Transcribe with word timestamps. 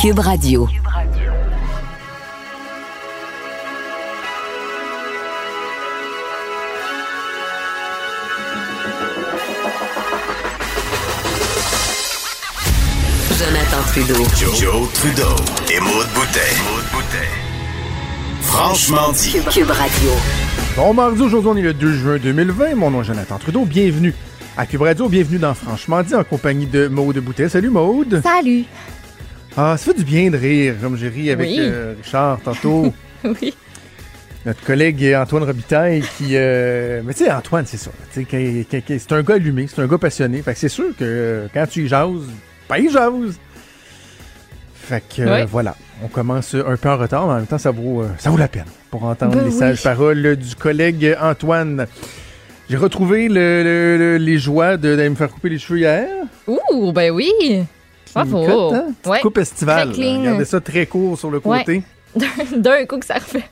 Cube 0.00 0.18
Radio. 0.20 0.66
Jonathan 13.36 13.82
Trudeau. 13.88 14.14
Joe, 14.54 14.88
Trudeau 14.94 15.22
et 15.70 15.80
Maude 15.80 16.06
Boutet. 16.14 16.38
Franchement 18.40 19.12
dit. 19.12 19.32
Cube 19.52 19.68
Radio. 19.68 20.10
Bon 20.76 20.94
mardi, 20.94 21.20
aujourd'hui 21.20 21.50
on 21.50 21.56
est 21.58 21.60
le 21.60 21.74
2 21.74 21.92
juin 21.92 22.16
2020. 22.16 22.74
Mon 22.74 22.90
nom 22.90 23.02
est 23.02 23.04
Jonathan 23.04 23.36
Trudeau. 23.36 23.66
Bienvenue 23.66 24.14
à 24.56 24.64
Cube 24.64 24.80
Radio. 24.80 25.10
Bienvenue 25.10 25.38
dans 25.38 25.52
Franchement 25.52 26.02
dit 26.02 26.14
en 26.14 26.24
compagnie 26.24 26.64
de 26.64 26.88
Maude 26.88 27.18
Boutet. 27.18 27.50
Salut 27.50 27.68
Maude. 27.68 28.22
Salut. 28.24 28.64
Ah, 29.56 29.76
ça 29.76 29.92
fait 29.92 29.98
du 29.98 30.04
bien 30.04 30.30
de 30.30 30.36
rire, 30.36 30.74
comme 30.80 30.96
j'ai 30.96 31.08
ri 31.08 31.30
avec 31.30 31.48
Oui. 31.48 31.56
euh, 31.60 31.94
Richard 32.02 32.40
tantôt. 32.42 32.92
Oui. 33.24 33.52
Notre 34.46 34.62
collègue 34.64 35.14
Antoine 35.14 35.42
Robitaille 35.42 36.02
qui... 36.16 36.30
euh, 36.32 37.02
Mais 37.04 37.12
tu 37.12 37.24
sais, 37.24 37.30
Antoine, 37.30 37.66
c'est 37.66 37.76
ça. 37.76 37.90
C'est 38.12 39.12
un 39.12 39.22
gars 39.22 39.34
allumé, 39.34 39.66
c'est 39.66 39.82
un 39.82 39.86
gars 39.86 39.98
passionné. 39.98 40.40
Fait 40.40 40.54
que 40.54 40.58
c'est 40.58 40.70
sûr 40.70 40.96
que 40.98 41.04
euh, 41.04 41.46
quand 41.52 41.66
tu 41.68 41.84
y 41.84 41.88
jases, 41.88 42.08
ben 42.66 42.76
il 42.78 42.90
jase. 42.90 43.38
Fait 44.74 45.02
que 45.14 45.44
voilà, 45.44 45.76
on 46.02 46.08
commence 46.08 46.54
un 46.54 46.76
peu 46.76 46.88
en 46.88 46.96
retard, 46.96 47.26
mais 47.26 47.34
en 47.34 47.36
même 47.36 47.46
temps, 47.46 47.58
ça 47.58 47.70
vaut, 47.70 48.00
euh, 48.02 48.08
ça 48.18 48.30
vaut 48.30 48.38
la 48.38 48.48
peine 48.48 48.64
pour 48.90 49.04
entendre 49.04 49.34
Ben 49.36 49.44
les 49.44 49.50
oui. 49.52 49.58
sages 49.58 49.82
paroles 49.82 50.36
du 50.36 50.54
collègue 50.54 51.16
Antoine. 51.20 51.86
J'ai 52.70 52.78
retrouvé 52.78 53.28
le- 53.28 53.62
le- 53.62 53.98
le- 53.98 54.16
les 54.16 54.38
joies 54.38 54.78
de- 54.78 54.96
d'aller 54.96 55.10
me 55.10 55.14
faire 55.16 55.28
couper 55.28 55.50
les 55.50 55.58
cheveux 55.58 55.80
hier. 55.80 56.08
Ouh, 56.46 56.92
ben 56.92 57.10
oui. 57.10 57.30
Bravo. 58.14 58.46
Cote, 58.46 58.74
hein? 58.74 58.84
Petite 59.00 59.06
Ouais. 59.06 59.20
coupe 59.20 59.38
estivale. 59.38 59.90
Regardez 59.90 60.44
ça 60.44 60.60
très 60.60 60.86
court 60.86 61.18
sur 61.18 61.30
le 61.30 61.40
Ouais. 61.44 61.58
côté. 61.60 61.82
D'un 62.56 62.84
coup 62.86 62.98
que 62.98 63.06
ça 63.06 63.14
refait. 63.14 63.44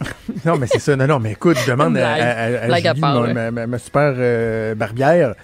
Non, 0.44 0.56
mais 0.58 0.66
c'est 0.66 0.78
ça. 0.78 0.94
Non, 0.94 1.06
non, 1.06 1.18
mais 1.18 1.32
écoute, 1.32 1.56
je 1.64 1.70
demande 1.70 1.96
à, 1.96 2.00
Blague. 2.00 2.20
à, 2.20 2.30
à- 2.30 2.44
à 2.64 2.66
Blague 2.66 2.86
à 2.86 2.90
Julie, 2.90 3.00
part, 3.00 3.14
ma, 3.14 3.20
ouais. 3.22 3.34
ma- 3.34 3.50
ma- 3.50 3.66
ma 3.66 3.78
super 3.78 4.12
euh, 4.16 4.74
barbière, 4.74 5.34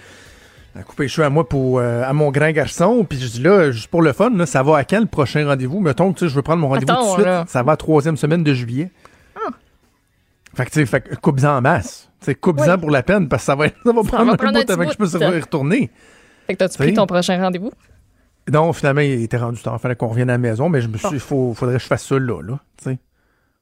à 0.77 0.83
couper 0.83 1.03
les 1.03 1.09
cheveux 1.09 1.25
à 1.25 1.29
moi 1.31 1.49
pour 1.49 1.79
euh, 1.79 2.03
à 2.03 2.13
mon 2.13 2.29
grand 2.29 2.51
garçon. 2.51 3.03
Puis 3.09 3.19
je 3.19 3.27
dis 3.27 3.41
là, 3.41 3.71
juste 3.71 3.87
pour 3.87 4.01
le 4.03 4.13
fun, 4.13 4.29
là, 4.29 4.45
ça 4.45 4.61
va 4.61 4.77
à 4.77 4.83
quand 4.83 4.99
le 4.99 5.07
prochain 5.07 5.45
rendez-vous? 5.47 5.79
Mettons 5.79 6.13
que 6.13 6.19
tu 6.19 6.25
sais, 6.25 6.29
je 6.29 6.35
veux 6.35 6.43
prendre 6.43 6.61
mon 6.61 6.67
rendez-vous 6.69 6.93
tout 6.93 7.03
de 7.07 7.13
suite. 7.13 7.25
là. 7.25 7.45
Ça 7.47 7.63
va 7.63 7.71
à 7.71 7.73
la 7.73 7.77
troisième 7.77 8.15
semaine 8.17 8.43
de 8.43 8.53
juillet. 8.53 8.91
Fait 10.55 10.65
que 10.65 10.71
tu 10.71 10.85
sais, 10.85 11.03
coupe-en 11.21 11.57
en 11.57 11.61
masse. 11.61 12.09
Coupe-en 12.39 12.73
Oui. 12.75 12.77
pour 12.79 12.91
la 12.91 13.01
peine 13.01 13.27
parce 13.27 13.41
que 13.41 13.45
ça 13.47 13.55
va, 13.55 13.67
ça 13.69 13.73
va 13.85 13.91
prendre 14.03 14.25
va 14.25 14.33
un 14.33 14.35
prendre 14.37 14.57
un 14.57 14.61
bout 14.61 14.69
avant 14.71 14.83
que 14.85 14.91
je 14.93 14.97
bout 14.97 15.09
puisse 15.09 15.15
retourner. 15.15 15.89
Fait 16.45 16.53
que 16.53 16.59
t'as-tu 16.59 16.77
pris 16.77 16.93
ton 16.93 17.07
prochain 17.07 17.41
rendez-vous? 17.41 17.71
Non, 18.51 18.73
finalement, 18.73 19.01
il 19.01 19.23
était 19.23 19.37
rendu 19.37 19.61
temps. 19.61 19.75
Il 19.75 19.79
fallait 19.79 19.95
qu'on 19.95 20.07
revienne 20.07 20.29
à 20.29 20.33
la 20.33 20.37
maison, 20.37 20.69
mais 20.69 20.81
je 20.81 20.87
me 20.87 20.97
suis 20.97 21.07
il 21.13 21.19
faut, 21.19 21.53
faudrait 21.53 21.75
que 21.75 21.81
je 21.81 21.87
fasse 21.87 22.05
ça 22.05 22.19
là, 22.19 22.41
là. 22.41 22.59
tu 22.77 22.85
sais. 22.85 22.97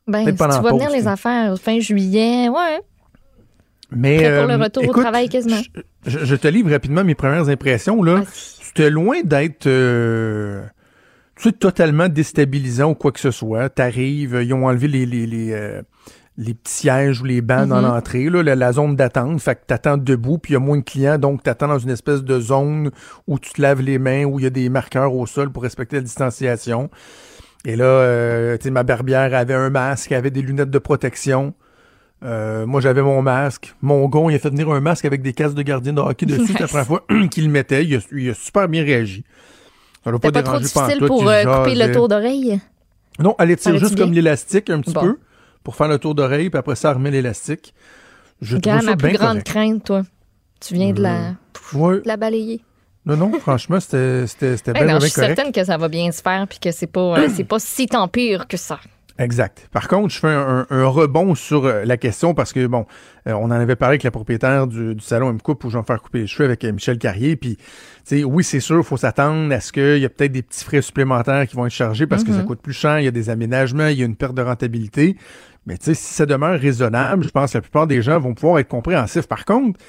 Ben, 0.08 0.26
si 0.26 0.32
tu 0.32 0.38
vas 0.38 0.62
pause, 0.62 0.72
venir 0.72 0.90
les 0.90 1.02
t'sais. 1.02 1.08
affaires 1.08 1.58
fin 1.60 1.80
juillet, 1.80 2.50
ouais. 2.50 2.80
Mais, 3.92 4.18
Prêt 4.18 4.38
pour 4.40 4.48
le 4.48 4.54
euh, 4.54 4.58
retour 4.58 4.84
au 4.84 4.86
écoute, 4.86 5.04
travail 5.04 5.30
quasiment. 5.30 5.62
Je, 6.06 6.36
te 6.36 6.48
livre 6.48 6.72
rapidement 6.72 7.04
mes 7.04 7.16
premières 7.16 7.50
impressions. 7.50 8.02
Là. 8.02 8.16
Vas-y. 8.16 8.26
C'était 8.74 8.90
loin 8.90 9.22
d'être 9.24 9.68
euh, 9.68 10.64
tu 11.36 11.50
sais, 11.50 11.52
totalement 11.52 12.08
déstabilisant 12.08 12.92
ou 12.92 12.96
quoi 12.96 13.12
que 13.12 13.20
ce 13.20 13.32
soit. 13.32 13.70
T'arrives, 13.70 14.40
ils 14.42 14.54
ont 14.54 14.66
enlevé 14.66 14.88
les, 14.88 15.06
les, 15.06 15.28
les, 15.28 15.52
euh, 15.52 15.82
les 16.44 16.56
petits 16.56 16.74
sièges 16.74 17.22
ou 17.22 17.26
les 17.26 17.42
bancs 17.42 17.68
dans 17.68 17.78
Mhm. 17.82 17.88
l'entrée, 17.88 18.30
là, 18.30 18.42
la, 18.42 18.56
la 18.56 18.72
zone 18.72 18.96
d'attente. 18.96 19.40
Fait 19.40 19.54
que 19.56 19.62
t'attends 19.68 19.98
debout, 19.98 20.40
puis 20.40 20.52
il 20.52 20.54
y 20.54 20.58
a 20.58 20.60
moins 20.60 20.78
de 20.78 20.84
clients, 20.84 21.18
donc 21.20 21.44
t'attends 21.44 21.68
dans 21.68 21.78
une 21.78 21.92
espèce 21.92 22.24
de 22.24 22.40
zone 22.40 22.90
où 23.28 23.38
tu 23.38 23.52
te 23.52 23.62
laves 23.62 23.82
les 23.82 24.00
mains, 24.00 24.24
où 24.26 24.40
il 24.40 24.44
y 24.44 24.48
a 24.48 24.50
des 24.50 24.68
marqueurs 24.70 25.14
au 25.14 25.26
sol 25.28 25.52
pour 25.52 25.62
respecter 25.64 25.98
la 25.98 26.02
distanciation. 26.02 26.90
Et 27.64 27.76
là, 27.76 27.86
euh, 27.86 28.58
tu 28.58 28.64
sais, 28.64 28.72
ma 28.72 28.82
barbière 28.82 29.36
avait 29.36 29.54
un 29.54 29.70
masque, 29.70 30.12
avait 30.14 30.32
des 30.32 30.42
lunettes 30.42 30.72
de 30.72 30.80
protection. 30.80 31.54
Euh, 32.24 32.66
moi, 32.66 32.82
j'avais 32.82 33.02
mon 33.04 33.22
masque. 33.22 33.76
Mon 33.82 34.08
gond, 34.08 34.30
il 34.32 34.36
a 34.36 34.40
fait 34.40 34.50
venir 34.50 34.70
un 34.72 34.80
masque 34.80 35.06
avec 35.06 35.22
des 35.22 35.34
casques 35.34 35.56
de 35.56 35.62
gardien 35.62 35.94
de 35.94 36.02
hockey 36.02 36.26
dessus. 36.26 36.54
La 36.60 36.68
première 36.68 36.88
fois 36.88 37.04
qu'il 37.32 37.46
le 37.46 37.52
mettait. 37.52 37.84
Il 37.86 37.96
a, 37.96 38.00
il 38.12 38.30
a 38.30 38.34
super 38.34 38.68
bien 38.68 38.84
réagi. 38.84 39.24
Ça 40.04 40.12
l'a 40.12 40.18
pas 40.18 40.32
pas 40.32 40.42
trop 40.42 40.58
difficile 40.58 41.04
pour 41.06 41.30
euh, 41.30 41.44
couper 41.44 41.76
le 41.76 41.92
tour 41.92 42.08
d'oreille? 42.08 42.60
Non, 43.20 43.36
elle 43.38 43.52
étire 43.52 43.78
juste 43.78 43.96
comme 43.96 44.12
l'élastique 44.14 44.72
un 44.72 44.82
petit 44.82 44.94
Bon. 44.94 45.02
peu 45.02 45.18
pour 45.64 45.76
faire 45.76 45.88
le 45.88 46.00
tour 46.00 46.16
d'oreille, 46.16 46.50
puis 46.50 46.58
après 46.60 46.76
ça, 46.76 46.94
remet 46.94 47.12
l'élastique. 47.12 47.74
Je 48.42 48.58
trouve 48.58 48.74
Regarde, 48.74 48.82
ça 48.86 48.90
ma 48.92 48.98
plus 48.98 49.14
grande 49.14 49.30
correct. 49.44 49.48
crainte, 49.48 49.84
toi. 49.84 50.02
Tu 50.60 50.74
viens 50.76 50.92
de 50.94 51.02
la, 51.02 51.36
Ouais. 51.74 51.98
de 52.02 52.08
la 52.08 52.18
balayer. 52.18 52.62
Non, 53.06 53.18
non, 53.18 53.32
franchement, 53.40 53.80
c'était 53.80 54.28
c'était- 54.28 54.58
c'était 54.58 54.74
bien, 54.74 54.86
non, 54.86 55.00
je 55.00 55.06
suis 55.08 55.14
correct. 55.16 55.36
certaine 55.36 55.52
que 55.52 55.64
ça 55.64 55.78
va 55.78 55.88
bien 55.88 56.12
se 56.12 56.22
faire 56.22 56.48
puis 56.48 56.60
que 56.60 56.72
c'est 56.72 56.86
pas, 56.88 57.18
euh, 57.20 57.28
c'est 57.36 57.44
pas 57.44 57.58
si 57.60 57.88
tant 57.88 58.08
pire 58.08 58.48
que 58.48 58.58
ça. 58.58 58.80
Exact. 59.22 59.70
Par 59.72 59.88
contre, 59.88 60.10
je 60.14 60.20
fais 60.20 60.28
un, 60.30 60.66
rebond 60.88 61.36
sur 61.36 61.66
euh, 61.66 61.84
la 61.86 61.96
question 61.98 62.34
parce 62.34 62.54
que, 62.54 62.66
bon, 62.66 62.88
euh, 63.28 63.34
on 63.34 63.46
en 63.46 63.52
avait 63.52 63.76
parlé 63.76 63.92
avec 63.94 64.04
la 64.04 64.10
propriétaire 64.10 64.66
du, 64.66 64.96
du 64.96 65.04
salon 65.04 65.30
M-Coupe 65.30 65.64
où 65.64 65.70
je 65.70 65.76
vais 65.76 65.82
me 65.82 65.86
faire 65.86 66.02
couper 66.02 66.22
les 66.22 66.28
cheveux 66.28 66.46
avec 66.46 66.64
euh, 66.64 66.72
Michel 66.72 66.98
Carrier. 66.98 67.36
Puis, 67.36 67.58
tu 67.58 67.64
sais, 68.04 68.24
oui, 68.24 68.44
c'est 68.44 68.60
sûr, 68.60 68.80
il 68.80 68.84
faut 68.84 68.98
s'attendre 68.98 69.54
à 69.54 69.60
ce 69.60 69.72
qu'il 69.72 70.00
y 70.00 70.06
a 70.06 70.10
peut-être 70.10 70.32
des 70.32 70.42
petits 70.42 70.66
frais 70.66 70.82
supplémentaires 70.82 71.46
qui 71.48 71.56
vont 71.56 71.68
être 71.68 71.72
chargés 71.72 72.08
parce 72.08 72.24
que 72.24 72.32
ça 72.32 72.40
Mhm. 72.40 72.46
coûte 72.46 72.62
plus 72.64 72.74
cher, 72.74 73.00
il 73.00 73.06
y 73.06 73.08
a 73.08 73.12
des 73.12 73.30
aménagements, 73.30 73.88
il 73.88 74.00
y 74.00 74.02
a 74.02 74.06
une 74.06 74.16
perte 74.16 74.34
de 74.34 74.42
rentabilité. 74.42 75.16
Mais, 75.68 75.78
tu 75.78 75.86
sais, 75.86 75.94
si 75.94 76.14
ça 76.16 76.26
demeure 76.26 76.60
raisonnable, 76.60 77.24
je 77.24 77.30
pense 77.30 77.52
que 77.52 77.60
la 77.60 77.62
plupart 77.62 77.86
des 77.86 78.02
gens 78.02 78.20
vont 78.20 78.34
pouvoir 78.34 78.58
être 78.58 78.70
compréhensifs. 78.70 79.28
Par 79.28 79.46
contre, 79.46 79.80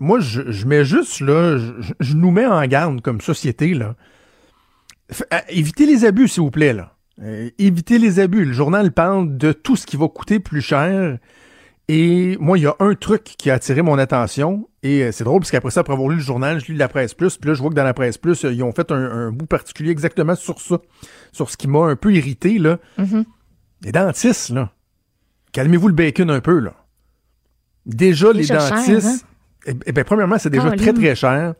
moi, 0.00 0.18
je, 0.18 0.50
je 0.50 0.66
mets 0.66 0.84
juste, 0.84 1.20
là, 1.20 1.56
je, 1.56 1.92
je 2.00 2.14
nous 2.14 2.32
mets 2.32 2.46
en 2.46 2.66
garde 2.66 3.00
comme 3.00 3.20
société, 3.20 3.74
là. 3.74 3.94
F- 5.12 5.22
évitez 5.50 5.86
les 5.86 6.04
abus, 6.04 6.26
s'il 6.26 6.42
vous 6.42 6.50
plaît, 6.50 6.72
là. 6.72 6.96
Euh, 7.22 7.50
évitez 7.58 7.98
les 7.98 8.18
abus. 8.20 8.44
Le 8.44 8.52
journal 8.52 8.92
parle 8.92 9.36
de 9.36 9.52
tout 9.52 9.76
ce 9.76 9.86
qui 9.86 9.96
va 9.96 10.08
coûter 10.08 10.40
plus 10.40 10.60
cher. 10.60 11.18
Et 11.88 12.36
moi, 12.40 12.58
il 12.58 12.62
y 12.62 12.66
a 12.66 12.74
un 12.80 12.94
truc 12.94 13.22
qui 13.24 13.50
a 13.50 13.54
attiré 13.54 13.82
mon 13.82 13.98
attention. 13.98 14.68
Et 14.82 15.02
euh, 15.04 15.12
c'est 15.12 15.24
drôle, 15.24 15.40
parce 15.40 15.50
qu'après 15.50 15.70
ça, 15.70 15.80
après 15.80 15.92
avoir 15.92 16.08
lu 16.08 16.16
le 16.16 16.22
journal, 16.22 16.58
je 16.60 16.72
lis 16.72 16.78
la 16.78 16.88
presse 16.88 17.14
plus. 17.14 17.36
Puis 17.36 17.48
là, 17.48 17.54
je 17.54 17.60
vois 17.60 17.70
que 17.70 17.74
dans 17.74 17.84
la 17.84 17.94
presse 17.94 18.18
plus, 18.18 18.44
euh, 18.44 18.52
ils 18.52 18.62
ont 18.62 18.72
fait 18.72 18.90
un, 18.90 18.96
un 18.96 19.30
bout 19.30 19.46
particulier 19.46 19.90
exactement 19.90 20.34
sur 20.34 20.60
ça. 20.60 20.78
Sur 21.32 21.50
ce 21.50 21.56
qui 21.56 21.68
m'a 21.68 21.86
un 21.86 21.96
peu 21.96 22.12
irrité, 22.12 22.58
là. 22.58 22.78
Mhm. 22.98 23.24
Les 23.82 23.92
dentistes, 23.92 24.50
là. 24.50 24.72
Calmez-vous 25.52 25.88
le 25.88 25.94
bacon 25.94 26.30
un 26.30 26.40
peu, 26.40 26.58
là. 26.58 26.74
Déjà, 27.84 28.32
les 28.32 28.44
cher, 28.44 28.68
dentistes. 28.70 29.06
hein? 29.06 29.16
eh, 29.66 29.74
eh 29.86 29.92
bien, 29.92 30.04
premièrement, 30.04 30.38
c'est 30.38 30.50
déjà 30.50 30.70
très, 30.72 30.92
très 30.92 31.14
cher. 31.14 31.54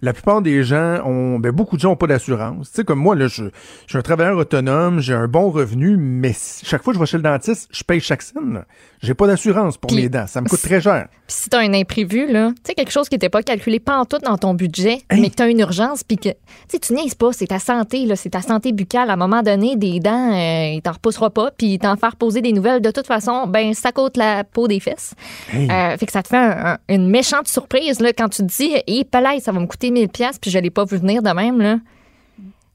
La 0.00 0.12
plupart 0.12 0.42
des 0.42 0.62
gens 0.62 1.00
ont, 1.04 1.38
ben, 1.40 1.50
beaucoup 1.50 1.76
de 1.76 1.80
gens 1.80 1.88
n'ont 1.90 1.96
pas 1.96 2.06
d'assurance. 2.06 2.68
Tu 2.70 2.76
sais, 2.76 2.84
comme 2.84 3.00
moi, 3.00 3.16
là, 3.16 3.26
je, 3.26 3.44
je 3.44 3.50
suis 3.88 3.98
un 3.98 4.02
travailleur 4.02 4.36
autonome, 4.38 5.00
j'ai 5.00 5.14
un 5.14 5.26
bon 5.26 5.50
revenu, 5.50 5.96
mais 5.96 6.32
chaque 6.62 6.82
fois 6.84 6.92
que 6.92 6.98
je 6.98 7.00
vais 7.00 7.06
chez 7.06 7.16
le 7.16 7.22
dentiste, 7.24 7.68
je 7.72 7.82
paye 7.82 8.00
chaque 8.00 8.22
scène. 8.22 8.64
J'ai 9.02 9.14
pas 9.14 9.26
d'assurance 9.26 9.76
pour 9.76 9.92
mes 9.92 10.08
dents. 10.08 10.26
Ça 10.26 10.40
me 10.40 10.48
coûte 10.48 10.60
très 10.62 10.80
cher. 10.80 11.08
Puis 11.26 11.36
si 11.42 11.48
t'as 11.50 11.60
un 11.60 11.72
imprévu, 11.74 12.30
là, 12.30 12.50
tu 12.50 12.62
sais, 12.66 12.74
quelque 12.74 12.90
chose 12.92 13.08
qui 13.08 13.14
n'était 13.14 13.28
pas 13.28 13.42
calculé 13.42 13.80
pantoute 13.80 14.22
dans 14.22 14.38
ton 14.38 14.54
budget, 14.54 14.98
Hey. 15.10 15.20
mais 15.20 15.30
que 15.30 15.34
t'as 15.36 15.48
une 15.48 15.60
urgence, 15.60 16.02
puis 16.04 16.16
que, 16.16 16.28
tu 16.30 16.34
sais, 16.68 16.78
tu 16.78 16.92
niaises 16.94 17.14
pas, 17.14 17.32
c'est 17.32 17.46
ta 17.46 17.58
santé, 17.58 18.06
là, 18.06 18.16
c'est 18.16 18.30
ta 18.30 18.42
santé 18.42 18.72
buccale. 18.72 19.10
À 19.10 19.14
un 19.14 19.16
moment 19.16 19.42
donné, 19.42 19.76
des 19.76 20.00
dents, 20.00 20.32
euh, 20.32 20.72
il 20.74 20.80
t'en 20.82 20.92
repoussera 20.92 21.30
pas, 21.30 21.50
puis 21.56 21.78
t'en 21.78 21.96
faire 21.96 22.16
poser 22.16 22.40
des 22.40 22.52
nouvelles. 22.52 22.80
De 22.82 22.90
toute 22.90 23.06
façon, 23.06 23.46
ben, 23.46 23.74
ça 23.74 23.92
coûte 23.92 24.16
la 24.16 24.44
peau 24.44 24.68
des 24.68 24.80
fesses. 24.80 25.14
Hey. 25.52 25.68
Euh, 25.70 25.96
fait 25.96 26.06
que 26.06 26.12
ça 26.12 26.22
te 26.22 26.28
fait 26.28 26.36
un- 26.36 26.72
un- 26.74 26.78
une 26.88 27.08
méchante 27.08 27.48
surprise, 27.48 28.00
là, 28.00 28.12
quand 28.12 28.28
tu 28.28 28.42
te 28.42 28.46
dis, 28.46 28.72
hé, 28.86 29.04
palais, 29.04 29.40
ça 29.40 29.52
va 29.52 29.60
me 29.60 29.66
coûter 29.66 29.87
1000 29.90 30.08
pièces 30.08 30.38
puis 30.38 30.50
je 30.50 30.58
l'ai 30.58 30.70
pas 30.70 30.84
vu 30.84 30.96
venir 30.98 31.22
de 31.22 31.30
même, 31.30 31.60
là. 31.60 31.78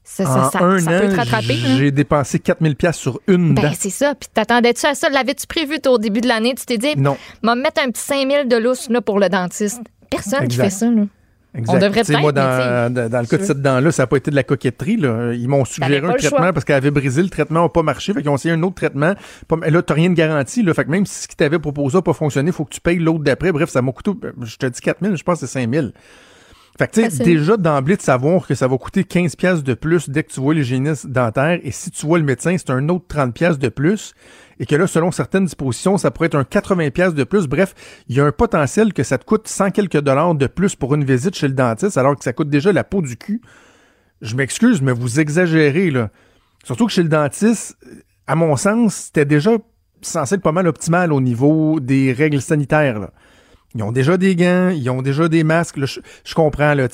Ça, 0.06 0.24
ça, 0.26 0.30
en 0.46 0.50
ça- 0.50 0.62
un 0.62 0.78
ça 0.80 1.00
peut 1.00 1.08
te 1.08 1.14
an, 1.14 1.16
rattraper, 1.16 1.54
là. 1.56 1.76
j'ai 1.78 1.90
dépensé 1.90 2.38
4000 2.38 2.76
pièces 2.76 2.96
sur 2.98 3.20
une 3.26 3.54
dent. 3.54 3.62
Ben, 3.62 3.72
c'est 3.78 3.88
ça. 3.88 4.14
Puis 4.14 4.28
t'attendais-tu 4.34 4.84
à 4.84 4.94
ça? 4.94 5.08
L'avais-tu 5.08 5.46
prévu 5.46 5.80
toi, 5.80 5.92
au 5.92 5.98
début 5.98 6.20
de 6.20 6.28
l'année? 6.28 6.54
Tu 6.54 6.66
t'es 6.66 6.76
dit, 6.76 6.94
Non. 6.98 7.16
m'a 7.42 7.54
mettre 7.54 7.80
un 7.82 7.90
petit 7.90 8.02
5000 8.02 8.46
de 8.46 8.56
lousse 8.56 8.90
là, 8.90 9.00
pour 9.00 9.18
le 9.18 9.30
dentiste. 9.30 9.80
Personne 10.10 10.40
qui 10.40 10.44
Exact. 10.60 10.64
fait 10.64 10.70
ça. 10.70 10.90
Là. 10.90 11.02
Exact. 11.56 11.74
On 11.74 11.78
devrait 11.78 12.04
sais, 12.04 12.20
Moi, 12.20 12.32
peut-être, 12.34 12.44
dans, 12.46 12.92
mais 12.92 13.00
dans, 13.02 13.08
dans 13.08 13.20
le 13.20 13.26
cas 13.26 13.38
de 13.38 13.44
cette 13.44 13.62
dent-là, 13.62 13.92
ça 13.92 14.02
n'a 14.02 14.06
pas 14.08 14.16
été 14.18 14.30
de 14.30 14.36
la 14.36 14.42
coquetterie. 14.42 14.96
Là. 14.98 15.32
Ils 15.32 15.48
m'ont 15.48 15.64
suggéré 15.64 16.04
un 16.06 16.12
traitement 16.12 16.38
choix. 16.38 16.52
parce 16.52 16.64
qu'elle 16.66 16.76
avait 16.76 16.90
brisé. 16.90 17.22
Le 17.22 17.30
traitement 17.30 17.62
n'a 17.62 17.68
pas 17.70 17.82
marché. 17.82 18.12
Fait 18.12 18.20
qu'ils 18.20 18.28
ont 18.28 18.34
essayé 18.34 18.52
un 18.52 18.62
autre 18.62 18.74
traitement. 18.74 19.14
Pas- 19.48 19.56
Là, 19.70 19.82
tu 19.82 19.92
rien 19.94 20.10
de 20.10 20.14
garanti. 20.14 20.62
Là. 20.62 20.74
Fait 20.74 20.84
que 20.84 20.90
même 20.90 21.06
si 21.06 21.22
ce 21.22 21.28
qu'ils 21.28 21.36
t'avaient 21.36 21.58
proposé 21.60 21.96
n'a 21.96 22.02
pas 22.02 22.12
fonctionné, 22.12 22.50
il 22.50 22.52
faut 22.52 22.66
que 22.66 22.74
tu 22.74 22.80
payes 22.82 22.98
l'autre 22.98 23.24
d'après. 23.24 23.52
Bref, 23.52 23.70
ça 23.70 23.80
m'a 23.80 23.92
coûté, 23.92 24.10
je 24.42 24.56
te 24.56 24.66
dis 24.66 24.80
4000, 24.82 25.16
je 25.16 25.22
pense 25.22 25.40
que 25.40 25.46
c'est 25.46 25.52
5000. 25.52 25.92
Fait 26.76 26.88
que, 26.88 27.00
tu 27.00 27.08
sais, 27.08 27.22
déjà 27.22 27.56
d'emblée 27.56 27.96
de 27.96 28.02
savoir 28.02 28.48
que 28.48 28.56
ça 28.56 28.66
va 28.66 28.76
coûter 28.78 29.04
15 29.04 29.36
pièces 29.36 29.62
de 29.62 29.74
plus 29.74 30.10
dès 30.10 30.24
que 30.24 30.32
tu 30.32 30.40
vois 30.40 30.54
l'hygiéniste 30.54 31.06
dentaire 31.06 31.60
et 31.62 31.70
si 31.70 31.92
tu 31.92 32.04
vois 32.04 32.18
le 32.18 32.24
médecin, 32.24 32.56
c'est 32.58 32.70
un 32.70 32.88
autre 32.88 33.04
30 33.06 33.32
pièces 33.32 33.58
de 33.60 33.68
plus 33.68 34.12
et 34.58 34.66
que 34.66 34.74
là, 34.74 34.88
selon 34.88 35.12
certaines 35.12 35.44
dispositions, 35.44 35.98
ça 35.98 36.10
pourrait 36.10 36.26
être 36.26 36.34
un 36.34 36.42
80 36.42 36.90
pièces 36.90 37.14
de 37.14 37.22
plus. 37.22 37.46
Bref, 37.46 37.74
il 38.08 38.16
y 38.16 38.20
a 38.20 38.24
un 38.24 38.32
potentiel 38.32 38.92
que 38.92 39.04
ça 39.04 39.18
te 39.18 39.24
coûte 39.24 39.46
100 39.46 39.70
quelques 39.70 40.00
dollars 40.00 40.34
de 40.34 40.48
plus 40.48 40.74
pour 40.74 40.94
une 40.96 41.04
visite 41.04 41.36
chez 41.36 41.46
le 41.46 41.54
dentiste 41.54 41.96
alors 41.96 42.16
que 42.16 42.24
ça 42.24 42.32
coûte 42.32 42.50
déjà 42.50 42.72
la 42.72 42.82
peau 42.82 43.02
du 43.02 43.16
cul. 43.16 43.40
Je 44.20 44.34
m'excuse, 44.34 44.82
mais 44.82 44.92
vous 44.92 45.20
exagérez, 45.20 45.90
là. 45.90 46.10
Surtout 46.64 46.86
que 46.86 46.92
chez 46.92 47.02
le 47.02 47.08
dentiste, 47.08 47.76
à 48.26 48.34
mon 48.34 48.56
sens, 48.56 48.94
c'était 48.94 49.26
déjà 49.26 49.52
censé 50.02 50.36
être 50.36 50.42
pas 50.42 50.52
mal 50.52 50.66
optimal 50.66 51.12
au 51.12 51.20
niveau 51.20 51.78
des 51.78 52.12
règles 52.12 52.40
sanitaires, 52.40 52.98
là. 52.98 53.10
Ils 53.74 53.82
ont 53.82 53.92
déjà 53.92 54.16
des 54.16 54.36
gants, 54.36 54.68
ils 54.68 54.88
ont 54.88 55.02
déjà 55.02 55.28
des 55.28 55.42
masques. 55.42 55.76
là, 55.76 55.86
je, 55.86 56.34
comprends, 56.34 56.74
là, 56.74 56.86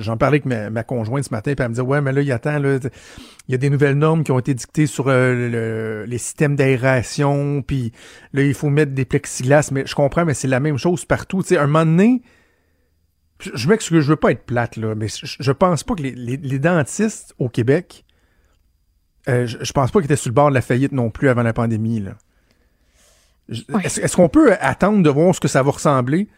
j'en 0.00 0.16
parlais 0.16 0.40
avec 0.44 0.70
ma, 0.70 0.84
conjointe 0.84 1.24
ce 1.24 1.30
matin, 1.30 1.54
puis 1.54 1.62
elle 1.64 1.70
me 1.70 1.74
disait, 1.74 1.86
ouais, 1.86 2.00
mais 2.00 2.12
là, 2.12 2.20
il 2.22 2.30
attend, 2.30 2.58
là, 2.58 2.78
il 3.48 3.52
y 3.52 3.54
a 3.54 3.58
des 3.58 3.70
nouvelles 3.70 3.96
normes 3.96 4.22
qui 4.22 4.30
ont 4.30 4.38
été 4.38 4.54
dictées 4.54 4.86
sur 4.86 5.08
euh, 5.08 5.34
le- 5.34 6.04
les 6.06 6.18
systèmes 6.18 6.54
d'aération, 6.54 7.62
puis 7.62 7.92
là, 8.32 8.42
il 8.42 8.54
faut 8.54 8.70
mettre 8.70 8.92
des 8.92 9.04
plexiglas, 9.04 9.70
mais 9.72 9.84
je 9.84 9.94
comprends, 9.96 10.24
mais 10.24 10.34
c'est 10.34 10.48
la 10.48 10.60
même 10.60 10.78
chose 10.78 11.04
partout. 11.04 11.42
Sais, 11.42 11.58
un 11.58 11.66
moment 11.66 11.84
donné, 11.84 12.22
je, 13.40 13.68
m'excuse, 13.68 14.00
je 14.02 14.10
veux 14.10 14.16
pas 14.16 14.30
être 14.30 14.44
plate, 14.44 14.76
là, 14.76 14.94
mais 14.94 15.08
je, 15.08 15.26
je 15.40 15.52
pense 15.52 15.82
pas 15.82 15.94
que 15.96 16.02
les 16.02 16.58
dentistes 16.60 17.34
au 17.38 17.48
Québec, 17.48 18.04
euh, 19.28 19.46
je, 19.46 19.58
je 19.60 19.72
pense 19.72 19.90
pas 19.90 20.00
qu'ils 20.00 20.06
étaient 20.06 20.16
sur 20.16 20.30
le 20.30 20.34
bord 20.34 20.48
de 20.50 20.54
la 20.54 20.62
faillite 20.62 20.92
non 20.92 21.10
plus 21.10 21.28
avant 21.28 21.42
la 21.42 21.52
pandémie, 21.52 22.00
là. 22.00 22.12
Ouais. 23.48 23.84
Est-ce 23.84 24.16
qu'on 24.16 24.28
peut 24.28 24.52
attendre 24.60 25.02
de 25.02 25.10
voir 25.10 25.34
ce 25.34 25.40
que 25.40 25.48
ça 25.48 25.62
va 25.62 25.70
ressembler? 25.70 26.26
Tu 26.26 26.32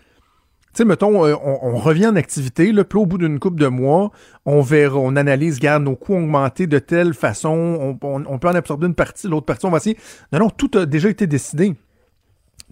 sais, 0.79 0.85
mettons, 0.85 1.27
euh, 1.27 1.35
on, 1.43 1.59
on 1.63 1.77
revient 1.79 2.07
en 2.07 2.15
activité, 2.15 2.71
là, 2.71 2.85
puis 2.85 2.97
au 3.01 3.05
bout 3.07 3.19
d'une 3.19 3.41
couple 3.41 3.61
de 3.61 3.67
mois, 3.67 4.13
on 4.47 4.61
verra, 4.61 4.99
on 4.99 5.17
analyse, 5.17 5.59
garde 5.59 5.83
nos 5.83 5.97
coûts 5.97 6.15
ont 6.15 6.23
augmenté 6.23 6.69
de 6.69 6.79
telle 6.79 7.13
façon, 7.13 7.49
on, 7.49 7.99
on- 8.07 8.25
on 8.25 8.39
peut 8.39 8.49
en 8.49 8.55
absorber 8.55 8.87
une 8.87 8.95
partie, 8.95 9.27
l'autre 9.27 9.47
partie, 9.47 9.67
on 9.67 9.71
va 9.71 9.79
essayer. 9.79 9.97
Non, 10.33 10.39
non, 10.39 10.51
tout 10.51 10.71
a 10.79 10.87
déjà 10.87 11.09
été 11.09 11.27
décidé. 11.27 11.71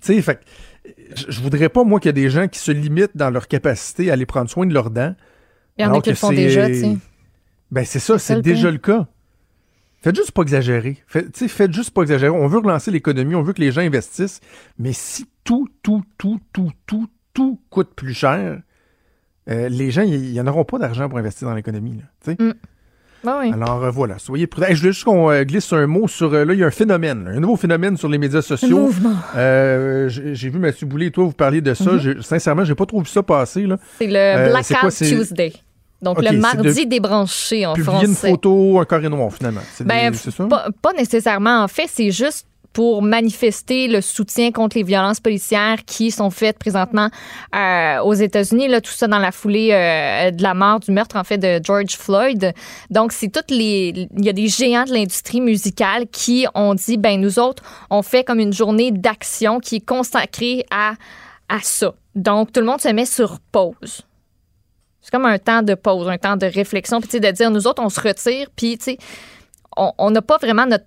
Tu 0.01 0.15
sais, 0.15 0.23
fait 0.23 0.41
je, 1.29 1.41
voudrais 1.41 1.69
pas, 1.69 1.83
moi, 1.83 1.99
qu'il 1.99 2.09
y 2.09 2.11
ait 2.11 2.13
des 2.13 2.31
gens 2.31 2.47
qui 2.47 2.61
se 2.61 2.71
limitent 2.71 3.17
dans 3.17 3.31
leur 3.31 3.49
capacité 3.49 4.11
à 4.11 4.13
aller 4.13 4.27
prendre 4.27 4.49
soin 4.49 4.65
de 4.65 4.73
leurs 4.73 4.91
dents. 4.91 5.15
Il 5.77 5.83
y 5.83 5.85
en 5.85 5.91
a 5.91 6.01
qui 6.03 6.11
le 6.11 6.17
font 6.17 6.29
c'est- 6.29 6.37
déjà, 6.37 6.67
tu 6.69 6.75
sais. 6.81 6.97
Ben, 7.73 7.85
c'est 7.85 7.99
ça, 7.99 8.19
C'est 8.19 8.35
déjà 8.43 8.71
le 8.71 8.79
cas. 8.79 9.09
Faites 10.01 10.15
juste 10.17 10.31
pas 10.33 10.43
exagérer. 10.43 10.97
Fait- 11.07 11.25
tu 11.25 11.31
sais, 11.41 11.49
faites 11.49 11.73
juste 11.73 11.91
pas 11.91 12.03
exagérer. 12.03 12.31
On 12.31 12.47
veut 12.47 12.59
relancer 12.59 12.91
l'économie, 12.91 13.35
on 13.35 13.43
veut 13.43 13.53
que 13.53 13.61
les 13.61 13.73
gens 13.73 13.81
investissent, 13.81 14.41
mais 14.79 14.93
si 14.93 15.27
tout, 15.45 15.69
tout, 15.83 16.05
tout, 16.19 16.39
tout, 16.53 16.71
tout, 16.87 17.09
tout 17.35 17.61
coûte 17.71 17.91
plus 17.97 18.15
cher, 18.15 18.61
euh, 19.51 19.69
les 19.69 19.91
gens, 19.91 20.03
ils 20.03 20.35
n'en 20.35 20.47
auront 20.47 20.65
pas 20.65 20.79
d'argent 20.79 21.09
pour 21.09 21.19
investir 21.19 21.49
dans 21.49 21.55
l'économie. 21.55 22.01
Ben 23.25 23.41
oui. 23.41 23.51
Alors 23.53 23.83
euh, 23.83 23.91
voilà, 23.91 24.17
soyez 24.21 24.47
prudents. 24.47 24.69
Hey, 24.69 24.77
je 24.77 24.81
voulais 24.81 24.93
juste 24.93 25.05
qu'on 25.05 25.29
euh, 25.29 25.43
glisse 25.43 25.73
un 25.73 25.89
mot 25.89 26.07
sur. 26.07 26.31
là, 26.31 26.45
il 26.55 26.59
y 26.61 26.63
a 26.63 26.69
un 26.69 26.71
phénomène, 26.71 27.25
là, 27.25 27.31
un 27.33 27.41
nouveau 27.41 27.57
phénomène 27.57 27.97
sur 27.97 28.09
les 28.09 28.17
médias 28.19 28.39
Un 28.39 28.43
sociaux. 28.43 28.79
mouvement. 28.79 29.17
Euh, 29.35 30.09
J'ai 30.09 30.49
vu 30.51 30.61
Mathieu 30.61 30.87
Boulay 30.87 31.07
et 31.07 31.11
toi, 31.11 31.25
vous 31.25 31.33
parliez 31.33 31.61
de 31.61 31.75
ça. 31.75 31.99
J'ai- 31.99 32.23
Sincèrement, 32.23 32.63
j'ai 32.65 32.77
pas 32.77 32.87
trop 32.87 33.01
vu 33.01 33.09
ça 33.09 33.25
passer. 33.25 33.67
C'est 33.99 34.07
le 34.07 34.51
Blackout 34.51 34.77
quoi, 34.81 34.91
Tuesday. 34.93 35.53
Donc, 36.01 36.23
le 36.23 36.33
mardi 36.39 36.85
de 36.85 36.91
débranché 36.91 37.67
en 37.67 37.75
Publier 37.75 38.05
une 38.07 38.15
français. 38.15 38.31
photo, 38.31 38.79
un 38.79 38.85
carré 38.85 39.09
noir, 39.09 39.33
finalement. 39.33 39.61
C'est 39.75 39.85
Ben, 39.87 40.15
ça? 40.15 40.45
Pas, 40.47 40.69
pas 40.81 40.93
nécessairement. 40.93 41.63
En 41.63 41.69
fait, 41.69 41.89
c'est 41.93 42.11
juste 42.11 42.47
pour 42.73 43.03
manifester 43.03 43.89
le 43.89 44.01
soutien 44.01 44.53
contre 44.53 44.77
les 44.77 44.85
violences 44.85 45.19
policières 45.19 45.79
qui 45.85 46.13
sont 46.13 46.31
faites 46.31 46.59
présentement 46.59 47.09
euh, 47.57 47.99
aux 48.03 48.15
États-Unis. 48.15 48.69
Là, 48.69 48.81
tout 48.81 48.93
ça 48.93 49.09
dans 49.09 49.19
la 49.19 49.33
foulée 49.33 49.71
euh, 49.73 50.31
de 50.31 50.43
la 50.43 50.55
mort, 50.55 50.79
du 50.79 50.93
meurtre 50.93 51.17
en 51.17 51.25
fait 51.25 51.39
de 51.39 51.61
George 51.65 51.97
Floyd. 51.97 52.53
Donc, 52.91 53.13
c'est 53.13 53.33
toutes 53.33 53.51
les. 53.51 54.07
Il 54.17 54.25
y 54.25 54.29
a 54.29 54.33
des 54.33 54.47
géants 54.47 54.85
de 54.85 54.93
l'industrie 54.93 55.41
musicale 55.41 56.07
qui 56.13 56.47
ont 56.55 56.75
dit, 56.75 56.99
ben 56.99 57.21
nous 57.21 57.41
autres, 57.41 57.65
on 57.91 58.03
fait 58.03 58.23
comme 58.23 58.39
une 58.39 58.53
journée 58.53 58.93
d'action 58.93 59.59
qui 59.59 59.77
est 59.77 59.85
consacrée 59.87 60.65
à 60.71 60.93
à 61.49 61.59
ça. 61.63 61.95
Donc, 62.15 62.53
tout 62.53 62.61
le 62.61 62.67
monde 62.67 62.81
se 62.81 62.89
met 62.89 63.07
sur 63.07 63.39
pause. 63.51 64.03
C'est 65.09 65.17
comme 65.17 65.25
un 65.25 65.39
temps 65.39 65.63
de 65.63 65.75
pause, 65.75 66.07
un 66.07 66.19
temps 66.19 66.37
de 66.37 66.45
réflexion, 66.45 67.01
puis 67.01 67.19
de 67.19 67.31
dire, 67.31 67.51
nous 67.51 67.67
autres, 67.67 67.83
on 67.83 67.89
se 67.89 67.99
retire, 67.99 68.49
puis 68.55 68.77
tu 68.77 68.85
sais, 68.85 68.99
on 69.75 70.11
n'a 70.11 70.21
pas 70.21 70.37
vraiment 70.37 70.67
notre. 70.67 70.85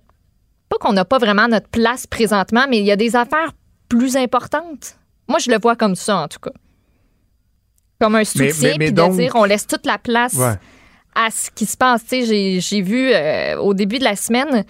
Pas 0.68 0.76
qu'on 0.80 0.92
n'a 0.92 1.04
pas 1.04 1.18
vraiment 1.18 1.48
notre 1.48 1.66
place 1.66 2.06
présentement, 2.06 2.66
mais 2.70 2.78
il 2.78 2.84
y 2.84 2.92
a 2.92 2.96
des 2.96 3.16
affaires 3.16 3.50
plus 3.88 4.16
importantes. 4.16 4.94
Moi, 5.26 5.40
je 5.40 5.50
le 5.50 5.58
vois 5.60 5.74
comme 5.74 5.96
ça, 5.96 6.18
en 6.18 6.28
tout 6.28 6.38
cas. 6.38 6.52
Comme 8.00 8.14
un 8.14 8.22
soutien, 8.22 8.76
puis 8.78 8.92
donc- 8.92 9.16
de 9.16 9.22
dire, 9.22 9.32
on 9.34 9.42
laisse 9.42 9.66
toute 9.66 9.86
la 9.86 9.98
place 9.98 10.34
Ouais. 10.34 10.54
à 11.16 11.32
ce 11.32 11.50
qui 11.50 11.66
se 11.66 11.76
passe. 11.76 12.02
Tu 12.06 12.24
sais, 12.24 12.60
j'ai, 12.60 12.80
vu 12.80 13.10
euh, 13.12 13.58
au 13.58 13.74
début 13.74 13.98
de 13.98 14.04
la 14.04 14.14
semaine 14.14 14.64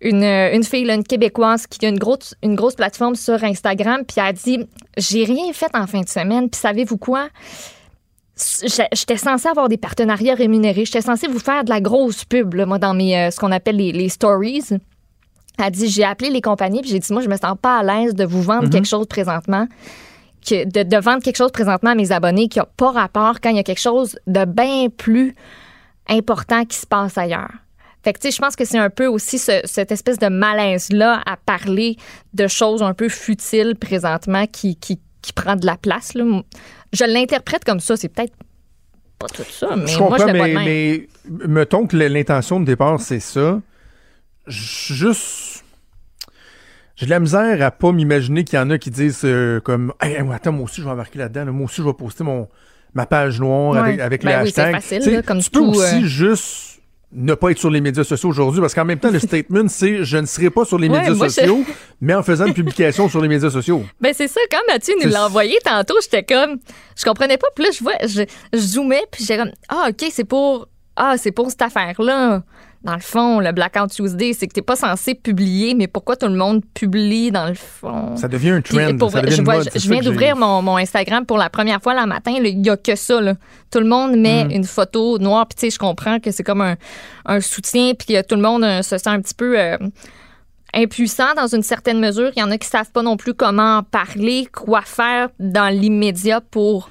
une, 0.00 0.22
une 0.22 0.62
fille, 0.62 0.88
une 0.88 1.02
Québécoise, 1.02 1.66
qui 1.66 1.84
a 1.86 1.88
une 1.88 1.98
grosse, 1.98 2.36
une 2.44 2.54
grosse 2.54 2.76
plateforme 2.76 3.16
sur 3.16 3.42
Instagram, 3.42 4.02
puis 4.06 4.18
elle 4.18 4.26
a 4.26 4.32
dit 4.32 4.64
J'ai 4.96 5.24
rien 5.24 5.52
fait 5.52 5.74
en 5.74 5.88
fin 5.88 6.02
de 6.02 6.08
semaine, 6.08 6.48
puis 6.48 6.60
savez-vous 6.60 6.98
quoi? 6.98 7.28
J'étais 8.92 9.16
censée 9.16 9.48
avoir 9.48 9.68
des 9.68 9.76
partenariats 9.76 10.34
rémunérés. 10.34 10.84
J'étais 10.84 11.00
censée 11.00 11.26
vous 11.28 11.38
faire 11.38 11.64
de 11.64 11.70
la 11.70 11.80
grosse 11.80 12.24
pub, 12.24 12.54
là, 12.54 12.66
moi, 12.66 12.78
dans 12.78 12.94
mes, 12.94 13.16
euh, 13.16 13.30
ce 13.30 13.38
qu'on 13.38 13.52
appelle 13.52 13.76
les, 13.76 13.92
les 13.92 14.08
stories. 14.08 14.64
Elle 15.58 15.70
dit 15.70 15.88
J'ai 15.88 16.04
appelé 16.04 16.30
les 16.30 16.40
compagnies, 16.40 16.80
puis 16.80 16.90
j'ai 16.90 16.98
dit 16.98 17.12
Moi, 17.12 17.22
je 17.22 17.28
me 17.28 17.36
sens 17.36 17.56
pas 17.60 17.78
à 17.78 17.82
l'aise 17.82 18.14
de 18.14 18.24
vous 18.24 18.42
vendre 18.42 18.68
quelque 18.70 18.86
chose 18.88 19.06
présentement 19.06 19.66
que 20.46 20.64
de, 20.64 20.82
de 20.82 20.96
vendre 20.96 21.22
quelque 21.22 21.36
chose 21.36 21.52
présentement 21.52 21.90
à 21.90 21.94
mes 21.94 22.10
abonnés 22.10 22.48
qui 22.48 22.58
n'a 22.58 22.66
pas 22.66 22.90
rapport 22.90 23.40
quand 23.40 23.50
il 23.50 23.56
y 23.56 23.60
a 23.60 23.62
quelque 23.62 23.80
chose 23.80 24.18
de 24.26 24.44
bien 24.44 24.88
plus 24.88 25.34
important 26.08 26.64
qui 26.64 26.76
se 26.78 26.86
passe 26.86 27.16
ailleurs. 27.16 27.50
Fait 28.02 28.12
que, 28.12 28.18
tu 28.18 28.28
sais, 28.28 28.36
je 28.36 28.42
pense 28.42 28.56
que 28.56 28.64
c'est 28.64 28.78
un 28.78 28.90
peu 28.90 29.06
aussi 29.06 29.38
ce- 29.38 29.60
cette 29.64 29.92
espèce 29.92 30.18
de 30.18 30.26
malaise-là 30.26 31.22
à 31.24 31.36
parler 31.36 31.96
de 32.34 32.48
choses 32.48 32.82
un 32.82 32.94
peu 32.94 33.08
futiles 33.08 33.76
présentement 33.80 34.46
qui, 34.46 34.74
qui, 34.74 34.98
qui 35.22 35.32
prend 35.32 35.56
de 35.56 35.64
la 35.66 35.76
place. 35.76 36.14
Là. 36.14 36.42
Je 36.92 37.04
l'interprète 37.04 37.64
comme 37.64 37.80
ça. 37.80 37.96
C'est 37.96 38.08
peut-être 38.08 38.34
pas 39.18 39.28
tout 39.28 39.42
ça, 39.50 39.76
mais 39.76 39.86
je 39.86 39.98
moi, 39.98 40.18
je 40.18 40.24
de 40.26 40.32
mais, 40.32 40.54
même. 40.54 40.64
mais 40.64 41.08
mettons 41.48 41.86
que 41.86 41.96
l'intention 41.96 42.60
de 42.60 42.64
départ, 42.66 43.00
c'est 43.00 43.20
ça. 43.20 43.60
Juste. 44.46 45.64
J'ai 46.96 47.06
de 47.06 47.10
la 47.10 47.20
misère 47.20 47.62
à 47.62 47.70
pas 47.70 47.90
m'imaginer 47.92 48.44
qu'il 48.44 48.58
y 48.58 48.62
en 48.62 48.68
a 48.70 48.78
qui 48.78 48.90
disent 48.90 49.22
euh, 49.24 49.60
comme 49.60 49.92
Hey, 50.00 50.16
attends, 50.32 50.52
moi 50.52 50.64
aussi 50.64 50.80
je 50.80 50.84
vais 50.86 50.92
embarquer 50.92 51.18
là-dedans. 51.18 51.46
là. 51.46 51.52
Moi 51.52 51.64
aussi 51.64 51.76
je 51.76 51.82
vais 51.86 51.94
poster 51.94 52.22
mon 52.24 52.48
ma 52.94 53.06
page 53.06 53.40
noire 53.40 53.72
Ouais. 53.72 53.78
avec, 53.78 54.00
avec 54.00 54.24
Ben 54.24 54.30
le 54.38 54.42
oui, 54.42 54.48
hashtag. 54.48 54.74
facile, 54.74 55.12
là, 55.12 55.22
comme 55.22 55.38
tu 55.40 55.50
peux 55.50 55.60
tout, 55.60 55.70
aussi 55.70 56.02
euh, 56.02 56.04
juste 56.04 56.81
ne 57.14 57.34
pas 57.34 57.50
être 57.50 57.58
sur 57.58 57.70
les 57.70 57.80
médias 57.80 58.04
sociaux 58.04 58.30
aujourd'hui 58.30 58.60
parce 58.60 58.74
qu'en 58.74 58.84
même 58.84 58.98
temps 58.98 59.10
le 59.10 59.18
statement 59.28 59.68
c'est 59.68 60.04
je 60.04 60.16
ne 60.16 60.26
serai 60.26 60.48
pas 60.50 60.64
sur 60.64 60.78
les 60.78 60.88
Ouais, 60.88 60.98
médias 61.00 61.12
je- 61.14 61.28
sociaux 61.30 61.64
mais 62.00 62.14
en 62.14 62.22
faisant 62.22 62.46
une 62.46 62.54
publication 62.54 63.08
sur 63.08 63.20
les 63.20 63.28
médias 63.28 63.50
sociaux. 63.50 63.84
Ben 64.00 64.12
c'est 64.14 64.28
ça, 64.28 64.40
quand 64.50 64.60
Mathieu 64.66 64.94
nous 65.02 65.10
l'a 65.10 65.26
envoyé 65.26 65.58
tantôt, 65.64 65.94
j'étais 66.02 66.22
comme 66.22 66.58
je 66.96 67.04
comprenais 67.04 67.36
pas, 67.38 67.48
puis 67.54 67.64
là 67.64 67.70
je 67.70 67.82
vois 67.84 67.92
je, 68.02 68.22
je 68.52 68.58
zoomais 68.58 69.02
puis 69.10 69.22
j'étais 69.24 69.36
comme 69.38 69.52
ah 69.68 69.88
OK, 69.90 70.08
c'est 70.10 70.24
pour 70.24 70.68
ah, 70.96 71.14
c'est 71.16 71.32
pour 71.32 71.50
cette 71.50 71.62
affaire-là. 71.62 72.42
Dans 72.84 72.94
le 72.94 73.00
fond, 73.00 73.38
le 73.38 73.52
Blackout 73.52 73.90
Tuesday, 73.90 74.32
c'est 74.32 74.48
que 74.48 74.54
t'es 74.54 74.60
pas 74.62 74.74
censé 74.74 75.14
publier, 75.14 75.74
mais 75.74 75.86
pourquoi 75.86 76.16
tout 76.16 76.26
le 76.26 76.34
monde 76.34 76.62
publie 76.74 77.30
dans 77.30 77.46
le 77.46 77.54
fond? 77.54 78.16
Ça 78.16 78.26
devient 78.26 78.50
un 78.50 78.60
trend. 78.60 78.96
pour 78.98 79.10
ça 79.10 79.18
vrai, 79.18 79.22
devient 79.26 79.36
je, 79.36 79.40
une 79.40 79.44
vois- 79.44 79.54
mode, 79.58 79.64
je- 79.66 79.70
c'est 79.70 79.78
je 79.78 79.86
ça 79.88 79.92
viens 79.94 80.02
d'ouvrir 80.02 80.36
mon, 80.36 80.62
mon 80.62 80.76
Instagram 80.78 81.24
pour 81.24 81.38
la 81.38 81.48
première 81.48 81.80
fois 81.80 81.94
le 81.94 82.04
matin. 82.08 82.32
là, 82.40 82.48
Il 82.48 82.60
n'y 82.60 82.70
a 82.70 82.76
que 82.76 82.96
ça. 82.96 83.20
Là. 83.20 83.34
Tout 83.70 83.78
le 83.78 83.86
monde 83.86 84.16
met 84.16 84.46
Mm. 84.46 84.50
une 84.50 84.64
photo 84.64 85.18
noire. 85.18 85.46
Puis, 85.46 85.54
tu 85.54 85.60
sais, 85.66 85.70
je 85.70 85.78
comprends 85.78 86.18
que 86.18 86.32
c'est 86.32 86.42
comme 86.42 86.60
un, 86.60 86.74
un 87.24 87.40
soutien. 87.40 87.92
Puis, 87.94 88.16
tout 88.28 88.34
le 88.34 88.42
monde 88.42 88.64
euh, 88.64 88.82
se 88.82 88.98
sent 88.98 89.10
un 89.10 89.20
petit 89.20 89.34
peu 89.34 89.56
euh, 89.58 89.78
impuissant 90.74 91.34
dans 91.36 91.46
une 91.54 91.62
certaine 91.62 92.00
mesure. 92.00 92.30
Il 92.36 92.40
y 92.40 92.42
en 92.42 92.50
a 92.50 92.58
qui 92.58 92.66
savent 92.68 92.90
pas 92.90 93.02
non 93.02 93.16
plus 93.16 93.34
comment 93.34 93.78
en 93.78 93.82
parler, 93.82 94.48
quoi 94.52 94.80
faire 94.82 95.28
dans 95.38 95.68
l'immédiat 95.68 96.40
pour 96.40 96.88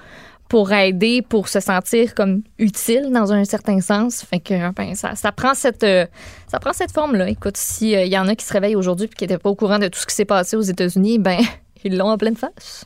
pour 0.52 0.74
aider, 0.74 1.22
pour 1.22 1.48
se 1.48 1.62
sentir 1.62 2.14
comme 2.14 2.42
utile 2.60 3.10
dans 3.14 3.32
un 3.32 3.46
certain 3.46 3.80
sens. 3.80 4.22
Fait 4.30 4.42
que 4.42 4.70
ben, 4.74 4.96
ça, 4.96 5.16
ça 5.16 5.32
prend 5.32 5.54
cette 5.54 5.82
euh, 5.86 6.06
ça 6.52 6.60
prend 6.60 6.74
cette 6.74 6.92
forme-là. 6.92 7.30
Écoute, 7.30 7.56
s'il 7.56 8.06
y 8.08 8.18
en 8.18 8.28
a 8.28 8.36
qui 8.36 8.44
se 8.46 8.52
réveillent 8.52 8.76
aujourd'hui 8.76 9.06
et 9.06 9.16
qui 9.16 9.24
n'étaient 9.24 9.38
pas 9.38 9.50
au 9.50 9.56
courant 9.56 9.80
de 9.80 9.88
tout 9.88 9.98
ce 9.98 10.06
qui 10.06 10.14
s'est 10.14 10.26
passé 10.26 10.58
aux 10.58 10.62
États-Unis, 10.62 11.20
ben 11.20 11.40
ils 11.86 11.96
l'ont 11.98 12.10
en 12.10 12.18
pleine 12.18 12.36
face. 12.36 12.84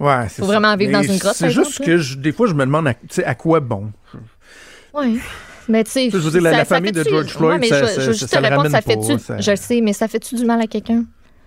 Ouais, 0.00 0.24
c'est 0.28 0.40
Faut 0.42 0.46
ça. 0.50 0.58
vraiment 0.58 0.76
vivre 0.76 0.90
Mais 0.90 1.06
dans 1.06 1.12
une 1.12 1.18
grotte, 1.20 1.36
C'est 1.36 1.50
juste 1.50 1.70
exemple, 1.80 1.86
que 1.86 1.98
je- 1.98 2.16
des 2.18 2.32
fois 2.32 2.48
je 2.48 2.54
me 2.54 2.64
demande 2.66 2.88
à, 2.88 2.94
tu 2.94 3.22
à 3.22 3.36
quoi 3.36 3.60
bon? 3.60 3.92
Oui. 4.92 5.20
Mais 5.68 5.84
tu 5.84 5.92
sais, 5.92 6.10
Je 6.10 6.16
veux 6.18 6.30
dire, 6.32 6.42
la- 6.42 6.50
ça- 6.50 6.56
la 6.58 6.64
famille 6.64 6.90
de 6.90 7.04
George 7.04 7.28
Floyd, 7.28 7.52
Ouais, 7.52 7.58
mais 7.60 7.68
ça- 7.68 7.80
je, 7.80 7.86
ça- 7.86 8.00
je 8.00 8.06
veux 8.08 8.12
juste 8.12 8.26
ça 8.28 8.38
te 8.38 8.42
le 8.42 8.48
répondre, 8.48 8.70
ça 8.70 8.80
ramène 8.80 9.02
fait-tu, 9.04 9.12
pas, 9.12 9.18
ça- 9.22 9.40
je 9.40 9.50
le 9.52 9.56
sais, 9.56 9.80
mais 9.80 9.92
ça 9.92 10.08
fait-tu 10.08 10.34
du 10.34 10.44
mal 10.44 10.60
à 10.60 10.66
quelqu'un? 10.66 11.04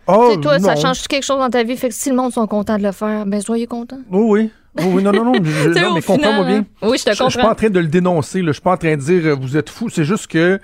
Oh, 0.08 0.28
Tu 0.30 0.36
sais, 0.36 0.42
toi, 0.42 0.60
ça 0.60 0.76
change 0.78 1.06
quelque 1.10 1.26
chose 1.26 1.40
dans 1.40 1.50
ta 1.50 1.64
vie? 1.64 1.76
Fait 1.76 1.90
que 1.90 1.94
si 1.94 2.10
le 2.10 2.16
monde 2.16 2.32
sont 2.32 2.48
contents 2.48 2.78
de 2.78 2.84
le 2.84 2.94
faire, 2.94 3.26
ben 3.26 3.42
soyez 3.42 3.68
contents. 3.68 4.00
Oui, 4.10 4.22
oui. 4.44 4.52
Oui, 4.80 4.86
oui, 4.96 5.04
non, 5.04 5.12
non, 5.12 5.26
non. 5.26 5.34
je- 5.44 5.70
non 5.80 5.94
mais 5.96 6.02
comprends-moi 6.02 6.46
bien. 6.46 6.60
hein. 6.60 6.66
Oui, 6.88 6.98
je 6.98 7.04
te 7.06 7.10
Je, 7.12 7.16
je 7.16 7.16
suis 7.16 7.24
pas 7.24 7.32
comprends. 7.42 7.52
en 7.52 7.56
train 7.56 7.70
de 7.70 7.80
le 7.80 7.88
dénoncer, 7.88 8.42
là. 8.42 8.48
Je 8.48 8.54
suis 8.54 8.62
pas 8.62 8.74
en 8.74 8.78
train 8.78 8.96
de 8.96 9.02
dire 9.02 9.26
euh, 9.26 9.36
vous 9.36 9.58
êtes 9.58 9.70
fou. 9.70 9.90
C'est 9.90 10.04
juste 10.06 10.28
que 10.28 10.60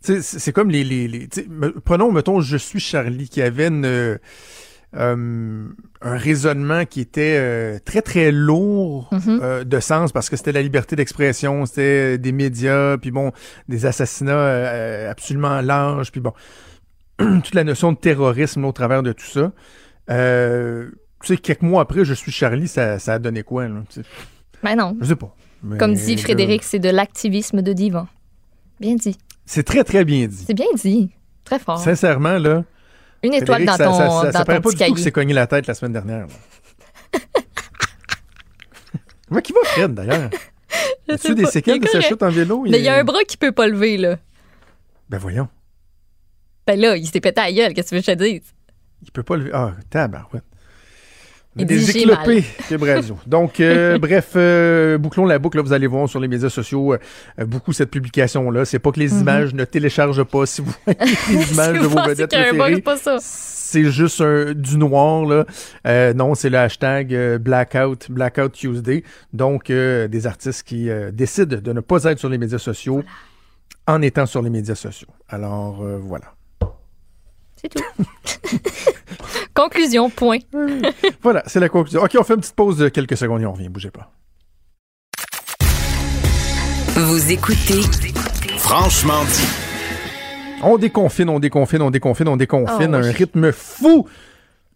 c'est 0.00 0.52
comme 0.52 0.70
les. 0.70 0.84
les, 0.84 1.08
les 1.08 1.28
prenons, 1.84 2.12
mettons, 2.12 2.40
Je 2.40 2.56
suis 2.56 2.80
Charlie 2.80 3.28
qui 3.28 3.40
avait 3.42 3.68
une. 3.68 3.84
euh, 3.86 4.18
euh, 4.96 5.66
un 6.02 6.16
raisonnement 6.16 6.84
qui 6.84 7.00
était 7.00 7.36
euh, 7.36 7.78
très, 7.84 8.00
très 8.00 8.30
lourd 8.30 9.08
Mhm. 9.10 9.40
euh, 9.42 9.64
de 9.64 9.80
sens 9.80 10.12
parce 10.12 10.30
que 10.30 10.36
c'était 10.36 10.52
la 10.52 10.62
liberté 10.62 10.94
d'expression, 10.94 11.66
c'était 11.66 12.16
des 12.16 12.30
médias, 12.30 12.96
puis 12.98 13.10
bon, 13.10 13.32
des 13.68 13.86
assassinats 13.86 14.32
euh, 14.36 15.10
absolument 15.10 15.60
larges, 15.62 16.12
puis 16.12 16.20
bon, 16.20 16.32
toute 17.18 17.54
la 17.54 17.64
notion 17.64 17.90
de 17.90 17.96
terrorisme 17.98 18.64
au 18.64 18.70
travers 18.70 19.02
de 19.02 19.10
tout 19.12 19.26
ça. 19.26 19.50
Tu 21.24 21.34
sais, 21.34 21.40
quelques 21.40 21.62
mois 21.62 21.80
après, 21.80 22.04
je 22.04 22.12
suis 22.12 22.30
Charlie, 22.30 22.68
ça, 22.68 22.98
ça 22.98 23.14
a 23.14 23.18
donné 23.18 23.42
quoi, 23.42 23.66
là? 23.66 23.82
Ben 24.62 24.76
non. 24.76 24.94
Je 25.00 25.06
sais 25.06 25.16
pas. 25.16 25.34
Mais, 25.62 25.78
Comme 25.78 25.94
dit 25.94 26.18
Frédéric, 26.18 26.62
c'est 26.62 26.78
de 26.78 26.90
l'activisme 26.90 27.62
de 27.62 27.72
divan. 27.72 28.06
Bien 28.78 28.94
dit. 28.94 29.16
C'est 29.46 29.62
très, 29.62 29.84
très 29.84 30.04
bien 30.04 30.26
dit. 30.26 30.44
C'est 30.46 30.52
bien 30.52 30.66
dit. 30.74 31.10
Très 31.44 31.58
fort. 31.58 31.78
Sincèrement, 31.78 32.36
là. 32.36 32.64
Une 33.22 33.32
étoile 33.32 33.64
Frédéric, 33.64 33.78
dans 33.78 33.90
ton, 33.90 33.98
ça, 33.98 34.08
ça, 34.10 34.14
dans 34.26 34.32
ça 34.32 34.38
ton 34.40 34.44
paraît 34.44 34.60
pas 34.60 34.70
du 34.70 34.76
tout 34.76 34.94
que 34.94 35.00
c'est 35.00 35.12
cogné 35.12 35.32
la 35.32 35.46
tête 35.46 35.66
la 35.66 35.72
semaine 35.72 35.94
dernière. 35.94 36.26
Comment 39.26 39.40
qui 39.42 39.52
va 39.54 39.60
Fred, 39.64 39.94
d'ailleurs? 39.94 40.28
As-tu 41.08 41.28
sais 41.28 41.34
des 41.34 41.46
séquelles 41.46 41.76
Il 41.76 41.82
de 41.84 41.88
sa 41.88 42.02
chute 42.02 42.22
en 42.22 42.28
vélo? 42.28 42.66
Mais 42.68 42.78
il 42.78 42.84
y 42.84 42.88
a 42.88 42.96
un 42.96 43.04
bras 43.04 43.24
qui 43.26 43.38
peut 43.38 43.52
pas 43.52 43.66
lever, 43.66 43.96
là. 43.96 44.18
Ben 45.08 45.16
voyons. 45.16 45.48
Ben 46.66 46.78
là, 46.78 46.98
il 46.98 47.06
s'est 47.06 47.20
pété 47.20 47.40
à 47.40 47.44
la 47.44 47.52
gueule, 47.52 47.72
qu'est-ce 47.72 47.86
que 47.86 47.88
tu 47.90 47.94
veux 47.96 48.14
que 48.14 48.22
je 48.22 48.26
te 48.26 48.38
dise? 48.38 48.54
Il 49.02 49.10
peut 49.10 49.22
pas 49.22 49.36
lever. 49.36 49.50
Ah, 49.54 49.72
tabarouette. 49.88 50.44
Des 51.56 51.96
éclopés, 51.96 52.44
Radio. 52.70 53.16
Donc, 53.26 53.60
euh, 53.60 53.96
bref, 54.00 54.30
euh, 54.34 54.98
bouclons 54.98 55.24
la 55.24 55.38
boucle. 55.38 55.56
Là, 55.58 55.62
vous 55.62 55.72
allez 55.72 55.86
voir 55.86 56.08
sur 56.08 56.18
les 56.18 56.26
médias 56.26 56.48
sociaux 56.48 56.94
euh, 56.94 56.98
beaucoup 57.46 57.72
cette 57.72 57.90
publication-là. 57.90 58.64
C'est 58.64 58.80
pas 58.80 58.90
que 58.90 58.98
les 58.98 59.08
Mhm. 59.08 59.20
images 59.20 59.54
ne 59.54 59.64
téléchargent 59.64 60.24
pas. 60.24 60.46
Si 60.46 60.62
vous 60.62 60.72
voyez 60.84 60.98
les 61.30 61.52
images 61.52 61.74
de 61.80 61.86
vous 61.86 61.90
vos 61.96 62.02
vedettes 62.08 62.30
préférées, 62.30 62.74
c'est 62.74 62.80
pas 62.82 62.96
ça. 62.96 63.16
c'est 63.20 63.84
juste 63.90 64.20
un- 64.20 64.52
du 64.52 64.76
noir. 64.76 65.24
Là. 65.26 65.44
Euh, 65.86 66.12
non, 66.12 66.34
c'est 66.34 66.50
le 66.50 66.58
hashtag 66.58 67.14
euh, 67.14 67.38
Blackout, 67.38 68.10
Blackout 68.10 68.52
Tuesday. 68.52 69.04
Donc, 69.32 69.70
euh, 69.70 70.08
des 70.08 70.26
artistes 70.26 70.64
qui 70.64 70.90
euh, 70.90 71.10
décident 71.12 71.58
de 71.62 71.72
ne 71.72 71.80
pas 71.80 72.02
être 72.04 72.18
sur 72.18 72.28
les 72.28 72.38
médias 72.38 72.58
sociaux 72.58 73.02
en 73.86 74.02
étant 74.02 74.26
sur 74.26 74.42
les 74.42 74.50
médias 74.50 74.74
sociaux. 74.74 75.08
Alors, 75.28 75.82
euh, 75.84 75.98
voilà. 76.02 76.32
C'est 77.64 77.70
tout. 77.70 78.58
Conclusion, 79.54 80.10
point. 80.10 80.38
Voilà, 81.22 81.42
c'est 81.46 81.60
la 81.60 81.68
conclusion. 81.70 82.02
OK, 82.02 82.14
on 82.18 82.24
fait 82.24 82.34
une 82.34 82.40
petite 82.40 82.54
pause 82.54 82.76
de 82.76 82.88
quelques 82.88 83.16
secondes 83.16 83.40
et 83.40 83.46
on 83.46 83.52
revient. 83.52 83.68
Bougez 83.68 83.90
pas. 83.90 84.12
Vous 86.94 87.32
écoutez 87.32 87.80
Franchement 88.58 89.24
dit. 89.24 89.48
On 90.62 90.76
déconfine, 90.76 91.28
on 91.30 91.40
déconfine, 91.40 91.82
on 91.82 91.90
déconfine, 91.90 92.28
on 92.28 92.36
déconfine 92.36 92.94
Oh, 92.94 92.94
à 92.94 92.98
un 92.98 93.12
rythme 93.12 93.52
fou. 93.52 94.06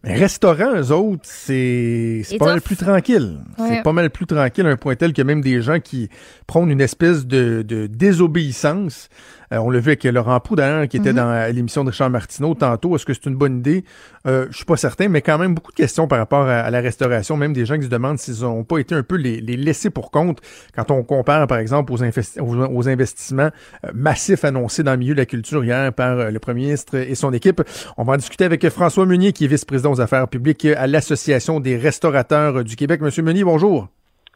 Mais 0.05 0.15
restaurant, 0.15 0.75
eux 0.77 0.93
autres, 0.93 1.23
c'est 1.25 2.23
pas 2.39 2.47
mal 2.47 2.61
plus 2.61 2.77
tranquille. 2.77 3.39
C'est 3.59 3.83
pas 3.83 3.93
mal 3.93 4.11
plus 4.11 4.27
tranquille 4.27 4.67
à 4.67 4.71
un 4.71 4.77
point 4.77 4.95
tel 4.95 5.13
que 5.13 5.23
même 5.23 5.41
des 5.41 5.61
gens 5.61 5.81
qui 5.81 6.09
prônent 6.47 6.71
une 6.71 6.81
espèce 6.81 7.27
de, 7.27 7.63
de 7.63 7.87
désobéissance. 7.87 9.09
Euh, 9.53 9.59
on 9.59 9.71
l'a 9.71 9.79
vu 9.81 9.89
avec 9.91 10.05
Laurent 10.05 10.39
Proux, 10.41 10.57
d'ailleurs, 10.57 10.87
qui 10.89 10.97
était 10.99 11.11
Mhm. 11.13 11.17
dans 11.17 11.55
l'émission 11.55 11.85
de 11.85 11.91
Richard 11.91 12.11
Martineau 12.11 12.55
tantôt. 12.55 12.95
Est-ce 12.97 13.07
que 13.07 13.15
c'est 13.15 13.27
une 13.27 13.37
bonne 13.37 13.59
idée? 13.59 13.85
Euh, 14.27 14.47
je 14.51 14.57
suis 14.57 14.65
pas 14.65 14.77
certain, 14.77 15.09
mais 15.09 15.23
quand 15.23 15.39
même 15.39 15.55
beaucoup 15.55 15.73
de 15.73 15.77
questions 15.77 16.07
par 16.07 16.19
rapport 16.19 16.47
à, 16.47 16.59
à 16.61 16.71
la 16.71 16.81
restauration. 16.81 17.37
Même 17.37 17.53
des 17.53 17.65
gens 17.67 17.77
qui 17.77 17.85
se 17.85 17.89
demandent 17.89 18.19
s'ils 18.19 18.45
ont 18.45 18.65
pas 18.65 18.79
été 18.79 18.95
un 18.95 19.03
peu 19.03 19.17
les, 19.17 19.41
les 19.41 19.57
laissés 19.57 19.91
pour 19.91 20.11
compte 20.11 20.41
quand 20.75 20.91
on 20.91 21.03
compare, 21.03 21.47
par 21.47 21.59
exemple, 21.59 21.93
aux, 21.93 22.03
investi- 22.03 22.41
aux, 22.41 22.57
aux 22.77 22.89
investissements 22.89 23.51
euh, 23.85 23.89
massifs 23.95 24.45
annoncés 24.45 24.83
dans 24.83 24.93
le 24.93 24.99
milieu 24.99 25.15
de 25.15 25.21
la 25.21 25.27
culture 25.27 25.65
hier 25.65 25.93
par 25.93 26.19
euh, 26.19 26.31
le 26.31 26.39
premier 26.39 26.63
ministre 26.63 26.97
et 26.97 27.15
son 27.15 27.33
équipe. 27.33 27.63
On 27.97 28.05
va 28.05 28.15
en 28.15 28.17
discuter 28.17 28.45
avec 28.45 28.69
François 28.69 29.07
Meunier, 29.07 29.33
qui 29.33 29.45
est 29.45 29.49
vice-président 29.49 29.93
aux 29.93 30.01
affaires 30.01 30.29
publiques 30.29 30.67
à 30.67 30.87
l'Association 30.87 31.61
des 31.61 31.77
restaurateurs 31.77 32.65
du 32.65 32.77
Québec. 32.77 33.01
Monsieur 33.01 33.23
Meunier, 33.23 33.45
bonjour. 33.45 33.89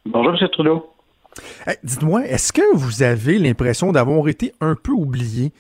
Bonjour, 0.07 0.33
M. 0.33 0.49
Trudeau. 0.53 0.87
Dites-moi, 1.85 2.27
est-ce 2.27 2.53
que 2.53 2.75
vous 2.75 3.03
avez 3.03 3.39
l'impression 3.39 3.93
d'avoir 3.93 4.29
été 4.29 4.53
un 4.61 4.75
peu 4.75 4.93
oublié 4.93 5.53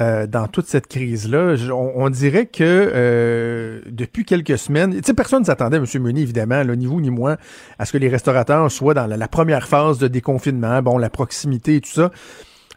euh, 0.00 0.26
dans 0.26 0.46
toute 0.46 0.66
cette 0.66 0.86
crise-là? 0.86 1.56
On, 1.72 2.08
dirait 2.08 2.46
que 2.46 2.62
euh, 2.62 3.80
depuis 3.86 4.24
quelques 4.24 4.58
semaines, 4.58 5.00
personne 5.16 5.40
ne 5.40 5.46
s'attendait, 5.46 5.76
M. 5.76 5.84
Meunier, 6.00 6.22
évidemment, 6.22 6.64
ni 6.64 6.86
vous 6.86 7.00
ni 7.00 7.10
moi, 7.10 7.36
à 7.78 7.84
ce 7.84 7.92
que 7.92 7.98
les 7.98 8.08
restaurateurs 8.08 8.70
soient 8.70 8.94
dans 8.94 9.06
la, 9.06 9.28
première 9.28 9.68
phase 9.68 9.98
de 9.98 10.08
déconfinement, 10.08 10.82
bon, 10.82 10.98
la 10.98 11.10
proximité 11.10 11.76
et 11.76 11.80
tout 11.80 11.90
ça. 11.90 12.10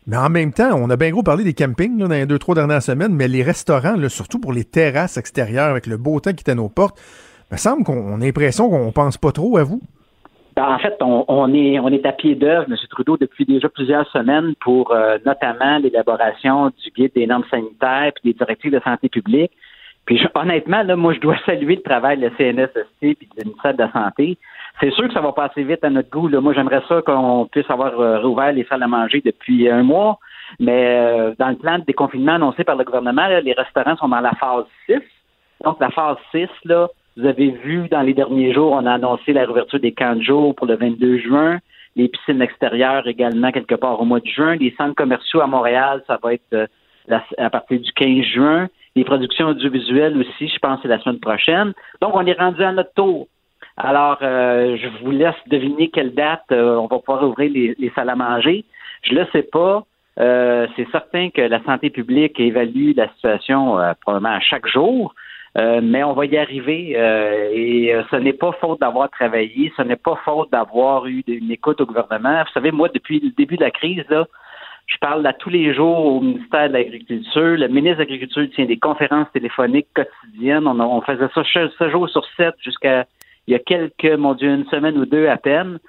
Mais 0.06 0.18
en 0.18 0.30
même 0.30 0.52
temps, 0.52 0.72
on 0.74 0.90
a 0.90 0.98
bien 0.98 1.12
gros 1.12 1.24
parlé 1.24 1.46
des 1.46 1.54
campings 1.54 1.98
dans 1.98 2.10
les 2.10 2.26
deux, 2.26 2.38
trois 2.38 2.56
dernières 2.56 2.84
semaines, 2.84 3.14
mais 3.14 3.30
les 3.30 3.42
restaurants, 3.42 3.96
surtout 4.10 4.40
pour 4.40 4.52
les 4.52 4.66
terrasses 4.66 5.16
extérieures 5.16 5.70
avec 5.70 5.88
le 5.88 5.96
beau 5.96 6.20
temps 6.20 6.34
qui 6.34 6.44
est 6.46 6.52
à 6.52 6.56
nos 6.56 6.68
portes, 6.68 7.00
il 7.50 7.54
me 7.54 7.58
semble 7.58 7.84
qu'on 7.86 7.96
on 7.96 8.20
a 8.20 8.26
l'impression 8.26 8.70
qu'on 8.70 8.92
pense 8.92 9.18
pas 9.18 9.32
trop 9.32 9.58
à 9.58 9.64
vous. 9.64 9.82
Ben, 10.56 10.76
en 10.76 10.78
fait, 10.78 10.96
on, 11.02 11.26
on 11.28 11.54
est 11.54 11.80
on 11.80 11.88
est 11.90 12.06
à 12.06 12.12
pied 12.12 12.36
d'œuvre, 12.36 12.66
M. 12.70 12.76
Trudeau, 12.90 13.18
depuis 13.18 13.46
déjà 13.46 13.70
plusieurs 13.70 14.08
semaines 14.12 14.54
pour 14.60 14.92
euh, 14.92 15.18
notamment 15.26 15.80
l'élaboration 15.80 16.68
du 16.68 16.92
guide 16.96 17.12
des 17.16 17.26
normes 17.28 17.46
sanitaires 17.50 18.12
puis 18.14 18.32
des 18.32 18.38
directives 18.38 18.72
de 18.72 18.80
santé 18.82 19.10
publique. 19.10 19.52
Puis 20.06 20.18
je- 20.18 20.28
honnêtement, 20.36 20.84
là, 20.84 20.96
moi, 20.96 21.14
je 21.14 21.20
dois 21.20 21.38
saluer 21.46 21.76
le 21.78 21.82
travail 21.82 22.18
de 22.18 22.28
la 22.28 22.38
CNSST 22.38 23.00
puis 23.00 23.30
du 23.38 23.46
ministère 23.46 23.74
de 23.74 23.80
la 23.80 23.92
Santé. 23.92 24.38
C'est 24.80 24.92
sûr 24.92 25.08
que 25.08 25.14
ça 25.14 25.22
va 25.22 25.32
passer 25.32 25.64
vite 25.64 25.84
à 25.84 25.90
notre 25.90 26.10
goût. 26.10 26.28
Là. 26.28 26.42
Moi, 26.42 26.54
j'aimerais 26.54 26.82
ça 26.88 27.02
qu'on 27.02 27.48
puisse 27.52 27.70
avoir 27.70 28.00
euh, 28.00 28.20
rouvert 28.20 28.52
les 28.52 28.66
salles 28.66 28.84
à 28.84 28.88
manger 28.88 29.22
depuis 29.24 29.70
un 29.70 29.82
mois. 29.84 30.20
Mais 30.60 30.98
euh, 31.00 31.34
dans 31.40 31.50
le 31.50 31.56
plan 31.56 31.80
de 31.80 31.86
déconfinement 31.86 32.34
annoncé 32.34 32.64
par 32.64 32.76
le 32.76 32.84
gouvernement, 32.84 33.28
là, 33.28 33.42
les 33.42 33.54
restaurants 33.54 33.96
sont 33.96 34.10
dans 34.10 34.20
la 34.20 34.34
phase 34.34 34.66
6. 34.88 35.00
Donc, 35.64 35.80
la 35.80 35.90
phase 35.90 36.18
6, 36.32 36.48
là, 36.66 36.90
vous 37.18 37.26
avez 37.26 37.52
vu 37.52 37.88
dans 37.90 38.02
les 38.02 38.14
derniers 38.14 38.54
jours, 38.54 38.72
on 38.72 38.86
a 38.86 38.94
annoncé 38.94 39.34
la 39.34 39.42
réouverture 39.42 39.80
des 39.80 39.92
camps 39.92 40.16
de 40.16 40.22
jour 40.22 40.56
pour 40.56 40.68
le 40.68 40.76
22 40.76 41.20
juin, 41.20 41.60
les 41.96 42.08
piscines 42.08 42.42
extérieures 42.42 43.08
également 43.08 43.52
quelque 43.52 43.76
part 43.76 44.02
au 44.02 44.06
mois 44.06 44.20
de 44.20 44.28
juin, 44.28 44.56
les 44.56 44.74
centres 44.78 44.96
commerciaux 44.96 45.42
à 45.42 45.48
Montréal, 45.48 46.04
ça 46.08 46.20
va 46.22 46.34
être 46.34 46.42
euh, 46.54 46.68
à 47.38 47.50
partir 47.50 47.80
du 47.80 47.92
15 47.92 48.24
juin, 48.26 48.68
les 48.96 49.04
productions 49.04 49.48
audiovisuelles 49.48 50.18
aussi, 50.18 50.48
je 50.48 50.60
pense 50.60 50.80
c'est 50.82 50.88
la 50.88 51.00
semaine 51.00 51.20
prochaine. 51.20 51.74
Donc, 52.02 52.16
on 52.16 52.26
est 52.26 52.40
rendu 52.40 52.64
à 52.64 52.72
notre 52.72 52.94
tour. 52.94 53.28
Alors, 53.78 54.20
euh, 54.22 54.78
je 54.78 55.04
vous 55.04 55.12
laisse 55.12 55.36
deviner 55.48 55.90
quelle 55.90 56.14
date 56.14 56.44
euh, 56.52 56.76
on 56.76 56.88
va 56.88 57.00
pouvoir 57.00 57.24
ouvrir 57.24 57.52
les, 57.52 57.76
les 57.80 57.92
salles 57.96 58.10
à 58.10 58.16
manger. 58.16 58.66
Je 59.02 59.16
le 59.16 59.26
sais 59.32 59.44
pas. 59.44 59.84
Euh, 60.20 60.68
c'est 60.76 60.88
certain 60.92 61.30
que 61.32 61.42
la 61.42 61.64
santé 61.64 61.90
publique 61.90 62.40
évalue 62.40 62.92
la 62.96 63.10
situation 63.14 63.80
euh, 63.80 63.94
probablement 64.02 64.36
à 64.36 64.40
chaque 64.40 64.68
jour. 64.68 65.16
Euh, 65.56 65.82
mais 65.84 66.04
on 66.04 66.14
va 66.14 66.26
y 66.26 66.36
arriver 66.36 66.96
euh, 66.98 67.52
et 67.54 67.94
euh, 67.94 68.02
ce 68.10 68.16
n'est 68.16 68.34
pas 68.34 68.54
faute 68.54 68.80
d'avoir 68.80 69.10
travaillé, 69.12 69.72
ce 69.78 69.84
n'est 69.84 69.98
pas 69.98 70.20
faute 70.26 70.52
d'avoir 70.52 71.06
eu 71.06 71.24
une 71.28 71.52
écoute 71.52 71.80
au 71.80 71.86
gouvernement. 71.86 72.42
Vous 72.44 72.52
savez, 72.54 72.72
moi, 72.72 72.90
depuis 72.92 73.20
le 73.20 73.30
début 73.38 73.58
de 73.58 73.64
la 73.64 73.70
crise, 73.70 74.04
là, 74.10 74.26
je 74.88 74.98
parle 74.98 75.26
à 75.28 75.34
tous 75.34 75.50
les 75.50 75.74
jours 75.74 76.06
au 76.06 76.22
ministère 76.22 76.70
de 76.70 76.74
l'Agriculture. 76.74 77.58
Le 77.58 77.68
ministre 77.68 77.98
de 77.98 78.02
l'Agriculture 78.02 78.48
tient 78.56 78.66
des 78.66 78.78
conférences 78.78 79.28
téléphoniques 79.32 79.88
quotidiennes. 79.94 80.68
On, 80.68 81.02
faisait 81.02 81.30
ça 81.34 81.44
7 81.44 81.90
jours 81.92 82.10
sur 82.10 82.26
7 82.36 82.56
jusqu'à 82.60 83.06
il 83.48 83.52
y 83.52 83.56
a 83.56 83.60
quelques, 83.60 84.18
mon 84.18 84.34
Dieu, 84.34 84.50
une 84.50 84.66
semaine 84.66 84.98
ou 84.98 85.06
deux 85.06 85.28
à 85.28 85.38
peine. 85.38 85.80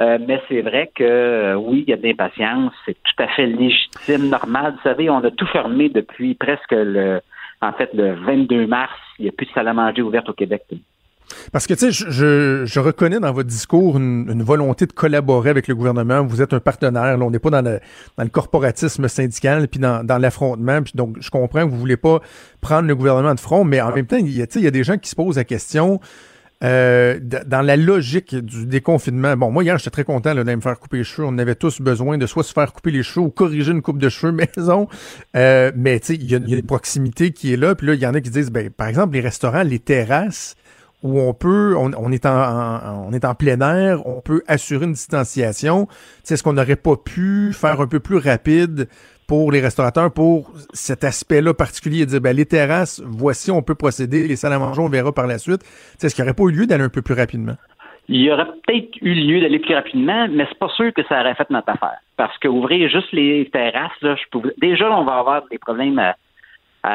Euh, 0.00 0.18
mais 0.26 0.42
c'est 0.48 0.62
vrai 0.62 0.90
que 0.92 1.04
euh, 1.04 1.54
oui, 1.54 1.84
il 1.86 1.90
y 1.90 1.92
a 1.92 1.96
de 1.96 2.02
l'impatience. 2.02 2.72
C'est 2.84 2.94
tout 2.94 3.22
à 3.22 3.28
fait 3.28 3.46
légitime, 3.46 4.28
normal. 4.28 4.72
Vous 4.72 4.82
savez, 4.82 5.08
on 5.08 5.18
a 5.18 5.30
tout 5.30 5.46
fermé 5.46 5.88
depuis 5.88 6.34
presque 6.34 6.72
le 6.72 7.20
en 7.68 7.72
fait 7.72 7.90
le 7.94 8.14
22 8.14 8.66
mars. 8.66 8.92
Il 9.18 9.24
n'y 9.24 9.28
a 9.28 9.32
plus 9.32 9.46
de 9.46 9.52
salle 9.52 9.68
à 9.68 9.74
manger 9.74 10.02
ouverte 10.02 10.28
au 10.28 10.32
Québec. 10.32 10.62
Parce 11.52 11.66
que, 11.66 11.74
tu 11.74 11.80
sais, 11.80 11.92
je, 11.92 12.10
je, 12.10 12.64
je 12.66 12.80
reconnais 12.80 13.18
dans 13.18 13.32
votre 13.32 13.48
discours 13.48 13.96
une, 13.96 14.28
une 14.30 14.42
volonté 14.42 14.86
de 14.86 14.92
collaborer 14.92 15.50
avec 15.50 15.68
le 15.68 15.74
gouvernement. 15.74 16.22
Vous 16.22 16.42
êtes 16.42 16.52
un 16.52 16.60
partenaire. 16.60 17.16
Là, 17.16 17.24
on 17.24 17.30
n'est 17.30 17.38
pas 17.38 17.50
dans 17.50 17.62
le, 17.62 17.80
dans 18.16 18.24
le 18.24 18.30
corporatisme 18.30 19.08
syndical 19.08 19.68
puis 19.68 19.80
dans, 19.80 20.04
dans 20.04 20.18
l'affrontement. 20.18 20.82
Puis 20.82 20.92
donc, 20.94 21.16
je 21.20 21.30
comprends 21.30 21.64
que 21.64 21.70
vous 21.70 21.78
voulez 21.78 21.96
pas 21.96 22.20
prendre 22.60 22.86
le 22.88 22.94
gouvernement 22.94 23.34
de 23.34 23.40
front, 23.40 23.64
mais 23.64 23.80
en 23.80 23.92
même 23.92 24.06
temps, 24.06 24.16
il 24.16 24.36
y 24.36 24.42
a, 24.42 24.46
tu 24.46 24.54
sais, 24.54 24.60
il 24.60 24.64
y 24.64 24.68
a 24.68 24.72
des 24.72 24.84
gens 24.84 24.98
qui 24.98 25.08
se 25.08 25.16
posent 25.16 25.36
la 25.36 25.44
question 25.44 26.00
euh, 26.62 27.18
dans 27.20 27.62
la 27.62 27.76
logique 27.76 28.34
du 28.34 28.66
déconfinement. 28.66 29.36
Bon, 29.36 29.50
moi, 29.50 29.64
hier, 29.64 29.76
j'étais 29.78 29.90
très 29.90 30.04
content 30.04 30.34
d'aller 30.34 30.56
me 30.56 30.60
faire 30.60 30.78
couper 30.78 30.98
les 30.98 31.04
cheveux. 31.04 31.26
On 31.26 31.36
avait 31.38 31.56
tous 31.56 31.80
besoin 31.80 32.16
de 32.16 32.26
soit 32.26 32.44
se 32.44 32.52
faire 32.52 32.72
couper 32.72 32.90
les 32.90 33.02
cheveux 33.02 33.26
ou 33.26 33.30
corriger 33.30 33.72
une 33.72 33.82
coupe 33.82 33.98
de 33.98 34.08
cheveux 34.08 34.32
maison. 34.56 34.88
Euh, 35.36 35.72
mais, 35.76 36.00
tu 36.00 36.06
sais, 36.06 36.14
il 36.14 36.30
y 36.30 36.34
a, 36.34 36.38
une 36.38 36.62
proximité 36.62 37.32
qui 37.32 37.52
est 37.52 37.56
là. 37.56 37.74
Puis 37.74 37.86
là, 37.88 37.94
il 37.94 38.00
y 38.00 38.06
en 38.06 38.14
a 38.14 38.20
qui 38.20 38.30
disent, 38.30 38.50
ben, 38.50 38.70
par 38.70 38.88
exemple, 38.88 39.14
les 39.14 39.20
restaurants, 39.20 39.62
les 39.62 39.78
terrasses, 39.78 40.54
où 41.02 41.20
on 41.20 41.34
peut, 41.34 41.74
on, 41.76 42.10
est 42.12 42.24
en, 42.24 42.30
en- 42.34 43.06
on 43.08 43.12
est 43.12 43.26
en 43.26 43.34
plein 43.34 43.60
air, 43.60 44.06
on 44.06 44.22
peut 44.22 44.42
assurer 44.48 44.86
une 44.86 44.94
distanciation. 44.94 45.86
Tu 45.86 45.92
sais, 46.24 46.34
Est-ce 46.34 46.42
qu'on 46.42 46.54
n'aurait 46.54 46.76
pas 46.76 46.96
pu 46.96 47.52
faire 47.52 47.82
un 47.82 47.86
peu 47.86 48.00
plus 48.00 48.16
rapide? 48.16 48.88
Pour 49.26 49.52
les 49.52 49.60
restaurateurs 49.60 50.12
pour 50.12 50.52
cet 50.72 51.04
aspect-là 51.04 51.54
particulier, 51.54 52.06
dire 52.06 52.20
ben, 52.20 52.36
les 52.36 52.46
terrasses, 52.46 53.02
voici, 53.04 53.50
on 53.50 53.62
peut 53.62 53.74
procéder, 53.74 54.26
les 54.26 54.36
salles 54.36 54.52
à 54.52 54.58
manger, 54.58 54.80
on 54.80 54.88
verra 54.88 55.12
par 55.12 55.26
la 55.26 55.38
suite. 55.38 55.62
Est-ce 56.02 56.14
qu'il 56.14 56.24
n'y 56.24 56.30
aurait 56.30 56.36
pas 56.36 56.44
eu 56.44 56.52
lieu 56.52 56.66
d'aller 56.66 56.84
un 56.84 56.88
peu 56.88 57.02
plus 57.02 57.14
rapidement? 57.14 57.56
Il 58.08 58.20
y 58.20 58.30
aurait 58.30 58.44
peut-être 58.44 58.96
eu 59.00 59.14
lieu 59.14 59.40
d'aller 59.40 59.58
plus 59.58 59.74
rapidement, 59.74 60.28
mais 60.30 60.46
c'est 60.48 60.58
pas 60.58 60.68
sûr 60.68 60.92
que 60.92 61.02
ça 61.04 61.20
aurait 61.20 61.34
fait 61.34 61.48
notre 61.48 61.70
affaire. 61.70 61.96
Parce 62.16 62.36
que 62.38 62.48
ouvrir 62.48 62.88
juste 62.90 63.12
les 63.12 63.48
terrasses, 63.50 63.92
déjà 64.58 64.90
on 64.90 65.04
va 65.04 65.14
avoir 65.18 65.42
des 65.50 65.58
problèmes 65.58 65.98
à, 65.98 66.14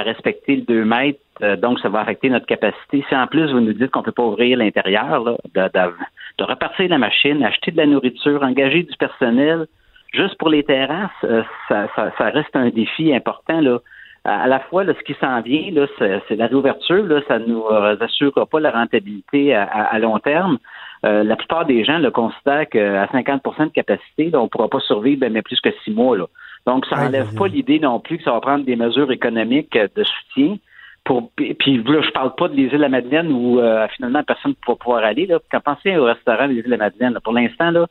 respecter 0.04 0.58
le 0.58 0.62
2 0.62 0.86
mètres, 0.86 1.20
euh, 1.42 1.56
donc 1.56 1.80
ça 1.80 1.90
va 1.90 2.02
affecter 2.02 2.30
notre 2.30 2.46
capacité. 2.46 3.04
Si 3.10 3.16
en 3.16 3.26
plus 3.26 3.52
vous 3.52 3.60
nous 3.60 3.74
dites 3.74 3.90
qu'on 3.90 4.04
peut 4.04 4.12
pas 4.12 4.22
ouvrir 4.22 4.60
l'intérieur, 4.60 5.24
de, 5.56 6.44
repartir 6.44 6.90
la 6.90 7.00
machine, 7.00 7.44
acheter 7.44 7.72
de 7.72 7.78
la 7.78 7.88
nourriture, 7.88 8.44
engager 8.44 8.84
du 8.84 8.96
personnel, 8.98 9.66
juste 10.14 10.38
pour 10.38 10.50
les 10.50 10.64
terrasses, 10.64 11.12
euh, 11.24 11.44
ça, 11.68 11.88
ça, 11.96 12.12
ça, 12.18 12.26
reste 12.26 12.56
un 12.56 12.70
défi 12.70 13.14
important. 13.14 13.62
Là. 13.62 13.80
À, 14.26 14.48
la 14.48 14.60
fois, 14.60 14.84
là, 14.84 14.94
ce 14.98 15.04
qui 15.04 15.18
s'en 15.20 15.42
vient, 15.42 15.72
là, 15.72 15.88
c'est, 15.98 16.36
la 16.36 16.48
réouverture, 16.48 17.04
là, 17.04 17.22
ça 17.28 17.40
ne 17.40 17.46
nous 17.46 17.66
assurera 17.68 18.46
pas 18.46 18.60
la 18.60 18.72
rentabilité 18.72 19.56
à, 19.56 19.64
à, 19.64 20.00
long 20.00 20.20
terme. 20.20 20.58
Euh, 21.06 21.24
la 21.24 21.38
plupart 21.38 21.66
des 21.66 21.86
gens 21.86 21.98
le 21.98 22.12
considèrent 22.12 22.68
qu'à 22.68 23.06
50% 23.06 23.68
de 23.68 23.72
capacité, 23.72 24.30
là, 24.30 24.40
on 24.40 24.44
ne 24.44 24.50
pourra 24.50 24.68
pas 24.68 24.82
survivre 24.82 25.26
mais 25.30 25.42
plus 25.42 25.62
que 25.62 25.70
six 25.84 25.92
mois. 25.92 26.18
Là. 26.18 26.26
Donc, 26.68 26.86
ça 26.88 26.98
n'enlève 26.98 27.34
pas 27.36 27.48
l'idée 27.48 27.80
non 27.80 28.00
plus 28.00 28.18
que 28.18 28.24
ça 28.24 28.32
va 28.32 28.42
prendre 28.42 28.66
des 28.66 28.76
mesures 28.76 29.12
économiques 29.12 29.78
de 29.78 30.04
soutien. 30.04 30.58
Pour, 31.06 31.32
puis 31.36 31.78
là, 31.78 32.02
je 32.02 32.12
parle 32.12 32.36
pas 32.36 32.50
de 32.50 32.56
les 32.56 32.64
îles 32.64 32.72
de 32.72 32.78
la 32.78 32.90
Madeleine 32.90 33.32
où 33.32 33.60
euh, 33.60 33.88
finalement 33.96 34.22
personne 34.24 34.52
ne 34.52 34.56
pourra 34.62 34.78
pouvoir 34.78 35.04
aller. 35.06 35.26
Là. 35.26 35.40
Quand 35.50 35.62
pensez 35.62 35.96
au 35.96 36.04
restaurant 36.04 36.48
des 36.48 36.56
îles 36.56 36.66
de 36.66 36.70
la 36.70 36.78
Madeleine, 36.78 37.18
pour 37.24 37.34
l'instant, 37.34 37.72
là, 37.72 37.88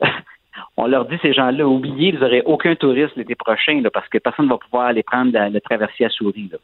on 0.76 0.86
leur 0.86 1.04
dit 1.06 1.18
ces 1.22 1.32
gens-là, 1.32 1.66
oubliez, 1.66 2.12
vous 2.12 2.18
n'aurez 2.18 2.42
aucun 2.44 2.74
touriste 2.74 3.16
l'été 3.16 3.34
prochain 3.34 3.80
là, 3.80 3.90
parce 3.90 4.08
que 4.08 4.18
personne 4.18 4.46
ne 4.46 4.50
va 4.50 4.58
pouvoir 4.58 4.86
aller 4.86 5.02
prendre 5.02 5.32
le 5.32 5.60
traversier 5.60 6.06
à 6.06 6.10
souris. 6.10 6.48
Là. 6.52 6.58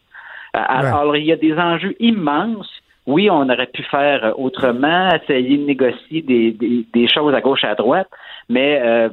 Euh, 0.57 0.61
alors, 0.69 1.17
il 1.17 1.25
y 1.25 1.33
a 1.33 1.37
des 1.37 1.55
enjeux 1.55 1.95
immenses. 1.99 2.71
Oui, 3.07 3.29
on 3.31 3.49
aurait 3.51 3.67
pu 3.67 3.83
faire 3.83 4.33
autrement, 4.39 5.11
essayer 5.11 5.59
de 5.59 5.65
négocier 5.65 6.23
des, 6.23 6.53
des, 6.91 7.09
choses 7.09 7.35
à 7.35 7.43
gauche 7.43 7.63
et 7.63 7.67
à 7.67 7.75
droite, 7.75 8.09
mais 8.49 8.81
euh, 8.83 9.11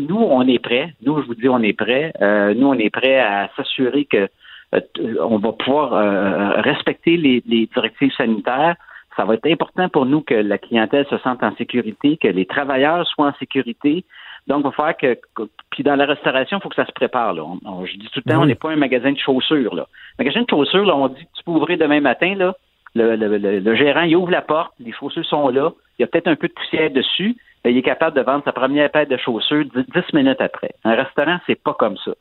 nous, 0.00 0.18
on 0.18 0.44
est 0.48 0.58
prêts. 0.58 0.94
Nous, 1.04 1.22
je 1.22 1.26
vous 1.26 1.36
dis, 1.36 1.48
on 1.48 1.62
est 1.62 1.74
prêts. 1.74 2.12
Euh, 2.20 2.54
nous, 2.54 2.66
on 2.66 2.74
est 2.74 2.90
prêts 2.90 3.20
à 3.20 3.50
s'assurer 3.56 4.04
que 4.06 4.28
on 5.20 5.38
va 5.38 5.52
pouvoir 5.52 6.64
respecter 6.64 7.16
les, 7.16 7.44
les 7.46 7.68
directives 7.72 8.10
sanitaires 8.16 8.74
ça 9.16 9.24
va 9.24 9.34
être 9.34 9.46
important 9.46 9.88
pour 9.88 10.06
nous 10.06 10.22
que 10.22 10.34
la 10.34 10.58
clientèle 10.58 11.06
se 11.08 11.18
sente 11.18 11.42
en 11.42 11.54
sécurité, 11.56 12.16
que 12.16 12.28
les 12.28 12.46
travailleurs 12.46 13.06
soient 13.06 13.28
en 13.28 13.34
sécurité. 13.34 14.04
Donc, 14.46 14.60
il 14.60 14.64
va 14.64 14.70
falloir 14.72 14.96
que, 14.96 15.18
puis 15.70 15.82
dans 15.82 15.96
la 15.96 16.06
restauration, 16.06 16.58
il 16.58 16.60
faut 16.60 16.68
que 16.68 16.74
ça 16.74 16.86
se 16.86 16.92
prépare. 16.92 17.32
Là. 17.32 17.44
je 17.84 17.96
dis 17.96 18.08
tout 18.12 18.20
le 18.24 18.30
temps, 18.30 18.42
on 18.42 18.46
n'est 18.46 18.54
pas 18.54 18.70
un 18.70 18.76
magasin 18.76 19.12
de 19.12 19.18
chaussures. 19.18 19.74
Là. 19.74 19.86
Un 20.18 20.24
magasin 20.24 20.42
de 20.42 20.50
chaussures, 20.50 20.84
là, 20.84 20.96
on 20.96 21.08
dit 21.08 21.26
tu 21.36 21.44
peux 21.44 21.52
ouvrir 21.52 21.78
demain 21.78 22.00
matin. 22.00 22.34
Là, 22.34 22.54
le, 22.94 23.16
le, 23.16 23.38
le, 23.38 23.74
gérant, 23.74 24.02
il 24.02 24.16
ouvre 24.16 24.30
la 24.30 24.42
porte, 24.42 24.72
les 24.78 24.92
chaussures 24.92 25.24
sont 25.24 25.48
là, 25.48 25.72
il 25.98 26.02
y 26.02 26.04
a 26.04 26.06
peut-être 26.06 26.28
un 26.28 26.36
peu 26.36 26.48
de 26.48 26.52
poussière 26.52 26.90
dessus, 26.90 27.36
mais 27.64 27.72
il 27.72 27.78
est 27.78 27.82
capable 27.82 28.16
de 28.16 28.22
vendre 28.22 28.44
sa 28.44 28.52
première 28.52 28.90
paire 28.90 29.06
de 29.06 29.16
chaussures 29.16 29.64
dix 29.64 30.12
minutes 30.12 30.40
après. 30.40 30.70
Un 30.84 30.94
restaurant, 30.94 31.38
c'est 31.46 31.60
pas 31.60 31.74
comme 31.74 31.96
ça. 31.98 32.12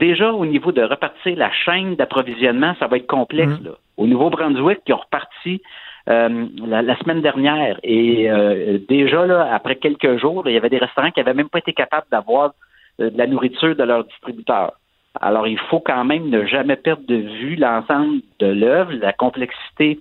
Déjà, 0.00 0.32
au 0.32 0.46
niveau 0.46 0.72
de 0.72 0.82
repartir 0.82 1.36
la 1.36 1.52
chaîne 1.52 1.94
d'approvisionnement, 1.94 2.74
ça 2.80 2.88
va 2.88 2.96
être 2.96 3.06
complexe. 3.06 3.60
Mmh. 3.60 3.64
Là. 3.64 3.70
Au 3.96 4.06
Nouveau-Brunswick, 4.06 4.82
qui 4.84 4.92
ont 4.92 4.98
reparti 4.98 5.62
euh, 6.08 6.46
la, 6.64 6.96
semaine 6.98 7.20
dernière. 7.20 7.80
Et 7.82 8.30
euh, 8.30 8.78
déjà, 8.88 9.26
là, 9.26 9.52
après 9.52 9.74
quelques 9.74 10.18
jours, 10.18 10.44
il 10.46 10.54
y 10.54 10.56
avait 10.56 10.70
des 10.70 10.78
restaurants 10.78 11.10
qui 11.10 11.18
n'avaient 11.18 11.34
même 11.34 11.48
pas 11.48 11.58
été 11.58 11.72
capables 11.72 12.06
d'avoir 12.12 12.52
euh, 13.00 13.10
de 13.10 13.18
la 13.18 13.26
nourriture 13.26 13.74
de 13.74 13.82
leurs 13.82 14.04
distributeurs. 14.04 14.74
Alors, 15.20 15.48
il 15.48 15.58
faut 15.58 15.80
quand 15.80 16.04
même 16.04 16.28
ne 16.28 16.46
jamais 16.46 16.76
perdre 16.76 17.02
de 17.08 17.16
vue 17.16 17.56
l'ensemble 17.56 18.20
de 18.38 18.46
l'œuvre, 18.46 18.92
la 18.92 19.12
complexité 19.12 19.98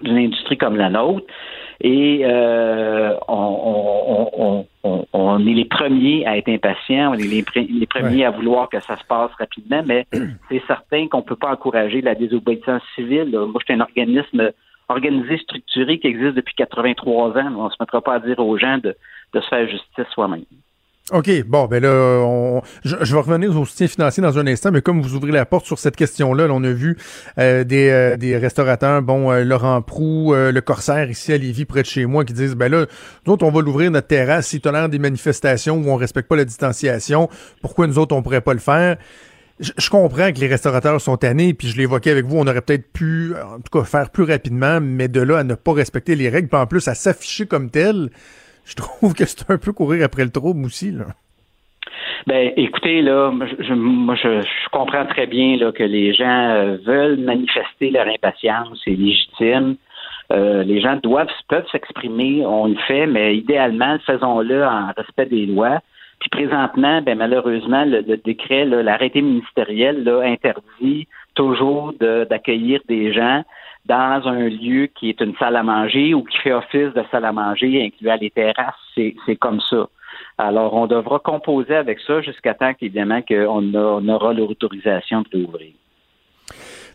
d'une 0.00 0.18
industrie 0.18 0.58
comme 0.58 0.76
la 0.76 0.90
nôtre. 0.90 1.26
Et 1.80 2.24
on, 3.26 4.64
on, 5.12 5.46
est 5.46 5.54
les 5.54 5.64
premiers 5.64 6.24
à 6.26 6.36
être 6.36 6.48
impatients, 6.48 7.10
on 7.10 7.14
est 7.14 7.26
les, 7.26 7.44
les 7.64 7.86
premiers 7.86 8.24
à 8.24 8.30
vouloir 8.30 8.68
que 8.68 8.78
ça 8.78 8.96
se 8.96 9.04
passe 9.04 9.32
rapidement, 9.36 9.82
mais 9.84 10.06
c'est 10.48 10.62
certain 10.68 11.08
qu'on 11.08 11.18
ne 11.18 11.24
peut 11.24 11.34
pas 11.34 11.50
encourager 11.50 12.00
la 12.00 12.14
désobéissance 12.14 12.82
civile. 12.94 13.30
Moi, 13.32 13.60
je 13.60 13.64
suis 13.64 13.74
un 13.74 13.80
organisme 13.80 14.52
organisé, 14.88 15.38
structuré, 15.38 15.98
qui 15.98 16.06
existe 16.06 16.34
depuis 16.34 16.54
83 16.54 17.38
ans. 17.38 17.54
On 17.56 17.64
ne 17.64 17.70
se 17.70 17.76
mettra 17.80 18.00
pas 18.00 18.14
à 18.14 18.20
dire 18.20 18.38
aux 18.38 18.58
gens 18.58 18.78
de, 18.78 18.96
se 19.34 19.48
faire 19.48 19.68
justice 19.68 20.06
soi-même. 20.12 20.44
OK, 21.10 21.28
bon, 21.46 21.66
ben 21.66 21.82
là, 21.82 22.60
je, 22.84 22.94
vais 22.96 23.20
revenir 23.20 23.50
au 23.58 23.64
soutien 23.64 23.88
financier 23.88 24.22
dans 24.22 24.38
un 24.38 24.46
instant, 24.46 24.70
mais 24.70 24.82
comme 24.82 25.02
vous 25.02 25.16
ouvrez 25.16 25.32
la 25.32 25.44
porte 25.44 25.66
sur 25.66 25.78
cette 25.78 25.96
question-là, 25.96 26.46
on 26.48 26.62
a 26.62 26.70
vu 26.70 26.96
euh, 27.38 27.64
euh, 27.72 28.16
des, 28.16 28.36
restaurateurs, 28.36 29.02
bon, 29.02 29.32
euh, 29.32 29.42
Laurent 29.42 29.82
Prou, 29.82 30.32
le 30.32 30.60
Corsaire 30.60 31.10
ici 31.10 31.32
à 31.32 31.38
Lévis, 31.38 31.64
près 31.64 31.82
de 31.82 31.86
chez 31.86 32.06
moi, 32.06 32.24
qui 32.24 32.32
disent, 32.32 32.54
ben 32.54 32.70
là, 32.70 32.86
nous 33.26 33.32
autres, 33.32 33.44
on 33.44 33.50
va 33.50 33.60
l'ouvrir 33.62 33.90
notre 33.90 34.06
terrasse, 34.06 34.46
s'il 34.46 34.60
tolère 34.60 34.88
des 34.88 35.00
manifestations 35.00 35.76
où 35.76 35.90
on 35.90 35.96
respecte 35.96 36.28
pas 36.28 36.36
la 36.36 36.44
distanciation, 36.44 37.28
pourquoi 37.60 37.88
nous 37.88 37.98
autres, 37.98 38.14
on 38.14 38.22
pourrait 38.22 38.40
pas 38.40 38.54
le 38.54 38.60
faire? 38.60 38.96
Je, 39.62 39.90
comprends 39.90 40.32
que 40.32 40.40
les 40.40 40.48
restaurateurs 40.48 41.00
sont 41.00 41.16
tannés, 41.16 41.54
puis 41.54 41.68
je 41.68 41.76
l'évoquais 41.76 42.10
avec 42.10 42.24
vous, 42.26 42.38
on 42.38 42.46
aurait 42.46 42.62
peut-être 42.62 42.92
pu, 42.92 43.32
en 43.34 43.58
tout 43.60 43.78
cas, 43.78 43.84
faire 43.84 44.10
plus 44.10 44.24
rapidement, 44.24 44.80
mais 44.80 45.08
de 45.08 45.20
là 45.20 45.38
à 45.38 45.44
ne 45.44 45.54
pas 45.54 45.72
respecter 45.72 46.14
les 46.16 46.28
règles, 46.28 46.48
puis 46.48 46.58
en 46.58 46.66
plus 46.66 46.88
à 46.88 46.94
s'afficher 46.94 47.46
comme 47.46 47.70
tel, 47.70 48.10
je 48.64 48.74
trouve 48.74 49.14
que 49.14 49.24
c'est 49.24 49.50
un 49.50 49.58
peu 49.58 49.72
courir 49.72 50.04
après 50.04 50.24
le 50.24 50.30
trouble 50.30 50.64
aussi, 50.66 50.90
là. 50.90 51.06
Ben, 52.26 52.52
écoutez, 52.56 53.02
là, 53.02 53.32
je, 53.58 53.74
moi, 53.74 54.14
je, 54.14 54.42
comprends 54.70 55.06
très 55.06 55.26
bien 55.26 55.56
là, 55.56 55.72
que 55.72 55.82
les 55.82 56.14
gens 56.14 56.50
euh, 56.50 56.76
veulent 56.86 57.18
manifester 57.18 57.90
leur 57.90 58.06
impatience, 58.06 58.80
c'est 58.84 58.92
légitime. 58.92 59.76
Euh, 60.32 60.62
les 60.62 60.80
gens 60.80 60.96
doivent, 61.02 61.28
peuvent 61.48 61.66
s'exprimer, 61.72 62.46
on 62.46 62.68
le 62.68 62.76
fait, 62.86 63.06
mais 63.06 63.36
idéalement, 63.36 63.98
faisons-le 64.06 64.64
en 64.64 64.92
respect 64.96 65.26
des 65.26 65.46
lois. 65.46 65.80
Puis 66.22 66.30
présentement, 66.30 67.02
ben 67.02 67.18
malheureusement, 67.18 67.84
le, 67.84 68.16
décret, 68.16 68.64
l'arrêté 68.64 69.20
ministériel 69.22 70.04
là, 70.04 70.20
interdit 70.20 71.08
toujours 71.34 71.92
d'accueillir 71.98 72.80
des 72.88 73.12
gens 73.12 73.42
dans 73.86 74.22
un 74.28 74.48
lieu 74.48 74.86
qui 74.86 75.08
est 75.08 75.20
une 75.20 75.34
salle 75.36 75.56
à 75.56 75.64
manger 75.64 76.14
ou 76.14 76.22
qui 76.22 76.38
fait 76.38 76.52
office 76.52 76.94
de 76.94 77.02
salle 77.10 77.24
à 77.24 77.32
manger, 77.32 77.84
incluant 77.84 78.16
les 78.20 78.30
terrasses. 78.30 78.76
C'est 78.94 79.36
comme 79.40 79.60
ça. 79.68 79.88
Alors, 80.38 80.74
on 80.74 80.86
devra 80.86 81.18
composer 81.18 81.74
avec 81.74 81.98
ça 81.98 82.20
jusqu'à 82.20 82.54
temps 82.54 82.72
qu'évidemment 82.72 83.20
qu'on 83.22 83.74
on 83.74 84.08
aura 84.08 84.32
l'autorisation 84.32 85.22
de 85.22 85.38
l'ouvrir. 85.40 85.72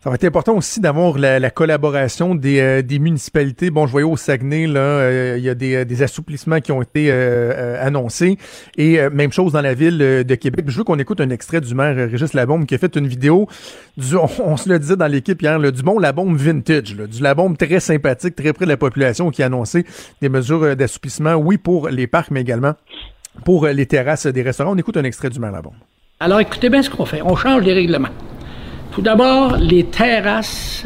Ça 0.03 0.09
va 0.09 0.15
être 0.15 0.25
important 0.25 0.55
aussi 0.55 0.79
d'avoir 0.79 1.17
la, 1.17 1.49
collaboration 1.49 2.35
des, 2.35 2.59
euh, 2.59 2.81
des, 2.81 2.99
municipalités. 2.99 3.71
Bon, 3.71 3.87
je 3.87 3.91
voyais 3.91 4.07
au 4.07 4.15
Saguenay, 4.15 4.67
euh, 4.67 5.35
il 5.37 5.43
y 5.43 5.49
a 5.49 5.55
des, 5.55 5.75
euh, 5.75 5.85
des, 5.85 6.03
assouplissements 6.03 6.59
qui 6.59 6.71
ont 6.71 6.81
été 6.81 7.11
annoncés. 7.11 8.37
Et 8.77 8.99
même 9.09 9.31
chose 9.31 9.53
dans 9.53 9.61
la 9.61 9.73
ville 9.73 9.97
de 9.97 10.35
Québec. 10.35 10.65
Je 10.67 10.77
veux 10.77 10.83
qu'on 10.83 10.99
écoute 10.99 11.21
un 11.21 11.29
extrait 11.29 11.61
du 11.61 11.73
maire 11.73 11.95
Régis 11.95 12.33
Labombe 12.33 12.65
qui 12.65 12.75
a 12.75 12.77
fait 12.77 12.95
une 12.95 13.07
vidéo, 13.07 13.47
on, 14.43 14.57
se 14.57 14.69
le 14.69 14.79
disait 14.79 14.95
dans 14.95 15.07
l'équipe 15.07 15.41
hier, 15.41 15.59
du 15.71 15.81
bon 15.81 15.99
Labombe 15.99 16.37
vintage, 16.37 16.95
du 16.95 17.21
Labombe 17.21 17.57
très 17.57 17.79
sympathique, 17.79 18.35
très 18.35 18.53
près 18.53 18.65
de 18.65 18.69
la 18.69 18.77
population 18.77 19.31
qui 19.31 19.43
a 19.43 19.47
annoncé 19.47 19.85
des 20.21 20.29
mesures 20.29 20.75
d'assouplissement, 20.75 21.35
oui, 21.35 21.57
pour 21.57 21.89
les 21.89 22.07
parcs, 22.07 22.31
mais 22.31 22.41
également 22.41 22.73
pour 23.45 23.67
les 23.67 23.85
terrasses 23.85 24.27
des 24.27 24.41
restaurants. 24.41 24.73
On 24.73 24.77
écoute 24.77 24.97
un 24.97 25.03
extrait 25.03 25.29
du 25.29 25.39
maire 25.39 25.51
Labombe. 25.51 25.73
Alors 26.19 26.39
écoutez 26.39 26.69
bien 26.69 26.81
ce 26.81 26.89
qu'on 26.89 27.05
fait. 27.05 27.21
On 27.21 27.35
change 27.35 27.63
les 27.63 27.73
règlements. 27.73 28.09
Tout 28.97 29.03
d'abord, 29.03 29.57
les 29.57 29.83
terrasses 29.83 30.83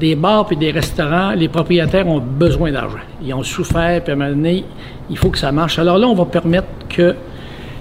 des 0.00 0.14
bars 0.14 0.46
et 0.50 0.56
des 0.56 0.70
restaurants, 0.70 1.32
les 1.32 1.48
propriétaires 1.48 2.08
ont 2.08 2.18
besoin 2.18 2.72
d'argent. 2.72 3.04
Ils 3.22 3.34
ont 3.34 3.42
souffert, 3.42 4.02
puis 4.02 4.10
à 4.10 4.16
un 4.16 4.44
il 4.44 5.18
faut 5.18 5.28
que 5.28 5.36
ça 5.36 5.52
marche. 5.52 5.78
Alors 5.78 5.98
là, 5.98 6.08
on 6.08 6.14
va 6.14 6.24
permettre 6.24 6.68
que 6.88 7.14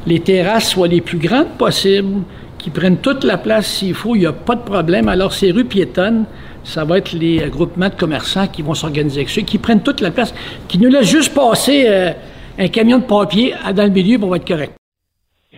les 0.06 0.20
terrasses 0.20 0.72
soient 0.72 0.90
les 0.90 1.00
plus 1.00 1.20
grandes 1.20 1.52
possibles, 1.58 2.24
qui 2.58 2.70
prennent 2.70 2.98
toute 2.98 3.24
la 3.24 3.38
place 3.38 3.66
s'il 3.66 3.94
faut, 3.94 4.14
il 4.14 4.20
n'y 4.20 4.26
a 4.26 4.34
pas 4.34 4.56
de 4.56 4.62
problème. 4.64 5.08
Alors, 5.08 5.32
ces 5.32 5.52
rues 5.52 5.64
piétonnes, 5.64 6.26
ça 6.66 6.84
va 6.84 6.98
être 6.98 7.14
les 7.14 7.38
groupements 7.50 7.88
de 7.88 7.96
commerçants 7.96 8.48
qui 8.48 8.64
vont 8.64 8.74
s'organiser 8.74 9.22
avec 9.22 9.30
ceux 9.30 9.44
qui 9.44 9.58
prennent 9.58 9.84
toute 9.84 10.02
la 10.02 10.12
place, 10.12 10.34
qui 10.68 10.80
nous 10.80 10.90
laissent 10.90 11.10
juste 11.10 11.34
passer 11.34 11.86
euh, 11.88 12.12
un 12.60 12.68
camion 12.68 12.98
de 12.98 13.04
papier 13.04 13.54
dans 13.74 13.84
le 13.84 13.90
milieu 13.90 14.20
pour 14.20 14.36
être 14.36 14.46
correct. 14.46 14.81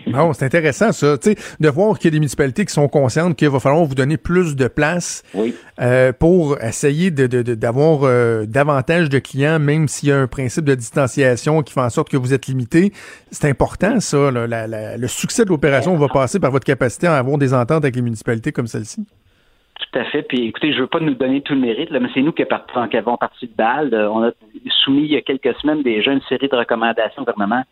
Non, 0.14 0.34
c'est 0.34 0.46
intéressant 0.46 0.92
ça, 0.92 1.18
tu 1.18 1.32
sais, 1.32 1.36
de 1.60 1.70
voir 1.70 1.98
qu'il 1.98 2.06
y 2.06 2.08
a 2.10 2.12
des 2.12 2.20
municipalités 2.20 2.66
qui 2.66 2.74
sont 2.74 2.88
conscientes 2.88 3.36
qu'il 3.36 3.50
va 3.50 3.60
falloir 3.60 3.86
vous 3.86 3.96
donner 3.96 4.18
plus 4.18 4.56
de 4.56 4.68
place 4.68 5.24
euh, 5.80 6.12
pour 6.14 6.62
essayer 6.62 7.10
d'avoir 7.12 8.00
de, 8.00 8.06
euh, 8.06 8.46
davantage 8.46 9.10
de 9.10 9.20
clients, 9.20 9.60
même 9.60 9.88
s'il 9.88 10.10
y 10.10 10.12
a 10.12 10.20
un 10.20 10.28
principe 10.28 10.66
de 10.66 10.76
distanciation 10.76 11.62
qui 11.62 11.74
fait 11.74 11.82
en 11.82 11.90
sorte 11.90 12.10
que 12.10 12.18
vous 12.18 12.34
êtes 12.34 12.48
limité. 12.48 12.92
C'est 13.32 13.50
important 13.50 14.00
ça, 14.00 14.30
le 14.32 15.08
succès 15.08 15.46
de 15.46 15.50
l'opération 15.50 15.96
va 15.96 16.08
passer 16.08 16.40
par 16.40 16.52
votre 16.52 16.66
capacité 16.66 17.08
à 17.08 17.18
avoir 17.18 17.38
des 17.38 17.54
ententes 17.54 17.84
avec 17.84 17.96
les 17.96 18.02
municipalités 18.02 18.52
comme 18.52 18.68
celle-ci. 18.68 19.06
Tout 19.92 20.00
à 20.00 20.06
fait. 20.06 20.22
Puis 20.24 20.48
écoutez, 20.48 20.74
je 20.74 20.82
veux 20.82 20.88
pas 20.88 21.00
nous 21.00 21.16
donner 21.16 21.42
tout 21.42 21.54
le 21.54 21.60
mérite, 21.60 21.90
là, 21.90 22.00
mais 22.00 22.10
c'est 22.14 22.22
nous 22.22 22.32
qui, 22.32 22.44
avons 22.44 23.18
parti 23.18 23.48
de 23.48 23.56
balle. 23.56 23.94
On 23.94 24.24
a 24.24 24.32
soumis 24.84 25.04
il 25.04 25.12
y 25.12 25.18
a 25.18 25.22
quelques 25.22 25.56
semaines 25.60 25.82
déjà 25.82 26.12
une 26.12 26.22
série 26.30 26.48
de 26.48 26.56
recommandations 26.56 27.22
au 27.22 27.26
gouvernement 27.26 27.64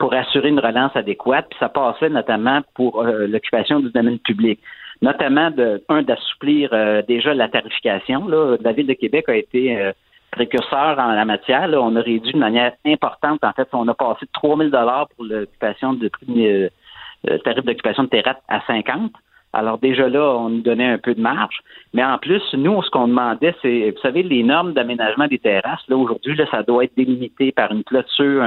pour 0.00 0.14
assurer 0.14 0.48
une 0.48 0.58
relance 0.58 0.96
adéquate. 0.96 1.46
Puis 1.50 1.58
ça 1.60 1.68
passait 1.68 2.08
notamment 2.08 2.62
pour 2.74 3.02
euh, 3.02 3.26
l'occupation 3.28 3.78
du 3.80 3.90
domaine 3.90 4.18
public, 4.18 4.58
notamment 5.02 5.50
de 5.50 5.82
un 5.88 6.02
d'assouplir 6.02 6.70
euh, 6.72 7.02
déjà 7.06 7.34
la 7.34 7.48
tarification. 7.48 8.26
Là. 8.26 8.56
La 8.62 8.72
ville 8.72 8.86
de 8.86 8.94
Québec 8.94 9.28
a 9.28 9.36
été 9.36 9.78
euh, 9.78 9.92
précurseur 10.32 10.98
en 10.98 11.12
la 11.12 11.24
matière. 11.26 11.68
Là. 11.68 11.80
On 11.82 11.94
a 11.96 12.00
réduit 12.00 12.32
de 12.32 12.38
manière 12.38 12.72
importante. 12.86 13.44
En 13.44 13.52
fait, 13.52 13.68
on 13.74 13.86
a 13.88 13.94
passé 13.94 14.24
de 14.24 14.30
3 14.32 14.56
000 14.56 14.70
dollars 14.70 15.06
pour 15.14 15.26
l'occupation 15.26 15.92
de 15.92 16.10
tarif 17.44 17.64
d'occupation 17.64 18.04
de 18.04 18.08
terrasse 18.08 18.38
à 18.48 18.62
50. 18.66 19.12
Alors 19.52 19.78
déjà 19.78 20.08
là, 20.08 20.36
on 20.36 20.48
nous 20.48 20.62
donnait 20.62 20.86
un 20.86 20.98
peu 20.98 21.14
de 21.14 21.20
marge. 21.20 21.60
Mais 21.92 22.04
en 22.04 22.18
plus, 22.18 22.42
nous, 22.54 22.82
ce 22.82 22.90
qu'on 22.90 23.08
demandait, 23.08 23.54
c'est, 23.62 23.90
vous 23.90 24.00
savez, 24.00 24.22
les 24.22 24.42
normes 24.42 24.72
d'aménagement 24.72 25.26
des 25.26 25.38
terrasses, 25.38 25.82
là, 25.88 25.96
aujourd'hui, 25.96 26.36
là, 26.36 26.46
ça 26.50 26.62
doit 26.62 26.84
être 26.84 26.96
délimité 26.96 27.50
par 27.50 27.72
une 27.72 27.82
clôture, 27.82 28.44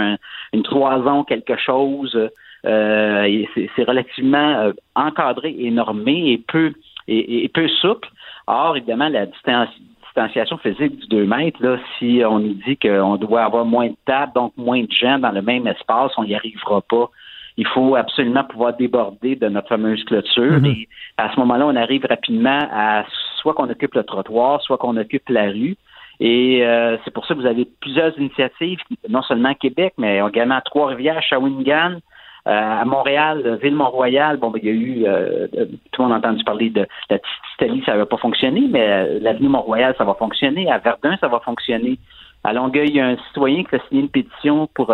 une 0.54 0.64
toison, 0.64 1.24
quelque 1.24 1.58
chose. 1.58 2.18
Euh, 2.66 3.44
c'est 3.76 3.84
relativement 3.84 4.56
euh, 4.60 4.72
encadré 4.96 5.54
et 5.60 5.70
normé 5.72 6.32
et 6.32 6.38
peu, 6.38 6.72
et, 7.10 7.50
peu 7.54 7.68
souple. 7.68 8.08
Or, 8.48 8.78
évidemment, 8.78 9.10
la 9.10 9.26
distanciation 9.26 10.58
physique 10.60 10.98
du 11.00 11.08
2 11.08 11.26
mètres, 11.26 11.62
là, 11.62 11.78
si 12.00 12.22
on 12.26 12.40
nous 12.40 12.54
dit 12.66 12.78
qu'on 12.78 13.18
doit 13.18 13.44
avoir 13.44 13.66
moins 13.66 13.88
de 13.88 13.96
tables, 14.06 14.32
donc 14.34 14.54
moins 14.56 14.82
de 14.82 14.92
gens 14.92 15.20
dans 15.20 15.32
le 15.32 15.42
même 15.42 15.68
espace, 15.68 16.14
on 16.18 16.24
n'y 16.24 16.36
arrivera 16.36 16.82
pas 16.82 17.10
il 17.58 17.68
faut 17.68 17.96
absolument 17.96 18.44
pouvoir 18.44 18.76
déborder 18.76 19.36
de 19.36 19.48
notre 19.48 19.70
fameuse 19.70 20.04
clôture. 20.06 20.60
Mhm. 20.60 20.66
Et 20.66 20.88
à 21.18 21.32
ce 21.34 21.40
moment-là, 21.40 21.68
on 21.68 21.76
arrive 21.76 22.06
rapidement 22.06 22.60
à 22.72 23.06
soit 23.38 23.54
qu'on 23.54 23.70
occupe 23.70 23.94
le 23.94 24.04
trottoir, 24.04 24.62
soit 24.62 24.78
qu'on 24.78 24.98
occupe 24.98 25.30
la 25.30 25.50
rue. 25.50 25.76
Et 26.20 26.66
euh, 26.66 26.98
c'est 27.04 27.12
pour 27.12 27.26
ça 27.26 27.34
que 27.34 27.40
vous 27.40 27.46
avez 27.46 27.68
plusieurs 27.82 28.18
initiatives, 28.18 28.80
non 29.10 29.22
seulement 29.24 29.50
à 29.50 29.56
Québec, 29.56 29.94
mais 29.98 30.20
également 30.20 30.56
à 30.56 30.62
Trois-Rivières, 30.62 31.22
Shawinigan, 31.22 31.98
euh, 32.46 32.52
à 32.52 32.86
Montréal, 32.86 33.60
Ville-Mont-Royal, 33.62 34.38
bon, 34.38 34.52
ben, 34.52 34.60
il 34.62 34.68
y 34.68 34.72
a 34.72 34.74
eu, 34.74 35.04
euh, 35.06 35.48
tout 35.92 36.02
le 36.02 36.08
monde 36.08 36.14
a 36.14 36.18
entendu 36.18 36.44
parler 36.44 36.70
de 36.70 36.86
la 37.10 37.18
Italie, 37.58 37.84
ça 37.86 37.96
va 37.96 38.06
pas 38.06 38.18
fonctionner, 38.18 38.68
mais 38.70 39.20
l'avenue 39.20 39.50
Mont-Royal, 39.50 39.96
ça 39.98 40.04
va 40.04 40.14
fonctionner. 40.14 40.70
À 40.72 40.78
Verdun, 40.78 41.18
ça 41.20 41.28
va 41.28 41.40
fonctionner. 41.40 41.98
À 42.44 42.54
Longueuil, 42.54 42.90
il 42.90 42.96
y 42.96 43.00
a 43.00 43.08
un 43.08 43.18
citoyen 43.28 43.64
qui 43.64 43.76
a 43.76 43.80
signé 43.88 44.02
une 44.02 44.10
pétition 44.10 44.68
pour 44.74 44.94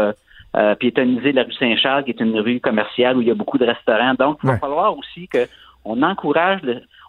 euh, 0.55 0.75
piétoniser 0.75 1.31
la 1.31 1.43
rue 1.43 1.53
Saint-Charles, 1.53 2.03
qui 2.03 2.11
est 2.11 2.19
une 2.19 2.39
rue 2.39 2.59
commerciale 2.59 3.17
où 3.17 3.21
il 3.21 3.27
y 3.27 3.31
a 3.31 3.35
beaucoup 3.35 3.57
de 3.57 3.65
restaurants. 3.65 4.13
Donc, 4.13 4.39
il 4.43 4.49
va 4.49 4.57
falloir 4.57 4.97
aussi 4.97 5.27
que 5.27 5.47
on 5.85 6.03
encourage 6.03 6.61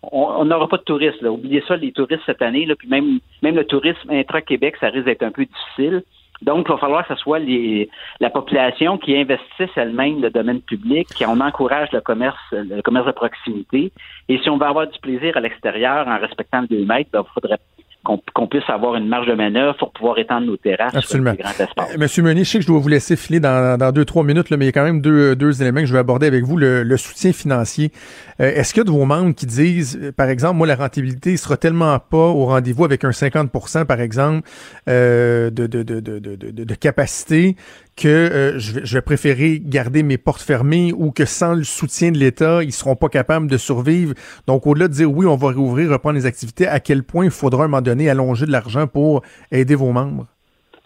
on 0.02 0.44
n'aura 0.44 0.68
pas 0.68 0.78
de 0.78 0.82
touristes. 0.82 1.20
Là. 1.20 1.30
Oubliez 1.30 1.62
ça, 1.66 1.76
les 1.76 1.92
touristes 1.92 2.22
cette 2.26 2.42
année, 2.42 2.64
là, 2.64 2.74
puis 2.74 2.88
même, 2.88 3.18
même 3.42 3.54
le 3.54 3.64
tourisme 3.64 4.10
intra-Québec, 4.10 4.76
ça 4.80 4.88
risque 4.88 5.04
d'être 5.04 5.22
un 5.22 5.30
peu 5.30 5.44
difficile. 5.44 6.02
Donc, 6.42 6.66
il 6.66 6.72
va 6.72 6.78
falloir 6.78 7.06
que 7.06 7.14
ce 7.14 7.20
soit 7.20 7.38
les, 7.38 7.90
la 8.18 8.30
population 8.30 8.96
qui 8.96 9.14
investisse 9.14 9.68
elle-même 9.76 10.22
le 10.22 10.30
domaine 10.30 10.62
public, 10.62 11.06
qu'on 11.18 11.38
encourage 11.40 11.92
le 11.92 12.00
commerce, 12.00 12.40
le 12.52 12.80
commerce 12.80 13.06
de 13.06 13.12
proximité. 13.12 13.92
Et 14.30 14.38
si 14.38 14.48
on 14.48 14.56
veut 14.56 14.64
avoir 14.64 14.86
du 14.86 14.98
plaisir 15.00 15.36
à 15.36 15.40
l'extérieur 15.40 16.08
en 16.08 16.18
respectant 16.18 16.62
le 16.62 16.68
2 16.68 16.86
mètres, 16.86 17.10
ben, 17.12 17.24
il 17.26 17.32
faudrait 17.34 17.58
qu'on 18.02 18.46
puisse 18.46 18.68
avoir 18.68 18.94
une 18.94 19.06
marge 19.06 19.26
de 19.26 19.34
manœuvre 19.34 19.76
pour 19.76 19.92
pouvoir 19.92 20.18
étendre 20.18 20.46
nos 20.46 20.56
terrasses 20.56 20.94
Absolument. 20.94 21.34
sur 21.34 21.42
grands 21.42 21.84
euh, 21.84 21.98
Monsieur 21.98 22.22
Meunier, 22.22 22.44
je 22.44 22.50
sais 22.50 22.58
que 22.58 22.62
je 22.62 22.68
dois 22.68 22.80
vous 22.80 22.88
laisser 22.88 23.14
filer 23.14 23.40
dans, 23.40 23.78
dans 23.78 23.92
deux, 23.92 24.06
trois 24.06 24.24
minutes, 24.24 24.48
là, 24.48 24.56
mais 24.56 24.64
il 24.64 24.68
y 24.68 24.70
a 24.70 24.72
quand 24.72 24.84
même 24.84 25.02
deux, 25.02 25.36
deux 25.36 25.60
éléments 25.60 25.80
que 25.80 25.86
je 25.86 25.92
vais 25.92 25.98
aborder 25.98 26.26
avec 26.26 26.44
vous. 26.44 26.56
Le, 26.56 26.96
soutien 26.96 27.32
financier. 27.32 27.92
Euh, 28.40 28.52
est-ce 28.54 28.74
qu'il 28.74 28.80
y 28.80 28.82
a 28.82 28.84
de 28.84 28.90
vos 28.90 29.04
membres 29.04 29.34
qui 29.34 29.46
disent, 29.46 29.98
euh, 30.02 30.12
par 30.12 30.28
exemple, 30.28 30.56
moi, 30.56 30.66
la 30.66 30.76
rentabilité 30.76 31.36
sera 31.36 31.56
tellement 31.56 31.98
pas 31.98 32.16
au 32.16 32.46
rendez-vous 32.46 32.84
avec 32.84 33.04
un 33.04 33.12
50 33.12 33.50
par 33.86 34.00
exemple, 34.00 34.48
de, 34.86 35.50
de, 35.50 35.66
de, 35.66 35.82
de, 35.82 36.18
de, 36.18 36.64
de 36.64 36.74
capacité 36.74 37.56
que 37.96 38.08
euh, 38.08 38.58
je, 38.58 38.94
vais, 38.94 39.02
préférer 39.02 39.60
garder 39.62 40.02
mes 40.02 40.18
portes 40.18 40.42
fermées 40.42 40.92
ou 40.96 41.10
que 41.10 41.24
sans 41.24 41.54
le 41.54 41.64
soutien 41.64 42.12
de 42.12 42.18
l'État, 42.18 42.62
ils 42.62 42.72
seront 42.72 42.96
pas 42.96 43.08
capables 43.08 43.48
de 43.48 43.56
survivre. 43.56 44.14
Donc, 44.46 44.66
au-delà 44.66 44.88
de 44.88 44.92
dire 44.92 45.10
oui, 45.10 45.26
on 45.26 45.36
va 45.36 45.52
rouvrir, 45.52 45.90
reprendre 45.90 46.16
les 46.16 46.26
activités, 46.26 46.66
à 46.66 46.80
quel 46.80 47.02
point 47.02 47.24
il 47.24 47.30
faudra 47.30 47.62
à 47.62 47.64
un 47.66 47.68
moment 47.68 47.82
donné 47.82 48.08
allonger 48.08 48.46
de 48.46 48.52
l'argent 48.52 48.86
pour 48.86 49.22
aider 49.50 49.74
vos 49.74 49.92
membres? 49.92 50.26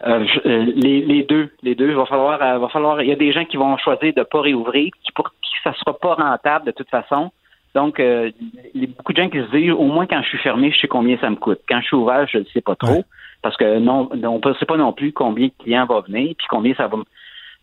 Euh, 0.07 0.25
euh, 0.45 0.67
les, 0.75 1.23
deux, 1.23 1.51
les 1.63 1.75
deux. 1.75 1.89
Il 1.89 1.97
va 1.97 2.05
falloir. 2.05 3.03
Il 3.03 3.09
y 3.09 3.13
a 3.13 3.17
des 3.17 3.33
gens 3.33 3.45
qui 3.45 3.57
vont 3.57 3.77
choisir 3.79 4.13
de 4.15 4.23
pas 4.23 4.41
réouvrir, 4.41 4.91
qui 5.03 5.13
pour 5.13 5.31
qui 5.31 5.53
ça 5.63 5.73
sera 5.75 5.97
pas 5.97 6.15
rentable 6.15 6.67
de 6.67 6.73
toute 6.73 6.91
façon. 6.91 7.31
Donc, 7.75 7.97
il 7.99 8.33
y 8.75 8.85
a 8.85 8.87
beaucoup 8.87 9.13
de 9.13 9.23
gens 9.23 9.29
qui 9.29 9.39
se 9.39 9.51
disent, 9.51 9.73
au 9.73 9.85
moins 9.85 10.07
quand 10.07 10.23
je 10.23 10.29
suis 10.29 10.39
fermé, 10.39 10.71
je 10.71 10.79
sais 10.79 10.89
combien 10.89 11.19
ça 11.19 11.29
me 11.29 11.37
coûte. 11.37 11.61
Quand 11.69 11.81
je 11.81 11.87
suis 11.87 11.97
ouvert, 11.97 12.27
je 12.29 12.39
ne 12.39 12.45
sais 12.45 12.61
pas 12.61 12.77
trop 12.77 13.05
parce 13.45 13.59
que 13.59 13.79
non, 13.79 14.09
on 14.11 14.49
ne 14.49 14.55
sait 14.55 14.65
pas 14.65 14.79
non 14.79 14.95
plus 14.95 15.13
combien 15.13 15.49
de 15.49 15.53
clients 15.63 15.85
vont 15.85 16.01
venir, 16.01 16.35
puis 16.37 16.47
combien 16.49 16.75
ça 16.75 16.89
va 16.89 16.97
me 16.97 17.05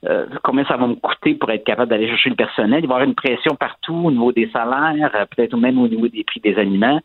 euh, 0.03 0.25
combien 0.43 0.65
ça 0.65 0.77
va 0.77 0.87
me 0.87 0.95
coûter 0.95 1.35
pour 1.35 1.51
être 1.51 1.63
capable 1.63 1.89
d'aller 1.89 2.07
chercher 2.07 2.31
le 2.31 2.35
personnel. 2.35 2.83
Il 2.83 2.87
va 2.87 2.93
y 2.93 2.97
avoir 2.97 3.03
une 3.03 3.13
pression 3.13 3.55
partout 3.55 3.93
au 3.93 4.11
niveau 4.11 4.31
des 4.31 4.49
salaires, 4.51 5.11
euh, 5.13 5.25
peut-être 5.25 5.55
même 5.57 5.79
au 5.79 5.87
niveau 5.87 6.07
des 6.07 6.23
prix 6.23 6.39
des 6.39 6.55
aliments. 6.55 6.99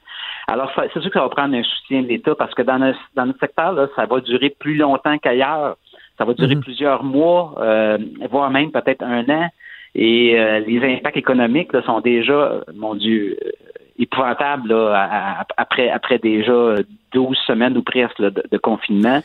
Alors, 0.46 0.72
c'est 0.74 1.00
sûr 1.00 1.10
que 1.10 1.18
ça 1.18 1.22
va 1.22 1.28
prendre 1.28 1.54
un 1.54 1.62
soutien 1.62 2.02
de 2.02 2.06
l'État 2.06 2.34
parce 2.34 2.54
que 2.54 2.62
dans 2.62 2.78
notre, 2.78 2.98
dans 3.14 3.26
notre 3.26 3.40
secteur, 3.40 3.72
là, 3.72 3.88
ça 3.96 4.06
va 4.06 4.20
durer 4.20 4.48
plus 4.48 4.76
longtemps 4.76 5.18
qu'ailleurs. 5.18 5.76
Ça 6.16 6.24
va 6.24 6.32
durer 6.32 6.54
mhm. 6.54 6.62
plusieurs 6.62 7.04
mois, 7.04 7.54
euh, 7.58 7.98
voire 8.30 8.50
même 8.50 8.72
peut-être 8.72 9.02
un 9.02 9.28
an. 9.28 9.48
Et 9.98 10.36
les 10.66 10.94
impacts 10.94 11.16
économiques 11.16 11.72
là, 11.72 11.82
sont 11.82 12.00
déjà, 12.00 12.60
mon 12.74 12.94
Dieu, 12.94 13.38
épouvantable 13.98 14.68
là, 14.68 15.44
après, 15.56 15.90
après 15.90 16.18
déjà 16.18 16.76
12 17.12 17.36
semaines 17.46 17.76
ou 17.76 17.82
presque 17.82 18.20
de, 18.20 18.58
confinement. 18.58 19.20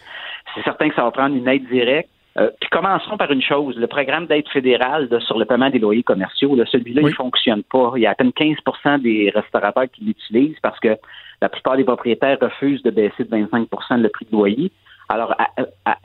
C'est 0.56 0.64
certain 0.64 0.90
que 0.90 0.96
ça 0.96 1.04
va 1.04 1.12
prendre 1.12 1.36
une 1.36 1.48
aide 1.48 1.68
directe. 1.68 2.10
Euh, 2.38 2.50
puis 2.62 2.70
commençons 2.70 3.18
par 3.18 3.30
une 3.32 3.42
chose, 3.42 3.76
le 3.76 3.88
programme 3.88 4.26
d'aide 4.26 4.48
fédérale 4.48 5.10
sur 5.28 5.38
le 5.38 5.44
paiement 5.44 5.70
des 5.70 5.80
loyers 5.80 6.04
commerciaux, 6.04 6.56
celui-là, 6.66 7.02
il 7.02 7.10
il 7.10 7.14
fonctionne 7.14 7.62
pas. 7.64 7.92
Il 7.98 8.04
y 8.04 8.06
a 8.06 8.12
à 8.12 8.16
peine 8.16 8.30
15% 8.30 9.02
des 9.02 9.30
restaurateurs 9.36 9.92
qui 9.92 10.06
l'utilisent 10.06 10.60
parce 10.62 10.80
que 10.80 10.96
la 11.42 11.50
plupart 11.50 11.76
des 11.76 11.84
propriétaires 11.84 12.38
refusent 12.40 12.84
de 12.84 12.92
baisser 12.92 13.26
de 13.26 13.30
25% 13.30 14.00
le 14.00 14.08
prix 14.08 14.26
de 14.26 14.32
loyer. 14.32 14.72
Alors, 15.10 15.36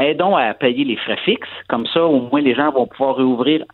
aidons 0.01 0.35
à 0.35 0.53
payer 0.55 0.85
les 0.85 0.97
frais 0.97 1.19
fixes, 1.19 1.49
comme 1.69 1.87
ça, 1.87 2.05
au 2.05 2.23
moins, 2.23 2.41
les 2.41 2.57
gens 2.57 2.73
vont 2.73 2.89
pouvoir 2.89 3.15
réouvrir 3.15 3.65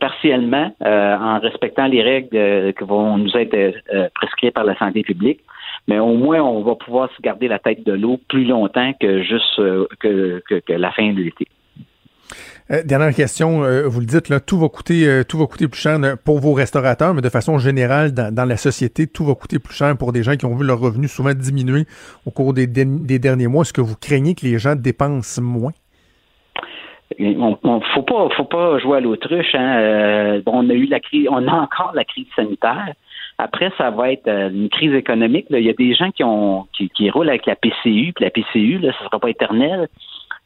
partiellement 0.00 0.74
euh, 0.82 1.16
en 1.16 1.38
respectant 1.40 1.86
les 1.86 2.02
règles 2.02 2.36
euh, 2.36 2.72
qui 2.72 2.84
vont 2.84 3.18
nous 3.18 3.36
être 3.36 3.54
euh, 3.54 4.08
prescrites 4.14 4.54
par 4.54 4.64
la 4.64 4.76
santé 4.78 5.02
publique. 5.02 5.40
Mais 5.88 5.98
au 5.98 6.14
moins, 6.14 6.40
on 6.40 6.62
va 6.62 6.74
pouvoir 6.76 7.10
se 7.14 7.20
garder 7.20 7.48
la 7.48 7.58
tête 7.58 7.84
de 7.84 7.92
l'eau 7.92 8.18
plus 8.28 8.44
longtemps 8.44 8.92
que 8.98 9.22
juste 9.22 9.56
que, 10.00 10.42
la 10.68 10.92
fin 10.92 11.12
de 11.12 11.20
l'été. 11.20 11.46
dernière 12.86 13.14
question, 13.14 13.60
vous 13.86 14.00
le 14.00 14.06
dites, 14.06 14.30
là, 14.30 14.40
tout 14.40 14.58
va 14.58 14.70
coûter, 14.70 15.22
tout 15.28 15.36
va 15.36 15.46
coûter 15.46 15.68
plus 15.68 15.80
cher 15.80 15.98
pour 16.24 16.38
vos 16.38 16.54
restaurateurs, 16.54 17.12
mais 17.12 17.20
de 17.20 17.28
façon 17.28 17.58
générale, 17.58 18.12
dans, 18.12 18.48
la 18.48 18.56
société, 18.56 19.06
tout 19.06 19.26
va 19.26 19.34
coûter 19.34 19.58
plus 19.58 19.74
cher 19.74 19.94
pour 19.98 20.12
des 20.12 20.22
gens 20.22 20.36
qui 20.36 20.46
ont 20.46 20.56
vu 20.56 20.64
leurs 20.64 20.80
revenus 20.80 21.12
souvent 21.12 21.34
diminuer 21.34 21.84
au 22.24 22.30
cours 22.30 22.54
des, 22.54 22.66
des 22.66 23.18
derniers 23.18 23.48
mois. 23.48 23.62
Est-ce 23.62 23.74
que 23.74 23.82
vous 23.82 23.96
craignez 23.96 24.34
que 24.34 24.46
les 24.46 24.58
gens 24.58 24.76
dépensent 24.76 25.42
moins? 25.42 25.72
On, 27.20 27.58
on, 27.62 27.80
faut 27.80 28.02
pas, 28.02 28.28
faut 28.30 28.44
pas 28.44 28.78
jouer 28.78 28.98
à 28.98 29.00
l'autruche. 29.00 29.54
Hein. 29.54 29.76
Euh, 29.78 30.42
on 30.46 30.68
a 30.70 30.72
eu 30.72 30.86
la 30.86 31.00
crise, 31.00 31.28
on 31.30 31.46
a 31.46 31.52
encore 31.52 31.92
la 31.94 32.04
crise 32.04 32.26
sanitaire. 32.34 32.92
Après, 33.38 33.72
ça 33.76 33.90
va 33.90 34.12
être 34.12 34.28
euh, 34.28 34.50
une 34.50 34.68
crise 34.68 34.94
économique. 34.94 35.46
Il 35.50 35.58
y 35.58 35.70
a 35.70 35.74
des 35.74 35.94
gens 35.94 36.10
qui 36.10 36.24
ont 36.24 36.66
qui, 36.72 36.88
qui 36.90 37.10
roulent 37.10 37.28
avec 37.28 37.46
la 37.46 37.56
PCU, 37.56 38.12
puis 38.14 38.24
la 38.24 38.30
PCU, 38.30 38.78
là, 38.78 38.92
ça 38.92 39.04
sera 39.04 39.18
pas 39.18 39.28
éternel. 39.28 39.88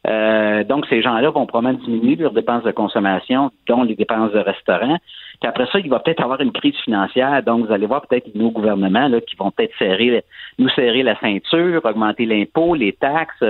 Euh, 0.07 0.65
donc, 0.65 0.87
ces 0.87 1.03
gens-là 1.03 1.31
vont 1.31 1.47
probablement 1.47 1.85
diminuer 1.85 2.17
leurs 2.17 2.33
dépenses 2.33 2.63
de 2.63 2.71
consommation, 2.71 3.51
dont 3.67 3.83
les 3.83 3.95
dépenses 3.95 4.33
de 4.33 4.39
restaurant. 4.39 4.97
Puis 5.41 5.49
après 5.49 5.67
ça, 5.67 5.79
il 5.81 5.91
va 5.91 5.99
peut-être 5.99 6.23
avoir 6.23 6.41
une 6.41 6.53
crise 6.53 6.77
financière. 6.85 7.43
Donc, 7.43 7.67
vous 7.67 7.73
allez 7.73 7.87
voir 7.87 8.07
peut-être 8.07 8.35
nos 8.35 8.51
gouvernements 8.51 9.09
là, 9.09 9.21
qui 9.21 9.37
vont 9.37 9.51
peut-être 9.51 9.77
serrer, 9.79 10.25
nous 10.59 10.69
serrer 10.71 11.03
la 11.03 11.19
ceinture, 11.21 11.85
augmenter 11.85 12.27
l'impôt, 12.27 12.75
les 12.75 12.93
taxes. 12.93 13.45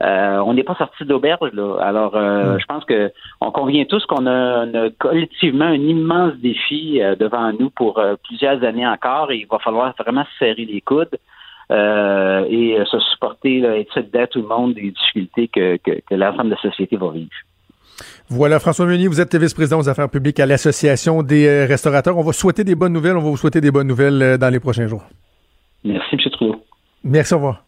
Euh, 0.00 0.38
on 0.38 0.54
n'est 0.54 0.62
pas 0.62 0.76
sorti 0.76 1.04
d'auberge 1.04 1.50
là. 1.52 1.76
Alors, 1.80 2.14
euh, 2.14 2.54
hmm. 2.54 2.60
je 2.60 2.66
pense 2.66 2.84
que 2.84 3.12
on 3.40 3.50
convient 3.50 3.84
tous 3.84 4.04
qu'on 4.06 4.26
a, 4.26 4.64
collectivement 4.98 5.64
un 5.64 5.74
immense 5.74 6.34
défi 6.36 7.02
euh, 7.02 7.16
devant 7.16 7.52
nous 7.52 7.70
pour 7.70 8.00
plusieurs 8.24 8.62
années 8.62 8.86
encore, 8.86 9.32
et 9.32 9.38
il 9.38 9.46
va 9.46 9.58
falloir 9.58 9.94
vraiment 9.98 10.24
se 10.24 10.38
serrer 10.38 10.64
les 10.64 10.80
coudes. 10.80 11.18
et 11.70 12.78
se 12.90 12.98
supporter, 13.10 13.60
là, 13.60 13.76
être 13.76 13.92
solidaire 13.92 14.28
tout 14.28 14.40
le 14.40 14.48
monde 14.48 14.74
des 14.74 14.90
difficultés 14.90 15.48
que, 15.48 15.76
que, 15.76 16.14
l'ensemble 16.14 16.50
de 16.50 16.54
la 16.54 16.70
société 16.70 16.96
va 16.96 17.10
vivre. 17.10 17.30
Voilà, 18.30 18.60
François 18.60 18.86
Meunier, 18.86 19.08
vous 19.08 19.20
êtes 19.20 19.34
vice-président 19.34 19.80
aux 19.80 19.88
affaires 19.88 20.08
publiques 20.08 20.38
à 20.38 20.46
l'Association 20.46 21.22
des 21.22 21.64
restaurateurs. 21.64 22.16
On 22.16 22.22
va 22.22 22.32
souhaiter 22.32 22.62
des 22.62 22.76
bonnes 22.76 22.92
nouvelles. 22.92 23.16
On 23.16 23.22
va 23.22 23.30
vous 23.30 23.36
souhaiter 23.36 23.60
des 23.60 23.72
bonnes 23.72 23.88
nouvelles 23.88 24.38
dans 24.38 24.50
les 24.50 24.60
prochains 24.60 24.86
jours. 24.86 25.02
Merci, 25.84 26.14
M. 26.14 26.30
Trudeau. 26.30 26.62
Merci, 27.02 27.34
au 27.34 27.38
revoir. 27.38 27.67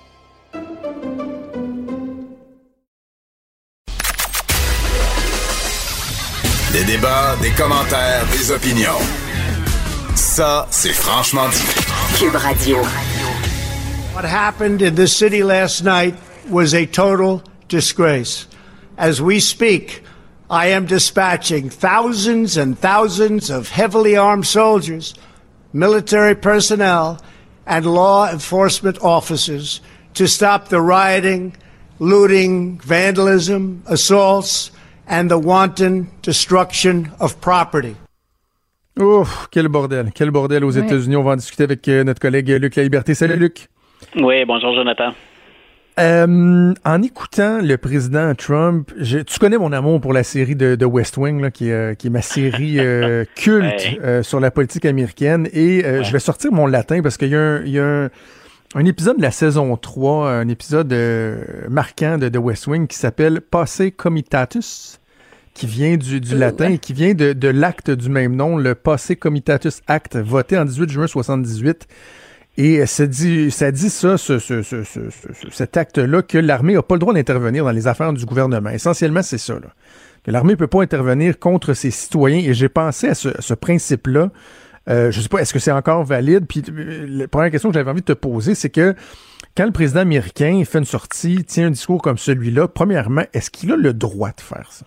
Des 6.71 6.85
débats, 6.85 7.35
des 7.41 7.51
commentaires, 7.51 8.25
des 8.31 8.49
opinions. 8.49 9.01
Ça, 10.15 10.67
c'est 10.69 10.93
franchement 10.93 11.49
dit. 11.49 12.17
Cube 12.17 12.35
Radio. 12.35 12.77
What 14.13 14.23
happened 14.23 14.81
in 14.81 14.95
this 14.95 15.13
city 15.13 15.43
last 15.43 15.83
night 15.83 16.15
was 16.49 16.73
a 16.73 16.85
total 16.85 17.43
disgrace. 17.67 18.47
As 18.97 19.21
we 19.21 19.41
speak, 19.41 20.01
I 20.49 20.67
am 20.67 20.85
dispatching 20.85 21.69
thousands 21.69 22.55
and 22.55 22.79
thousands 22.79 23.49
of 23.49 23.67
heavily 23.67 24.15
armed 24.15 24.47
soldiers, 24.47 25.13
military 25.73 26.35
personnel, 26.35 27.19
and 27.65 27.85
law 27.85 28.29
enforcement 28.31 28.97
officers 29.01 29.81
to 30.13 30.25
stop 30.25 30.69
the 30.69 30.79
rioting, 30.79 31.53
looting, 31.99 32.79
vandalism, 32.79 33.83
assaults, 33.87 34.71
and 35.11 35.27
the 35.27 35.33
wanton 35.45 36.05
destruction 36.23 37.09
of 37.19 37.35
property. 37.39 37.95
Ouf, 38.99 39.47
quel 39.51 39.67
bordel. 39.67 40.11
Quel 40.13 40.31
bordel 40.31 40.63
aux. 40.63 40.71
États-Unis. 40.71 41.15
On 41.15 41.23
va 41.23 41.31
en 41.33 41.35
discuter 41.35 41.63
avec 41.63 41.87
euh, 41.87 42.03
notre 42.03 42.19
collègue 42.19 42.49
Luc 42.49 42.75
La 42.75 42.83
Liberté. 42.83 43.13
Salut, 43.13 43.35
Luc. 43.37 43.67
Oui, 44.15 44.43
bonjour 44.45 44.73
Jonathan. 44.73 45.13
Euh, 45.99 46.73
en 46.85 47.01
écoutant 47.01 47.59
le 47.61 47.75
président 47.77 48.33
Trump, 48.33 48.91
je- 48.97 49.19
tu 49.19 49.37
connais 49.39 49.57
mon 49.57 49.71
amour 49.73 49.99
pour 49.99 50.13
la 50.13 50.23
série 50.23 50.55
de, 50.55 50.75
de 50.75 50.85
West 50.85 51.17
Wing, 51.17 51.41
là, 51.41 51.51
qui, 51.51 51.67
est, 51.69 51.73
euh, 51.73 51.93
qui 51.95 52.07
est 52.07 52.09
ma 52.09 52.21
série 52.21 52.79
euh, 52.79 53.25
culte 53.35 53.65
Ouais. 53.65 53.99
euh, 54.01 54.23
sur 54.23 54.39
la 54.39 54.51
politique 54.51 54.85
américaine. 54.85 55.47
Et 55.53 55.85
euh, 55.85 56.03
je 56.03 56.11
vais 56.11 56.19
sortir 56.19 56.51
mon 56.53 56.65
latin 56.65 57.01
parce 57.01 57.17
qu'il 57.17 57.27
y 57.29 57.35
a 57.35 57.41
un, 57.41 57.61
il 57.63 57.71
y 57.71 57.79
a 57.79 57.85
un, 57.85 58.09
un 58.75 58.85
épisode 58.85 59.17
de 59.17 59.21
la 59.21 59.31
saison 59.31 59.75
3, 59.75 60.31
un 60.31 60.47
épisode 60.47 60.91
euh, 60.93 61.43
marquant 61.69 62.17
de, 62.17 62.29
de 62.29 62.37
West 62.39 62.67
Wing 62.67 62.87
qui 62.87 62.97
s'appelle 62.97 63.41
Passe 63.41 63.81
Comitatus, 63.97 64.97
qui 65.53 65.67
vient 65.67 65.97
du, 65.97 66.21
du 66.21 66.37
latin 66.37 66.69
et 66.71 66.77
qui 66.77 66.93
vient 66.93 67.13
de, 67.13 67.33
de 67.33 67.47
l'acte 67.47 67.91
du 67.91 68.09
même 68.09 68.35
nom, 68.35 68.57
le 68.57 68.73
Passe 68.75 69.11
Comitatus 69.19 69.81
Act, 69.87 70.17
voté 70.17 70.57
en 70.57 70.65
18 70.65 70.89
juin 70.89 71.07
78. 71.07 71.87
Et 72.57 72.85
ça 72.85 73.07
dit 73.07 73.49
ça, 73.51 73.71
dit 73.71 73.89
ça 73.89 74.17
ce, 74.17 74.37
ce- 74.39 74.61
ce- 74.61 74.83
ce- 74.83 75.09
ce- 75.09 75.49
cet 75.51 75.77
acte-là, 75.77 76.21
que 76.21 76.37
l'armée 76.37 76.73
n'a 76.73 76.81
pas 76.81 76.95
le 76.95 76.99
droit 76.99 77.13
d'intervenir 77.13 77.63
dans 77.63 77.71
les 77.71 77.87
affaires 77.87 78.11
du 78.11 78.25
gouvernement. 78.25 78.69
Essentiellement, 78.69 79.21
c'est 79.21 79.37
ça. 79.37 79.53
Là. 79.53 79.69
Que 80.23 80.31
l'armée 80.31 80.51
ne 80.51 80.57
peut 80.57 80.67
pas 80.67 80.81
intervenir 80.81 81.39
contre 81.39 81.73
ses 81.73 81.91
citoyens. 81.91 82.39
Et 82.39 82.53
j'ai 82.53 82.67
pensé 82.69 83.07
à 83.07 83.15
ce, 83.15 83.53
principe-là. 83.53 84.31
Euh, 84.89 85.11
je 85.11 85.21
sais 85.21 85.29
pas, 85.29 85.39
est-ce 85.39 85.53
que 85.53 85.59
c'est 85.59 85.71
encore 85.71 86.03
valide? 86.03 86.45
Puis 86.47 86.63
euh, 86.69 87.05
la 87.07 87.27
première 87.27 87.51
question 87.51 87.69
que 87.69 87.73
j'avais 87.75 87.89
envie 87.89 88.01
de 88.01 88.05
te 88.05 88.13
poser, 88.13 88.53
c'est 88.55 88.69
que 88.69 88.95
quand 89.55 89.65
le 89.65 89.71
président 89.71 90.01
américain 90.01 90.61
fait 90.65 90.79
une 90.79 90.85
sortie, 90.85 91.43
tient 91.45 91.67
un 91.67 91.71
discours 91.71 92.01
comme 92.01 92.17
celui-là, 92.17 92.67
premièrement, 92.67 93.23
est-ce 93.33 93.49
qu'il 93.51 93.71
a 93.71 93.75
le 93.77 93.93
droit 93.93 94.29
de 94.31 94.41
faire 94.41 94.67
ça? 94.71 94.85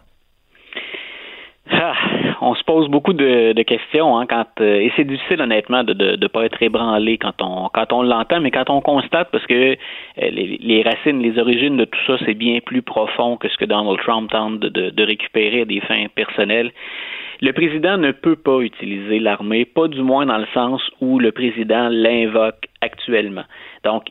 On 2.41 2.55
se 2.55 2.63
pose 2.65 2.89
beaucoup 2.89 3.15
de, 3.15 3.63
questions 3.63 4.19
hein, 4.19 4.27
quand 4.27 4.45
euh, 4.61 4.81
et 4.81 4.93
c'est 4.97 5.05
difficile 5.05 5.41
honnêtement 5.41 5.83
de 5.83 5.95
de, 5.95 6.17
de 6.17 6.27
pas 6.27 6.45
être 6.45 6.63
ébranlé 6.63 7.17
quand 7.17 7.41
on 7.41 7.71
quand 7.73 7.93
on 7.93 8.03
l'entend, 8.03 8.41
mais 8.41 8.51
quand 8.51 8.69
on 8.69 8.83
constate 8.83 9.31
parce 9.31 9.47
que 9.47 9.73
euh, 9.73 9.77
les, 10.19 10.83
racines, 10.83 11.23
les 11.23 11.39
origines 11.39 11.79
de 11.79 11.87
tout 11.87 11.99
ça, 12.07 12.17
c'est 12.27 12.35
bien 12.35 12.59
plus 12.61 12.83
profond 12.83 13.39
que 13.39 13.49
ce 13.49 13.57
que 13.57 13.65
Donald 13.65 13.99
Trump 14.01 14.31
tente 14.31 14.61
de, 14.61 14.69
de, 14.69 14.91
de 14.91 15.03
récupérer 15.05 15.63
à 15.63 15.65
des 15.65 15.81
fins 15.81 16.07
personnelles. 16.15 16.71
Le 17.41 17.53
président 17.53 17.97
ne 17.97 18.13
peut 18.13 18.37
pas 18.37 18.61
utiliser 18.61 19.19
l'armée, 19.19 19.65
pas 19.65 19.89
du 19.89 20.03
moins 20.03 20.27
dans 20.27 20.39
le 20.39 20.47
sens 20.55 20.83
où 21.01 21.19
le 21.19 21.33
président 21.33 21.89
l'invoque 21.91 22.69
actuellement. 22.81 23.45
Donc, 23.85 24.05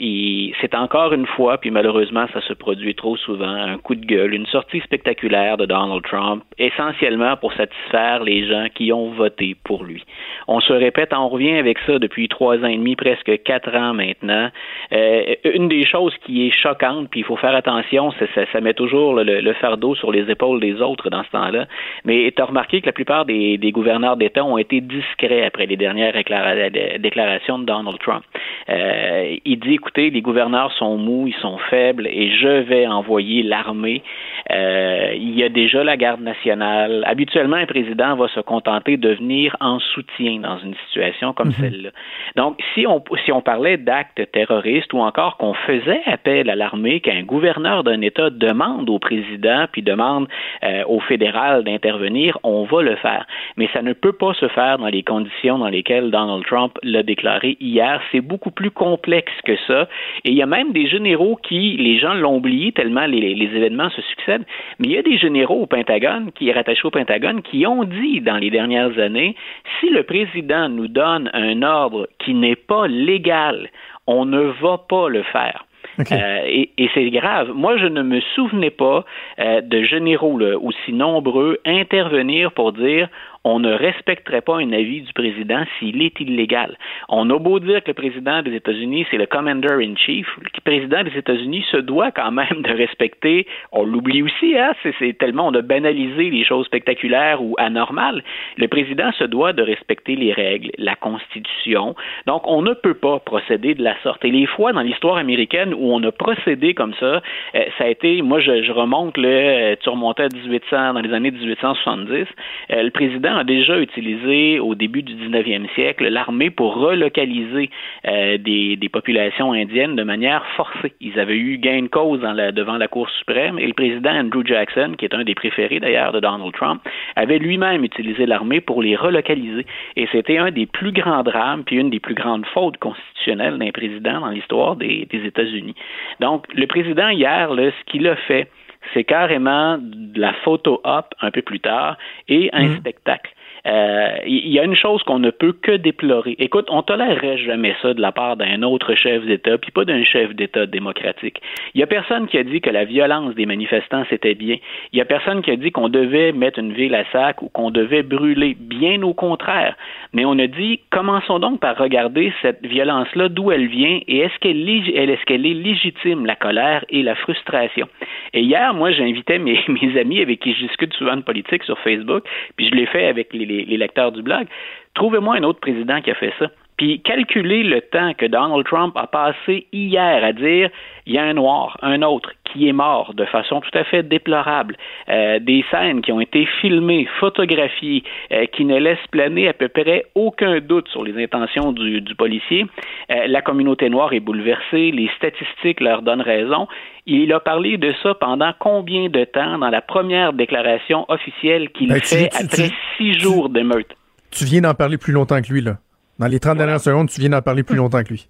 c'est 0.61 0.75
encore 0.75 1.13
une 1.13 1.25
fois, 1.25 1.57
puis 1.57 1.71
malheureusement, 1.71 2.25
ça 2.33 2.41
se 2.41 2.53
produit 2.53 2.93
trop 2.95 3.17
souvent, 3.17 3.47
un 3.47 3.77
coup 3.77 3.95
de 3.95 4.05
gueule, 4.05 4.33
une 4.33 4.45
sortie 4.45 4.79
spectaculaire 4.81 5.57
de 5.57 5.65
Donald 5.65 6.03
Trump, 6.03 6.43
essentiellement 6.59 7.35
pour 7.37 7.53
satisfaire 7.53 8.23
les 8.23 8.47
gens 8.47 8.67
qui 8.73 8.93
ont 8.93 9.09
voté 9.09 9.55
pour 9.63 9.83
lui. 9.83 10.03
On 10.47 10.59
se 10.59 10.73
répète, 10.73 11.13
on 11.13 11.27
revient 11.27 11.57
avec 11.57 11.79
ça 11.79 11.97
depuis 11.97 12.27
trois 12.27 12.57
ans 12.57 12.67
et 12.67 12.77
demi, 12.77 12.95
presque 12.95 13.43
quatre 13.43 13.75
ans 13.75 13.93
maintenant. 13.93 14.49
Euh, 14.91 15.35
une 15.45 15.69
des 15.69 15.85
choses 15.85 16.13
qui 16.25 16.47
est 16.47 16.51
choquante, 16.51 17.09
puis 17.09 17.21
il 17.21 17.23
faut 17.23 17.37
faire 17.37 17.55
attention, 17.55 18.11
c'est 18.19 18.29
ça, 18.35 18.41
ça 18.51 18.61
met 18.61 18.73
toujours 18.73 19.15
le, 19.15 19.41
le 19.41 19.53
fardeau 19.53 19.95
sur 19.95 20.11
les 20.11 20.29
épaules 20.29 20.59
des 20.59 20.81
autres 20.81 21.09
dans 21.09 21.23
ce 21.23 21.31
temps-là. 21.31 21.65
Mais 22.05 22.31
tu 22.35 22.41
as 22.41 22.45
remarqué 22.45 22.81
que 22.81 22.85
la 22.85 22.91
plupart 22.91 23.25
des, 23.25 23.57
des 23.57 23.71
gouverneurs 23.71 24.17
d'État 24.17 24.43
ont 24.45 24.57
été 24.57 24.81
discrets 24.81 25.45
après 25.45 25.65
les 25.65 25.77
dernières 25.77 26.13
déclara- 26.13 26.99
déclarations 26.99 27.57
de 27.59 27.65
Donald 27.65 27.97
Trump. 27.99 28.23
Euh, 28.69 29.35
dit, 29.63 29.75
écoutez, 29.75 30.09
les 30.09 30.21
gouverneurs 30.21 30.71
sont 30.73 30.97
mous, 30.97 31.27
ils 31.27 31.41
sont 31.41 31.57
faibles, 31.69 32.07
et 32.07 32.31
je 32.35 32.61
vais 32.61 32.87
envoyer 32.87 33.43
l'armée. 33.43 34.03
Euh, 34.51 35.13
il 35.15 35.37
y 35.37 35.43
a 35.43 35.49
déjà 35.49 35.83
la 35.83 35.97
garde 35.97 36.21
nationale. 36.21 37.03
Habituellement, 37.07 37.55
un 37.55 37.65
président 37.65 38.15
va 38.15 38.27
se 38.27 38.39
contenter 38.39 38.97
de 38.97 39.09
venir 39.09 39.55
en 39.59 39.79
soutien 39.79 40.39
dans 40.39 40.57
une 40.59 40.75
situation 40.85 41.33
comme 41.33 41.51
celle-là. 41.51 41.89
Donc, 42.35 42.59
si 42.73 42.85
on, 42.87 43.03
si 43.25 43.31
on 43.31 43.41
parlait 43.41 43.77
d'actes 43.77 44.21
terroristes 44.31 44.93
ou 44.93 44.99
encore 44.99 45.37
qu'on 45.37 45.53
faisait 45.53 46.01
appel 46.05 46.49
à 46.49 46.55
l'armée, 46.55 46.99
qu'un 46.99 47.23
gouverneur 47.23 47.83
d'un 47.83 48.01
État 48.01 48.29
demande 48.29 48.89
au 48.89 48.99
président 48.99 49.65
puis 49.71 49.81
demande 49.81 50.27
euh, 50.63 50.83
au 50.87 50.99
fédéral 50.99 51.63
d'intervenir, 51.63 52.37
on 52.43 52.63
va 52.63 52.81
le 52.81 52.95
faire. 52.97 53.25
Mais 53.57 53.69
ça 53.73 53.81
ne 53.81 53.93
peut 53.93 54.13
pas 54.13 54.33
se 54.33 54.47
faire 54.49 54.77
dans 54.77 54.87
les 54.87 55.03
conditions 55.03 55.57
dans 55.57 55.69
lesquelles 55.69 56.11
Donald 56.11 56.45
Trump 56.45 56.77
l'a 56.83 57.03
déclaré 57.03 57.57
hier. 57.59 58.01
C'est 58.11 58.21
beaucoup 58.21 58.51
plus 58.51 58.71
complexe 58.71 59.33
que 59.45 59.52
ça. 59.67 59.87
Et 60.23 60.31
il 60.31 60.35
y 60.35 60.41
a 60.41 60.45
même 60.45 60.71
des 60.71 60.87
généraux 60.87 61.37
qui, 61.41 61.77
les 61.77 61.99
gens 61.99 62.13
l'ont 62.13 62.37
oublié 62.37 62.71
tellement 62.71 63.05
les, 63.05 63.33
les 63.33 63.55
événements 63.55 63.89
se 63.89 64.01
succèdent, 64.01 64.45
mais 64.79 64.87
il 64.87 64.91
y 64.91 64.97
a 64.97 65.01
des 65.01 65.17
généraux 65.17 65.61
au 65.61 65.65
Pentagone, 65.65 66.31
qui 66.33 66.49
est 66.49 66.53
rattaché 66.53 66.81
au 66.85 66.91
Pentagone, 66.91 67.41
qui 67.41 67.65
ont 67.65 67.83
dit 67.83 68.21
dans 68.21 68.37
les 68.37 68.49
dernières 68.49 68.97
années, 68.99 69.35
si 69.79 69.89
le 69.89 70.03
président 70.03 70.69
nous 70.69 70.87
donne 70.87 71.29
un 71.33 71.61
ordre 71.61 72.07
qui 72.19 72.33
n'est 72.33 72.55
pas 72.55 72.87
légal, 72.87 73.69
on 74.07 74.25
ne 74.25 74.41
va 74.61 74.77
pas 74.77 75.09
le 75.09 75.23
faire. 75.23 75.65
Euh, 76.11 76.41
et, 76.45 76.71
et 76.77 76.89
c'est 76.93 77.09
grave. 77.11 77.51
Moi, 77.53 77.77
je 77.77 77.85
ne 77.85 78.01
me 78.01 78.19
souvenais 78.35 78.71
pas 78.71 79.05
euh, 79.39 79.61
de 79.61 79.83
généraux 79.83 80.37
là, 80.37 80.57
aussi 80.57 80.91
nombreux 80.91 81.59
intervenir 81.65 82.51
pour 82.51 82.73
dire 82.73 83.09
on 83.43 83.59
ne 83.59 83.73
respecterait 83.73 84.41
pas 84.41 84.57
un 84.57 84.71
avis 84.71 85.01
du 85.01 85.13
président 85.13 85.63
s'il 85.77 86.01
est 86.01 86.19
illégal. 86.19 86.77
On 87.09 87.29
a 87.29 87.37
beau 87.37 87.59
dire 87.59 87.83
que 87.83 87.89
le 87.89 87.93
président 87.93 88.41
des 88.41 88.55
États-Unis, 88.55 89.05
c'est 89.11 89.17
le 89.17 89.25
commander 89.25 89.73
in 89.85 89.95
chief, 89.95 90.27
le 90.41 90.61
président 90.63 91.03
des 91.03 91.17
États-Unis 91.17 91.65
se 91.71 91.77
doit 91.77 92.11
quand 92.11 92.31
même 92.31 92.61
de 92.61 92.71
respecter, 92.71 93.47
on 93.71 93.83
l'oublie 93.83 94.23
aussi, 94.23 94.57
hein, 94.57 94.73
c'est, 94.83 95.17
tellement 95.17 95.47
on 95.47 95.53
a 95.53 95.61
banalisé 95.61 96.29
les 96.29 96.43
choses 96.43 96.65
spectaculaires 96.65 97.41
ou 97.41 97.55
anormales. 97.57 98.23
Le 98.57 98.67
président 98.67 99.11
se 99.13 99.25
doit 99.25 99.53
de 99.53 99.61
respecter 99.61 100.15
les 100.15 100.33
règles, 100.33 100.71
la 100.77 100.95
Constitution. 100.95 101.95
Donc, 102.25 102.43
on 102.47 102.61
ne 102.61 102.73
peut 102.73 102.93
pas 102.93 103.19
procéder 103.19 103.75
de 103.75 103.83
la 103.83 103.95
sorte. 104.03 104.23
Et 104.25 104.31
les 104.31 104.45
fois 104.45 104.71
dans 104.73 104.81
l'histoire 104.81 105.17
américaine 105.17 105.73
où 105.73 105.93
on 105.93 106.01
a 106.03 106.11
procédé 106.11 106.73
comme 106.73 106.93
ça, 106.99 107.21
euh, 107.55 107.65
ça 107.77 107.85
a 107.85 107.87
été, 107.87 108.21
moi 108.21 108.39
je, 108.39 108.71
remonte, 108.71 109.17
là, 109.17 109.27
euh, 109.27 109.75
tu 109.81 109.89
remontais 109.89 110.23
à 110.23 110.29
1800, 110.33 110.93
dans 110.93 111.01
les 111.01 111.13
années 111.13 111.31
1870, 111.31 112.25
euh, 112.71 112.83
le 112.83 112.91
président 112.91 113.32
a 113.37 113.43
déjà 113.43 113.79
utilisé 113.79 114.59
au 114.59 114.75
début 114.75 115.03
du 115.03 115.13
19e 115.13 115.69
siècle 115.73 116.07
l'armée 116.07 116.49
pour 116.49 116.75
relocaliser 116.75 117.69
euh, 118.07 118.37
des, 118.37 118.89
populations 118.91 119.53
indiennes 119.53 119.95
de 119.95 120.03
manière 120.03 120.45
forcée. 120.55 120.93
Ils 121.01 121.19
avaient 121.19 121.37
eu 121.37 121.57
gain 121.57 121.83
de 121.83 121.87
cause 121.87 122.21
devant 122.21 122.77
la 122.77 122.87
Cour 122.87 123.09
suprême 123.09 123.57
et 123.57 123.65
le 123.65 123.73
président 123.73 124.11
Andrew 124.11 124.45
Jackson, 124.45 124.93
qui 124.97 125.05
est 125.05 125.15
un 125.15 125.23
des 125.23 125.33
préférés 125.33 125.79
d'ailleurs 125.79 126.11
de 126.11 126.19
Donald 126.19 126.53
Trump, 126.53 126.81
avait 127.15 127.39
lui-même 127.39 127.83
utilisé 127.83 128.25
l'armée 128.25 128.61
pour 128.61 128.83
les 128.83 128.95
relocaliser. 128.95 129.65
Et 129.95 130.07
c'était 130.11 130.37
un 130.37 130.51
des 130.51 130.65
plus 130.65 130.91
grands 130.91 131.23
drames 131.23 131.63
puis 131.63 131.77
une 131.77 131.89
des 131.89 131.99
plus 131.99 132.13
grandes 132.13 132.45
fautes 132.47 132.77
constitutionnelles 132.77 133.57
d'un 133.57 133.71
président 133.71 134.21
dans 134.21 134.29
l'histoire 134.29 134.75
des, 134.75 135.07
États-Unis. 135.11 135.75
Donc, 136.19 136.45
le 136.53 136.67
président 136.67 137.09
hier, 137.09 137.49
ce 137.51 137.91
qu'il 137.91 138.07
a 138.07 138.15
fait, 138.15 138.47
c'est 138.93 139.03
carrément 139.03 139.77
de 139.79 140.19
la 140.19 140.33
photo 140.43 140.81
op 140.83 141.13
un 141.21 141.31
peu 141.31 141.41
plus 141.41 141.59
tard 141.59 141.97
et 142.27 142.49
un 142.53 142.75
spectacle. 142.77 143.32
Euh, 143.65 144.17
Il 144.25 144.49
y 144.49 144.59
a 144.59 144.63
une 144.63 144.75
chose 144.75 145.01
qu'on 145.03 145.19
ne 145.19 145.31
peut 145.31 145.53
que 145.53 145.71
déplorer. 145.71 146.35
Écoute, 146.39 146.67
on 146.69 146.81
tolérerait 146.81 147.37
jamais 147.37 147.75
ça 147.81 147.93
de 147.93 148.01
la 148.01 148.11
part 148.11 148.35
d'un 148.35 148.61
autre 148.63 148.95
chef 148.95 149.25
d'État, 149.25 149.57
puis 149.57 149.71
pas 149.71 149.85
d'un 149.85 150.03
chef 150.03 150.33
d'État 150.35 150.65
démocratique. 150.65 151.41
Il 151.73 151.79
y 151.79 151.83
a 151.83 151.87
personne 151.87 152.27
qui 152.27 152.37
a 152.37 152.43
dit 152.43 152.61
que 152.61 152.69
la 152.69 152.85
violence 152.85 153.35
des 153.35 153.45
manifestants 153.45 154.03
c'était 154.09 154.35
bien. 154.35 154.57
Il 154.91 154.99
y 154.99 155.01
a 155.01 155.05
personne 155.05 155.41
qui 155.41 155.51
a 155.51 155.55
dit 155.55 155.71
qu'on 155.71 155.89
devait 155.89 156.31
mettre 156.31 156.59
une 156.59 156.73
ville 156.73 156.95
à 156.95 157.05
sac 157.11 157.41
ou 157.41 157.49
qu'on 157.49 157.71
devait 157.71 158.03
brûler. 158.03 158.55
Bien 158.59 159.01
au 159.03 159.13
contraire. 159.13 159.75
Mais 160.13 160.25
on 160.25 160.37
a 160.39 160.47
dit, 160.47 160.81
commençons 160.89 161.39
donc 161.39 161.59
par 161.59 161.77
regarder 161.77 162.33
cette 162.41 162.65
violence-là, 162.65 163.29
d'où 163.29 163.51
elle 163.51 163.67
vient 163.67 163.99
et 164.07 164.19
est-ce 164.19 164.37
qu'elle 164.39 164.63
est-ce 164.69 165.25
qu'elle 165.25 165.45
est 165.45 165.53
légitime, 165.53 166.25
la 166.25 166.35
colère 166.35 166.85
et 166.89 167.03
la 167.03 167.15
frustration? 167.15 167.87
Et 168.33 168.41
hier, 168.41 168.73
moi, 168.73 168.91
j'invitais 168.91 169.39
mes, 169.39 169.59
mes 169.67 169.99
amis 169.99 170.21
avec 170.21 170.39
qui 170.39 170.53
je 170.53 170.65
discute 170.65 170.93
souvent 170.93 171.15
de 171.15 171.21
politique 171.21 171.63
sur 171.63 171.77
Facebook, 171.79 172.23
puis 172.55 172.69
je 172.69 172.75
l'ai 172.75 172.85
fait 172.85 173.05
avec 173.05 173.33
les, 173.33 173.45
les- 173.53 173.65
les 173.65 173.77
lecteurs 173.77 174.11
du 174.11 174.21
blog. 174.21 174.47
Trouvez-moi 174.95 175.35
un 175.35 175.43
autre 175.43 175.59
président 175.59 176.01
qui 176.01 176.11
a 176.11 176.15
fait 176.15 176.33
ça. 176.39 176.47
Puis 176.83 176.99
calculer 176.99 177.63
le 177.63 177.79
temps 177.79 178.13
que 178.13 178.25
Donald 178.25 178.65
Trump 178.65 178.97
a 178.97 179.07
passé 179.07 179.67
hier 179.71 180.21
à 180.21 180.33
dire 180.33 180.69
il 181.05 181.13
y 181.13 181.17
a 181.17 181.23
un 181.23 181.33
noir, 181.33 181.77
un 181.81 182.01
autre 182.01 182.29
qui 182.43 182.67
est 182.67 182.73
mort 182.73 183.13
de 183.13 183.23
façon 183.23 183.61
tout 183.61 183.77
à 183.77 183.85
fait 183.85 184.03
déplorable, 184.03 184.75
euh, 185.07 185.39
des 185.39 185.63
scènes 185.71 186.01
qui 186.01 186.11
ont 186.11 186.19
été 186.19 186.45
filmées, 186.59 187.07
photographiées, 187.21 188.03
euh, 188.33 188.47
qui 188.47 188.65
ne 188.65 188.77
laissent 188.77 189.07
planer 189.11 189.47
à 189.47 189.53
peu 189.53 189.69
près 189.69 190.07
aucun 190.13 190.59
doute 190.59 190.89
sur 190.89 191.05
les 191.05 191.23
intentions 191.23 191.71
du, 191.71 192.01
du 192.01 192.15
policier. 192.15 192.65
Euh, 193.11 193.27
la 193.27 193.41
communauté 193.41 193.89
noire 193.89 194.11
est 194.11 194.19
bouleversée, 194.19 194.91
les 194.91 195.09
statistiques 195.15 195.79
leur 195.79 196.01
donnent 196.01 196.19
raison. 196.21 196.67
Il 197.05 197.31
a 197.31 197.39
parlé 197.39 197.77
de 197.77 197.93
ça 198.03 198.13
pendant 198.13 198.51
combien 198.59 199.07
de 199.07 199.23
temps 199.23 199.57
dans 199.57 199.69
la 199.69 199.81
première 199.81 200.33
déclaration 200.33 201.05
officielle 201.07 201.69
qu'il 201.69 201.87
Ben, 201.87 202.01
tu- 202.01 202.07
fait 202.15 202.27
tu- 202.29 202.43
après 202.43 202.67
tu- 202.67 202.75
six 202.97 203.13
jours 203.21 203.47
d'émeute? 203.47 203.95
Tu 204.31 204.43
viens 204.43 204.59
d'en 204.61 204.73
parler 204.73 204.97
plus 204.97 205.13
longtemps 205.13 205.41
que 205.41 205.47
lui, 205.53 205.61
là. 205.61 205.77
Dans 206.19 206.27
les 206.27 206.39
30 206.39 206.57
dernières 206.57 206.79
secondes, 206.79 207.09
tu 207.09 207.19
viens 207.19 207.29
d'en 207.29 207.41
parler 207.41 207.63
plus 207.63 207.75
longtemps 207.75 208.03
que 208.03 208.09
lui. 208.09 208.27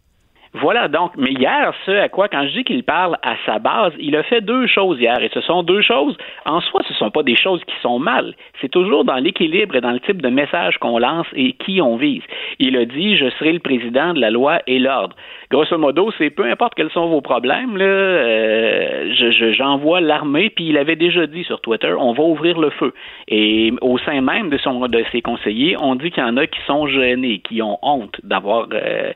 Voilà, 0.55 0.87
donc, 0.87 1.13
mais 1.17 1.31
hier, 1.31 1.73
ce 1.83 1.91
à 1.91 2.09
quoi, 2.09 2.27
quand 2.27 2.45
je 2.47 2.53
dis 2.53 2.63
qu'il 2.63 2.83
parle 2.83 3.17
à 3.23 3.35
sa 3.43 3.57
base, 3.57 3.91
il 3.97 4.15
a 4.15 4.21
fait 4.21 4.39
deux 4.39 4.67
choses 4.67 4.99
hier, 4.99 5.19
et 5.19 5.29
ce 5.33 5.41
sont 5.41 5.63
deux 5.63 5.81
choses, 5.81 6.15
en 6.45 6.61
soi, 6.61 6.81
ce 6.87 6.93
ne 6.93 6.97
sont 6.97 7.09
pas 7.09 7.23
des 7.23 7.35
choses 7.35 7.63
qui 7.65 7.73
sont 7.81 7.97
mal, 7.97 8.35
c'est 8.61 8.69
toujours 8.69 9.03
dans 9.03 9.15
l'équilibre 9.15 9.75
et 9.75 9.81
dans 9.81 9.91
le 9.91 9.99
type 9.99 10.21
de 10.21 10.29
message 10.29 10.77
qu'on 10.77 10.99
lance 10.99 11.25
et 11.33 11.53
qui 11.53 11.81
on 11.81 11.97
vise. 11.97 12.21
Il 12.59 12.77
a 12.77 12.85
dit, 12.85 13.17
je 13.17 13.31
serai 13.31 13.51
le 13.51 13.59
président 13.59 14.13
de 14.13 14.19
la 14.19 14.29
loi 14.29 14.59
et 14.67 14.77
l'ordre. 14.77 15.15
Grosso 15.53 15.77
modo, 15.77 16.09
c'est 16.17 16.31
peu 16.31 16.45
importe 16.49 16.73
quels 16.73 16.89
sont 16.89 17.05
vos 17.09 17.21
problèmes, 17.21 17.77
là, 17.77 17.85
euh, 17.85 19.13
je- 19.13 19.29
je- 19.29 19.51
j'envoie 19.51 20.01
l'armée, 20.01 20.49
puis 20.49 20.69
il 20.69 20.77
avait 20.79 20.95
déjà 20.95 21.27
dit 21.27 21.43
sur 21.43 21.61
Twitter, 21.61 21.93
on 21.93 22.11
va 22.13 22.23
ouvrir 22.23 22.59
le 22.59 22.71
feu. 22.71 22.91
Et 23.27 23.71
au 23.81 23.99
sein 23.99 24.21
même 24.21 24.49
de, 24.49 24.57
son, 24.57 24.87
de 24.87 25.03
ses 25.11 25.21
conseillers, 25.21 25.75
on 25.79 25.93
dit 25.93 26.09
qu'il 26.09 26.23
y 26.23 26.25
en 26.25 26.37
a 26.37 26.47
qui 26.47 26.59
sont 26.65 26.87
gênés, 26.87 27.37
qui 27.47 27.61
ont 27.61 27.77
honte 27.83 28.19
d'avoir 28.23 28.67
euh, 28.73 29.11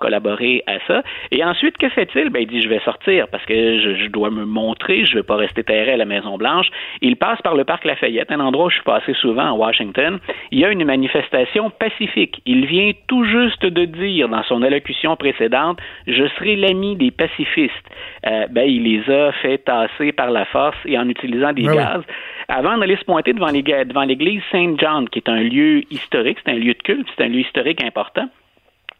collaboré 0.00 0.64
à 0.66 0.78
ça. 0.88 1.02
Et 1.30 1.44
ensuite, 1.44 1.76
que 1.78 1.88
fait-il? 1.90 2.30
Ben, 2.30 2.40
il 2.42 2.48
dit, 2.48 2.60
je 2.60 2.68
vais 2.68 2.80
sortir 2.80 3.26
parce 3.30 3.44
que 3.46 3.78
je, 3.80 3.94
je 3.94 4.08
dois 4.08 4.30
me 4.30 4.44
montrer, 4.44 5.04
je 5.04 5.12
ne 5.12 5.18
vais 5.20 5.22
pas 5.22 5.36
rester 5.36 5.62
terré 5.62 5.92
à 5.92 5.96
la 5.96 6.06
Maison-Blanche. 6.06 6.66
Il 7.02 7.14
passe 7.16 7.40
par 7.42 7.54
le 7.54 7.62
parc 7.64 7.84
Lafayette, 7.84 8.32
un 8.32 8.40
endroit 8.40 8.66
où 8.66 8.70
je 8.70 8.74
suis 8.76 8.84
passé 8.84 9.14
souvent 9.14 9.46
à 9.46 9.52
Washington. 9.52 10.18
Il 10.50 10.58
y 10.58 10.64
a 10.64 10.70
une 10.70 10.84
manifestation 10.84 11.70
pacifique. 11.70 12.40
Il 12.46 12.66
vient 12.66 12.90
tout 13.06 13.22
juste 13.24 13.64
de 13.64 13.84
dire 13.84 14.28
dans 14.28 14.42
son 14.42 14.62
allocution 14.62 15.14
précédente, 15.14 15.67
je 16.06 16.26
serai 16.36 16.56
l'ami 16.56 16.96
des 16.96 17.10
pacifistes. 17.10 17.72
Euh, 18.26 18.46
ben, 18.50 18.62
il 18.68 18.82
les 18.84 19.10
a 19.12 19.32
fait 19.32 19.58
tasser 19.58 20.12
par 20.12 20.30
la 20.30 20.44
force 20.46 20.76
et 20.84 20.98
en 20.98 21.08
utilisant 21.08 21.52
des 21.52 21.66
ouais. 21.68 21.74
gaz 21.76 22.02
avant 22.48 22.78
d'aller 22.78 22.96
se 22.96 23.04
pointer 23.04 23.32
devant 23.32 23.50
les- 23.50 23.62
devant 23.62 24.04
l'église 24.04 24.42
Saint 24.50 24.74
John, 24.78 25.08
qui 25.08 25.18
est 25.18 25.28
un 25.28 25.42
lieu 25.42 25.82
historique, 25.90 26.38
c'est 26.44 26.50
un 26.52 26.56
lieu 26.56 26.74
de 26.74 26.82
culte, 26.82 27.06
c'est 27.16 27.24
un 27.24 27.28
lieu 27.28 27.40
historique 27.40 27.82
important. 27.84 28.28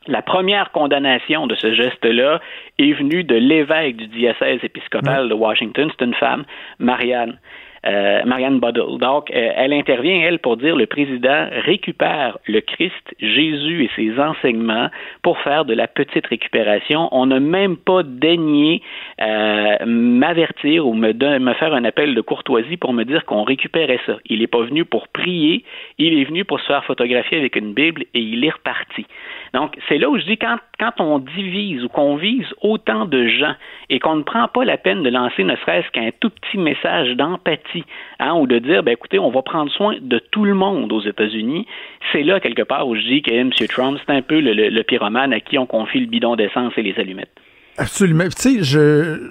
La 0.07 0.23
première 0.23 0.71
condamnation 0.73 1.47
de 1.47 1.55
ce 1.55 1.75
geste-là 1.75 2.41
est 2.79 2.93
venue 2.93 3.25
de 3.25 3.35
l'évêque 3.35 3.97
du 3.97 4.07
diocèse 4.07 4.61
épiscopal 4.63 5.29
de 5.29 5.35
Washington, 5.35 5.91
c'est 5.99 6.05
une 6.05 6.15
femme, 6.15 6.45
Marianne. 6.79 7.39
Euh, 7.87 8.25
Marianne 8.25 8.61
Buddle. 8.61 8.99
Donc, 8.99 9.31
euh, 9.31 9.53
elle 9.57 9.73
intervient, 9.73 10.21
elle, 10.21 10.39
pour 10.39 10.57
dire 10.57 10.77
le 10.77 10.87
président 10.87 11.49
récupère 11.65 12.39
le 12.47 12.61
Christ, 12.61 13.15
Jésus 13.21 13.85
et 13.85 13.91
ses 13.97 14.21
enseignements 14.21 14.89
pour 15.23 15.39
faire 15.39 15.65
de 15.65 15.75
la 15.75 15.87
petite 15.87 16.27
récupération. 16.27 17.09
On 17.13 17.27
n'a 17.27 17.41
même 17.41 17.77
pas 17.77 18.03
daigné 18.03 18.83
euh, 19.21 19.77
m'avertir 19.87 20.87
ou 20.87 20.95
me, 20.95 21.13
me 21.13 21.55
faire 21.55 21.75
un 21.75 21.85
appel 21.85 22.15
de 22.15 22.21
courtoisie 22.21 22.77
pour 22.77 22.93
me 22.93 23.05
dire 23.05 23.25
qu'on 23.25 23.45
récupérait 23.45 24.01
ça. 24.07 24.17
Il 24.27 24.41
n'est 24.41 24.47
pas 24.47 24.63
venu 24.63 24.85
pour 24.85 25.09
prier, 25.09 25.65
il 25.99 26.19
est 26.19 26.25
venu 26.25 26.45
pour 26.45 26.61
se 26.61 26.67
faire 26.67 26.85
photographier 26.85 27.39
avec 27.39 27.57
une 27.57 27.75
Bible 27.75 28.03
et 28.15 28.21
il 28.21 28.45
est 28.45 28.51
reparti. 28.51 29.07
Donc, 29.55 29.77
c'est 29.89 29.99
là 29.99 30.11
où 30.11 30.19
je 30.19 30.25
dis 30.25 30.37
quand, 30.37 30.57
quand 30.79 30.93
on 31.01 31.19
divise 31.19 31.83
ou 31.85 31.89
qu'on 31.89 32.17
vise 32.17 32.47
autant 32.63 33.07
de 33.07 33.27
gens 33.29 33.55
et 33.89 33.99
qu'on 33.99 34.17
ne 34.17 34.23
prend 34.23 34.47
pas 34.49 34.65
la 34.65 34.77
peine 34.77 35.03
de 35.03 35.11
lancer 35.11 35.45
ne 35.45 35.57
serait-ce 35.57 35.89
qu'un 35.93 36.11
tout 36.21 36.31
petit 36.31 36.59
message 36.59 37.17
d'empathie, 37.17 37.85
hein, 38.21 38.35
ou 38.35 38.47
de 38.47 38.59
dire, 38.59 38.83
ben 38.83 38.93
écoutez, 38.93 39.19
on 39.19 39.31
va 39.31 39.43
prendre 39.43 39.71
soin 39.73 39.97
de 40.01 40.19
tout 40.31 40.45
le 40.45 40.55
monde 40.55 40.93
aux 40.93 41.03
États-Unis, 41.03 41.67
c'est 42.13 42.23
là 42.23 42.41
quelque 42.41 42.63
part 42.63 42.87
où 42.89 42.95
je 42.95 43.01
dis 43.03 43.23
que 43.23 43.33
M. 43.33 43.51
Trump, 43.69 43.99
c'est 44.07 44.13
un 44.15 44.23
peu 44.23 44.41
le, 44.41 44.53
le- 44.53 44.69
le 44.69 44.83
pyromane 44.83 45.33
à 45.33 45.41
qui 45.41 45.59
on 45.59 45.67
confie 45.67 46.01
le 46.01 46.07
bidon 46.07 46.37
d'essence 46.37 46.73
et 46.77 46.83
les 46.83 46.95
allumettes. 46.99 47.33
Absolument. 47.81 48.25
Tu 48.25 48.31
sais, 48.59 48.63
je, 48.65 49.31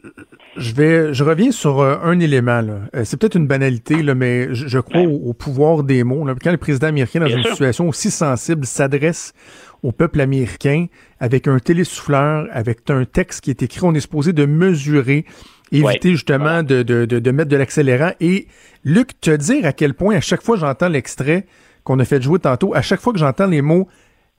je 0.56 0.73
vais, 0.73 1.13
je 1.13 1.21
reviens 1.21 1.51
sur 1.51 1.82
euh, 1.82 1.97
un 2.01 2.17
élément. 2.21 2.62
Euh, 2.95 3.01
c'est 3.03 3.19
peut-être 3.19 3.36
une 3.36 3.45
banalité, 3.45 4.01
là, 4.01 4.15
mais 4.15 4.53
je, 4.56 4.69
je 4.69 4.80
crois 4.80 5.01
au, 5.01 5.30
au 5.30 5.34
pouvoir 5.34 5.84
des 5.84 6.06
mots. 6.06 6.25
là. 6.25 6.34
Quand 6.41 6.51
le 6.51 6.58
président 6.58 6.88
américain, 6.88 7.19
dans 7.19 7.25
Bien 7.25 7.36
une 7.38 7.43
sûr. 7.43 7.51
situation 7.51 7.89
aussi 7.89 8.10
sensible, 8.10 8.63
s'adresse 8.65 9.34
au 9.83 9.91
peuple 9.91 10.21
américain 10.21 10.87
avec 11.19 11.47
un 11.47 11.59
télésouffleur, 11.59 12.47
avec 12.51 12.89
un 12.89 13.05
texte 13.05 13.41
qui 13.41 13.49
est 13.49 13.61
écrit, 13.63 13.81
on 13.83 13.93
est 13.93 13.99
supposé 13.99 14.33
de 14.33 14.45
mesurer, 14.45 15.25
éviter 15.71 16.09
Ouais. 16.09 16.15
justement 16.15 16.63
de, 16.63 16.83
de, 16.83 17.05
de, 17.05 17.19
de 17.19 17.31
mettre 17.31 17.49
de 17.49 17.57
l'accélérant. 17.57 18.11
Et 18.19 18.47
Luc, 18.83 19.19
te 19.21 19.31
dire 19.31 19.65
à 19.65 19.73
quel 19.73 19.93
point, 19.93 20.15
à 20.15 20.21
chaque 20.21 20.41
fois 20.41 20.55
que 20.55 20.61
j'entends 20.61 20.89
l'extrait 20.89 21.45
qu'on 21.83 21.99
a 21.99 22.05
fait 22.05 22.21
jouer 22.21 22.39
tantôt, 22.39 22.73
à 22.73 22.81
chaque 22.81 23.01
fois 23.01 23.13
que 23.13 23.19
j'entends 23.19 23.47
les 23.47 23.61
mots 23.61 23.87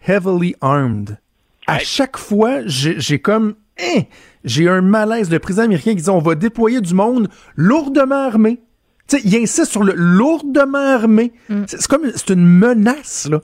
heavily 0.06 0.54
armed, 0.60 1.18
à 1.66 1.74
Ouais. 1.74 1.80
chaque 1.84 2.16
fois, 2.16 2.60
j'ai 2.66 3.18
comme 3.18 3.54
Hein? 3.80 4.02
j'ai 4.44 4.68
un 4.68 4.80
malaise. 4.80 5.30
Le 5.30 5.38
président 5.38 5.64
américain 5.64 5.94
qui 5.94 6.02
dit 6.02 6.10
on 6.10 6.18
va 6.18 6.34
déployer 6.34 6.80
du 6.80 6.94
monde 6.94 7.28
lourdement 7.54 8.26
armé. 8.26 8.58
Tu 9.06 9.16
sais, 9.18 9.22
il 9.24 9.36
insiste 9.36 9.70
sur 9.70 9.84
le 9.84 9.92
lourdement 9.94 10.78
armé. 10.78 11.32
C'est 11.48 11.80
c'est 11.80 11.86
comme 11.86 12.10
c'est 12.14 12.30
une 12.30 12.44
menace 12.46 13.28
là. 13.30 13.40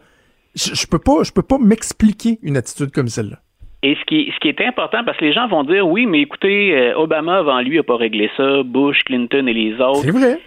Je, 0.55 0.75
je 0.75 0.87
peux 0.87 0.99
pas, 0.99 1.23
je 1.23 1.33
peux 1.33 1.43
pas 1.43 1.59
m'expliquer 1.59 2.39
une 2.43 2.57
attitude 2.57 2.91
comme 2.93 3.09
celle-là. 3.09 3.39
Et 3.83 3.97
ce 3.97 4.05
qui, 4.07 4.33
ce 4.35 4.41
qui 4.41 4.49
est 4.49 4.61
important, 4.63 5.05
parce 5.05 5.19
que 5.19 5.27
les 5.27 5.35
gens 5.35 5.47
vont 5.47 5.63
dire, 5.63 5.87
oui, 5.87 6.07
mais 6.07 6.23
écoutez, 6.23 6.75
euh, 6.75 6.99
Obama 6.99 7.39
avant 7.39 7.61
lui 7.61 7.77
n'a 7.77 7.83
pas 7.83 7.97
réglé 7.97 8.31
ça, 8.35 8.63
Bush, 8.63 8.99
Clinton 9.05 9.47
et 9.47 9.53
les 9.53 9.75
autres. 9.75 10.01
C'est 10.01 10.11
vrai. 10.11 10.39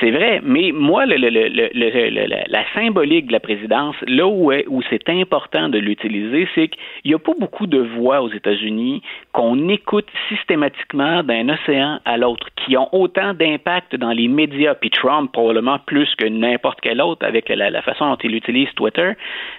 C'est 0.00 0.10
vrai, 0.10 0.40
mais 0.44 0.70
moi, 0.72 1.06
le, 1.06 1.16
le- 1.16 1.30
le- 1.30 1.48
le- 1.48 1.70
le- 1.72 2.10
le- 2.10 2.26
la, 2.48 2.64
symbolique 2.74 3.26
de 3.28 3.32
la 3.32 3.40
présidence, 3.40 3.96
là 4.06 4.26
où, 4.26 4.52
où 4.52 4.82
c'est 4.90 5.08
important 5.08 5.68
de 5.70 5.78
l'utiliser, 5.78 6.46
c'est 6.54 6.68
qu'il 6.68 6.80
n'y 7.06 7.14
a 7.14 7.18
pas 7.18 7.32
beaucoup 7.38 7.66
de 7.66 7.78
voix 7.78 8.20
aux 8.20 8.28
États-Unis 8.30 9.02
qu'on 9.32 9.68
écoute 9.70 10.06
systématiquement 10.28 11.22
d'un 11.22 11.48
océan 11.48 12.00
à 12.04 12.16
l'autre, 12.18 12.48
qui 12.56 12.76
ont 12.76 12.88
autant 12.92 13.32
d'impact 13.34 13.96
dans 13.96 14.10
les 14.12 14.28
médias, 14.28 14.74
puis 14.74 14.90
Trump 14.90 15.32
probablement 15.32 15.78
plus 15.86 16.14
que 16.16 16.26
n'importe 16.26 16.80
quel 16.82 17.00
autre 17.00 17.24
avec 17.26 17.48
la, 17.48 17.70
la 17.70 17.82
façon 17.82 18.10
dont 18.10 18.18
il 18.22 18.34
utilise 18.34 18.68
Twitter. 18.74 19.12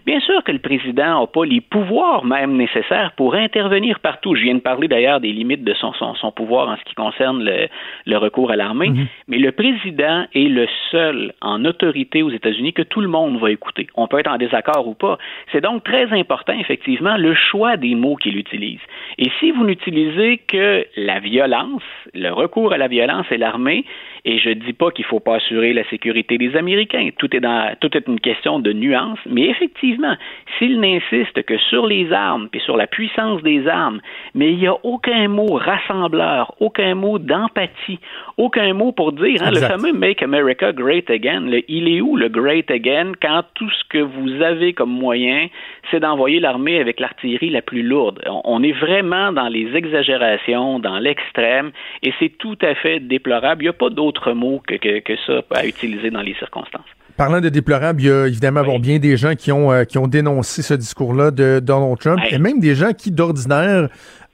Bien 0.05 0.19
sûr 0.19 0.43
que 0.43 0.51
le 0.51 0.59
président 0.59 1.21
n'a 1.21 1.27
pas 1.27 1.45
les 1.45 1.61
pouvoirs 1.61 2.23
même 2.23 2.55
nécessaires 2.55 3.13
pour 3.17 3.33
intervenir 3.35 3.99
partout. 3.99 4.35
Je 4.35 4.43
viens 4.43 4.55
de 4.55 4.59
parler 4.59 4.87
d'ailleurs 4.87 5.19
des 5.19 5.31
limites 5.31 5.63
de 5.63 5.73
son, 5.73 5.93
son, 5.93 6.13
son 6.15 6.31
pouvoir 6.31 6.69
en 6.69 6.77
ce 6.77 6.83
qui 6.83 6.93
concerne 6.93 7.43
le, 7.43 7.67
le 8.05 8.17
recours 8.17 8.51
à 8.51 8.55
l'armée, 8.55 8.91
mais 9.27 9.37
le 9.37 9.51
président 9.51 10.18
est 10.33 10.47
le 10.47 10.67
seul 10.91 11.33
en 11.41 11.65
autorité 11.65 12.23
aux 12.23 12.29
États-Unis 12.29 12.73
que 12.73 12.81
tout 12.81 13.01
le 13.01 13.07
monde 13.07 13.39
va 13.39 13.51
écouter. 13.51 13.87
On 13.95 14.07
peut 14.07 14.19
être 14.19 14.31
en 14.31 14.37
désaccord 14.37 14.87
ou 14.87 14.93
pas. 14.93 15.17
C'est 15.51 15.61
donc 15.61 15.83
très 15.83 16.11
important, 16.11 16.53
effectivement, 16.59 17.17
le 17.17 17.33
choix 17.33 17.77
des 17.77 17.95
mots 17.95 18.15
qu'il 18.15 18.37
utilise. 18.37 18.79
Et 19.17 19.29
si 19.39 19.51
vous 19.51 19.65
n'utilisez 19.65 20.39
que 20.47 20.85
la 20.97 21.19
violence, 21.19 21.83
le 22.13 22.29
recours 22.31 22.73
à 22.73 22.77
la 22.77 22.87
violence 22.87 23.25
et 23.31 23.37
l'armée, 23.37 23.85
et 24.25 24.37
je 24.39 24.49
dis 24.51 24.73
pas 24.73 24.91
qu'il 24.91 25.05
faut 25.05 25.19
pas 25.19 25.35
assurer 25.35 25.73
la 25.73 25.83
sécurité 25.89 26.37
des 26.37 26.55
Américains, 26.55 27.09
tout 27.17 27.33
est 27.35 27.39
dans, 27.39 27.73
tout 27.79 27.95
est 27.95 28.07
une 28.07 28.19
question 28.19 28.59
de 28.59 28.73
nuance, 28.73 29.19
mais 29.29 29.43
effectivement, 29.49 30.15
s'il 30.57 30.79
n'insiste 30.79 31.43
que 31.43 31.57
sur 31.57 31.87
les 31.87 32.11
armes 32.11 32.49
et 32.53 32.59
sur 32.59 32.75
la 32.77 32.87
puissance 32.87 33.41
des 33.43 33.67
armes, 33.67 34.01
mais 34.35 34.51
il 34.51 34.57
n'y 34.59 34.67
a 34.67 34.75
aucun 34.83 35.27
mot 35.27 35.53
rassembleur, 35.53 36.53
aucun 36.59 36.95
mot 36.95 37.19
d'empathie, 37.19 37.99
aucun 38.37 38.73
mot 38.73 38.91
pour 38.91 39.11
dire, 39.13 39.41
hein, 39.41 39.51
le 39.51 39.59
fameux 39.59 39.93
Make 39.93 40.21
America 40.23 40.71
Great 40.73 41.09
Again, 41.09 41.41
le- 41.41 41.63
il 41.69 41.87
est 41.87 42.01
où 42.01 42.15
le 42.15 42.29
Great 42.29 42.69
Again 42.71 43.13
quand 43.21 43.43
tout 43.55 43.69
ce 43.69 43.83
que 43.89 43.99
vous 43.99 44.41
avez 44.41 44.73
comme 44.73 44.91
moyen, 44.91 45.47
c'est 45.91 45.99
d'envoyer 45.99 46.39
l'armée 46.39 46.79
avec 46.79 46.99
l'artillerie 46.99 47.49
la 47.49 47.61
plus 47.61 47.83
lourde? 47.83 48.21
On, 48.25 48.41
on 48.43 48.63
est 48.63 48.71
vraiment 48.73 49.31
dans 49.31 49.47
les 49.47 49.75
exagérations, 49.75 50.79
dans 50.79 50.99
l'extrême, 50.99 51.71
et 52.03 52.13
c'est 52.19 52.37
tout 52.37 52.57
à 52.61 52.75
fait 52.75 52.99
déplorable. 52.99 53.63
Il 53.63 53.65
n'y 53.65 53.69
a 53.69 53.73
pas 53.73 53.89
d'autre 53.89 54.08
mot 54.33 54.61
que, 54.67 54.75
que, 54.75 54.99
que 54.99 55.13
ça 55.25 55.41
à 55.51 55.65
utiliser 55.65 56.09
dans 56.11 56.21
les 56.21 56.33
circonstances. 56.35 56.85
Parlant 57.17 57.41
de 57.41 57.49
déplorable, 57.49 58.01
il 58.01 58.07
y 58.07 58.11
a 58.11 58.27
évidemment 58.27 58.63
bon, 58.63 58.73
Oui. 58.75 58.79
bien 58.79 58.99
des 58.99 59.17
gens 59.17 59.35
qui 59.35 59.51
ont, 59.51 59.71
euh, 59.71 59.83
qui 59.83 59.97
ont 59.97 60.07
dénoncé 60.07 60.61
ce 60.61 60.73
discours-là 60.73 61.31
de 61.31 61.59
Donald 61.61 61.97
Trump 61.99 62.19
Ouais. 62.21 62.35
et 62.35 62.39
même 62.39 62.59
des 62.61 62.75
gens 62.75 62.93
qui, 62.93 63.11
d'ordinaire, 63.11 63.89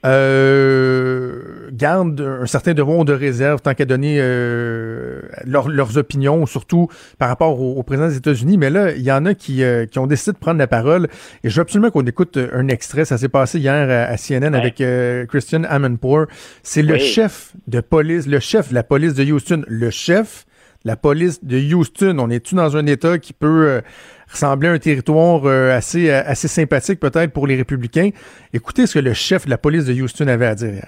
euh, 0.06 1.68
gardent 1.72 2.20
un 2.42 2.46
certain 2.46 2.74
devoir 2.74 3.04
de 3.04 3.12
réserve 3.12 3.60
tant 3.60 3.74
qu'à 3.74 3.84
donner 3.84 4.18
euh, 4.20 5.20
leur- 5.44 5.68
leurs 5.68 5.98
opinions, 5.98 6.46
surtout 6.46 6.88
par 7.18 7.28
rapport 7.28 7.60
au, 7.60 7.74
au 7.74 7.82
président 7.82 8.08
des 8.08 8.16
États-Unis. 8.16 8.58
Mais 8.58 8.70
là, 8.70 8.92
il 8.92 9.02
y 9.02 9.12
en 9.12 9.26
a 9.26 9.34
qui, 9.34 9.62
euh, 9.62 9.86
qui 9.86 9.98
ont 9.98 10.06
décidé 10.06 10.32
de 10.32 10.38
prendre 10.38 10.58
la 10.58 10.66
parole 10.66 11.08
et 11.44 11.50
je 11.50 11.56
veux 11.56 11.62
absolument 11.62 11.90
qu'on 11.90 12.06
écoute 12.06 12.38
un 12.52 12.68
extrait. 12.68 13.04
Ça 13.04 13.18
s'est 13.18 13.28
passé 13.28 13.58
hier 13.58 13.74
à, 13.90 14.10
à 14.12 14.16
CNN 14.16 14.52
Ouais. 14.54 14.58
avec 14.60 14.80
euh, 14.80 15.26
Christian 15.26 15.64
Amanpour. 15.64 16.26
C'est 16.62 16.82
le 16.82 16.98
chef 16.98 17.52
de 17.66 17.80
police, 17.80 18.26
le 18.26 18.40
chef 18.40 18.70
de 18.70 18.74
la 18.74 18.82
police 18.82 19.14
de 19.14 19.24
Houston, 19.30 19.62
le 19.66 19.90
chef 19.90 20.44
la 20.84 20.94
police 20.96 21.42
de 21.44 21.58
Houston. 21.74 22.16
On 22.20 22.30
est-tu 22.30 22.54
dans 22.54 22.76
un 22.76 22.86
État 22.86 23.18
qui 23.18 23.32
peut 23.32 23.66
euh, 23.66 23.80
ressemblait 24.28 24.68
à 24.68 24.72
un 24.72 24.78
territoire 24.78 25.42
euh, 25.44 25.76
assez, 25.76 26.10
euh, 26.10 26.22
assez 26.26 26.48
sympathique 26.48 27.00
peut-être 27.00 27.32
pour 27.32 27.46
les 27.46 27.56
républicains. 27.56 28.10
Écoutez 28.52 28.86
ce 28.86 28.94
que 28.94 28.98
le 28.98 29.14
chef 29.14 29.46
de 29.46 29.50
la 29.50 29.58
police 29.58 29.84
de 29.84 29.92
Houston 29.92 30.28
avait 30.28 30.46
à 30.46 30.54
dire. 30.54 30.86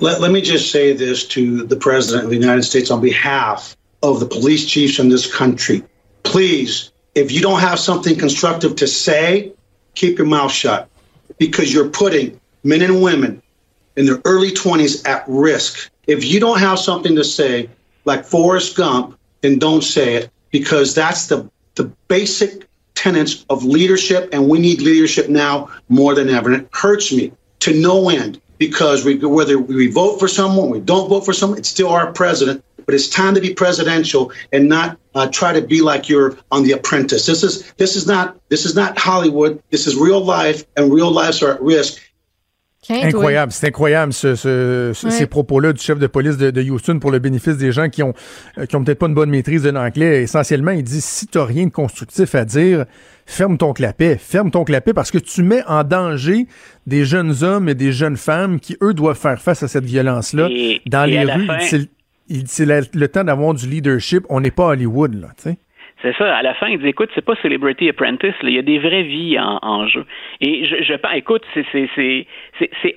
Let, 0.00 0.20
let 0.20 0.30
me 0.30 0.42
just 0.42 0.70
say 0.70 0.94
this 0.94 1.26
to 1.28 1.64
the 1.64 1.76
President 1.76 2.24
of 2.24 2.30
the 2.30 2.36
United 2.36 2.64
States 2.64 2.90
on 2.90 3.00
behalf 3.00 3.76
of 4.02 4.20
the 4.20 4.26
police 4.26 4.66
chiefs 4.66 4.98
in 4.98 5.08
this 5.08 5.26
country. 5.26 5.82
Please, 6.24 6.90
if 7.14 7.30
you 7.30 7.40
don't 7.40 7.60
have 7.60 7.78
something 7.78 8.16
constructive 8.16 8.74
to 8.76 8.86
say, 8.86 9.52
keep 9.94 10.18
your 10.18 10.26
mouth 10.26 10.52
shut 10.52 10.88
because 11.38 11.72
you're 11.72 11.88
putting 11.88 12.38
men 12.64 12.82
and 12.82 13.00
women 13.02 13.42
in 13.96 14.06
their 14.06 14.20
early 14.24 14.50
20s 14.50 15.06
at 15.08 15.24
risk. 15.26 15.90
If 16.06 16.24
you 16.24 16.40
don't 16.40 16.58
have 16.58 16.78
something 16.78 17.16
to 17.16 17.24
say, 17.24 17.68
like 18.04 18.24
Forrest 18.24 18.76
Gump, 18.76 19.18
then 19.40 19.58
don't 19.58 19.82
say 19.82 20.14
it 20.14 20.30
because 20.50 20.94
that's 20.94 21.28
the, 21.28 21.48
the 21.74 21.84
basic 22.08 22.65
tenets 23.06 23.46
of 23.50 23.64
leadership, 23.64 24.28
and 24.32 24.48
we 24.48 24.58
need 24.58 24.80
leadership 24.80 25.28
now 25.28 25.70
more 25.88 26.12
than 26.14 26.28
ever. 26.28 26.52
And 26.52 26.62
it 26.62 26.68
hurts 26.72 27.12
me 27.12 27.32
to 27.60 27.80
no 27.80 28.08
end 28.08 28.40
because 28.58 29.04
we, 29.04 29.16
whether 29.18 29.58
we 29.58 29.86
vote 29.86 30.18
for 30.18 30.26
someone, 30.26 30.70
we 30.70 30.80
don't 30.80 31.08
vote 31.08 31.24
for 31.24 31.32
someone, 31.32 31.58
it's 31.58 31.68
still 31.68 31.88
our 31.88 32.12
president. 32.12 32.64
But 32.84 32.94
it's 32.94 33.08
time 33.08 33.34
to 33.34 33.40
be 33.40 33.52
presidential 33.52 34.32
and 34.52 34.68
not 34.68 34.96
uh, 35.14 35.28
try 35.28 35.52
to 35.52 35.60
be 35.60 35.80
like 35.82 36.08
you're 36.08 36.36
on 36.52 36.62
The 36.62 36.72
Apprentice. 36.72 37.26
This 37.26 37.42
is 37.42 37.72
this 37.72 37.96
is 37.96 38.06
not 38.06 38.36
this 38.48 38.64
is 38.64 38.76
not 38.76 38.96
Hollywood. 38.96 39.60
This 39.70 39.88
is 39.88 39.96
real 39.96 40.20
life, 40.20 40.64
and 40.76 40.92
real 40.92 41.10
lives 41.10 41.42
are 41.42 41.54
at 41.54 41.60
risk. 41.60 42.00
Incroyable, 42.88 43.50
c'est 43.52 43.68
incroyable 43.68 44.12
ce, 44.12 44.36
ce, 44.36 44.90
ouais. 44.90 45.10
ces 45.10 45.26
propos-là 45.26 45.72
du 45.72 45.82
chef 45.82 45.98
de 45.98 46.06
police 46.06 46.36
de, 46.36 46.50
de, 46.50 46.62
Houston 46.62 47.00
pour 47.00 47.10
le 47.10 47.18
bénéfice 47.18 47.56
des 47.56 47.72
gens 47.72 47.88
qui 47.88 48.02
ont 48.02 48.12
euh, 48.58 48.66
qui 48.66 48.76
ont 48.76 48.84
peut-être 48.84 49.00
pas 49.00 49.06
une 49.06 49.14
bonne 49.14 49.30
maîtrise 49.30 49.62
de 49.62 49.70
l'anglais. 49.70 50.22
Essentiellement, 50.22 50.70
il 50.70 50.84
dit 50.84 51.00
si 51.00 51.26
t'as 51.26 51.44
rien 51.44 51.66
de 51.66 51.72
constructif 51.72 52.34
à 52.36 52.44
dire, 52.44 52.84
ferme 53.26 53.58
ton 53.58 53.72
clapet, 53.72 54.18
ferme 54.18 54.52
ton 54.52 54.64
clapet 54.64 54.94
parce 54.94 55.10
que 55.10 55.18
tu 55.18 55.42
mets 55.42 55.62
en 55.66 55.82
danger 55.82 56.46
des 56.86 57.04
jeunes 57.04 57.42
hommes 57.42 57.68
et 57.68 57.74
des 57.74 57.90
jeunes 57.90 58.16
femmes 58.16 58.60
qui 58.60 58.76
eux 58.82 58.94
doivent 58.94 59.18
faire 59.18 59.40
face 59.40 59.64
à 59.64 59.68
cette 59.68 59.84
violence-là 59.84 60.48
dans 60.86 61.04
les 61.06 61.24
rues. 61.24 61.48
C'est 62.46 62.66
le 62.66 63.06
temps 63.06 63.24
d'avoir 63.24 63.54
du 63.54 63.68
leadership. 63.68 64.24
On 64.28 64.40
n'est 64.40 64.50
pas 64.52 64.66
Hollywood 64.66 65.14
là, 65.14 65.28
tu 65.36 65.50
sais. 65.50 65.58
C'est 66.02 66.14
ça. 66.18 66.36
À 66.36 66.42
la 66.42 66.54
fin, 66.54 66.68
il 66.68 66.78
dit 66.78 66.88
écoute, 66.88 67.08
c'est 67.14 67.24
pas 67.24 67.34
Celebrity 67.42 67.88
Apprentice, 67.88 68.34
là. 68.42 68.50
il 68.50 68.54
y 68.54 68.58
a 68.58 68.62
des 68.62 68.78
vraies 68.78 69.02
vies 69.02 69.38
en, 69.38 69.58
en 69.62 69.88
jeu. 69.88 70.04
Et 70.40 70.66
je, 70.66 70.82
je 70.82 70.94
pense, 70.94 71.14
écoute, 71.14 71.42
c'est, 71.54 72.26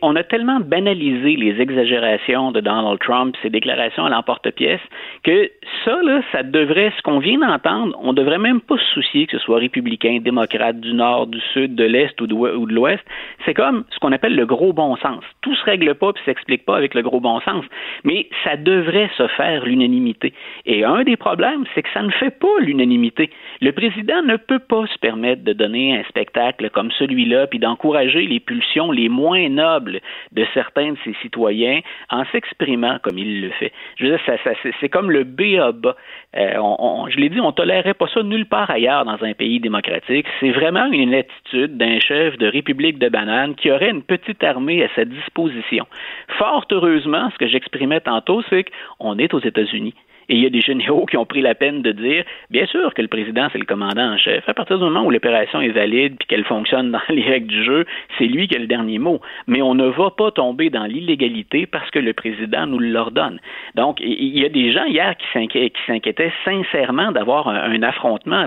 on 0.01 0.15
a 0.15 0.23
tellement 0.23 0.59
banalisé 0.59 1.35
les 1.35 1.61
exagérations 1.61 2.51
de 2.51 2.59
Donald 2.59 2.99
Trump, 2.99 3.35
ses 3.41 3.49
déclarations 3.49 4.05
à 4.05 4.09
l'emporte-pièce, 4.09 4.81
que 5.23 5.49
ça, 5.85 6.01
là, 6.03 6.21
ça 6.31 6.43
devrait, 6.43 6.91
ce 6.97 7.01
qu'on 7.01 7.19
vient 7.19 7.39
d'entendre, 7.39 7.97
on 8.01 8.13
devrait 8.13 8.37
même 8.37 8.61
pas 8.61 8.77
se 8.77 8.85
soucier 8.93 9.27
que 9.27 9.37
ce 9.37 9.43
soit 9.43 9.59
républicain, 9.59 10.19
démocrate, 10.21 10.79
du 10.79 10.93
nord, 10.93 11.27
du 11.27 11.39
sud, 11.53 11.75
de 11.75 11.83
l'est 11.83 12.19
ou 12.21 12.27
de, 12.27 12.33
ou 12.33 12.65
de 12.65 12.73
l'ouest. 12.73 13.03
C'est 13.45 13.53
comme 13.53 13.85
ce 13.91 13.99
qu'on 13.99 14.11
appelle 14.11 14.35
le 14.35 14.45
gros 14.45 14.73
bon 14.73 14.95
sens. 14.97 15.23
Tout 15.41 15.55
se 15.55 15.63
règle 15.63 15.95
pas 15.95 16.13
puis 16.13 16.23
s'explique 16.25 16.65
pas 16.65 16.77
avec 16.77 16.93
le 16.93 17.01
gros 17.01 17.19
bon 17.19 17.39
sens. 17.41 17.65
Mais 18.03 18.27
ça 18.43 18.57
devrait 18.57 19.09
se 19.17 19.27
faire 19.27 19.65
l'unanimité. 19.65 20.33
Et 20.65 20.83
un 20.83 21.03
des 21.03 21.17
problèmes, 21.17 21.65
c'est 21.73 21.83
que 21.83 21.89
ça 21.93 22.01
ne 22.01 22.11
fait 22.11 22.37
pas 22.37 22.59
l'unanimité 22.59 22.89
le 23.61 23.71
président 23.71 24.21
ne 24.23 24.37
peut 24.37 24.59
pas 24.59 24.85
se 24.87 24.97
permettre 24.99 25.43
de 25.43 25.53
donner 25.53 25.97
un 25.97 26.03
spectacle 26.03 26.69
comme 26.69 26.91
celui-là, 26.91 27.47
puis 27.47 27.59
d'encourager 27.59 28.25
les 28.25 28.39
pulsions 28.39 28.91
les 28.91 29.09
moins 29.09 29.48
nobles 29.49 29.99
de 30.31 30.45
certains 30.53 30.93
de 30.93 30.97
ses 31.03 31.13
citoyens 31.21 31.81
en 32.09 32.23
s'exprimant 32.31 32.99
comme 33.01 33.17
il 33.17 33.41
le 33.41 33.49
fait. 33.51 33.71
Je 33.97 34.05
veux 34.05 34.11
dire, 34.11 34.39
c'est 34.79 34.89
comme 34.89 35.11
le 35.11 35.23
B 35.23 35.59
à 35.59 35.71
bas. 35.71 35.95
Euh, 36.37 36.53
je 37.09 37.17
l'ai 37.17 37.29
dit, 37.29 37.39
on 37.41 37.51
tolérerait 37.51 37.93
pas 37.93 38.07
ça 38.13 38.23
nulle 38.23 38.45
part 38.45 38.69
ailleurs 38.69 39.05
dans 39.05 39.21
un 39.23 39.33
pays 39.33 39.59
démocratique. 39.59 40.25
C'est 40.39 40.51
vraiment 40.51 40.85
une 40.91 41.13
attitude 41.13 41.77
d'un 41.77 41.99
chef 41.99 42.37
de 42.37 42.47
République 42.47 42.99
de 42.99 43.09
banane 43.09 43.55
qui 43.55 43.71
aurait 43.71 43.89
une 43.89 44.03
petite 44.03 44.43
armée 44.43 44.83
à 44.83 44.89
sa 44.95 45.05
disposition. 45.05 45.85
Fort 46.37 46.65
heureusement, 46.71 47.29
ce 47.31 47.37
que 47.37 47.47
j'exprimais 47.47 48.01
tantôt, 48.01 48.41
c'est 48.49 48.65
qu'on 48.99 49.17
est 49.17 49.33
aux 49.33 49.39
États-Unis. 49.39 49.95
Et 50.29 50.35
il 50.35 50.43
y 50.43 50.45
a 50.45 50.49
des 50.49 50.61
généraux 50.61 51.07
qui 51.07 51.17
ont 51.17 51.25
pris 51.25 51.41
la 51.41 51.55
peine 51.55 51.81
de 51.81 51.91
dire, 51.91 52.23
bien 52.51 52.67
sûr 52.67 52.93
que 52.93 53.01
le 53.01 53.07
président, 53.07 53.47
c'est 53.51 53.57
le 53.57 53.65
commandant 53.65 54.13
en 54.13 54.17
chef. 54.17 54.47
À 54.47 54.53
partir 54.53 54.77
du 54.77 54.83
moment 54.83 55.03
où 55.03 55.09
l'opération 55.09 55.59
est 55.59 55.69
valide 55.69 56.17
puis 56.19 56.27
qu'elle 56.27 56.45
fonctionne 56.45 56.91
dans 56.91 57.01
les 57.09 57.23
règles 57.23 57.47
du 57.47 57.63
jeu, 57.63 57.85
c'est 58.17 58.25
lui 58.25 58.47
qui 58.47 58.55
a 58.55 58.59
le 58.59 58.67
dernier 58.67 58.99
mot. 58.99 59.19
Mais 59.47 59.63
on 59.63 59.73
ne 59.73 59.87
va 59.87 60.11
pas 60.11 60.29
tomber 60.29 60.69
dans 60.69 60.85
l'illégalité 60.85 61.65
parce 61.65 61.89
que 61.89 61.97
le 61.97 62.13
président 62.13 62.67
nous 62.67 62.77
l'ordonne. 62.77 63.39
Donc, 63.73 63.99
il 64.01 64.37
y 64.37 64.45
a 64.45 64.49
des 64.49 64.71
gens 64.71 64.85
hier 64.85 65.15
qui 65.17 65.25
s'inquiétaient 65.87 66.33
sincèrement 66.45 67.11
d'avoir 67.11 67.47
un, 67.47 67.81
affrontement. 67.81 68.45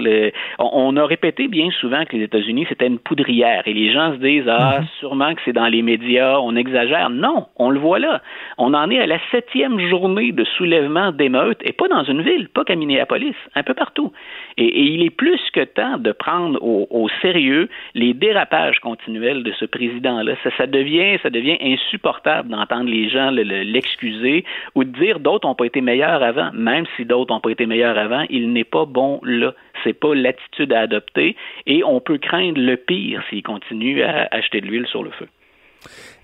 on, 0.58 0.96
a 0.96 1.06
répété 1.06 1.48
bien 1.48 1.70
souvent 1.80 2.04
que 2.04 2.16
les 2.16 2.24
États-Unis, 2.24 2.66
c'était 2.68 2.86
une 2.86 2.98
poudrière. 2.98 3.62
Et 3.66 3.72
les 3.72 3.92
gens 3.92 4.12
se 4.12 4.18
disent, 4.18 4.48
ah, 4.48 4.80
mm-hmm. 4.80 4.98
sûrement 5.00 5.34
que 5.34 5.40
c'est 5.44 5.52
dans 5.52 5.66
les 5.66 5.82
médias, 5.82 6.38
on 6.38 6.54
exagère. 6.54 7.10
Non, 7.10 7.46
on 7.56 7.70
le 7.70 7.80
voit 7.80 7.98
là. 7.98 8.22
On 8.58 8.72
en 8.74 8.88
est 8.90 9.00
à 9.00 9.06
la 9.06 9.18
septième 9.32 9.80
journée 9.88 10.30
de 10.30 10.44
soulèvement 10.44 11.10
d'émeutes 11.10 11.60
pas 11.72 11.88
dans 11.88 12.04
une 12.04 12.22
ville, 12.22 12.48
pas 12.48 12.64
qu'à 12.64 12.74
Minneapolis, 12.74 13.34
un 13.54 13.62
peu 13.62 13.74
partout. 13.74 14.12
Et, 14.56 14.82
il 14.82 15.02
est 15.02 15.10
plus 15.10 15.40
que 15.52 15.64
temps 15.64 15.98
de 15.98 16.12
prendre 16.12 16.58
au, 16.62 17.08
sérieux 17.20 17.68
les 17.94 18.14
dérapages 18.14 18.78
continuels 18.80 19.42
de 19.42 19.52
ce 19.52 19.64
président-là. 19.64 20.34
Ça, 20.42 20.50
ça, 20.56 20.66
devient, 20.66 21.18
ça 21.22 21.30
devient 21.30 21.58
insupportable 21.60 22.48
d'entendre 22.48 22.88
les 22.88 23.08
gens 23.08 23.30
l'excuser 23.30 24.44
ou 24.74 24.84
de 24.84 24.90
dire 24.90 25.20
d'autres 25.20 25.48
n'ont 25.48 25.54
pas 25.54 25.66
été 25.66 25.80
meilleurs 25.80 26.22
avant. 26.22 26.50
Même 26.52 26.84
si 26.96 27.04
d'autres 27.04 27.32
n'ont 27.32 27.40
pas 27.40 27.50
été 27.50 27.66
meilleurs 27.66 27.98
avant, 27.98 28.24
il 28.30 28.52
n'est 28.52 28.64
pas 28.64 28.84
bon 28.84 29.20
là. 29.22 29.54
C'est 29.84 29.98
pas 29.98 30.14
l'attitude 30.14 30.72
à 30.72 30.80
adopter 30.80 31.36
et 31.66 31.82
on 31.84 32.00
peut 32.00 32.18
craindre 32.18 32.60
le 32.60 32.76
pire 32.76 33.22
s'il 33.28 33.42
continue 33.42 34.02
à 34.02 34.28
acheter 34.30 34.60
de 34.60 34.66
l'huile 34.66 34.86
sur 34.86 35.02
le 35.02 35.10
feu. 35.10 35.26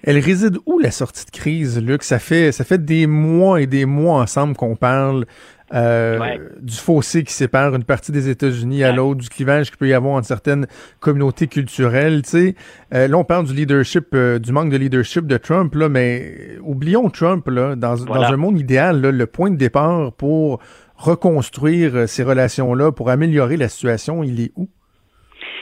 Elle 0.04 0.18
réside 0.18 0.58
où 0.66 0.78
la 0.78 0.90
sortie 0.90 1.24
de 1.24 1.30
crise, 1.30 1.82
Luc? 1.82 2.02
Ça 2.02 2.18
fait, 2.18 2.52
ça 2.52 2.64
fait 2.64 2.84
des 2.84 3.06
mois 3.06 3.60
et 3.60 3.66
des 3.66 3.84
mois 3.84 4.20
ensemble 4.20 4.54
qu'on 4.56 4.76
parle 4.76 5.26
euh, 5.74 6.18
ouais. 6.18 6.40
du 6.60 6.76
fossé 6.76 7.24
qui 7.24 7.32
sépare 7.32 7.74
une 7.74 7.84
partie 7.84 8.12
des 8.12 8.28
États-Unis 8.28 8.84
à 8.84 8.90
ouais. 8.90 8.96
l'autre, 8.96 9.20
du 9.20 9.28
clivage 9.28 9.68
qu'il 9.68 9.76
peut 9.76 9.88
y 9.88 9.92
avoir 9.92 10.14
entre 10.14 10.26
certaines 10.26 10.66
communautés 11.00 11.46
culturelles. 11.46 12.22
Tu 12.22 12.30
sais, 12.30 12.54
euh, 12.94 13.08
là, 13.08 13.18
on 13.18 13.24
parle 13.24 13.46
du 13.46 13.54
leadership, 13.54 14.06
euh, 14.14 14.38
du 14.38 14.52
manque 14.52 14.70
de 14.70 14.76
leadership 14.76 15.26
de 15.26 15.36
Trump, 15.36 15.74
là, 15.74 15.88
mais 15.88 16.56
oublions 16.62 17.10
Trump 17.10 17.46
là, 17.48 17.76
dans, 17.76 17.96
voilà. 17.96 18.28
dans 18.28 18.34
un 18.34 18.36
monde 18.36 18.58
idéal. 18.58 19.00
Là, 19.00 19.10
le 19.10 19.26
point 19.26 19.50
de 19.50 19.56
départ 19.56 20.12
pour 20.12 20.60
reconstruire 20.96 21.94
euh, 21.94 22.06
ces 22.06 22.22
relations-là, 22.22 22.92
pour 22.92 23.10
améliorer 23.10 23.56
la 23.56 23.68
situation, 23.68 24.24
il 24.24 24.40
est 24.40 24.52
où? 24.56 24.68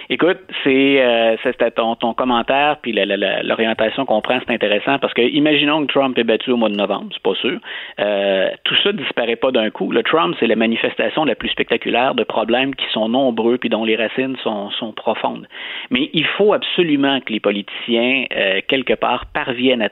Écoute, 0.08 0.38
c'est 0.62 1.02
euh, 1.02 1.36
c'était 1.42 1.72
ton, 1.72 1.96
ton 1.96 2.14
commentaire 2.14 2.76
puis 2.80 2.92
l'orientation 2.92 4.06
qu'on 4.06 4.20
prend, 4.20 4.38
c'est 4.46 4.54
intéressant 4.54 4.98
parce 4.98 5.12
que 5.14 5.22
imaginons 5.22 5.84
que 5.84 5.92
Trump 5.92 6.16
est 6.16 6.24
battu 6.24 6.52
au 6.52 6.56
mois 6.56 6.68
de 6.68 6.76
novembre, 6.76 7.08
c'est 7.12 7.22
pas 7.22 7.34
sûr. 7.34 7.58
Euh, 7.98 8.50
tout 8.62 8.76
ça 8.76 8.92
disparaît 8.92 9.36
pas 9.36 9.50
d'un 9.50 9.70
coup. 9.70 9.90
Le 9.90 10.04
Trump, 10.04 10.36
c'est 10.38 10.46
la 10.46 10.54
manifestation 10.54 11.24
la 11.24 11.34
plus 11.34 11.48
spectaculaire 11.48 12.14
de 12.14 12.22
problèmes 12.22 12.74
qui 12.74 12.86
sont 12.92 13.08
nombreux 13.08 13.58
puis 13.58 13.68
dont 13.68 13.84
les 13.84 13.96
racines 13.96 14.36
sont, 14.44 14.70
sont 14.70 14.92
profondes. 14.92 15.48
Mais 15.90 16.08
il 16.12 16.24
faut 16.24 16.52
absolument 16.52 17.20
que 17.20 17.32
les 17.32 17.40
politiciens 17.40 18.26
euh, 18.36 18.60
quelque 18.68 18.94
part 18.94 19.26
parviennent 19.26 19.82
à, 19.82 19.88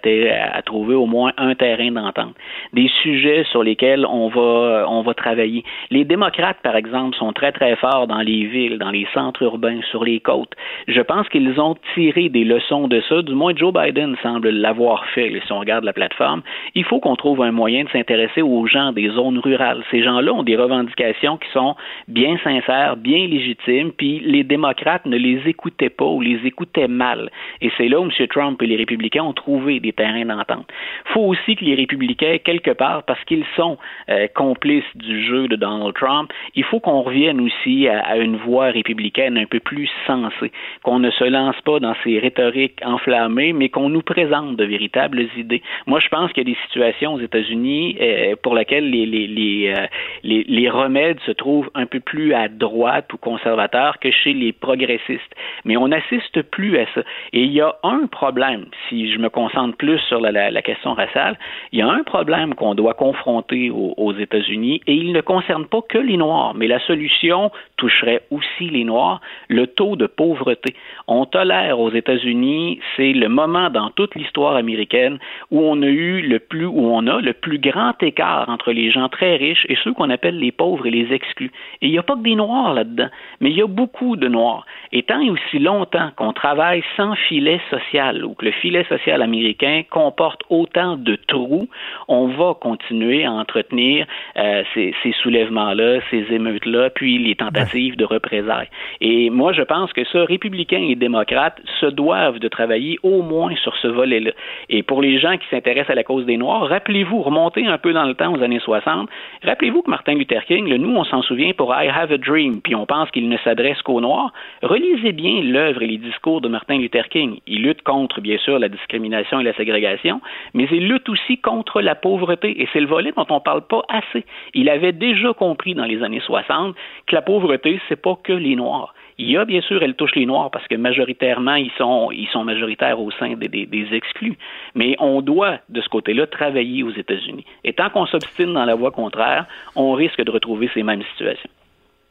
à, 0.53 0.63
trouver 0.63 0.95
au 0.95 1.07
moins 1.07 1.33
un 1.39 1.57
terrain 1.57 1.91
d'entente, 1.91 2.35
des 2.73 2.89
sujets 3.03 3.45
sur 3.51 3.65
lesquels 3.65 4.07
on 4.07 4.29
va 4.29 4.87
on 4.89 5.03
va 5.03 5.15
travailler. 5.15 5.65
Les 5.91 6.05
démocrates, 6.05 6.59
par 6.63 6.77
exemple, 6.77 7.17
sont 7.17 7.33
très 7.33 7.51
très 7.51 7.75
forts 7.77 8.07
dans 8.07 8.21
les 8.21 8.45
villes, 8.45 8.79
dans 8.79 8.91
les 8.91 9.07
centres 9.13 9.43
urbains, 9.43 9.81
sur 9.91 10.04
les 10.05 10.21
côtes. 10.21 10.55
Je 10.89 11.01
pense 11.01 11.29
qu'ils 11.29 11.61
ont 11.61 11.77
tiré 11.95 12.29
des 12.29 12.45
leçons 12.45 12.89
de 12.89 13.01
ça. 13.09 13.23
Du 13.23 13.35
moins, 13.35 13.55
Joe 13.55 13.73
Biden 13.73 14.17
semble 14.23 14.51
l'avoir 14.51 15.05
fait, 15.07 15.33
si 15.45 15.53
on 15.53 15.61
regarde 15.61 15.85
la 15.85 15.93
plateforme. 15.93 16.43
Il 16.75 16.85
faut 16.85 17.01
qu'on 17.01 17.17
trouve 17.17 17.43
un 17.43 17.53
moyen 17.53 17.85
de 17.85 17.89
s'intéresser 17.91 18.43
aux 18.43 18.67
gens 18.67 18.93
des 18.93 19.09
zones 19.11 19.39
rurales. 19.39 19.83
Ces 19.91 20.03
gens-là 20.03 20.33
ont 20.33 20.43
des 20.43 20.57
revendications 20.57 21.37
qui 21.39 21.49
sont 21.51 21.77
bien 22.09 22.37
sincères, 22.43 22.97
bien 22.97 23.27
légitimes, 23.27 23.93
puis 23.93 24.21
les 24.21 24.45
démocrates 24.45 25.07
ne 25.07 25.17
les 25.17 25.41
écoutaient 25.47 25.91
pas 25.91 26.07
ou 26.07 26.21
les 26.21 26.39
écoutaient 26.45 26.89
mal. 26.89 27.31
Et 27.61 27.71
c'est 27.77 27.89
là 27.89 28.01
où 28.01 28.05
M. 28.05 28.27
Trump 28.29 28.61
et 28.63 28.67
les 28.67 28.77
républicains 28.77 29.23
ont 29.23 29.33
trouvé 29.33 29.81
des 29.81 29.93
terrains 29.93 30.25
d'entente. 30.25 30.67
Il 31.07 31.13
faut 31.13 31.27
aussi 31.27 31.57
que 31.57 31.65
les 31.65 31.75
républicains, 31.75 32.39
quelque 32.45 32.71
part, 32.71 33.05
parce 33.05 33.23
qu'ils 33.25 33.45
sont 33.57 33.79
euh, 34.09 34.27
complices 34.35 34.85
du 34.95 35.25
jeu 35.27 35.49
de 35.49 35.57
Donald 35.57 35.95
Trump, 35.95 36.33
il 36.55 36.65
faut 36.65 36.81
qu'on 36.81 37.03
revienne 37.03 37.41
aussi 37.41 37.89
à, 37.89 38.17
une 38.17 38.37
voie 38.37 38.67
républicaine 38.67 39.37
un 39.39 39.47
peu 39.47 39.61
plus 39.61 39.91
sensé, 40.07 40.53
qu'on 40.83 40.99
ne 40.99 41.11
se 41.11 41.25
lance 41.25 41.61
pas 41.65 41.81
dans 41.81 41.95
ces 42.05 42.19
rhétoriques 42.19 42.81
enflammées, 42.85 43.53
mais 43.53 43.69
qu'on 43.69 43.89
nous 43.89 44.03
présente 44.03 44.57
de 44.57 44.65
véritables 44.65 45.29
idées. 45.37 45.63
Moi, 45.87 46.01
je 46.01 46.09
pense 46.09 46.33
qu'il 46.33 46.49
y 46.49 46.51
a 46.51 46.55
des 46.55 46.61
situations 46.65 47.15
aux 47.15 47.21
États-Unis 47.21 47.97
euh, 48.01 48.37
pour 48.43 48.55
lesquelles 48.55 48.91
les, 48.91 49.07
les, 49.07 49.75
euh, 49.77 49.87
les, 50.23 50.45
les 50.45 50.71
remèdes 50.71 51.21
se 51.21 51.33
trouvent 51.33 51.71
un 51.75 51.87
peu 51.87 52.01
plus 52.01 52.35
à 52.35 52.49
droite 52.49 53.13
ou 53.13 53.17
conservateurs 53.19 53.99
que 53.99 54.11
chez 54.11 54.33
les 54.33 54.53
progressistes. 54.53 55.35
Mais 55.65 55.77
on 55.77 55.89
n'assiste 55.89 56.43
plus 56.43 56.79
à 56.79 56.87
ça. 56.95 57.03
Et 57.33 57.43
il 57.43 57.53
y 57.53 57.61
a 57.61 57.75
un 57.83 58.07
problème, 58.07 58.67
si 58.89 59.13
je 59.13 59.19
me 59.19 59.29
concentre 59.29 59.77
plus 59.77 59.99
sur 60.09 60.21
la, 60.21 60.63
question 60.63 60.95
raciale, 60.95 61.39
il 61.73 61.79
y 61.81 61.83
a 61.83 61.89
un 61.89 62.03
problème 62.03 62.55
qu'on 62.55 62.75
doit 62.75 62.95
confronter 62.95 63.71
aux, 63.71 64.15
États-Unis 64.15 64.81
et 64.87 64.95
il 64.95 65.13
ne 65.13 65.21
concerne 65.21 65.67
pas 65.67 65.81
que 65.83 65.99
les 65.99 66.17
Noirs, 66.17 66.55
mais 66.55 66.69
la 66.69 66.79
solution 66.81 67.51
toucherait 67.77 68.23
aussi 68.31 68.71
les 68.71 68.85
Noirs, 68.85 69.21
le 69.49 69.67
de 69.97 70.07
pauvreté. 70.07 70.75
On 71.07 71.27
tolère 71.27 71.79
aux 71.79 71.91
États-Unis, 71.91 72.81
c'est 72.97 73.13
le 73.13 73.29
moment 73.29 73.71
dans 73.71 73.91
toute 73.91 74.15
l'histoire 74.15 74.57
américaine 74.57 75.19
où 75.51 75.61
on 75.61 75.83
a 75.83 75.87
eu 75.87 76.23
le 76.23 76.39
plus, 76.39 76.67
où 76.67 76.87
on 76.87 77.07
a 77.07 77.21
le 77.21 77.33
plus 77.33 77.59
grand 77.59 78.03
écart 78.03 78.49
entre 78.49 78.73
les 78.73 78.91
gens 78.91 79.09
très 79.09 79.37
riches 79.37 79.67
et 79.69 79.77
ceux 79.83 79.93
qu'on 79.93 80.11
appelle 80.11 80.39
les 80.39 80.53
pauvres 80.53 80.87
et 80.87 80.91
les 80.91 81.13
exclus. 81.13 81.51
Et 81.83 81.87
il 81.89 81.91
n'y 81.91 81.99
a 81.99 82.03
pas 82.03 82.17
que 82.17 82.23
des 82.23 82.35
Noirs 82.35 82.75
là-dedans, 82.75 83.09
mais 83.41 83.51
il 83.51 83.57
y 83.57 83.63
a 83.63 83.67
beaucoup 83.67 84.17
de 84.17 84.29
Noirs. 84.29 84.65
Et 84.93 85.03
tant 85.03 85.21
et 85.21 85.31
aussi 85.31 85.59
longtemps 85.59 86.11
qu'on 86.17 86.33
travaille 86.33 86.83
sans 86.97 87.15
filet 87.15 87.61
social 87.71 88.25
ou 88.25 88.35
que 88.35 88.47
le 88.47 88.53
filet 88.53 88.85
social 88.85 89.23
américain 89.23 89.83
comporte 89.91 90.43
autant 90.51 90.97
de 90.97 91.17
trous, 91.29 91.69
on 92.09 92.29
va 92.29 92.55
continuer 92.55 93.25
à 93.25 93.33
entretenir 93.33 94.07
euh, 94.37 94.63
ces, 94.73 94.95
ces 95.03 95.13
soulèvements-là, 95.23 96.01
ces 96.11 96.25
émeutes-là, 96.31 96.91
puis 96.91 97.19
les 97.19 97.35
tentatives 97.35 97.97
de 97.97 98.05
représailles. 98.05 98.69
Et 99.01 99.31
moi, 99.31 99.53
je 99.53 99.63
pense 99.63 99.74
que 99.95 100.05
ça, 100.05 100.25
républicains 100.25 100.87
et 100.89 100.95
démocrates 100.95 101.61
se 101.81 101.87
doivent 101.87 102.39
de 102.39 102.49
travailler 102.49 102.99
au 103.03 103.23
moins 103.23 103.55
sur 103.57 103.77
ce 103.77 103.89
volet-là. 103.89 104.31
Et 104.69 104.83
pour 104.83 105.03
les 105.03 105.19
gens 105.19 105.37
qui 105.37 105.47
s'intéressent 105.51 105.91
à 105.91 105.95
la 105.95 106.05
cause 106.05 106.27
des 106.27 106.37
Noirs, 106.37 106.69
rappelez-vous, 106.69 107.23
remontez 107.23 107.67
un 107.67 107.79
peu 107.79 107.93
dans 107.93 108.05
le 108.05 108.15
temps 108.15 108.33
aux 108.33 108.43
années 108.43 108.61
60, 108.61 109.09
rappelez-vous 109.43 109.83
que 109.83 109.91
Martin 109.91 110.15
Luther 110.15 110.45
King, 110.45 110.69
là, 110.69 110.79
nous, 110.79 110.95
on 110.95 111.05
s'en 111.05 111.23
souvient 111.23 111.53
pour 111.53 111.75
I 111.75 111.89
Have 111.89 112.13
a 112.13 112.19
Dream, 112.19 112.61
puis 112.63 112.75
on 112.75 112.87
pense 112.87 113.11
qu'il 113.11 113.29
ne 113.29 113.37
s'adresse 113.39 113.81
qu'aux 113.83 114.01
Noirs. 114.01 114.33
Relisez 114.63 115.13
bien 115.13 115.43
l'œuvre 115.43 115.83
et 115.83 115.87
les 115.87 115.99
discours 115.99 116.41
de 116.41 116.49
Martin 116.49 116.79
Luther 116.79 117.09
King. 117.09 117.41
Il 117.47 117.63
lutte 117.63 117.83
contre, 117.83 118.21
bien 118.21 118.39
sûr, 118.39 118.59
la 118.59 118.69
discrimination 118.69 119.41
et 119.41 119.45
la 119.45 119.55
ségrégation, 119.55 120.21
mais 120.55 120.69
il 120.71 120.89
lutte 120.89 121.09
aussi 121.09 121.39
contre 121.39 121.81
la 121.81 121.95
pauvreté. 121.95 122.63
Et 122.63 122.69
c'est 122.73 122.81
le 122.81 122.87
volet 122.87 123.13
dont 123.17 123.27
on 123.31 123.37
ne 123.37 123.41
parle 123.41 123.63
pas 123.63 123.83
assez. 123.89 124.25
Il 124.55 124.69
avait 124.69 124.93
déjà 124.93 125.33
compris 125.33 125.75
dans 125.75 125.85
les 125.85 126.03
années 126.03 126.21
60 126.21 126.75
que 127.07 127.15
la 127.15 127.23
pauvreté, 127.23 127.81
c'est 127.89 128.01
pas 128.01 128.17
que 128.23 128.33
les 128.33 128.57
Noirs. 128.57 128.95
Il 129.19 129.31
y 129.31 129.37
a 129.37 129.45
bien 129.45 129.61
sûr, 129.61 129.83
elle 129.83 129.95
touche 129.95 130.15
les 130.17 130.27
Noirs 130.27 130.51
parce 130.51 130.67
que 130.67 130.75
majoritairement, 130.75 131.55
ils 131.55 131.71
sont, 131.79 132.11
ils 132.11 132.29
sont 132.29 132.45
majoritaires 132.45 133.01
au 133.01 133.11
sein 133.13 133.35
des, 133.35 133.49
des, 133.49 133.67
des 133.67 133.95
exclus. 133.95 134.37
Mais 134.75 134.97
on 134.99 135.23
doit, 135.23 135.59
de 135.69 135.81
ce 135.81 135.89
côté-là, 135.89 136.27
travailler 136.27 136.83
aux 136.83 136.91
États-Unis. 136.91 137.45
Et 137.63 137.73
tant 137.73 137.91
qu'on 137.91 138.07
s'obstine 138.07 138.53
dans 138.53 138.65
la 138.65 138.75
voie 138.75 138.91
contraire, 138.91 139.47
on 139.77 139.93
risque 139.93 140.23
de 140.23 140.31
retrouver 140.31 140.69
ces 140.75 140.83
mêmes 140.83 141.03
situations. 141.13 141.51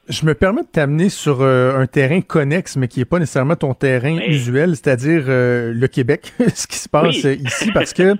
Je 0.09 0.25
me 0.25 0.33
permets 0.33 0.63
de 0.63 0.67
t'amener 0.67 1.07
sur 1.07 1.37
euh, 1.41 1.79
un 1.79 1.87
terrain 1.87 2.19
connexe, 2.19 2.75
mais 2.75 2.89
qui 2.89 2.99
n'est 2.99 3.05
pas 3.05 3.19
nécessairement 3.19 3.55
ton 3.55 3.73
terrain 3.73 4.17
Oui. 4.17 4.25
usuel, 4.27 4.71
c'est-à-dire 4.75 5.23
euh, 5.29 5.71
le 5.73 5.87
Québec, 5.87 6.33
ce 6.55 6.67
qui 6.67 6.77
se 6.77 6.89
passe 6.89 7.15
Oui. 7.15 7.21
euh, 7.23 7.35
ici, 7.35 7.71
parce 7.73 7.93
que 7.93 8.15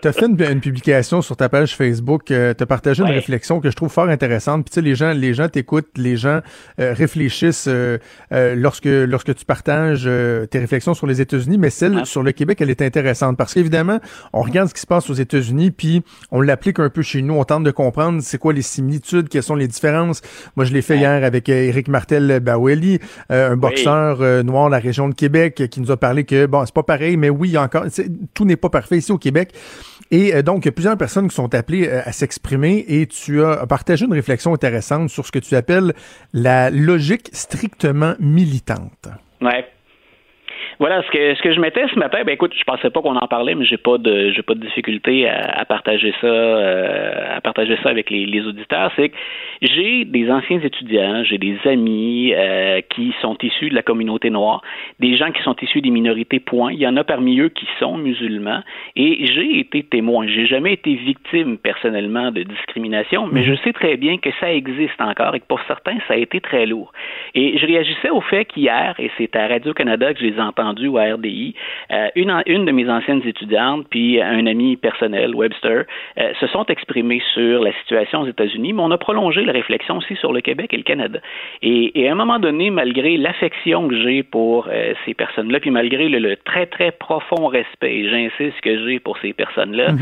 tu 0.00 0.06
as 0.08 0.12
fait 0.12 0.26
une, 0.26 0.40
une 0.40 0.60
publication 0.60 1.22
sur 1.22 1.36
ta 1.36 1.48
page 1.48 1.74
Facebook, 1.74 2.26
tu 2.26 2.34
as 2.36 2.54
partagé 2.66 3.02
une 3.02 3.10
réflexion 3.10 3.58
que 3.60 3.68
je 3.68 3.74
trouve 3.74 3.90
fort 3.90 4.08
intéressante. 4.10 4.64
Puis 4.64 4.70
tu 4.70 4.74
sais, 4.76 4.80
les 4.80 4.94
gens, 4.94 5.12
les 5.12 5.34
gens 5.34 5.48
t'écoutent, 5.48 5.88
les 5.96 6.16
gens 6.16 6.38
euh, 6.78 6.92
réfléchissent 6.96 7.66
euh, 7.66 7.98
euh, 8.32 8.54
lorsque 8.54 8.84
lorsque 8.86 9.34
tu 9.34 9.44
partages 9.44 10.04
euh, 10.06 10.46
tes 10.46 10.60
réflexions 10.60 10.94
sur 10.94 11.08
les 11.08 11.20
États-Unis, 11.20 11.58
mais 11.58 11.70
celle 11.70 11.98
Ah. 11.98 12.04
sur 12.04 12.22
le 12.22 12.30
Québec, 12.30 12.58
elle 12.60 12.70
est 12.70 12.80
intéressante 12.80 13.36
parce 13.36 13.54
qu'évidemment, 13.54 13.98
on 14.32 14.42
regarde 14.42 14.68
ce 14.68 14.74
qui 14.74 14.80
se 14.82 14.86
passe 14.86 15.10
aux 15.10 15.14
États-Unis, 15.14 15.72
puis 15.72 16.04
on 16.30 16.40
l'applique 16.40 16.78
un 16.78 16.90
peu 16.90 17.02
chez 17.02 17.22
nous, 17.22 17.34
on 17.34 17.42
tente 17.44 17.64
de 17.64 17.72
comprendre 17.72 18.20
c'est 18.22 18.38
quoi 18.38 18.52
les 18.52 18.62
similitudes, 18.62 19.28
quelles 19.28 19.42
sont 19.42 19.56
les 19.56 19.66
différences. 19.66 20.22
Moi, 20.54 20.64
je 20.64 20.72
l'ai 20.72 20.82
fait 20.82 20.96
hier 20.96 21.23
avec 21.24 21.48
euh, 21.48 21.68
Éric 21.68 21.88
Martel 21.88 22.40
Baweli, 22.40 23.00
euh, 23.30 23.52
un 23.52 23.56
boxeur 23.56 24.18
euh, 24.20 24.42
noir 24.42 24.66
de 24.66 24.72
la 24.72 24.78
région 24.78 25.08
de 25.08 25.14
Québec, 25.14 25.64
qui 25.70 25.80
nous 25.80 25.90
a 25.90 25.96
parlé 25.96 26.24
que 26.24 26.46
bon, 26.46 26.64
c'est 26.64 26.74
pas 26.74 26.82
pareil, 26.82 27.16
mais 27.16 27.30
oui, 27.30 27.56
encore, 27.58 27.84
tout 28.34 28.44
n'est 28.44 28.56
pas 28.56 28.70
parfait 28.70 28.98
ici 28.98 29.12
au 29.12 29.18
Québec. 29.18 29.52
Et 30.10 30.34
euh, 30.34 30.42
donc, 30.42 30.64
il 30.64 30.66
y 30.66 30.68
a 30.68 30.72
plusieurs 30.72 30.96
personnes 30.96 31.28
qui 31.28 31.34
sont 31.34 31.54
appelées 31.54 31.88
euh, 31.88 32.02
à 32.04 32.12
s'exprimer 32.12 32.84
et 32.88 33.06
tu 33.06 33.42
as 33.42 33.66
partagé 33.66 34.04
une 34.04 34.12
réflexion 34.12 34.54
intéressante 34.54 35.10
sur 35.10 35.26
ce 35.26 35.32
que 35.32 35.38
tu 35.38 35.56
appelles 35.56 35.92
la 36.32 36.70
logique 36.70 37.30
strictement 37.32 38.14
militante. 38.20 39.08
Ouais. 39.40 39.66
Voilà 40.78 41.02
ce 41.02 41.10
que 41.10 41.34
ce 41.34 41.42
que 41.42 41.52
je 41.52 41.60
mettais 41.60 41.86
ce 41.88 41.98
matin. 41.98 42.18
Ben 42.24 42.32
écoute, 42.32 42.52
je 42.58 42.64
pensais 42.64 42.90
pas 42.90 43.00
qu'on 43.00 43.16
en 43.16 43.28
parlait, 43.28 43.54
mais 43.54 43.64
j'ai 43.64 43.76
pas 43.76 43.98
de 43.98 44.30
j'ai 44.30 44.42
pas 44.42 44.54
de 44.54 44.60
difficulté 44.60 45.28
à, 45.28 45.60
à 45.60 45.64
partager 45.64 46.12
ça 46.20 46.26
euh, 46.26 47.36
à 47.36 47.40
partager 47.40 47.76
ça 47.82 47.90
avec 47.90 48.10
les, 48.10 48.26
les 48.26 48.46
auditeurs. 48.46 48.90
C'est 48.96 49.10
que 49.10 49.16
j'ai 49.62 50.04
des 50.04 50.30
anciens 50.30 50.60
étudiants, 50.60 51.24
j'ai 51.24 51.38
des 51.38 51.58
amis 51.64 52.32
euh, 52.34 52.80
qui 52.90 53.14
sont 53.20 53.36
issus 53.42 53.70
de 53.70 53.74
la 53.74 53.82
communauté 53.82 54.30
noire, 54.30 54.62
des 55.00 55.16
gens 55.16 55.30
qui 55.30 55.42
sont 55.42 55.56
issus 55.62 55.80
des 55.80 55.90
minorités. 55.90 56.40
Point. 56.40 56.72
Il 56.72 56.80
y 56.80 56.86
en 56.86 56.96
a 56.96 57.04
parmi 57.04 57.38
eux 57.38 57.48
qui 57.48 57.66
sont 57.78 57.96
musulmans 57.96 58.62
et 58.96 59.26
j'ai 59.26 59.60
été 59.60 59.82
témoin. 59.82 60.26
J'ai 60.26 60.46
jamais 60.46 60.72
été 60.72 60.94
victime 60.94 61.58
personnellement 61.58 62.30
de 62.30 62.42
discrimination, 62.42 63.28
mais 63.30 63.44
je 63.44 63.54
sais 63.62 63.72
très 63.72 63.96
bien 63.96 64.18
que 64.18 64.30
ça 64.40 64.52
existe 64.52 65.00
encore 65.00 65.34
et 65.34 65.40
que 65.40 65.46
pour 65.46 65.60
certains 65.66 65.98
ça 66.08 66.14
a 66.14 66.16
été 66.16 66.40
très 66.40 66.66
lourd. 66.66 66.92
Et 67.34 67.56
je 67.58 67.66
réagissais 67.66 68.10
au 68.10 68.20
fait 68.20 68.44
qu'hier, 68.44 68.94
et 68.98 69.10
c'est 69.16 69.34
à 69.36 69.46
Radio 69.48 69.72
Canada 69.74 70.12
que 70.12 70.20
je 70.20 70.26
les 70.26 70.36
ai 70.36 70.40
à 70.64 71.14
RDI, 71.14 71.54
euh, 71.90 72.08
une, 72.14 72.64
de 72.64 72.72
mes 72.72 72.88
anciennes 72.88 73.22
étudiantes, 73.24 73.86
puis 73.90 74.20
un 74.20 74.46
ami 74.46 74.76
personnel, 74.76 75.34
Webster, 75.34 75.84
euh, 76.18 76.32
se 76.40 76.46
sont 76.48 76.66
exprimés 76.66 77.22
sur 77.32 77.62
la 77.62 77.72
situation 77.80 78.22
aux 78.22 78.26
États-Unis, 78.26 78.72
mais 78.72 78.82
on 78.82 78.90
a 78.90 78.98
prolongé 78.98 79.44
la 79.44 79.52
réflexion 79.52 79.98
aussi 79.98 80.16
sur 80.16 80.32
le 80.32 80.40
Québec 80.40 80.72
et 80.72 80.76
le 80.76 80.82
Canada. 80.82 81.18
Et, 81.62 82.08
à 82.08 82.12
un 82.12 82.14
moment 82.14 82.38
donné, 82.38 82.70
malgré 82.70 83.16
l'affection 83.16 83.88
que 83.88 83.96
j'ai 84.02 84.22
pour 84.22 84.68
euh, 84.70 84.94
ces 85.04 85.14
personnes-là, 85.14 85.60
puis 85.60 85.70
malgré 85.70 86.08
le, 86.08 86.36
très, 86.36 86.66
très 86.66 86.92
profond 86.92 87.46
respect, 87.46 88.08
j'insiste, 88.08 88.60
que 88.60 88.86
j'ai 88.86 88.98
pour 88.98 89.18
ces 89.18 89.32
personnes-là, 89.32 89.92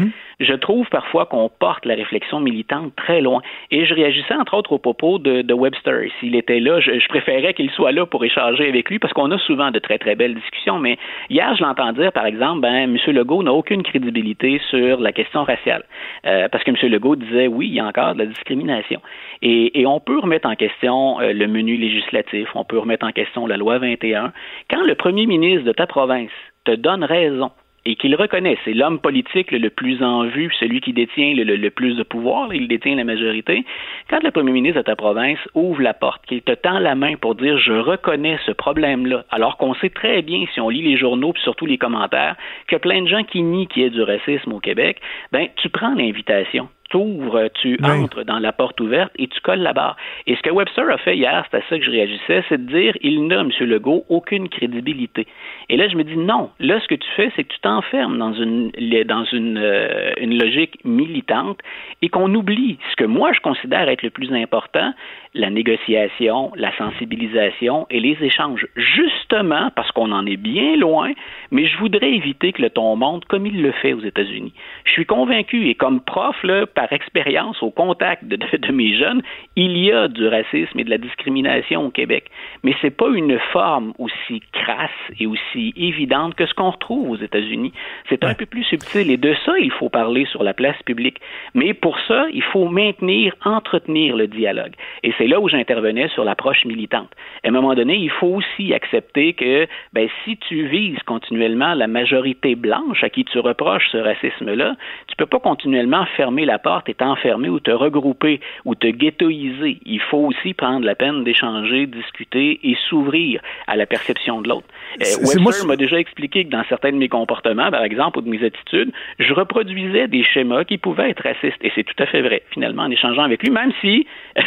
je 0.41 0.55
trouve 0.55 0.89
parfois 0.89 1.27
qu'on 1.27 1.49
porte 1.49 1.87
la 1.87 1.95
réflexion 1.95 2.41
militante 2.41 2.95
très 2.97 3.21
loin. 3.21 3.41
Et 3.71 3.87
je 3.87 3.95
réagissais 3.95 4.35
entre 4.35 4.55
autres 4.55 4.73
au 4.73 4.79
propos 4.79 5.19
de, 5.19 5.53
Webster. 5.53 6.09
S'il 6.19 6.35
était 6.35 6.61
là, 6.61 6.81
je, 6.81 6.99
je 6.99 7.09
préférais 7.09 7.55
qu'il 7.55 7.71
soit 7.71 7.93
là 7.93 8.07
pour 8.07 8.25
échanger 8.25 8.69
avec 8.69 8.89
lui 8.89 8.99
parce 8.99 9.13
qu'on 9.13 9.31
a 9.31 9.39
souvent 9.39 9.71
de 9.71 9.79
très 9.79 9.99
très 9.99 10.15
belles 10.15 10.35
discussions. 10.35 10.79
Mais 10.79 10.99
hier, 11.31 11.55
je 11.57 11.63
l'entends 11.63 11.93
dire, 11.93 12.13
par 12.13 12.27
exemple, 12.27 12.61
ben, 12.61 12.95
M. 12.95 12.97
Legault 13.15 13.43
n'a 13.43 13.53
aucune 13.53 13.83
crédibilité 13.83 14.61
sur 14.71 15.01
la 15.01 15.13
question 15.13 15.45
raciale. 15.45 15.85
Euh, 16.27 16.49
parce 16.49 16.65
que 16.65 16.71
M. 16.71 16.91
Legault 16.91 17.17
disait, 17.17 17.47
oui, 17.47 17.69
il 17.69 17.75
y 17.75 17.81
a 17.81 17.87
encore 17.87 18.15
de 18.15 18.21
la 18.21 18.27
discrimination. 18.27 19.01
Et, 19.43 19.81
et 19.81 19.87
on 19.87 20.01
peut 20.01 20.19
remettre 20.19 20.49
en 20.49 20.55
question 20.55 21.21
euh, 21.21 21.33
le 21.33 21.47
menu 21.47 21.77
législatif, 21.77 22.49
on 22.55 22.65
peut 22.65 22.79
remettre 22.79 23.07
en 23.07 23.13
question 23.13 23.47
la 23.47 23.57
loi 23.57 23.79
21. 23.79 24.33
Quand 24.71 24.83
le 24.83 24.95
premier 24.95 25.27
ministre 25.27 25.65
de 25.65 25.73
ta 25.73 25.87
province 25.87 26.31
te 26.65 26.73
donne 26.73 27.05
raison 27.05 27.51
et 27.85 27.97
qu'il 27.97 28.15
reconnaît, 28.15 28.57
c'est 28.65 28.75
l'homme 28.75 29.01
politique 29.01 29.51
le, 29.51 29.69
plus 29.69 30.03
en 30.03 30.25
vue, 30.25 30.51
celui 30.61 30.81
qui 30.81 30.93
détient 30.93 31.35
le, 31.35 31.71
plus 31.71 31.97
de 31.97 32.03
pouvoir, 32.03 32.55
il 32.55 32.69
détient 32.69 32.95
la 32.95 33.05
majorité. 33.05 33.65
Quand 34.09 34.23
le 34.23 34.31
premier 34.31 34.53
ministre 34.53 34.79
de 34.79 34.85
ta 34.85 34.97
province 34.97 35.39
ouvre 35.55 35.83
la 35.83 35.95
porte, 35.95 36.25
qu'il 36.27 36.43
te 36.43 36.53
tend 36.53 36.79
la 36.79 36.95
main 36.95 37.17
pour 37.17 37.35
dire 37.35 37.59
je 37.59 37.73
reconnais 37.73 38.39
ce 38.47 38.53
problème-là, 38.53 39.25
alors 39.31 39.57
qu'on 39.57 39.75
sait 39.75 39.91
très 39.91 40.23
bien, 40.23 40.45
si 40.55 40.61
on 40.61 40.69
lit 40.69 40.83
les 40.83 40.97
journaux 40.97 41.33
puis 41.33 41.43
surtout 41.43 41.67
les 41.67 41.79
commentaires, 41.79 42.37
que 42.69 42.77
plein 42.77 43.03
de 43.03 43.09
gens 43.09 43.25
qui 43.25 43.43
nient 43.43 43.67
qu'il 43.67 43.83
y 43.83 43.87
ait 43.87 43.91
du 43.91 44.03
racisme 44.03 44.53
au 44.53 44.61
Québec, 44.61 45.01
ben 45.33 45.49
tu 45.57 45.69
prends 45.69 45.95
l'invitation 45.95 46.69
t'ouvres, 46.93 47.49
tu 47.61 47.79
Oui. 47.83 47.91
entres 47.91 48.23
dans 48.25 48.39
la 48.39 48.53
porte 48.53 48.81
ouverte 48.81 49.11
et 49.19 49.27
tu 49.27 49.41
colles 49.41 49.61
la 49.61 49.73
barre. 49.73 49.97
Et 50.27 50.37
ce 50.37 50.43
que 50.43 50.51
Webster 50.51 50.89
a 50.89 50.99
fait 50.99 51.17
hier, 51.17 51.45
c'est 51.51 51.57
à 51.57 51.63
ça 51.69 51.79
que 51.79 51.85
je 51.85 51.91
réagissais, 51.91 52.45
c'est 52.49 52.65
de 52.65 52.71
dire 52.71 52.95
il 53.01 53.27
n'a, 53.27 53.41
M. 53.41 53.51
Legault, 53.61 54.05
aucune 54.09 54.49
crédibilité. 54.49 55.27
Et 55.69 55.77
là, 55.77 55.89
je 55.89 55.97
me 55.97 56.05
dis 56.05 56.17
non. 56.17 56.51
Là, 56.61 56.79
ce 56.81 56.87
que 56.87 56.95
tu 56.95 57.09
fais, 57.17 57.33
c'est 57.35 57.45
que 57.45 57.53
tu 57.53 57.61
t'enfermes 57.61 58.19
dans 58.19 58.35
une 58.35 58.71
dans 59.07 59.25
une, 59.25 59.59
euh, 59.59 60.13
une 60.21 60.39
logique 60.39 60.79
militante 60.85 61.59
et 62.03 62.09
qu'on 62.09 62.33
oublie 62.35 62.79
ce 62.91 62.97
que 62.97 63.05
moi 63.05 63.33
je 63.33 63.41
considère 63.41 63.89
être 63.89 64.03
le 64.03 64.11
plus 64.11 64.33
important, 64.33 64.93
la 65.35 65.49
négociation, 65.51 66.53
la 66.57 66.77
sensibilisation 66.77 67.87
et 67.91 68.01
les 68.01 68.17
échanges. 68.23 68.67
Justement 68.77 69.71
parce 69.75 69.91
qu'on 69.93 70.13
en 70.13 70.27
est 70.27 70.37
bien 70.37 70.77
loin, 70.77 71.13
mais 71.51 71.67
je 71.67 71.77
voudrais 71.79 72.13
éviter 72.13 72.53
que 72.53 72.61
le 72.63 72.71
ton 72.71 72.97
monte 72.97 73.25
comme 73.27 73.47
il 73.47 73.63
le 73.63 73.73
fait 73.73 73.93
aux 73.95 74.01
États-Unis. 74.03 74.53
Je 74.85 74.91
suis 74.93 75.07
convaincu, 75.07 75.69
et 75.69 75.75
comme 75.75 76.01
prof, 76.01 76.37
là, 76.43 76.67
par 76.67 76.93
expérience, 76.93 77.63
au 77.63 77.71
contact 77.71 78.25
de, 78.25 78.37
de- 78.37 78.57
de 78.59 78.73
mes 78.73 78.95
jeunes, 78.97 79.23
il 79.57 79.77
y 79.79 79.91
a 79.91 80.09
du 80.09 80.27
racisme 80.27 80.79
et 80.79 80.85
de 80.85 80.91
la 80.91 80.99
discrimination 80.99 81.87
au 81.87 81.91
Québec. 81.91 82.25
Mais 82.63 82.75
c'est 82.83 82.95
pas 82.97 83.09
une 83.09 83.39
forme 83.53 83.95
aussi 83.99 84.43
crasse 84.53 84.91
et 85.19 85.27
aussi 85.27 85.73
évidente 85.77 86.35
que 86.35 86.47
ce 86.47 86.55
qu'on 86.55 86.71
retrouve 86.71 87.11
aux 87.11 87.17
États-Unis. 87.17 87.73
C'est 88.09 88.25
un 88.25 88.35
peu 88.35 88.47
plus 88.47 88.65
subtil, 88.65 89.11
et 89.11 89.17
de 89.17 89.35
ça, 89.47 89.53
il 89.59 89.71
faut 89.71 89.89
parler 89.89 90.27
sur 90.27 90.43
la 90.43 90.53
place 90.55 90.81
publique. 90.85 91.19
Mais 91.55 91.73
pour 91.75 91.99
ça, 92.07 92.27
il 92.33 92.43
faut 92.43 92.69
maintenir, 92.69 93.35
entretenir 93.45 94.17
le 94.17 94.27
dialogue. 94.27 94.73
Et 95.03 95.13
c'est 95.23 95.29
là 95.29 95.39
où 95.39 95.49
j'intervenais 95.49 96.09
sur 96.09 96.25
l'approche 96.25 96.65
militante. 96.65 97.09
À 97.45 97.49
un 97.49 97.51
moment 97.53 97.75
donné, 97.75 97.95
il 97.95 98.11
faut 98.11 98.27
aussi 98.27 98.75
accepter 98.75 99.35
que 99.35 99.69
ben, 99.93 100.09
si 100.25 100.37
tu 100.37 100.67
vises 100.67 100.99
continuellement 101.07 101.75
la 101.75 101.87
majorité 101.87 102.57
blanche 102.57 103.05
à 103.05 103.09
qui 103.09 103.25
tu 103.25 103.39
reproches 103.39 103.89
ce 103.93 103.99
racisme-là, 103.99 104.75
tu 105.07 105.15
peux 105.17 105.27
pas 105.27 105.39
continuellement 105.39 106.05
fermer 106.17 106.45
la 106.45 106.59
porte 106.59 106.89
et 106.89 106.95
t'enfermer 106.95 107.49
ou 107.49 107.61
te 107.61 107.71
regrouper 107.71 108.41
ou 108.65 108.75
te 108.75 108.89
ghettoiser. 108.89 109.79
Il 109.85 110.01
faut 110.01 110.27
aussi 110.27 110.55
prendre 110.55 110.85
la 110.85 110.97
peine 110.97 111.23
d'échanger, 111.23 111.87
discuter 111.87 112.59
et 112.65 112.77
s'ouvrir 112.89 113.41
à 113.69 113.77
la 113.77 113.87
perception 113.87 114.43
de 114.43 114.49
l'autre. 114.49 114.67
Euh, 115.01 115.39
Webster 115.45 115.67
m'a 115.67 115.77
déjà 115.77 116.01
expliqué 116.01 116.45
que 116.45 116.51
dans 116.51 116.65
certains 116.69 116.91
de 116.91 116.97
mes 116.97 117.09
comportements, 117.09 117.71
par 117.71 117.85
exemple, 117.85 118.19
ou 118.19 118.23
de 118.23 118.29
mes 118.29 118.45
attitudes, 118.45 118.91
je 119.21 119.33
reproduisais 119.33 120.09
des 120.09 120.25
schémas 120.25 120.65
qui 120.65 120.79
pouvaient 120.79 121.11
être 121.11 121.23
racistes. 121.23 121.63
Et 121.63 121.71
c'est 121.77 121.85
tout 121.85 122.03
à 122.03 122.07
fait 122.07 122.23
vrai, 122.23 122.43
finalement, 122.51 122.83
en 122.83 122.91
échangeant 122.91 123.23
avec 123.23 123.45
lui, 123.45 123.51
même 123.51 123.73
si 123.81 124.05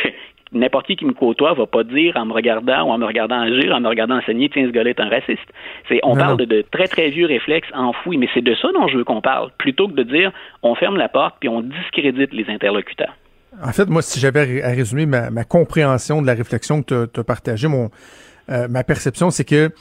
n'importe 0.55 0.87
qui 0.87 0.95
qui 0.95 1.05
me 1.05 1.13
côtoie 1.13 1.53
va 1.53 1.65
pas 1.65 1.83
dire 1.83 2.15
en 2.15 2.25
me 2.25 2.33
regardant 2.33 2.83
ou 2.83 2.91
en 2.91 2.97
me 2.97 3.05
regardant 3.05 3.39
agir, 3.39 3.73
en 3.73 3.79
me 3.79 3.87
regardant 3.87 4.17
enseigner, 4.17 4.49
tiens, 4.49 4.65
ce 4.65 4.71
gars-là 4.71 4.91
est 4.91 4.99
un 4.99 5.09
raciste. 5.09 5.47
C'est, 5.87 5.99
on 6.03 6.15
parle 6.15 6.37
de, 6.37 6.45
de, 6.45 6.61
très, 6.71 6.87
très 6.87 7.09
vieux 7.09 7.27
réflexes 7.27 7.69
enfouis, 7.73 8.17
mais 8.17 8.27
c'est 8.33 8.43
de 8.43 8.55
ça 8.55 8.69
dont 8.73 8.87
je 8.87 8.97
veux 8.97 9.03
qu'on 9.03 9.21
parle, 9.21 9.51
plutôt 9.57 9.87
que 9.87 9.93
de 9.93 10.03
dire 10.03 10.31
on 10.63 10.75
ferme 10.75 10.97
la 10.97 11.09
porte 11.09 11.35
puis 11.39 11.49
on 11.49 11.61
discrédite 11.61 12.33
les 12.33 12.45
interlocuteurs. 12.49 13.15
En 13.63 13.71
fait, 13.71 13.87
moi, 13.87 14.01
si 14.01 14.19
j'avais 14.19 14.61
à 14.63 14.69
résumer 14.69 15.05
ma, 15.05 15.29
ma, 15.29 15.45
compréhension 15.45 16.21
de 16.21 16.27
la 16.27 16.33
réflexion 16.33 16.83
que 16.83 17.05
tu 17.05 17.19
as 17.19 17.23
partagée, 17.23 17.69
mon, 17.69 17.89
euh, 18.49 18.67
ma 18.67 18.83
perception, 18.83 19.31
c'est 19.31 19.45
que, 19.45 19.71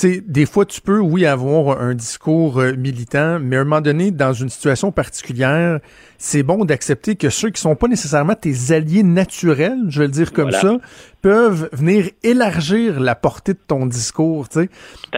sais, 0.00 0.22
des 0.26 0.46
fois, 0.46 0.64
tu 0.64 0.80
peux, 0.80 0.98
oui, 0.98 1.26
avoir 1.26 1.80
un 1.80 1.94
discours 1.94 2.58
euh, 2.58 2.74
militant, 2.74 3.38
mais 3.40 3.56
à 3.56 3.60
un 3.60 3.64
moment 3.64 3.80
donné, 3.80 4.10
dans 4.10 4.32
une 4.32 4.48
situation 4.48 4.92
particulière, 4.92 5.80
c'est 6.18 6.42
bon 6.42 6.64
d'accepter 6.64 7.16
que 7.16 7.30
ceux 7.30 7.50
qui 7.50 7.60
sont 7.60 7.76
pas 7.76 7.88
nécessairement 7.88 8.34
tes 8.34 8.72
alliés 8.72 9.02
naturels, 9.02 9.78
je 9.88 10.00
vais 10.00 10.06
le 10.06 10.12
dire 10.12 10.32
comme 10.32 10.50
ça, 10.50 10.76
peuvent 11.22 11.68
venir 11.72 12.10
élargir 12.22 13.00
la 13.00 13.14
portée 13.14 13.52
de 13.52 13.58
ton 13.66 13.86
discours, 13.86 14.48
tu 14.48 14.60
sais. 14.60 14.70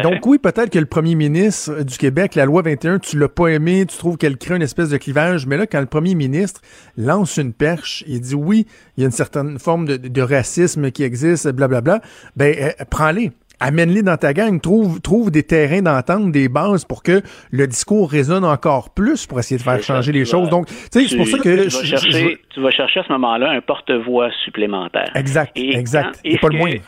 Donc 0.03 0.27
oui, 0.27 0.39
peut-être 0.39 0.71
que 0.71 0.79
le 0.79 0.87
premier 0.87 1.15
ministre 1.15 1.83
du 1.83 1.97
Québec, 1.97 2.35
la 2.35 2.45
loi 2.45 2.63
21, 2.63 2.99
tu 2.99 3.19
l'as 3.19 3.29
pas 3.29 3.49
aimé, 3.49 3.85
tu 3.87 3.97
trouves 3.97 4.17
qu'elle 4.17 4.37
crée 4.37 4.57
une 4.57 4.63
espèce 4.63 4.91
de 4.91 4.97
clivage, 4.97 5.47
mais 5.47 5.57
là, 5.57 5.67
quand 5.67 5.81
le 5.81 5.87
premier 5.87 6.15
ministre 6.15 6.61
lance 6.97 7.37
une 7.37 7.53
perche, 7.53 8.05
il 8.07 8.21
dit 8.21 8.35
oui, 8.35 8.67
il 8.97 9.03
y 9.03 9.05
a 9.05 9.07
une 9.07 9.13
certaine 9.13 9.59
forme 9.59 9.87
de, 9.87 9.97
de 9.97 10.23
racisme 10.23 10.91
qui 10.91 11.03
existe, 11.03 11.49
blablabla, 11.49 12.01
ben, 12.37 12.55
euh, 12.59 12.85
prends-les 12.91 13.33
amène-les 13.63 14.03
dans 14.03 14.17
ta 14.17 14.35
gang, 14.35 14.61
trouve, 14.61 15.01
trouve 15.01 15.31
des 15.31 15.45
terrains 15.45 15.83
d'entente, 15.83 16.33
des 16.33 16.49
bases 16.49 16.85
pour 16.85 17.03
que 17.03 17.23
le 17.51 17.67
discours 17.67 18.11
résonne 18.11 18.45
encore 18.45 18.91
plus 18.91 19.27
pour 19.27 19.39
essayer 19.39 19.57
de 19.57 19.63
faire 19.63 19.83
changer 19.83 20.13
les 20.13 20.25
choses. 20.25 20.51
Donc, 20.51 20.67
tu 20.67 20.75
sais, 20.91 21.09
c'est 21.09 21.17
pour 21.17 21.29
ça 21.29 21.39
que... 21.39 21.69
Tu 21.69 21.77
vas, 21.77 21.85
chercher, 21.85 22.39
tu 22.51 22.61
vas 22.61 22.71
chercher 22.71 23.01
à 23.01 23.05
ce 23.05 23.13
moment-là 23.13 23.51
un 23.51 23.61
porte-voix 23.61 24.31
supplémentaire. 24.45 25.13
Exact, 25.15 25.57
exact. 25.57 26.21
Et, 26.25 26.39
pas 26.39 26.49
le 26.49 26.59
moindre 26.59 26.81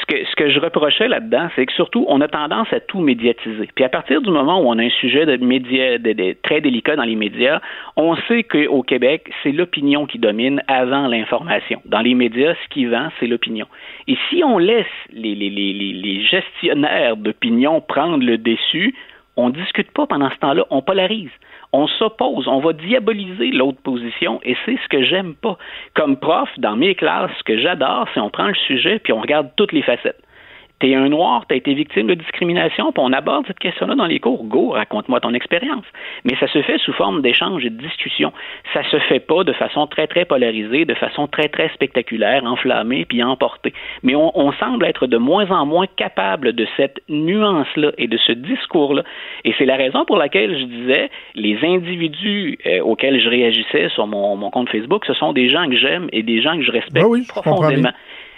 ce 0.00 0.34
que, 0.36 0.50
je 0.50 0.60
reprochais 0.60 1.08
là-dedans, 1.08 1.48
c'est 1.54 1.66
que 1.66 1.72
surtout, 1.72 2.04
on 2.08 2.20
a 2.20 2.28
tendance 2.28 2.72
à 2.72 2.80
tout 2.80 3.00
médiatiser. 3.00 3.68
Puis 3.74 3.84
à 3.84 3.88
partir 3.88 4.20
du 4.20 4.30
moment 4.30 4.60
où 4.60 4.68
on 4.68 4.78
a 4.78 4.82
un 4.82 4.90
sujet 4.90 5.26
de 5.26 5.36
médias, 5.44 5.98
de, 5.98 6.36
très 6.42 6.60
délicat 6.60 6.96
dans 6.96 7.04
les 7.04 7.16
médias, 7.16 7.60
on 7.96 8.16
sait 8.28 8.44
qu'au 8.44 8.82
Québec, 8.82 9.30
c'est 9.42 9.52
l'opinion 9.52 10.06
qui 10.06 10.18
domine 10.18 10.62
avant 10.68 11.08
l'information. 11.08 11.80
Dans 11.86 12.00
les 12.00 12.14
médias, 12.14 12.54
ce 12.64 12.68
qui 12.68 12.86
vend, 12.86 13.08
c'est 13.18 13.26
l'opinion. 13.26 13.66
Et 14.08 14.16
si 14.28 14.42
on 14.44 14.58
laisse 14.58 14.86
les, 15.12 15.36
gestionnaires 16.22 17.16
d'opinion 17.16 17.80
prendre 17.80 18.24
le 18.24 18.38
dessus, 18.38 18.94
on 19.36 19.50
discute 19.50 19.90
pas 19.92 20.06
pendant 20.06 20.30
ce 20.30 20.36
temps-là, 20.36 20.64
on 20.70 20.82
polarise 20.82 21.30
on 21.72 21.86
s'oppose, 21.86 22.48
on 22.48 22.60
va 22.60 22.72
diaboliser 22.72 23.50
l'autre 23.50 23.80
position 23.82 24.40
et 24.42 24.56
c'est 24.64 24.78
ce 24.82 24.88
que 24.88 25.02
j'aime 25.02 25.34
pas. 25.34 25.58
Comme 25.94 26.16
prof, 26.16 26.48
dans 26.58 26.76
mes 26.76 26.94
classes, 26.94 27.30
ce 27.38 27.44
que 27.44 27.58
j'adore, 27.58 28.08
c'est 28.14 28.20
on 28.20 28.30
prend 28.30 28.48
le 28.48 28.54
sujet 28.54 28.98
puis 28.98 29.12
on 29.12 29.20
regarde 29.20 29.50
toutes 29.56 29.72
les 29.72 29.82
facettes. 29.82 30.22
T'es 30.78 30.94
un 30.94 31.08
noir, 31.08 31.44
t'as 31.48 31.56
été 31.56 31.72
victime 31.72 32.06
de 32.06 32.14
discrimination, 32.14 32.92
puis 32.92 33.02
on 33.02 33.12
aborde 33.12 33.46
cette 33.46 33.58
question-là 33.58 33.94
dans 33.94 34.06
les 34.06 34.20
cours. 34.20 34.44
Go, 34.44 34.70
raconte-moi 34.70 35.20
ton 35.20 35.32
expérience. 35.32 35.84
Mais 36.24 36.36
ça 36.38 36.48
se 36.48 36.60
fait 36.62 36.78
sous 36.78 36.92
forme 36.92 37.22
d'échange 37.22 37.64
et 37.64 37.70
de 37.70 37.80
discussion. 37.80 38.32
Ça 38.74 38.82
se 38.90 38.98
fait 38.98 39.20
pas 39.20 39.42
de 39.44 39.54
façon 39.54 39.86
très, 39.86 40.06
très 40.06 40.26
polarisée, 40.26 40.84
de 40.84 40.94
façon 40.94 41.28
très, 41.28 41.48
très 41.48 41.70
spectaculaire, 41.70 42.44
enflammée, 42.44 43.06
puis 43.06 43.22
emportée. 43.22 43.72
Mais 44.02 44.14
on, 44.14 44.38
on 44.38 44.52
semble 44.52 44.84
être 44.84 45.06
de 45.06 45.16
moins 45.16 45.50
en 45.50 45.64
moins 45.64 45.86
capable 45.86 46.52
de 46.52 46.66
cette 46.76 47.00
nuance-là 47.08 47.92
et 47.96 48.06
de 48.06 48.18
ce 48.18 48.32
discours-là. 48.32 49.02
Et 49.44 49.54
c'est 49.56 49.64
la 49.64 49.76
raison 49.76 50.04
pour 50.04 50.16
laquelle 50.16 50.58
je 50.58 50.64
disais, 50.64 51.10
les 51.34 51.58
individus 51.62 52.58
euh, 52.66 52.80
auxquels 52.80 53.20
je 53.20 53.28
réagissais 53.28 53.88
sur 53.90 54.06
mon, 54.06 54.36
mon, 54.36 54.50
compte 54.50 54.68
Facebook, 54.68 55.04
ce 55.06 55.14
sont 55.14 55.32
des 55.32 55.48
gens 55.48 55.68
que 55.68 55.76
j'aime 55.76 56.08
et 56.12 56.22
des 56.22 56.42
gens 56.42 56.56
que 56.56 56.62
je 56.62 56.72
respecte 56.72 56.94
ben 56.94 57.06
oui, 57.06 57.24
profondément. 57.26 57.92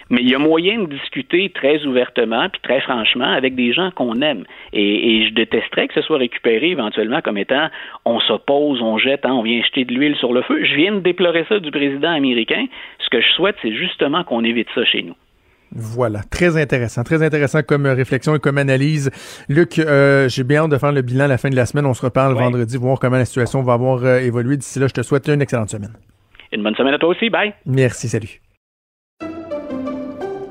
Mais 0.09 0.21
il 0.21 0.29
y 0.29 0.35
a 0.35 0.39
moyen 0.39 0.79
de 0.79 0.85
discuter 0.87 1.51
très 1.53 1.85
ouvertement 1.85 2.49
puis 2.49 2.61
très 2.61 2.81
franchement 2.81 3.31
avec 3.31 3.55
des 3.55 3.73
gens 3.73 3.91
qu'on 3.91 4.21
aime. 4.21 4.43
Et, 4.73 5.21
et, 5.21 5.27
je 5.27 5.33
détesterais 5.33 5.87
que 5.87 5.93
ce 5.93 6.01
soit 6.01 6.17
récupéré 6.17 6.71
éventuellement 6.71 7.21
comme 7.21 7.37
étant 7.37 7.69
on 8.05 8.19
s'oppose, 8.19 8.81
on 8.81 8.97
jette, 8.97 9.25
hein, 9.25 9.33
on 9.33 9.43
vient 9.43 9.61
jeter 9.61 9.85
de 9.85 9.93
l'huile 9.93 10.15
sur 10.15 10.33
le 10.33 10.41
feu. 10.41 10.63
Je 10.63 10.75
viens 10.75 10.93
de 10.93 10.99
déplorer 10.99 11.45
ça 11.47 11.59
du 11.59 11.71
président 11.71 12.11
américain. 12.11 12.65
Ce 12.99 13.09
que 13.09 13.21
je 13.21 13.27
souhaite, 13.29 13.55
c'est 13.61 13.73
justement 13.73 14.23
qu'on 14.23 14.43
évite 14.43 14.67
ça 14.73 14.83
chez 14.85 15.03
nous. 15.03 15.15
Voilà, 15.71 16.21
très 16.23 16.59
intéressant, 16.59 17.03
très 17.03 17.21
intéressant 17.21 17.61
comme 17.61 17.85
réflexion 17.85 18.35
et 18.35 18.39
comme 18.39 18.57
analyse. 18.57 19.11
Luc, 19.49 19.77
euh, 19.77 20.27
j'ai 20.27 20.43
bien 20.43 20.63
hâte 20.63 20.71
de 20.71 20.77
faire 20.77 20.91
le 20.91 21.03
bilan 21.03 21.25
à 21.25 21.27
la 21.27 21.37
fin 21.37 21.49
de 21.49 21.55
la 21.55 21.67
semaine. 21.67 21.85
On 21.85 21.93
se 21.93 22.01
reparle 22.01 22.33
ouais. 22.33 22.41
vendredi, 22.41 22.75
voir 22.77 22.97
comment 22.99 23.17
la 23.17 23.25
situation 23.25 23.61
va 23.61 23.73
avoir 23.73 24.03
euh, 24.03 24.19
évolué. 24.19 24.57
D'ici 24.57 24.79
là, 24.79 24.87
je 24.87 24.93
te 24.93 25.03
souhaite 25.03 25.27
une 25.27 25.41
excellente 25.41 25.69
semaine. 25.69 25.93
Une 26.51 26.63
bonne 26.63 26.75
semaine 26.75 26.95
à 26.95 26.97
toi 26.97 27.09
aussi. 27.09 27.29
Bye. 27.29 27.53
Merci, 27.65 28.09
salut. 28.09 28.41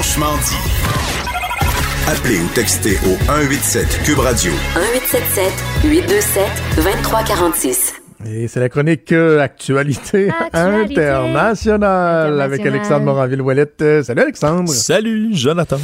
Franchement 0.00 0.34
dit. 0.48 2.10
Appelez 2.10 2.38
ou 2.40 2.48
textez 2.54 2.96
au 3.04 3.18
187 3.26 4.02
Cube 4.02 4.18
Radio. 4.20 4.50
1877 4.50 5.52
827 5.84 6.44
2346. 6.76 7.94
Et 8.24 8.48
c'est 8.48 8.60
la 8.60 8.70
chronique 8.70 9.12
euh, 9.12 9.40
actualité, 9.40 10.30
Actualité 10.30 11.06
internationale 11.06 12.40
avec. 12.40 12.64
Alexandre 12.64 13.04
Moranville-Ouellette. 13.04 13.82
Euh, 13.82 14.02
Salut 14.02 14.22
Alexandre. 14.22 14.72
Salut, 14.72 15.34
Jonathan. 15.34 15.76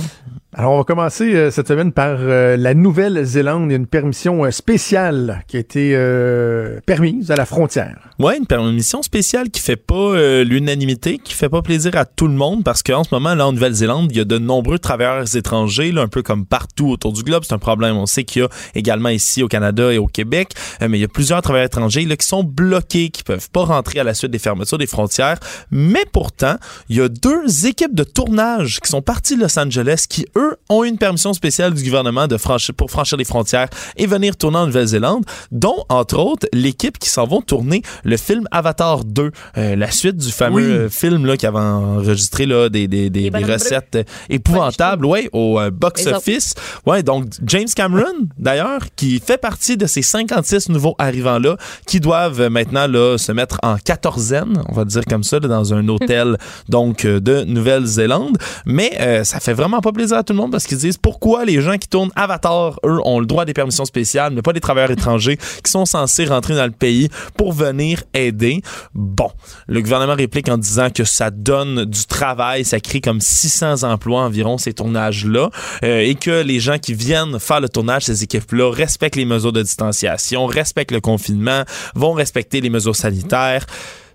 Alors, 0.59 0.73
on 0.73 0.79
va 0.79 0.85
commencer 0.85 1.35
euh, 1.35 1.51
cette 1.51 1.69
semaine 1.69 1.93
par 1.93 2.17
euh, 2.19 2.57
la 2.57 2.73
Nouvelle-Zélande. 2.73 3.71
Une 3.71 3.87
permission 3.87 4.47
euh, 4.47 4.51
spéciale 4.51 5.45
qui 5.49 5.59
a 5.59 5.61
été 5.61 5.91
euh, 5.95 6.81
permise 6.87 7.31
à 7.31 7.37
la 7.37 7.45
frontière. 7.45 8.09
Ouais, 8.19 8.39
une 8.39 8.47
permission 8.47 9.03
spéciale 9.03 9.51
qui 9.51 9.61
fait 9.61 9.77
pas 9.77 9.95
euh, 9.95 10.45
l'unanimité, 10.45 11.19
qui 11.19 11.35
fait 11.35 11.51
pas 11.51 11.61
plaisir 11.61 11.95
à 11.97 12.07
tout 12.07 12.27
le 12.27 12.33
monde 12.33 12.65
parce 12.65 12.83
qu'en 12.83 13.05
ce 13.05 13.15
moment, 13.15 13.35
là, 13.35 13.47
en 13.47 13.53
Nouvelle-Zélande, 13.53 14.11
il 14.13 14.17
y 14.17 14.21
a 14.21 14.25
de 14.25 14.39
nombreux 14.39 14.79
travailleurs 14.79 15.37
étrangers, 15.37 15.93
là, 15.93 16.01
un 16.01 16.09
peu 16.09 16.23
comme 16.23 16.47
partout 16.47 16.89
autour 16.89 17.13
du 17.13 17.23
globe. 17.23 17.43
C'est 17.47 17.53
un 17.53 17.59
problème. 17.59 17.99
On 17.99 18.07
sait 18.07 18.25
qu'il 18.25 18.41
y 18.41 18.45
a 18.47 18.49
également 18.75 19.11
ici 19.11 19.43
au 19.43 19.49
Canada 19.49 19.93
et 19.93 19.99
au 19.99 20.07
Québec, 20.07 20.53
mais 20.81 20.97
il 20.97 21.03
y 21.03 21.05
a 21.05 21.09
plusieurs 21.09 21.43
travailleurs 21.43 21.67
étrangers 21.67 22.07
là, 22.07 22.17
qui 22.17 22.27
sont 22.27 22.45
bloqués, 22.45 23.11
qui 23.11 23.25
peuvent 23.25 23.51
pas 23.51 23.65
rentrer 23.65 23.99
à 23.99 24.05
la 24.05 24.15
suite 24.15 24.31
des 24.31 24.39
fermetures 24.39 24.79
des 24.79 24.87
frontières. 24.87 25.39
Mais 25.71 26.07
pourtant, 26.11 26.57
il 26.89 26.97
y 26.97 27.03
a 27.03 27.11
deux 27.11 27.67
équipes 27.67 27.95
de 27.95 28.05
tournage 28.05 28.81
qui 28.81 28.89
sont 28.89 29.03
parties 29.03 29.37
de 29.37 29.43
Los 29.43 29.59
Angeles 29.59 30.07
qui, 30.09 30.25
eux, 30.35 30.46
ont 30.69 30.85
une 30.85 30.99
permission 30.99 31.33
spéciale 31.33 31.75
du 31.75 31.83
gouvernement 31.83 32.27
de 32.27 32.37
franchir, 32.37 32.75
pour 32.75 32.91
franchir 32.91 33.19
les 33.19 33.25
frontières 33.25 33.69
et 33.97 34.07
venir 34.07 34.37
tourner 34.37 34.59
en 34.59 34.67
Nouvelle-Zélande, 34.67 35.25
dont, 35.53 35.85
entre 35.89 36.19
autres, 36.19 36.47
l'équipe 36.53 36.99
qui 36.99 37.09
s'en 37.09 37.27
vont 37.27 37.41
tourner 37.43 37.83
le 38.05 38.17
film 38.17 38.47
Avatar 38.51 39.05
2, 39.05 39.31
euh, 39.59 39.77
la 39.77 39.91
suite 39.91 40.17
du 40.17 40.31
fameux 40.31 40.57
Oui. 40.57 40.63
euh, 40.73 40.89
film 40.89 41.27
là, 41.27 41.37
qui 41.37 41.47
avait 41.47 41.59
enregistré 41.59 42.47
là, 42.47 42.69
des, 42.69 42.89
des, 42.89 43.11
des, 43.11 43.31
recettes 43.31 43.97
euh, 43.97 44.03
épouvantables 44.29 45.07
ouais, 45.07 45.29
au 45.33 45.59
euh, 45.61 45.71
box-office. 45.71 46.55
Ouais, 46.87 47.03
donc 47.03 47.27
James 47.45 47.69
Cameron, 47.75 48.29
d'ailleurs, 48.39 48.81
qui 48.97 49.21
fait 49.21 49.39
partie 49.39 49.77
de 49.77 49.87
ces 49.87 50.03
56 50.03 50.69
nouveaux 50.71 50.95
arrivants-là 50.99 51.57
qui 51.87 52.01
doivent 52.01 52.49
maintenant 52.49 52.87
là, 52.87 53.19
se 53.19 53.33
mettre 53.33 53.59
en 53.63 53.77
quatorzaine, 53.77 54.63
on 54.69 54.75
va 54.75 54.85
dire 54.85 55.05
comme 55.09 55.23
ça, 55.25 55.39
là, 55.39 55.49
dans 55.49 55.75
un 55.75 55.87
hôtel 55.89 56.37
donc 56.69 57.07
de 57.07 57.45
Nouvelle-Zélande. 57.45 58.39
Mais 58.65 58.93
euh, 59.01 59.25
ça 59.25 59.41
fait 59.41 59.53
vraiment 59.53 59.81
pas 59.81 59.93
plaisir 59.93 60.17
à 60.17 60.23
tout 60.23 60.33
le 60.33 60.36
monde 60.37 60.53
parce 60.53 60.67
qu'ils 60.67 60.79
disent 60.79 60.99
pourquoi 60.99 61.45
les 61.45 61.61
gens 61.61 61.79
qui 61.79 61.89
tournent 61.89 62.11
Avatar, 62.17 62.79
eux, 62.85 63.01
ont 63.05 63.21
le 63.21 63.27
droit 63.27 63.43
à 63.43 63.45
des 63.45 63.55
permissions 63.55 63.85
spéciales, 63.85 64.33
mais 64.33 64.43
pas 64.43 64.53
des 64.53 64.61
travailleurs 64.61 64.91
étrangers 64.91 65.37
qui 65.37 65.71
sont 65.71 65.87
censés 65.87 66.25
rentrer 66.25 66.55
dans 66.55 66.65
le 66.65 66.71
pays 66.71 67.09
pour 67.37 67.53
venir 67.53 68.03
aider. 68.15 68.63
Bon, 68.95 69.31
le 69.67 69.81
gouvernement 69.81 70.15
réplique 70.15 70.49
en 70.49 70.59
disant 70.59 70.91
que 70.91 71.05
ça 71.05 71.31
donne 71.31 71.85
du 71.85 72.05
travail, 72.07 72.65
ça 72.65 72.81
crée 72.81 73.01
comme 73.01 73.21
600 73.21 73.83
emplois 73.83 74.23
environ 74.23 74.59
ces 74.59 74.73
tournages-là, 74.73 75.51
euh, 75.85 76.01
et 76.01 76.15
que 76.15 76.43
les 76.43 76.61
gens 76.61 76.79
qui 76.79 76.95
viennent 76.95 77.39
faire 77.39 77.61
le 77.61 77.69
tournage, 77.69 78.05
ces 78.05 78.23
équipes-là, 78.23 78.71
respectent 78.71 79.17
les 79.17 79.25
mesures 79.25 79.53
de 79.53 79.63
distanciation, 79.63 80.47
respectent 80.47 80.93
le 80.93 81.01
confinement, 81.01 81.65
vont 81.95 82.13
respecter 82.13 82.61
les 82.61 82.71
mesures 82.71 82.97
sanitaires. 82.97 83.67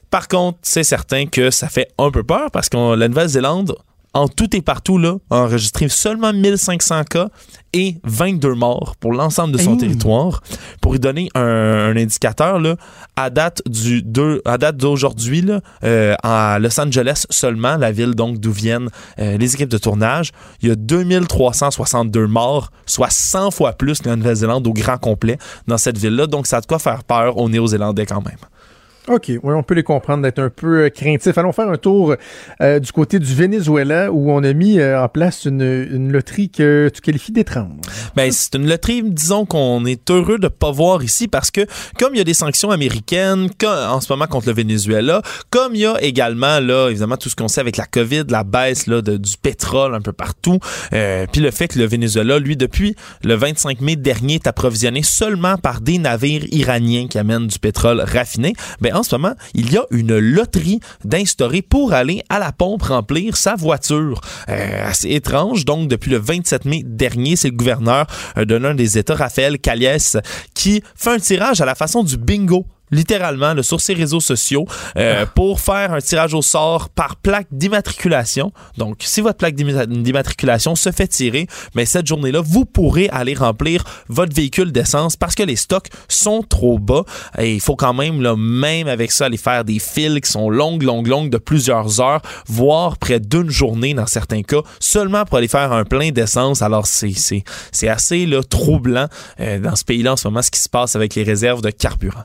Par 0.10 0.28
contre, 0.28 0.60
c'est 0.62 0.84
certain 0.84 1.26
que 1.26 1.52
ça 1.52 1.70
fait 1.70 1.88
un 1.98 2.12
peu 2.12 2.24
peur 2.24 2.52
parce 2.52 2.68
que 2.68 2.96
la 2.96 3.08
Nouvelle-Zélande, 3.08 3.76
en 4.14 4.28
tout 4.28 4.56
et 4.56 4.62
partout, 4.62 4.98
là, 4.98 5.16
a 5.30 5.38
enregistré 5.38 5.88
seulement 5.88 6.34
1500 6.34 7.04
cas 7.06 7.30
et 7.74 7.96
22 8.04 8.54
morts 8.56 8.96
pour 9.00 9.14
l'ensemble 9.14 9.54
de 9.54 9.58
son 9.58 9.76
Mmh. 9.76 9.78
territoire. 9.78 10.42
Pour 10.82 10.96
y 10.96 11.00
donner 11.00 11.30
un, 11.34 11.42
un 11.42 11.96
indicateur, 11.96 12.60
là, 12.60 12.76
à 13.16 13.30
date 13.30 13.62
du 13.66 14.02
2, 14.02 14.42
à 14.44 14.58
date 14.58 14.76
d'aujourd'hui, 14.76 15.42
là, 15.42 15.62
euh, 15.86 16.14
à 16.24 16.60
Los 16.60 16.78
Angeles 16.80 17.26
seulement, 17.30 17.78
la 17.78 17.94
ville 17.94 18.14
donc 18.14 18.40
d'où 18.40 18.52
viennent 18.52 18.90
euh, 19.20 19.38
les 19.38 19.54
équipes 19.54 19.70
de 19.70 19.78
tournage, 19.78 20.32
il 20.62 20.68
y 20.68 20.72
a 20.72 20.76
2362 20.76 22.28
morts, 22.28 22.72
soit 22.86 23.10
100 23.10 23.52
fois 23.52 23.74
plus 23.74 24.02
que 24.02 24.10
la 24.10 24.18
Nouvelle-Zélande 24.18 24.68
au 24.68 24.74
grand 24.74 24.98
complet 24.98 25.38
dans 25.68 25.78
cette 25.78 25.98
ville-là. 25.98 26.28
Donc 26.28 26.48
ça 26.48 26.58
a 26.58 26.62
de 26.62 26.66
quoi 26.66 26.80
faire 26.80 27.06
peur 27.06 27.38
aux 27.38 27.48
Néo-Zélandais 27.48 28.06
quand 28.06 28.22
même. 28.26 28.38
OK, 29.12 29.26
oui, 29.28 29.40
on 29.44 29.62
peut 29.62 29.74
les 29.74 29.84
comprendre 29.84 30.24
d'être 30.24 30.40
un 30.40 30.50
peu 30.50 30.86
euh, 30.86 30.90
craintifs. 30.90 31.38
Allons 31.38 31.52
faire 31.52 31.70
un 31.70 31.78
tour 31.78 32.16
euh, 32.62 32.80
du 32.80 32.92
côté 32.94 33.20
du 33.20 33.34
Venezuela 33.36 34.10
où 34.10 34.32
on 34.32 34.42
a 34.42 34.54
mis 34.54 34.80
euh, 34.80 35.04
en 35.04 35.10
place 35.10 35.44
une, 35.44 36.12
loterie 36.12 36.50
que 36.50 36.90
tu 36.94 37.02
qualifies 37.02 37.34
d'étrange. 37.34 37.82
Ben, 38.16 38.32
c'est 38.32 38.56
une 38.56 38.68
loterie, 38.68 39.04
disons 39.04 39.46
qu'on 39.46 39.86
est 39.86 40.10
heureux 40.10 40.40
de 40.40 40.48
pas 40.48 40.72
voir 40.72 41.04
ici 41.04 41.28
parce 41.28 41.52
que 41.52 41.62
comme 42.00 42.16
il 42.16 42.20
y 42.20 42.22
a 42.22 42.24
des 42.24 42.34
sanctions 42.34 42.72
américaines 42.72 43.50
en 43.66 44.00
ce 44.00 44.12
moment 44.12 44.28
contre 44.28 44.48
le 44.48 44.54
Venezuela, 44.54 45.22
comme 45.50 45.76
il 45.76 45.82
y 45.82 45.86
a 45.86 46.02
également 46.02 46.60
là 46.60 46.90
évidemment 46.90 47.18
tout 47.18 47.30
ce 47.30 47.36
qu'on 47.36 47.50
sait 47.50 47.62
avec 47.62 47.76
la 47.78 47.86
Covid, 47.86 48.24
la 48.30 48.44
baisse 48.44 48.88
là 48.88 49.02
de- 49.02 49.18
du 49.18 49.38
pétrole 49.38 49.94
un 49.94 50.02
peu 50.02 50.14
partout, 50.14 50.60
puis 50.90 51.42
le 51.42 51.52
fait 51.52 51.68
que 51.68 51.80
le 51.80 51.86
Venezuela 51.86 52.40
lui 52.40 52.56
depuis 52.56 52.96
le 53.24 53.36
25 53.36 53.82
mai 53.82 53.96
dernier 53.96 54.36
est 54.36 54.48
approvisionné 54.48 55.04
seulement 55.04 55.58
par 55.58 55.82
des 55.82 55.98
navires 55.98 56.46
iraniens 56.52 57.08
qui 57.08 57.18
amènent 57.18 57.48
du 57.48 57.60
pétrole 57.60 58.02
raffiné, 58.02 58.54
ben 58.80 58.96
en 59.02 59.04
ce 59.04 59.16
moment, 59.16 59.34
il 59.56 59.74
y 59.74 59.78
a 59.78 59.86
une 59.90 60.16
loterie 60.20 60.80
d'instaurer 61.04 61.64
pour 61.64 61.94
aller 61.94 62.22
à 62.30 62.38
la 62.38 62.52
pompe 62.52 62.84
remplir 62.84 63.36
sa 63.36 63.56
voiture. 63.56 64.22
Euh, 64.48 64.88
assez 64.88 65.10
étrange. 65.10 65.66
Donc, 65.66 65.88
depuis 65.88 66.12
le 66.12 66.18
27 66.18 66.66
mai 66.66 66.84
dernier, 66.86 67.36
c'est 67.36 67.50
le 67.50 67.56
gouverneur 67.56 68.06
euh, 68.38 68.46
de 68.46 68.54
l'un 68.54 68.76
des 68.76 69.00
États, 69.00 69.16
Raphaël 69.16 69.58
Caliès, 69.58 70.18
qui 70.54 70.84
fait 70.96 71.10
un 71.10 71.18
tirage 71.18 71.62
à 71.62 71.66
la 71.66 71.74
façon 71.74 72.04
du 72.04 72.16
bingo 72.16 72.68
littéralement 72.92 73.54
là, 73.54 73.64
sur 73.64 73.82
ses 73.82 73.94
réseaux 73.94 74.20
sociaux 74.20 74.66
euh, 74.98 75.26
pour 75.26 75.60
faire 75.60 75.94
un 75.94 76.00
tirage 76.00 76.34
au 76.34 76.42
sort 76.42 76.90
par 76.90 77.16
plaque 77.16 77.48
d'immatriculation. 77.52 78.52
Donc, 78.78 78.98
si 79.02 79.22
votre 79.22 79.38
plaque 79.38 79.56
d'imma- 79.56 79.86
d'immatriculation 79.86 80.76
se 80.76 80.92
fait 80.92 81.08
tirer, 81.08 81.48
mais 81.76 81.86
cette 81.86 82.08
journée-là, 82.08 82.42
vous 82.44 82.66
pourrez 82.66 83.10
aller 83.10 83.34
remplir 83.34 83.84
votre 84.08 84.36
véhicule 84.36 84.72
d'essence 84.72 85.16
parce 85.16 85.36
que 85.36 85.44
les 85.44 85.56
stocks 85.56 85.88
sont 86.08 86.44
trop 86.44 86.80
bas. 86.80 87.04
Et 87.38 87.54
il 87.56 87.62
faut 87.62 87.76
quand 87.76 87.94
même, 87.94 88.22
là, 88.22 88.36
même 88.36 88.88
avec 88.88 89.12
ça, 89.12 89.26
aller 89.26 89.38
faire 89.38 89.64
des 89.64 89.80
files 89.80 90.20
qui 90.22 90.32
sont 90.32 90.50
longues, 90.50 90.84
longues, 90.84 91.08
longues 91.08 91.30
de 91.30 91.38
plusieurs 91.38 92.02
heures, 92.02 92.22
voire 92.48 92.98
près 92.98 93.20
d'une 93.20 93.50
journée 93.50 93.94
dans 93.94 94.06
certains 94.08 94.44
cas, 94.44 94.62
seulement 94.80 95.26
pour 95.26 95.38
aller 95.38 95.48
faire 95.48 95.72
un 95.72 95.86
plein 95.86 96.12
d'essence. 96.12 96.62
Alors, 96.62 96.88
c'est, 96.88 97.14
c'est, 97.14 97.44
c'est 97.72 97.88
assez 97.88 98.26
là, 98.26 98.44
troublant 98.44 99.08
euh, 99.40 99.60
dans 99.60 99.76
ce 99.76 99.84
pays-là 99.86 100.14
en 100.14 100.18
ce 100.18 100.28
moment, 100.28 100.42
ce 100.42 100.52
qui 100.52 100.60
se 100.60 100.70
passe 100.70 100.96
avec 100.96 101.16
les 101.16 101.24
réserves 101.24 101.62
de 101.62 101.70
carburant. 101.70 102.24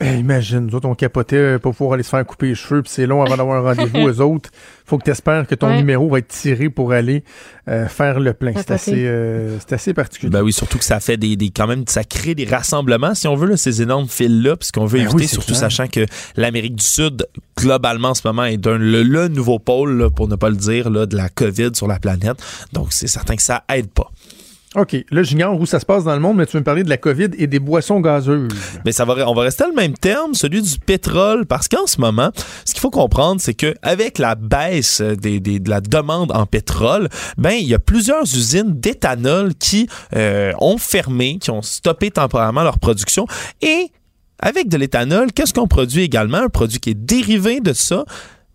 Eh, 0.00 0.18
imagine, 0.18 0.60
nous 0.66 0.74
autres, 0.74 0.86
on 0.88 0.94
capotait 0.94 1.36
euh, 1.36 1.58
pour 1.58 1.74
pouvoir 1.74 1.94
aller 1.94 2.02
se 2.02 2.10
faire 2.10 2.24
couper 2.26 2.48
les 2.48 2.54
cheveux, 2.54 2.82
puis 2.82 2.92
c'est 2.94 3.06
long 3.06 3.22
avant 3.22 3.36
d'avoir 3.36 3.64
un 3.66 3.74
rendez-vous. 3.74 4.08
Eux 4.08 4.20
autres, 4.20 4.50
faut 4.84 4.98
que 4.98 5.04
tu 5.04 5.10
espères 5.10 5.46
que 5.46 5.54
ton 5.54 5.68
Ouais. 5.68 5.78
numéro 5.78 6.08
va 6.10 6.18
être 6.18 6.28
tiré 6.28 6.68
pour 6.68 6.92
aller 6.92 7.24
euh, 7.68 7.88
faire 7.88 8.20
le 8.20 8.34
plein. 8.34 8.52
C'est 8.54 8.70
assez, 8.72 9.06
euh, 9.06 9.56
c'est 9.58 9.72
assez 9.72 9.94
particulier. 9.94 10.30
Ben 10.30 10.42
oui, 10.42 10.52
surtout 10.52 10.76
que 10.78 10.84
ça 10.84 11.00
fait 11.00 11.16
des, 11.16 11.34
des 11.36 11.48
quand 11.48 11.66
même, 11.66 11.84
ça 11.88 12.04
crée 12.04 12.34
des 12.34 12.44
rassemblements, 12.44 13.14
si 13.14 13.26
on 13.26 13.36
veut, 13.36 13.48
là, 13.48 13.56
ces 13.56 13.80
énormes 13.80 14.06
files-là, 14.06 14.56
puisqu'on 14.56 14.84
veut 14.84 14.98
Ben 14.98 15.04
éviter, 15.04 15.16
oui, 15.16 15.28
surtout 15.28 15.46
clair. 15.48 15.60
sachant 15.60 15.86
que 15.88 16.04
l'Amérique 16.36 16.76
du 16.76 16.84
Sud, 16.84 17.26
globalement, 17.58 18.10
en 18.10 18.14
ce 18.14 18.22
moment, 18.26 18.44
est 18.44 18.66
un, 18.66 18.76
le, 18.76 19.02
le 19.02 19.28
nouveau 19.28 19.58
pôle, 19.58 19.96
là, 19.96 20.10
pour 20.10 20.28
ne 20.28 20.36
pas 20.36 20.50
le 20.50 20.56
dire, 20.56 20.90
là, 20.90 21.06
de 21.06 21.16
la 21.16 21.30
COVID 21.30 21.70
sur 21.74 21.86
la 21.88 21.98
planète. 21.98 22.36
Donc, 22.74 22.88
c'est 22.92 23.06
certain 23.08 23.34
que 23.34 23.42
ça 23.42 23.64
aide 23.74 23.88
pas. 23.88 24.10
OK, 24.76 24.94
là, 25.10 25.22
j'ignore 25.22 25.58
où 25.58 25.64
ça 25.64 25.80
se 25.80 25.86
passe 25.86 26.04
dans 26.04 26.12
le 26.14 26.20
monde, 26.20 26.36
mais 26.36 26.44
tu 26.44 26.52
veux 26.52 26.58
me 26.60 26.64
parler 26.64 26.82
de 26.84 26.90
la 26.90 26.98
COVID 26.98 27.28
et 27.38 27.46
des 27.46 27.58
boissons 27.58 28.00
gazeuses. 28.00 28.48
Mais 28.84 28.92
ça 28.92 29.04
va, 29.06 29.14
on 29.28 29.32
va 29.34 29.42
rester 29.42 29.64
à 29.64 29.68
le 29.68 29.74
même 29.74 29.94
terme, 29.94 30.34
celui 30.34 30.60
du 30.60 30.78
pétrole, 30.78 31.46
parce 31.46 31.66
qu'en 31.66 31.86
ce 31.86 31.98
moment, 32.00 32.30
ce 32.66 32.72
qu'il 32.74 32.80
faut 32.82 32.90
comprendre, 32.90 33.40
c'est 33.40 33.54
que 33.54 33.74
avec 33.80 34.18
la 34.18 34.34
baisse 34.34 35.00
des, 35.00 35.40
des- 35.40 35.60
de 35.60 35.70
la 35.70 35.80
demande 35.80 36.30
en 36.32 36.44
pétrole, 36.44 37.08
ben 37.38 37.52
il 37.52 37.66
y 37.66 37.74
a 37.74 37.78
plusieurs 37.78 38.22
usines 38.24 38.78
d'éthanol 38.78 39.54
qui 39.54 39.88
euh, 40.14 40.52
ont 40.60 40.76
fermé, 40.76 41.38
qui 41.38 41.50
ont 41.50 41.62
stoppé 41.62 42.10
temporairement 42.10 42.62
leur 42.62 42.78
production 42.78 43.26
et 43.62 43.90
avec 44.38 44.68
de 44.68 44.76
l'éthanol, 44.76 45.32
qu'est-ce 45.32 45.54
qu'on 45.54 45.66
produit 45.68 46.02
également? 46.02 46.36
Un 46.36 46.48
produit 46.50 46.78
qui 46.80 46.90
est 46.90 46.94
dérivé 46.94 47.60
de 47.60 47.72
ça, 47.72 48.04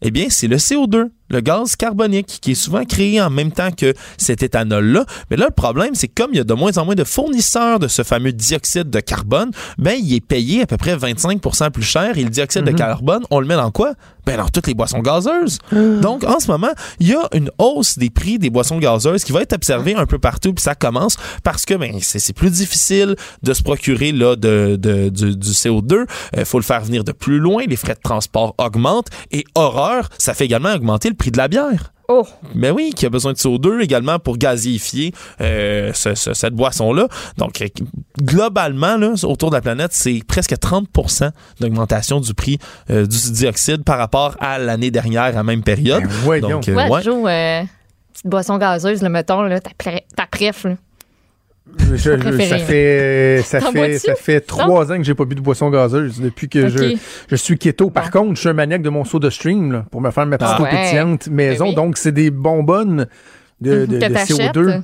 eh 0.03 0.11
bien, 0.11 0.27
c'est 0.29 0.47
le 0.47 0.57
CO2, 0.57 1.09
le 1.31 1.41
gaz 1.41 1.75
carbonique, 1.75 2.39
qui 2.41 2.51
est 2.51 2.55
souvent 2.55 2.83
créé 2.85 3.21
en 3.21 3.29
même 3.29 3.51
temps 3.51 3.71
que 3.71 3.93
cet 4.17 4.43
éthanol-là. 4.43 5.05
Mais 5.29 5.37
là, 5.37 5.45
le 5.47 5.53
problème, 5.53 5.95
c'est 5.95 6.07
que 6.07 6.21
comme 6.21 6.31
il 6.33 6.37
y 6.37 6.41
a 6.41 6.43
de 6.43 6.53
moins 6.53 6.77
en 6.77 6.85
moins 6.85 6.95
de 6.95 7.03
fournisseurs 7.03 7.79
de 7.79 7.87
ce 7.87 8.03
fameux 8.03 8.31
dioxyde 8.33 8.89
de 8.89 8.99
carbone, 8.99 9.51
ben, 9.77 9.95
il 10.01 10.13
est 10.13 10.25
payé 10.25 10.61
à 10.63 10.65
peu 10.65 10.77
près 10.77 10.95
25 10.95 11.41
plus 11.71 11.83
cher. 11.83 12.17
Et 12.17 12.23
le 12.23 12.29
dioxyde 12.29 12.63
de 12.63 12.71
carbone, 12.71 13.23
on 13.29 13.39
le 13.39 13.47
met 13.47 13.55
dans 13.55 13.71
quoi? 13.71 13.93
Ben, 14.25 14.37
dans 14.37 14.47
toutes 14.49 14.67
les 14.67 14.75
boissons 14.75 14.99
gazeuses. 14.99 15.57
Donc, 15.71 16.23
en 16.23 16.39
ce 16.39 16.47
moment, 16.51 16.69
il 16.99 17.07
y 17.07 17.13
a 17.15 17.27
une 17.33 17.49
hausse 17.57 17.97
des 17.97 18.09
prix 18.11 18.37
des 18.37 18.49
boissons 18.51 18.77
gazeuses 18.77 19.23
qui 19.23 19.31
va 19.31 19.41
être 19.41 19.53
observée 19.53 19.95
un 19.95 20.05
peu 20.05 20.19
partout, 20.19 20.53
puis 20.53 20.61
ça 20.61 20.75
commence 20.75 21.17
parce 21.43 21.65
que 21.65 21.73
ben, 21.73 21.97
c'est 22.01 22.33
plus 22.33 22.51
difficile 22.51 23.15
de 23.41 23.53
se 23.53 23.63
procurer 23.63 24.11
là, 24.11 24.35
de, 24.35 24.75
de- 24.79 25.09
du, 25.09 25.35
du 25.35 25.49
CO2. 25.49 26.05
Il 26.37 26.45
faut 26.45 26.59
le 26.59 26.63
faire 26.63 26.81
venir 26.83 27.03
de 27.03 27.11
plus 27.11 27.39
loin, 27.39 27.63
les 27.67 27.75
frais 27.75 27.95
de 27.95 27.99
transport 28.03 28.53
augmentent, 28.59 29.07
et 29.31 29.43
horreur, 29.55 30.07
ça 30.19 30.33
fait 30.35 30.45
également 30.45 30.73
augmenter 30.73 31.09
le 31.09 31.15
prix 31.21 31.31
de 31.31 31.37
la 31.37 31.47
bière. 31.47 31.93
Oh, 32.09 32.27
Mais 32.55 32.71
oui, 32.71 32.91
qui 32.93 33.05
a 33.05 33.09
besoin 33.09 33.31
de 33.31 33.37
CO2 33.37 33.79
également 33.81 34.19
pour 34.19 34.37
gazifier 34.37 35.13
euh, 35.39 35.91
ce- 35.93 36.13
ce- 36.15 36.33
cette 36.33 36.53
boisson-là. 36.53 37.07
Donc, 37.37 37.61
euh, 37.61 37.67
globalement, 38.21 38.97
là, 38.97 39.13
autour 39.23 39.49
de 39.49 39.55
la 39.55 39.61
planète, 39.61 39.91
c'est 39.93 40.19
presque 40.27 40.53
30% 40.57 41.31
d'augmentation 41.59 42.19
du 42.19 42.33
prix 42.33 42.57
euh, 42.89 43.05
du 43.05 43.31
dioxyde 43.31 43.83
par 43.83 43.97
rapport 43.97 44.35
à 44.41 44.57
l'année 44.59 44.91
dernière 44.91 45.21
à 45.23 45.31
la 45.31 45.43
même 45.43 45.63
période. 45.63 46.03
Ben, 46.03 46.09
voyons. 46.23 46.49
Donc, 46.49 46.67
euh, 46.69 46.75
ouais, 46.75 46.89
ouais. 46.89 47.01
Euh, 47.07 47.63
petite 48.13 48.27
boisson 48.27 48.57
gazeuse, 48.57 49.01
le 49.01 49.09
mettons, 49.09 49.43
là, 49.43 49.59
ta, 49.61 49.71
préf, 50.27 50.63
là. 50.65 50.75
Je- 51.77 51.95
je- 51.95 52.11
préféré, 52.13 52.47
ça 52.47 52.55
hein. 52.55 52.57
fait 52.59 53.41
ça 53.43 53.61
fait 53.71 53.97
ça 53.99 54.15
fait 54.15 54.41
trois 54.41 54.91
ans 54.91 54.97
que 54.97 55.03
j'ai 55.03 55.13
pas 55.13 55.25
bu 55.25 55.35
de 55.35 55.41
boisson 55.41 55.69
gazeuse 55.69 56.19
depuis 56.19 56.49
que 56.49 56.67
je, 56.69 56.95
je 57.29 57.35
suis 57.35 57.57
keto. 57.57 57.89
Par 57.91 58.09
contre, 58.11 58.35
je 58.35 58.39
suis 58.41 58.49
un 58.49 58.53
maniaque 58.53 58.81
de 58.81 58.89
mon 58.89 59.03
soda 59.05 59.29
stream 59.29 59.71
là, 59.71 59.85
pour 59.91 60.01
me 60.01 60.09
faire 60.11 60.25
ma 60.25 60.37
petite 60.37 60.53
Ah 60.57 60.61
ouais. 60.63 60.69
pétillante 60.69 61.27
maison. 61.27 61.65
Oui. 61.69 61.75
Donc 61.75 61.97
c'est 61.97 62.11
des 62.11 62.31
bonbonnes 62.31 63.05
de, 63.61 63.85
de- 63.85 63.99
Que 63.99 64.07
de 64.07 64.13
t'achètes. 64.13 64.37
CO2. 64.55 64.67
Ouais. 64.67 64.81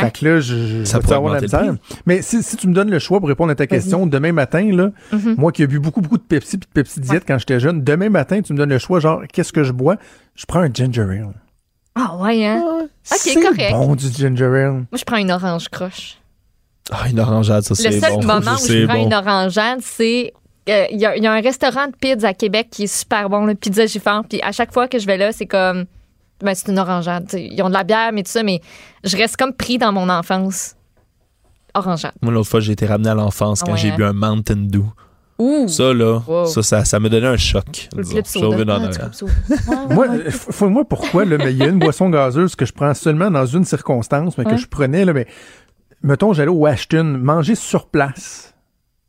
Fait 0.00 0.12
que 0.18 0.24
là, 0.24 0.40
je, 0.40 0.54
je 0.80 0.84
Ça 0.84 0.98
vais 0.98 1.12
avoir 1.12 1.34
la 1.34 1.40
misère? 1.42 1.74
Mais 2.06 2.22
si, 2.22 2.42
si 2.42 2.56
tu 2.56 2.68
me 2.68 2.72
donnes 2.74 2.90
le 2.90 2.98
choix 2.98 3.20
pour 3.20 3.28
répondre 3.28 3.52
à 3.52 3.54
ta 3.54 3.66
question, 3.66 4.06
demain 4.06 4.32
matin, 4.32 4.64
là, 4.74 4.90
Mhm. 5.12 5.34
moi 5.38 5.52
qui 5.52 5.62
ai 5.62 5.66
bu 5.66 5.78
beaucoup, 5.78 6.00
beaucoup 6.00 6.16
de 6.18 6.22
Pepsi 6.22 6.56
puis 6.58 6.66
de 6.66 6.72
Pepsi 6.72 7.00
Diète 7.00 7.24
quand 7.26 7.38
j'étais 7.38 7.60
jeune, 7.60 7.82
demain 7.84 8.08
matin, 8.08 8.40
tu 8.42 8.52
me 8.54 8.58
donnes 8.58 8.70
le 8.70 8.78
choix, 8.78 8.98
genre, 8.98 9.22
qu'est-ce 9.32 9.52
que 9.52 9.62
je 9.62 9.72
bois? 9.72 9.96
Je 10.36 10.44
prends 10.46 10.60
un 10.60 10.70
ginger 10.72 11.02
ale. 11.02 11.34
Ah 11.94 12.16
ouais, 12.16 12.44
hein? 12.44 12.88
c'est 13.02 13.34
correct. 13.40 13.70
bon 13.72 13.94
du 13.94 14.08
ginger 14.10 14.44
ale. 14.46 14.70
Moi, 14.72 14.86
je 14.98 15.04
prends 15.04 15.16
une 15.16 15.30
orange 15.30 15.68
croche. 15.68 16.18
Ah, 16.90 17.08
une 17.08 17.20
orangeade, 17.20 17.62
ça, 17.62 17.74
c'est 17.74 17.90
Le 17.90 18.00
bon. 18.00 18.06
seul 18.06 18.26
moment 18.26 18.52
où 18.56 18.66
je 18.66 18.84
prends 18.86 18.94
bon. 18.96 19.06
une 19.06 19.14
orangeade, 19.14 19.80
c'est. 19.82 20.32
euh, 20.68 20.86
Il 20.90 20.98
y, 21.00 21.06
a- 21.06 21.16
il 21.16 21.22
y 21.22 21.26
a 21.26 21.32
un 21.32 21.40
restaurant 21.40 21.86
de 21.86 21.96
pizza 21.96 22.28
à 22.28 22.34
Québec 22.34 22.68
qui 22.70 22.84
est 22.84 22.86
super 22.98 23.28
bon, 23.30 23.46
le 23.46 23.54
Pizza 23.54 23.86
Giffard. 23.86 24.24
Puis 24.28 24.40
à 24.42 24.52
chaque 24.52 24.72
fois 24.72 24.88
que 24.88 24.98
je 24.98 25.06
vais 25.06 25.16
là, 25.16 25.32
c'est 25.32 25.46
comme. 25.46 25.84
Ben, 26.42 26.54
c'est 26.54 26.68
une 26.70 26.78
orangeade. 26.78 27.26
t'sais. 27.28 27.46
Ils 27.50 27.62
ont 27.62 27.68
de 27.68 27.74
la 27.74 27.84
bière, 27.84 28.10
mais 28.12 28.22
tout 28.24 28.30
ça, 28.32 28.42
mais 28.42 28.60
je 29.04 29.16
reste 29.16 29.36
comme 29.36 29.52
pris 29.54 29.78
dans 29.78 29.92
mon 29.92 30.08
enfance. 30.08 30.74
Orangeade. 31.74 32.12
Moi, 32.22 32.32
l'autre 32.32 32.48
fois, 32.50 32.60
j'ai 32.60 32.72
été 32.72 32.86
ramené 32.86 33.08
à 33.10 33.14
l'enfance 33.14 33.60
Ah 33.62 33.66
quand 33.66 33.72
ouais, 33.72 33.78
j'ai 33.78 33.90
hein? 33.90 33.96
bu 33.96 34.04
un 34.04 34.12
Mountain 34.12 34.56
Dew. 34.68 34.82
Ouh! 35.38 35.66
Ça, 35.68 35.92
là, 35.92 36.22
Wow. 36.26 36.46
ça, 36.46 36.62
ça, 36.62 36.84
ça 36.84 37.00
me 37.00 37.08
donnait 37.08 37.26
un 37.26 37.36
choc. 37.36 37.88
Ah, 37.96 38.00
Moi, 39.90 40.06
euh, 40.10 40.68
moi, 40.68 40.84
pourquoi, 40.84 41.24
là, 41.24 41.38
mais 41.38 41.52
il 41.52 41.58
y 41.58 41.62
a 41.62 41.66
une 41.66 41.78
boisson 41.78 42.08
gazeuse 42.10 42.54
que 42.54 42.64
je 42.64 42.72
prends 42.72 42.94
seulement 42.94 43.30
dans 43.30 43.46
une 43.46 43.64
circonstance, 43.64 44.38
mais 44.38 44.44
que 44.44 44.50
Ouais. 44.50 44.58
je 44.58 44.66
prenais, 44.68 45.04
là, 45.04 45.12
mais, 45.12 45.26
mettons, 46.02 46.32
j'allais 46.32 46.50
au 46.50 46.64
Ashton, 46.66 47.18
manger 47.20 47.54
sur 47.56 47.86
place. 47.88 48.54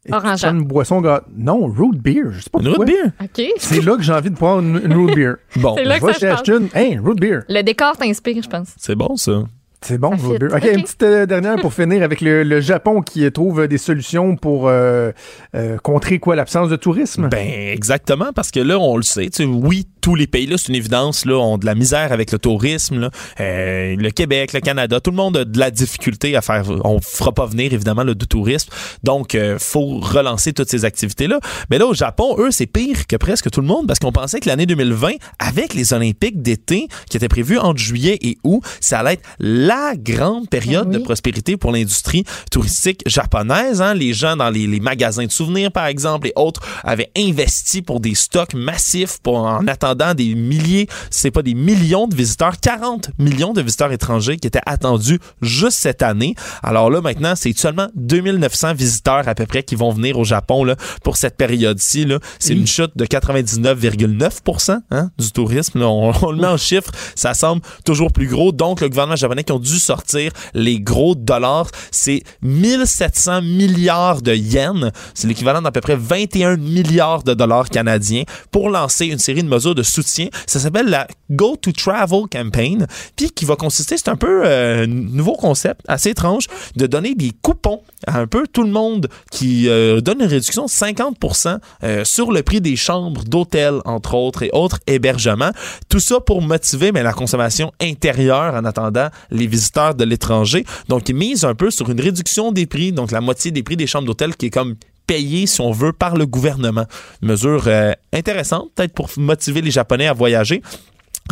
Et 0.07 0.11
prends 0.11 0.35
une 0.35 0.63
boisson 0.65 1.01
gazeuse. 1.01 1.25
Non, 1.35 1.67
root 1.67 1.93
beer, 1.95 2.31
je 2.31 2.41
sais 2.41 2.49
pas 2.51 2.59
Une 2.59 2.65
pourquoi. 2.65 2.85
root 2.85 2.91
beer? 2.91 3.11
OK. 3.23 3.53
C'est 3.57 3.81
là 3.83 3.95
que 3.95 4.03
j'ai 4.03 4.13
envie 4.13 4.29
de 4.29 4.35
prendre 4.35 4.61
une, 4.61 4.81
une 4.83 4.93
root 4.93 5.13
beer. 5.15 5.35
Bon, 5.57 5.75
C'est 5.75 5.83
là 5.83 5.95
je 5.95 6.01
que 6.01 6.05
vais 6.07 6.13
chez. 6.13 6.27
Ashton, 6.27 6.69
hey, 6.75 6.97
root 6.99 7.15
beer. 7.15 7.39
Le 7.49 7.61
décor 7.63 7.97
t'inspire, 7.97 8.41
je 8.43 8.49
pense. 8.49 8.69
c'est 8.77 8.95
bon, 8.95 9.15
ça. 9.15 9.43
C'est 9.87 9.99
bon, 9.99 10.15
vos 10.15 10.39
deux. 10.39 10.47
OK, 10.47 10.63
une 10.63 10.81
petite 10.81 11.03
euh, 11.03 11.27
dernière 11.27 11.57
pour 11.57 11.71
finir 11.71 12.01
avec 12.01 12.19
le, 12.19 12.41
le 12.41 12.59
Japon 12.59 13.03
qui 13.03 13.31
trouve 13.31 13.67
des 13.67 13.77
solutions 13.77 14.35
pour 14.35 14.67
euh, 14.67 15.11
euh, 15.53 15.77
contrer 15.77 16.17
quoi 16.17 16.35
l'absence 16.35 16.69
de 16.69 16.75
tourisme? 16.75 17.29
Ben 17.29 17.47
exactement 17.47 18.33
parce 18.33 18.49
que 18.49 18.59
là 18.59 18.79
on 18.79 18.97
le 18.97 19.03
sait, 19.03 19.29
tu 19.29 19.43
sais, 19.43 19.45
oui 19.45 19.85
tous 20.01 20.15
les 20.15 20.25
pays 20.25 20.47
là 20.47 20.57
c'est 20.57 20.69
une 20.69 20.75
évidence 20.75 21.25
là 21.25 21.35
ont 21.35 21.59
de 21.59 21.67
la 21.67 21.75
misère 21.75 22.11
avec 22.11 22.31
le 22.31 22.39
tourisme 22.39 22.99
là. 22.99 23.09
Euh, 23.39 23.95
le 23.95 24.09
Québec, 24.09 24.53
le 24.53 24.59
Canada, 24.59 24.99
tout 24.99 25.11
le 25.11 25.17
monde 25.17 25.37
a 25.37 25.45
de 25.45 25.59
la 25.59 25.69
difficulté 25.69 26.35
à 26.35 26.41
faire. 26.41 26.63
On 26.83 26.99
fera 26.99 27.31
pas 27.31 27.45
venir 27.45 27.71
évidemment 27.71 28.03
le 28.03 28.15
de 28.15 28.25
tourisme, 28.25 28.71
donc 29.03 29.35
euh, 29.35 29.57
faut 29.59 29.99
relancer 29.99 30.51
toutes 30.53 30.69
ces 30.69 30.83
activités 30.83 31.27
là. 31.27 31.39
Mais 31.69 31.77
là 31.77 31.85
au 31.85 31.93
Japon 31.93 32.37
eux 32.39 32.49
c'est 32.49 32.65
pire 32.65 33.05
que 33.05 33.17
presque 33.17 33.51
tout 33.51 33.61
le 33.61 33.67
monde 33.67 33.85
parce 33.85 33.99
qu'on 33.99 34.11
pensait 34.11 34.39
que 34.39 34.49
l'année 34.49 34.65
2020 34.65 35.11
avec 35.37 35.75
les 35.75 35.93
Olympiques 35.93 36.41
d'été 36.41 36.87
qui 37.07 37.17
étaient 37.17 37.27
prévus 37.27 37.59
entre 37.59 37.79
juillet 37.79 38.17
et 38.21 38.39
août, 38.43 38.63
ça 38.79 38.99
allait 38.99 39.13
être 39.13 39.23
la 39.39 39.74
grande 39.95 40.49
période 40.49 40.89
de 40.89 40.97
prospérité 40.99 41.57
pour 41.57 41.71
l'industrie 41.71 42.23
touristique 42.51 43.01
japonaise. 43.05 43.81
hein. 43.81 43.93
Les 43.93 44.13
gens 44.13 44.35
dans 44.35 44.49
les, 44.49 44.67
les 44.67 44.79
magasins 44.79 45.25
de 45.25 45.31
souvenirs, 45.31 45.71
par 45.71 45.85
exemple, 45.87 46.27
et 46.27 46.33
autres, 46.35 46.61
avaient 46.83 47.11
investi 47.17 47.81
pour 47.81 47.99
des 47.99 48.15
stocks 48.15 48.53
massifs 48.53 49.19
pour, 49.21 49.37
en 49.37 49.67
attendant 49.67 50.13
des 50.13 50.35
milliers, 50.35 50.87
c'est 51.09 51.31
pas 51.31 51.41
des 51.41 51.53
millions 51.53 52.07
de 52.07 52.15
visiteurs, 52.15 52.59
40 52.59 53.11
millions 53.19 53.53
de 53.53 53.61
visiteurs 53.61 53.91
étrangers 53.91 54.37
qui 54.37 54.47
étaient 54.47 54.61
attendus 54.65 55.19
juste 55.41 55.77
cette 55.79 56.01
année. 56.03 56.35
Alors 56.63 56.89
là, 56.89 57.01
maintenant, 57.01 57.33
c'est 57.35 57.57
seulement 57.57 57.87
2900 57.95 58.73
visiteurs 58.73 59.27
à 59.27 59.35
peu 59.35 59.45
près 59.45 59.63
qui 59.63 59.75
vont 59.75 59.91
venir 59.91 60.17
au 60.19 60.23
Japon 60.23 60.63
là, 60.63 60.75
pour 61.03 61.17
cette 61.17 61.37
période-ci. 61.37 62.07
C'est 62.39 62.53
une 62.53 62.67
chute 62.67 62.91
de 62.95 63.05
99,9% 63.05 64.79
hein, 64.91 65.09
du 65.17 65.31
tourisme. 65.31 65.79
là. 65.79 65.87
On, 65.87 66.11
on 66.21 66.31
le 66.31 66.37
met 66.37 66.47
en 66.47 66.57
chiffres, 66.57 66.91
ça 67.15 67.33
semble 67.33 67.61
toujours 67.83 68.11
plus 68.11 68.27
gros. 68.27 68.51
Donc, 68.51 68.81
le 68.81 68.89
gouvernement 68.89 69.15
japonais 69.15 69.43
qui 69.43 69.51
ont 69.51 69.59
dû 69.65 69.79
sortir 69.79 70.31
les 70.53 70.79
gros 70.79 71.15
dollars, 71.15 71.67
c'est 71.91 72.23
1700 72.41 73.41
milliards 73.41 74.21
de 74.21 74.33
yens. 74.33 74.91
C'est 75.13 75.27
l'équivalent 75.27 75.61
d'à 75.61 75.71
peu 75.71 75.81
près 75.81 75.95
21 75.95 76.57
milliards 76.57 77.23
de 77.23 77.33
dollars 77.33 77.69
canadiens 77.69 78.23
pour 78.51 78.69
lancer 78.69 79.07
une 79.07 79.19
série 79.19 79.43
de 79.43 79.49
mesures 79.49 79.75
de 79.75 79.83
soutien. 79.83 80.27
Ça 80.47 80.59
s'appelle 80.59 80.87
la 80.87 81.07
Go 81.31 81.55
to 81.55 81.71
Travel 81.71 82.23
Campaign, 82.31 82.87
puis 83.15 83.31
qui 83.31 83.45
va 83.45 83.55
consister, 83.55 83.97
c'est 83.97 84.09
un 84.09 84.15
peu 84.15 84.43
euh, 84.45 84.83
un 84.83 84.87
nouveau 84.87 85.33
concept, 85.33 85.81
assez 85.87 86.09
étrange, 86.09 86.47
de 86.75 86.85
donner 86.87 87.15
des 87.15 87.31
coupons 87.41 87.81
à 88.07 88.19
un 88.19 88.27
peu 88.27 88.45
tout 88.51 88.63
le 88.63 88.69
monde 88.69 89.09
qui 89.31 89.67
euh, 89.67 90.01
donne 90.01 90.21
une 90.21 90.27
réduction 90.27 90.65
de 90.65 90.69
50% 90.69 91.57
euh, 91.83 92.05
sur 92.05 92.31
le 92.31 92.43
prix 92.43 92.61
des 92.61 92.75
chambres 92.75 93.23
d'hôtel, 93.23 93.79
entre 93.85 94.13
autres, 94.13 94.43
et 94.43 94.49
autres 94.53 94.79
hébergements. 94.87 95.51
Tout 95.89 95.99
ça 95.99 96.19
pour 96.19 96.41
motiver 96.41 96.91
mais, 96.91 97.03
la 97.03 97.13
consommation 97.13 97.71
intérieure 97.81 98.53
en 98.53 98.65
attendant 98.65 99.09
les 99.31 99.44
visiteurs 99.47 99.95
de 99.95 100.03
l'étranger. 100.03 100.65
Donc, 100.89 101.09
ils 101.09 101.15
misent 101.15 101.45
un 101.45 101.55
peu 101.55 101.71
sur 101.71 101.89
une 101.89 101.99
réduction 101.99 102.51
des 102.51 102.65
prix, 102.65 102.91
donc 102.91 103.11
la 103.11 103.21
moitié 103.21 103.51
des 103.51 103.63
prix 103.63 103.77
des 103.77 103.87
chambres 103.87 104.07
d'hôtel 104.07 104.35
qui 104.35 104.47
est 104.47 104.51
comme 104.51 104.75
payé, 105.07 105.45
si 105.45 105.61
on 105.61 105.71
veut, 105.71 105.93
par 105.93 106.15
le 106.15 106.25
gouvernement. 106.25 106.85
Mesure 107.21 107.65
euh, 107.67 107.93
intéressante, 108.13 108.71
peut-être 108.75 108.93
pour 108.93 109.09
motiver 109.17 109.61
les 109.61 109.71
Japonais 109.71 110.07
à 110.07 110.13
voyager. 110.13 110.61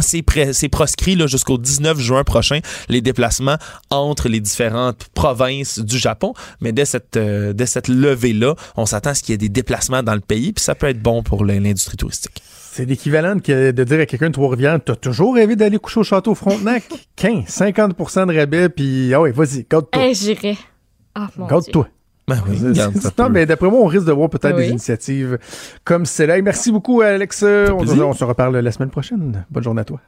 C'est 0.01 0.23
proscrit 0.69 1.19
jusqu'au 1.27 1.59
19 1.59 1.99
juin 1.99 2.23
prochain, 2.23 2.59
les 2.89 3.01
déplacements 3.01 3.57
entre 3.91 4.27
les 4.27 4.39
différentes 4.39 5.05
provinces 5.13 5.77
du 5.77 5.99
Japon. 5.99 6.33
Mais 6.61 6.71
dès 6.71 6.85
cette, 6.85 7.15
euh, 7.15 7.53
dès 7.53 7.67
cette 7.67 7.87
levée-là, 7.87 8.55
on 8.75 8.87
s'attend 8.87 9.11
à 9.11 9.13
ce 9.13 9.21
qu'il 9.21 9.33
y 9.33 9.35
ait 9.35 9.37
des 9.37 9.49
déplacements 9.49 10.01
dans 10.01 10.15
le 10.15 10.21
pays, 10.21 10.51
puis 10.51 10.63
ça 10.63 10.73
peut 10.73 10.87
être 10.87 11.01
bon 11.01 11.21
pour 11.21 11.45
l'industrie 11.45 11.97
touristique. 11.97 12.41
C'est 12.75 12.85
l'équivalent 12.85 13.35
de, 13.35 13.69
de 13.69 13.83
dire 13.83 13.99
à 13.99 14.07
quelqu'un 14.07 14.29
de 14.29 14.33
Trois-Rivières, 14.33 14.79
t'as 14.83 14.95
toujours 14.95 15.35
rêvé 15.35 15.55
d'aller 15.55 15.77
coucher 15.77 15.99
au 15.99 16.03
château 16.03 16.33
Frontenac? 16.33 16.83
15, 17.17 17.43
50% 17.45 18.25
de 18.33 18.35
rabais, 18.39 18.67
puis 18.67 19.13
ah 19.13 19.21
ouais, 19.21 19.31
vas-y, 19.31 19.67
garde-toi. 19.69 20.03
Eh, 20.03 20.15
j'irai. 20.15 20.57
Ah, 21.13 21.29
mon 21.37 21.45
Garde-toi. 21.45 21.87
Ben 22.27 22.41
oui, 22.49 22.57
non, 23.19 23.29
mais 23.29 23.45
d'après 23.45 23.69
moi, 23.69 23.79
on 23.79 23.85
risque 23.85 24.05
de 24.07 24.11
voir 24.11 24.27
peut-être 24.27 24.55
Oui. 24.55 24.63
des 24.63 24.69
initiatives 24.71 25.37
comme 25.83 26.07
celle-là. 26.07 26.41
Merci 26.41 26.71
beaucoup, 26.71 27.01
Alex. 27.01 27.43
On 27.43 28.13
se 28.13 28.23
reparle 28.23 28.57
la 28.57 28.71
semaine 28.71 28.89
prochaine. 28.89 29.45
Bonne 29.51 29.63
journée 29.63 29.81
à 29.81 29.85
toi. 29.85 30.01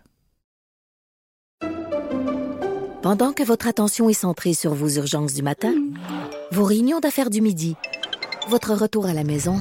Pendant 3.03 3.31
que 3.31 3.43
votre 3.43 3.67
attention 3.67 4.09
est 4.09 4.13
centrée 4.13 4.55
sur 4.55 4.73
vos 4.73 4.89
urgences 4.89 5.35
du 5.35 5.43
matin, 5.43 5.73
vos 6.51 6.63
réunions 6.63 6.99
d'affaires 6.99 7.29
du 7.29 7.41
midi, 7.41 7.75
votre 8.49 8.73
retour 8.73 9.05
à 9.05 9.13
la 9.13 9.23
maison 9.23 9.57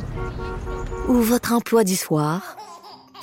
ou 1.09 1.15
votre 1.17 1.53
emploi 1.53 1.85
du 1.85 1.97
soir, 1.97 2.57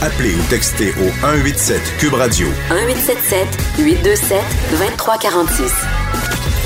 Appelez 0.00 0.34
ou 0.34 0.42
textez 0.48 0.90
au 0.90 1.08
187 1.20 1.80
Cube 1.98 2.14
Radio 2.14 2.46
1877 2.70 3.46
827 3.78 4.38
2346. 4.70 5.72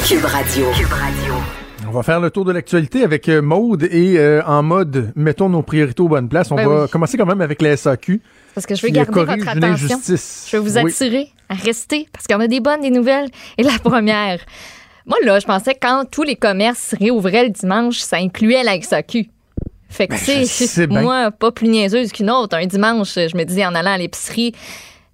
Cube 0.08 0.24
Radio. 0.24 0.66
Cube 0.76 0.92
Radio. 0.92 1.34
On 1.88 1.92
va 1.92 2.02
faire 2.02 2.20
le 2.20 2.30
tour 2.30 2.44
de 2.44 2.52
l'actualité 2.52 3.02
avec 3.04 3.28
euh, 3.28 3.40
Maude 3.40 3.84
et 3.90 4.18
euh, 4.18 4.42
en 4.44 4.62
mode 4.62 5.12
mettons 5.16 5.48
nos 5.48 5.62
priorités 5.62 6.02
aux 6.02 6.08
bonnes 6.08 6.28
places. 6.28 6.50
On 6.50 6.56
Ben 6.56 6.66
va 6.68 6.82
oui. 6.84 6.90
commencer 6.90 7.16
quand 7.16 7.24
même 7.26 7.40
avec 7.40 7.62
la 7.62 7.76
SAQ. 7.76 8.20
Parce 8.54 8.66
que 8.66 8.74
je 8.74 8.82
veux 8.82 8.92
garder 8.92 9.24
votre 9.24 9.48
attention. 9.48 9.62
injustice. 9.96 10.48
Je 10.50 10.56
veux 10.58 10.62
vous 10.62 10.76
Oui. 10.78 10.90
attirer 10.90 11.28
à 11.48 11.54
rester 11.54 12.08
parce 12.12 12.26
qu'on 12.26 12.40
a 12.40 12.48
des 12.48 12.60
bonnes, 12.60 12.82
des 12.82 12.90
nouvelles. 12.90 13.30
Et 13.56 13.62
la 13.62 13.78
première, 13.82 14.40
moi 15.06 15.16
là, 15.24 15.38
je 15.38 15.46
pensais 15.46 15.74
que 15.74 15.80
quand 15.80 16.04
tous 16.10 16.22
les 16.22 16.36
commerces 16.36 16.94
réouvraient 17.00 17.44
le 17.44 17.50
dimanche, 17.50 17.98
ça 17.98 18.16
incluait 18.18 18.62
la 18.62 18.80
SAQ. 18.80 19.28
Fait 19.93 20.09
que 20.09 20.12
Ben, 20.14 20.20
tu 20.45 20.47
sais, 20.47 20.86
moi, 20.86 21.30
pas 21.30 21.53
plus 21.53 21.68
niaiseuse 21.68 22.11
qu'une 22.12 22.30
autre. 22.30 22.57
Un 22.57 22.66
dimanche, 22.66 23.14
je 23.14 23.36
me 23.36 23.45
disais 23.45 23.64
en 23.66 23.74
allant 23.74 23.93
à 23.93 23.99
l'épicerie, 23.99 24.53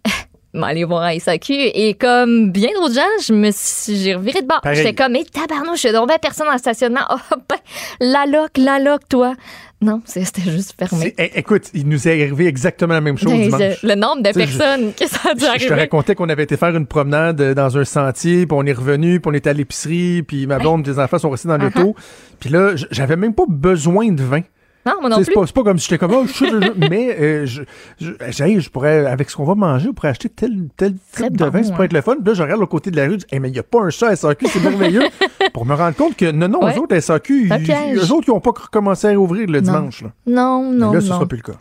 je 0.54 0.58
vais 0.60 0.66
aller 0.66 0.84
voir 0.84 1.02
la 1.02 1.18
SAQ. 1.18 1.52
Et 1.52 1.94
comme 1.94 2.50
bien 2.50 2.70
d'autres 2.74 2.94
gens, 2.94 3.00
je 3.26 3.32
me 3.32 3.50
suis, 3.52 3.96
j'ai 3.96 4.14
reviré 4.14 4.40
de 4.42 4.46
bord. 4.46 4.60
J'étais 4.72 4.94
comme, 4.94 5.12
mais 5.12 5.24
tabarnouche, 5.24 5.82
je 5.82 5.88
tombais 5.88 6.14
personne 6.20 6.46
dans 6.46 6.52
le 6.52 6.58
stationnement. 6.58 7.00
Oh, 7.10 7.16
ben, 7.48 7.56
la 8.00 8.24
loc, 8.26 8.50
la 8.56 8.78
loc, 8.78 9.02
toi. 9.08 9.34
Non, 9.80 10.02
c'était 10.06 10.42
juste 10.42 10.74
fermé. 10.76 11.14
Eh, 11.18 11.38
écoute, 11.38 11.70
il 11.72 11.88
nous 11.88 12.08
est 12.08 12.10
arrivé 12.24 12.46
exactement 12.48 12.94
la 12.94 13.00
même 13.00 13.16
chose 13.16 13.30
Ben, 13.30 13.42
dimanche. 13.42 13.82
Le 13.84 13.94
nombre 13.94 14.22
de 14.22 14.32
sais, 14.32 14.44
je- 14.46 14.58
personnes 14.58 14.92
que 14.92 15.06
ça 15.06 15.20
a 15.30 15.34
dû 15.34 15.40
Je, 15.40 15.44
je 15.44 15.50
te 15.50 15.50
arriver. 15.66 15.74
racontais 15.82 16.16
qu'on 16.16 16.28
avait 16.28 16.42
été 16.42 16.56
faire 16.56 16.74
une 16.74 16.86
promenade 16.86 17.40
euh, 17.40 17.54
dans 17.54 17.78
un 17.78 17.84
sentier, 17.84 18.44
puis 18.46 18.56
on 18.58 18.66
est 18.66 18.72
revenu, 18.72 19.20
puis 19.20 19.30
on 19.30 19.34
était 19.34 19.50
à 19.50 19.52
l'épicerie, 19.52 20.24
puis 20.24 20.48
ma 20.48 20.58
blonde 20.58 20.84
et 20.88 20.90
les 20.90 20.98
enfants 20.98 21.20
sont 21.20 21.30
restés 21.30 21.46
dans 21.46 21.58
l'auto. 21.58 21.94
Puis 22.40 22.50
là, 22.50 22.72
j'avais 22.90 23.14
même 23.14 23.34
pas 23.34 23.44
besoin 23.48 24.10
de 24.10 24.20
vin. 24.22 24.40
Non, 24.86 24.94
moi 25.00 25.10
non 25.10 25.16
plus. 25.16 25.26
C'est 25.46 25.52
pas, 25.54 25.62
comme 25.64 25.78
si 25.78 25.84
j'étais 25.88 25.98
comme, 25.98 26.12
oh, 26.14 26.24
je 26.26 26.44
le- 26.44 26.74
mais 26.88 27.14
euh, 27.20 27.46
je, 27.46 27.62
je, 28.00 28.12
j'ai- 28.28 28.60
je 28.60 28.70
pourrais, 28.70 29.04
avec 29.06 29.28
ce 29.28 29.36
qu'on 29.36 29.44
va 29.44 29.54
manger, 29.54 29.88
on 29.90 29.92
pourrait 29.92 30.08
acheter 30.08 30.28
tel, 30.30 30.68
tel 30.76 30.94
type 31.12 31.36
de 31.36 31.44
bon, 31.44 31.50
vin, 31.50 31.62
ça 31.62 31.70
pourrait 31.72 31.82
hein. 31.82 31.84
être 31.86 31.92
le 31.92 32.00
fun. 32.00 32.14
Puis 32.16 32.24
là, 32.26 32.34
je 32.34 32.42
regarde 32.42 32.60
l'autre 32.60 32.70
côté 32.72 32.90
de 32.90 32.96
la 32.96 33.04
rue, 33.04 33.12
je 33.12 33.16
dis, 33.16 33.26
hey, 33.30 33.40
mais 33.40 33.48
il 33.48 33.52
n'y 33.52 33.58
a 33.58 33.62
pas 33.64 33.80
un 33.82 33.90
chat 33.90 34.08
à 34.08 34.16
SAQ, 34.16 34.46
c'est 34.48 34.60
merveilleux. 34.62 35.02
pour 35.52 35.66
me 35.66 35.74
rendre 35.74 35.96
compte 35.96 36.16
que 36.16 36.30
non, 36.30 36.48
non, 36.48 36.64
Ouais. 36.64 36.74
eux 36.76 36.80
autres, 36.80 36.94
à 36.96 37.00
SAQ, 37.00 37.48
ils- 37.48 37.96
eux 37.98 38.12
autres, 38.12 38.24
ils 38.28 38.30
n'ont 38.30 38.40
pas 38.40 38.50
recommencé 38.50 39.08
à 39.08 39.16
rouvrir 39.16 39.46
le 39.48 39.60
Non. 39.60 39.72
dimanche. 39.72 40.02
Là. 40.02 40.12
Non, 40.26 40.72
non, 40.72 40.88
Mais 40.90 40.94
là, 40.96 41.00
ce 41.02 41.08
non. 41.08 41.14
sera 41.16 41.26
plus 41.26 41.38
le 41.38 41.52
cas. 41.52 41.58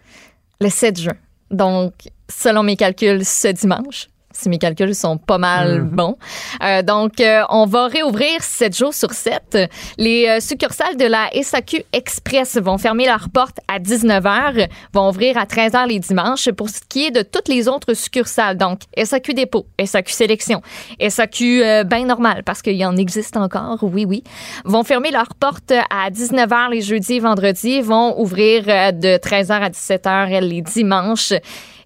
Le 0.62 0.70
7 0.70 1.00
juin. 1.00 1.14
Donc, 1.52 1.94
selon 2.30 2.64
mes 2.64 2.76
calculs, 2.76 3.24
ce 3.26 3.50
dimanche. 3.50 4.08
Si 4.40 4.50
mes 4.50 4.60
calculs 4.60 4.94
sont 4.94 5.18
pas 5.18 5.40
mal 5.40 5.82
Mhm. 5.82 5.90
bons. 5.90 6.18
Euh, 6.64 6.84
donc, 6.84 7.20
euh, 7.20 7.42
on 7.50 7.66
va 7.66 7.88
réouvrir 7.88 8.44
7 8.44 8.78
jours 8.78 8.94
sur 8.94 9.12
7. 9.12 9.58
Les 9.98 10.28
euh, 10.28 10.40
succursales 10.40 10.96
de 10.96 11.06
la 11.06 11.28
SAQ 11.34 11.84
Express 11.92 12.58
vont 12.58 12.78
fermer 12.78 13.08
leurs 13.08 13.30
portes 13.30 13.58
à 13.68 13.80
19h, 13.80 14.68
vont 14.94 15.10
ouvrir 15.10 15.38
à 15.40 15.46
13h 15.46 15.88
les 15.88 15.98
dimanches 16.00 16.52
pour 16.52 16.70
ce 16.70 16.82
qui 16.88 17.06
est 17.08 17.12
de 17.12 17.24
toutes 17.24 17.48
les 17.48 17.68
autres 17.68 17.96
succursales. 17.96 18.58
Donc, 18.58 18.82
SAQ 18.96 19.34
Dépôt, 19.34 19.66
SAQ 19.84 20.12
Sélection, 20.12 20.62
SAQ 21.00 21.64
ben 21.86 22.06
normal, 22.06 22.44
parce 22.44 22.62
qu'il 22.62 22.76
y 22.76 22.86
en 22.86 22.96
existe 22.96 23.38
encore, 23.38 23.80
oui, 23.82 24.06
oui, 24.08 24.24
vont 24.66 24.84
fermer 24.84 25.10
leurs 25.10 25.34
portes 25.40 25.74
à 25.90 26.12
19h 26.12 26.70
les 26.70 26.82
jeudis 26.82 27.16
et 27.16 27.20
vendredis, 27.20 27.82
vont 27.82 28.20
ouvrir 28.20 28.66
de 28.94 29.18
13h 29.18 29.52
à 29.62 29.70
17h 29.70 30.40
les 30.42 30.62
dimanches. 30.62 31.34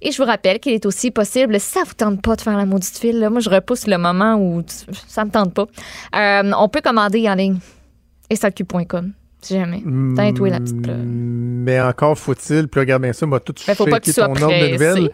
Et 0.01 0.11
je 0.11 0.17
vous 0.17 0.27
rappelle 0.27 0.59
qu'il 0.59 0.73
est 0.73 0.85
aussi 0.85 1.11
possible, 1.11 1.59
si 1.59 1.71
ça 1.73 1.81
vous 1.85 1.93
tente 1.93 2.21
pas 2.21 2.35
de 2.35 2.41
faire 2.41 2.57
la 2.57 2.65
maudite 2.65 2.97
file, 2.97 3.19
là, 3.19 3.29
moi 3.29 3.39
je 3.39 3.49
repousse 3.49 3.85
le 3.87 3.97
moment 3.97 4.35
où 4.35 4.63
ça 5.07 5.25
me 5.25 5.29
tente 5.29 5.53
pas. 5.53 5.67
Euh, 6.15 6.51
on 6.57 6.67
peut 6.69 6.81
commander 6.81 7.29
en 7.29 7.35
ligne. 7.35 7.59
SAQ.com, 8.33 9.11
si 9.41 9.55
jamais. 9.55 9.83
T'as 10.15 10.31
où 10.31 10.45
est 10.45 10.49
la 10.49 10.59
petite 10.59 10.81
plug? 10.81 10.97
Mais 11.05 11.79
encore 11.81 12.17
faut-il, 12.17 12.67
puis 12.67 12.79
regarde 12.79 13.03
bien 13.03 13.13
ça, 13.13 13.25
m'a 13.25 13.39
tout 13.39 13.53
Ben, 13.67 13.75
que 13.75 13.99
tu 13.99 14.13
sois 14.13 14.27
ton 14.27 14.41
ordre 14.41 14.47
de 14.47 14.47
pressé. 14.47 14.71
nouvelles. 14.71 15.09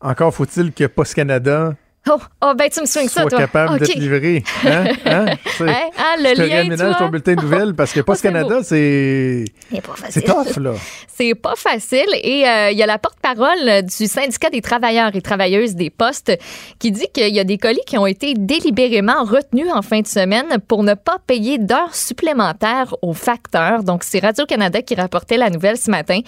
Encore 0.00 0.34
faut-il 0.34 0.72
que 0.72 0.84
Post 0.86 1.14
Canada 1.14 1.74
Oh, 2.08 2.18
oh, 2.40 2.54
ben 2.56 2.70
tu 2.70 2.80
me 2.80 2.86
swings 2.86 3.10
ça, 3.10 3.26
toi. 3.26 3.38
capable 3.38 3.78
de 3.78 3.84
OK. 3.84 3.92
te 3.92 3.98
livrer. 3.98 4.42
Hein? 4.64 4.84
Hein? 5.04 5.26
Hein? 5.60 5.90
Ah, 5.98 6.14
le 6.18 6.34
je 6.34 6.42
lien, 6.42 6.94
ton 6.94 7.08
bulletin 7.08 7.34
de 7.34 7.42
nouvelles 7.42 7.74
parce 7.74 7.92
que 7.92 8.00
Post 8.00 8.22
c'est 8.22 8.28
Canada, 8.28 8.60
c'est. 8.62 9.44
C'est 9.70 9.80
pas 9.82 9.94
facile. 9.94 10.12
C'est 10.12 10.22
tough, 10.22 10.56
là. 10.56 10.72
C'est 11.20 11.34
pas 11.34 11.54
facile. 11.54 12.08
Et 12.22 12.48
euh, 12.48 12.70
il 12.70 12.78
y 12.78 12.82
a 12.82 12.86
la 12.86 12.96
porte-parole 12.96 13.82
du 13.82 14.06
syndicat 14.06 14.48
des 14.48 14.62
travailleurs 14.62 15.14
et 15.14 15.20
travailleuses 15.20 15.74
des 15.74 15.90
postes 15.90 16.32
qui 16.78 16.92
dit 16.92 17.08
qu'il 17.12 17.34
y 17.34 17.38
a 17.38 17.44
des 17.44 17.58
colis 17.58 17.82
qui 17.86 17.98
ont 17.98 18.06
été 18.06 18.32
délibérément 18.32 19.22
retenus 19.24 19.66
en 19.70 19.82
fin 19.82 20.00
de 20.00 20.06
semaine 20.06 20.46
pour 20.66 20.82
ne 20.82 20.94
pas 20.94 21.18
payer 21.26 21.58
d'heures 21.58 21.94
supplémentaires 21.94 22.94
aux 23.02 23.12
facteurs. 23.12 23.84
Donc, 23.84 24.02
c'est 24.02 24.20
Radio-Canada 24.20 24.80
qui 24.80 24.94
rapportait 24.94 25.36
la 25.36 25.50
nouvelle 25.50 25.76
ce 25.76 25.90
matin. 25.90 26.20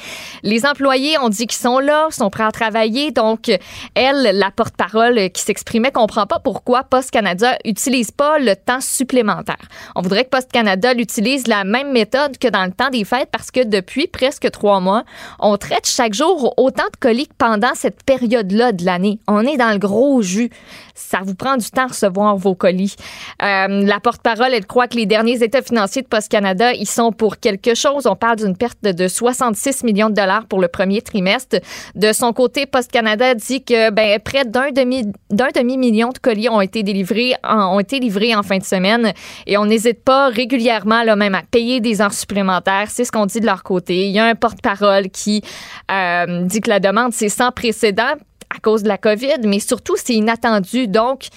Les 0.43 0.67
employés 0.67 1.17
ont 1.19 1.31
dit 1.31 1.47
qu'ils 1.47 1.63
sont 1.63 1.79
là, 1.79 2.09
sont 2.11 2.29
prêts 2.29 2.45
à 2.45 2.53
travailler. 2.53 3.13
Donc, 3.13 3.51
elle, 3.95 4.37
la 4.37 4.51
porte-parole 4.51 5.31
qui 5.31 5.43
s'exprimait, 5.63 5.93
comprend 5.93 6.27
pas 6.27 6.41
pourquoi 6.41 6.83
Post 6.83 7.13
Canada 7.13 7.57
utilise 7.65 8.11
pas 8.11 8.41
le 8.41 8.57
temps 8.57 8.81
supplémentaire. 8.81 9.69
On 9.95 10.03
voudrait 10.03 10.25
que 10.25 10.31
Post 10.31 10.51
Canada 10.51 10.93
utilise 10.95 11.47
la 11.47 11.63
même 11.63 11.93
méthode 11.93 12.37
que 12.37 12.49
dans 12.49 12.65
le 12.65 12.73
temps 12.73 12.91
des 12.91 13.05
fêtes 13.05 13.29
parce 13.31 13.53
que 13.53 13.63
depuis 13.63 14.09
presque 14.09 14.51
trois 14.51 14.81
mois, 14.81 15.05
on 15.39 15.57
traite 15.57 15.87
chaque 15.87 16.15
jour 16.15 16.53
autant 16.57 16.89
de 16.93 16.97
colis 16.99 17.29
que 17.29 17.35
pendant 17.39 17.75
cette 17.75 18.03
période-là 18.03 18.73
de 18.73 18.85
l'année. 18.85 19.21
On 19.29 19.47
est 19.47 19.57
dans 19.57 19.71
le 19.71 19.79
gros 19.79 20.21
jus. 20.21 20.51
Ça 20.95 21.21
vous 21.25 21.35
prend 21.35 21.57
du 21.57 21.71
temps 21.71 21.85
à 21.85 21.87
recevoir 21.89 22.37
vos 22.37 22.55
colis. 22.55 22.97
Euh, 23.43 23.83
la 23.85 24.01
porte-parole, 24.01 24.53
elle 24.53 24.67
croit 24.67 24.89
que 24.89 24.97
les 24.97 25.07
derniers 25.07 25.43
états 25.43 25.63
financiers 25.63 26.03
de 26.03 26.09
Post 26.09 26.29
Canada, 26.29 26.73
ils 26.73 26.89
sont 26.89 27.13
pour 27.13 27.39
quelque 27.39 27.75
chose. 27.75 28.07
On 28.07 28.17
parle 28.17 28.37
d'une 28.37 28.57
perte 28.57 28.83
de 28.83 29.09
66 29.09 29.85
millions 29.85 30.11
de 30.11 30.15
dollars 30.15 30.47
pour 30.47 30.61
le 30.61 30.69
premier 30.69 31.03
trimestre. 31.03 31.59
De 31.95 32.13
son 32.13 32.33
côté, 32.33 32.67
Post 32.67 32.91
Canada 32.91 33.35
dit 33.35 33.63
que 33.65 33.91
ben, 33.91 34.19
près 34.21 34.45
d'un 34.45 34.71
demi 34.71 35.77
million 35.77 36.11
de 36.11 36.19
colis 36.19 36.49
ont 36.49 36.61
été 36.61 36.83
délivrés 36.83 37.35
en, 37.45 37.79
livrés 37.79 38.35
en 38.35 38.43
fin 38.43 38.59
de 38.59 38.65
semaine 38.65 39.13
et 39.47 39.57
on 39.59 39.67
n'hésite 39.67 40.03
pas 40.05 40.29
régulièrement 40.29 41.03
là 41.03 41.17
même 41.17 41.35
à 41.35 41.43
payer 41.43 41.81
des 41.81 42.01
heures 42.01 42.13
supplémentaires. 42.13 42.89
C'est 42.89 43.05
ce 43.05 43.13
qu'on 43.13 43.27
dit 43.27 43.41
de 43.41 43.47
leur 43.47 43.63
côté. 43.63 44.07
Il 44.07 44.13
y 44.13 44.19
a 44.19 44.25
un 44.25 44.35
porte-parole 44.35 45.11
qui 45.11 45.43
euh, 45.91 46.43
dit 46.45 46.61
que 46.61 46.71
la 46.71 46.81
demande 46.81 47.13
c'est 47.13 47.29
sans 47.29 47.51
précédent 47.51 48.15
à 48.55 48.61
cause 48.61 48.83
de 48.83 48.89
la 48.89 48.99
COVID, 48.99 49.41
mais 49.45 49.61
surtout 49.61 49.95
c'est 49.97 50.15
inattendu. 50.15 50.89
Donc 50.89 51.29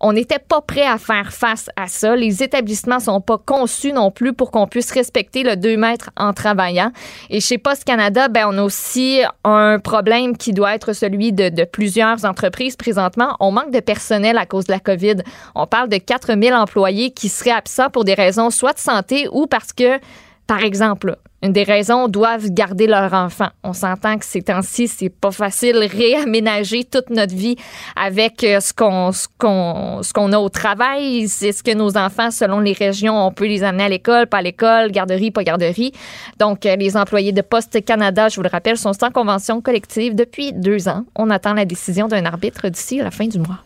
on 0.00 0.14
n'était 0.14 0.38
pas 0.38 0.62
prêt 0.62 0.86
à 0.86 0.96
faire 0.96 1.30
face 1.30 1.68
à 1.76 1.86
ça. 1.86 2.16
Les 2.16 2.42
établissements 2.42 3.00
sont 3.00 3.20
pas 3.20 3.36
conçus 3.36 3.92
non 3.92 4.10
plus 4.10 4.32
pour 4.32 4.50
qu'on 4.50 4.66
puisse 4.66 4.90
respecter 4.92 5.42
le 5.42 5.56
2 5.56 5.76
mètres 5.76 6.10
en 6.16 6.32
travaillant. 6.32 6.90
Et 7.28 7.40
chez 7.40 7.58
Post 7.58 7.84
Canada, 7.84 8.28
ben, 8.28 8.46
on 8.48 8.56
a 8.56 8.62
aussi 8.62 9.20
un 9.44 9.78
problème 9.78 10.38
qui 10.38 10.54
doit 10.54 10.74
être 10.74 10.94
celui 10.94 11.32
de, 11.32 11.50
de 11.50 11.64
plusieurs 11.64 12.24
entreprises 12.24 12.76
présentement. 12.76 13.36
On 13.40 13.52
manque 13.52 13.72
de 13.72 13.80
personnel 13.80 14.38
à 14.38 14.46
cause 14.46 14.64
de 14.64 14.72
la 14.72 14.80
COVID. 14.80 15.16
On 15.54 15.66
parle 15.66 15.90
de 15.90 15.98
4000 15.98 16.54
employés 16.54 17.10
qui 17.10 17.28
seraient 17.28 17.50
absents 17.50 17.90
pour 17.90 18.04
des 18.04 18.14
raisons 18.14 18.48
soit 18.48 18.72
de 18.72 18.78
santé 18.78 19.28
ou 19.30 19.46
parce 19.46 19.74
que, 19.74 20.00
par 20.46 20.60
exemple, 20.64 21.18
une 21.42 21.52
des 21.52 21.62
raisons 21.62 22.08
doivent 22.08 22.50
garder 22.50 22.86
leur 22.86 23.12
enfant. 23.14 23.48
On 23.62 23.72
s'entend 23.72 24.18
que 24.18 24.24
ces 24.24 24.42
temps-ci, 24.42 24.88
c'est 24.88 25.08
pas 25.08 25.30
facile 25.30 25.78
réaménager 25.78 26.84
toute 26.84 27.10
notre 27.10 27.34
vie 27.34 27.56
avec 27.96 28.44
euh, 28.44 28.60
ce 28.60 28.74
qu'on 28.74 29.12
ce 29.12 29.26
qu'on 29.38 30.02
ce 30.02 30.12
qu'on 30.12 30.32
a 30.32 30.38
au 30.38 30.48
travail. 30.48 31.28
C'est 31.28 31.52
ce 31.52 31.62
que 31.62 31.74
nos 31.74 31.96
enfants, 31.96 32.30
selon 32.30 32.60
les 32.60 32.72
régions, 32.72 33.26
on 33.26 33.32
peut 33.32 33.46
les 33.46 33.62
amener 33.62 33.84
à 33.84 33.88
l'école, 33.88 34.26
pas 34.26 34.38
à 34.38 34.42
l'école, 34.42 34.90
garderie, 34.90 35.30
pas 35.30 35.44
garderie. 35.44 35.92
Donc, 36.38 36.66
euh, 36.66 36.76
les 36.76 36.96
employés 36.96 37.32
de 37.32 37.42
Poste 37.42 37.84
Canada, 37.84 38.28
je 38.28 38.36
vous 38.36 38.42
le 38.42 38.50
rappelle, 38.50 38.76
sont 38.76 38.92
sans 38.92 39.10
convention 39.10 39.60
collective 39.60 40.14
depuis 40.14 40.52
deux 40.52 40.88
ans. 40.88 41.04
On 41.16 41.30
attend 41.30 41.54
la 41.54 41.64
décision 41.64 42.08
d'un 42.08 42.24
arbitre 42.26 42.68
d'ici 42.68 42.98
la 42.98 43.10
fin 43.10 43.26
du 43.26 43.38
mois. 43.38 43.60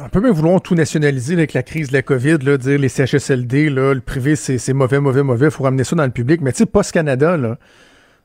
On 0.00 0.08
peut 0.08 0.20
même 0.20 0.32
vouloir 0.32 0.60
tout 0.60 0.74
nationaliser 0.74 1.34
là, 1.34 1.40
avec 1.40 1.52
la 1.52 1.62
crise 1.62 1.88
de 1.88 1.92
la 1.92 2.02
COVID, 2.02 2.38
là, 2.38 2.56
dire 2.56 2.78
les 2.78 2.88
CHSLD, 2.88 3.68
là, 3.68 3.92
le 3.94 4.00
privé, 4.00 4.36
c'est 4.36 4.72
mauvais, 4.72 5.00
mauvais, 5.00 5.22
mauvais, 5.22 5.46
il 5.46 5.50
faut 5.50 5.64
ramener 5.64 5.84
ça 5.84 5.94
dans 5.96 6.04
le 6.04 6.10
public. 6.10 6.40
Mais 6.40 6.52
tu 6.52 6.58
sais, 6.58 6.66
Post 6.66 6.92
Canada, 6.92 7.36
là, 7.36 7.58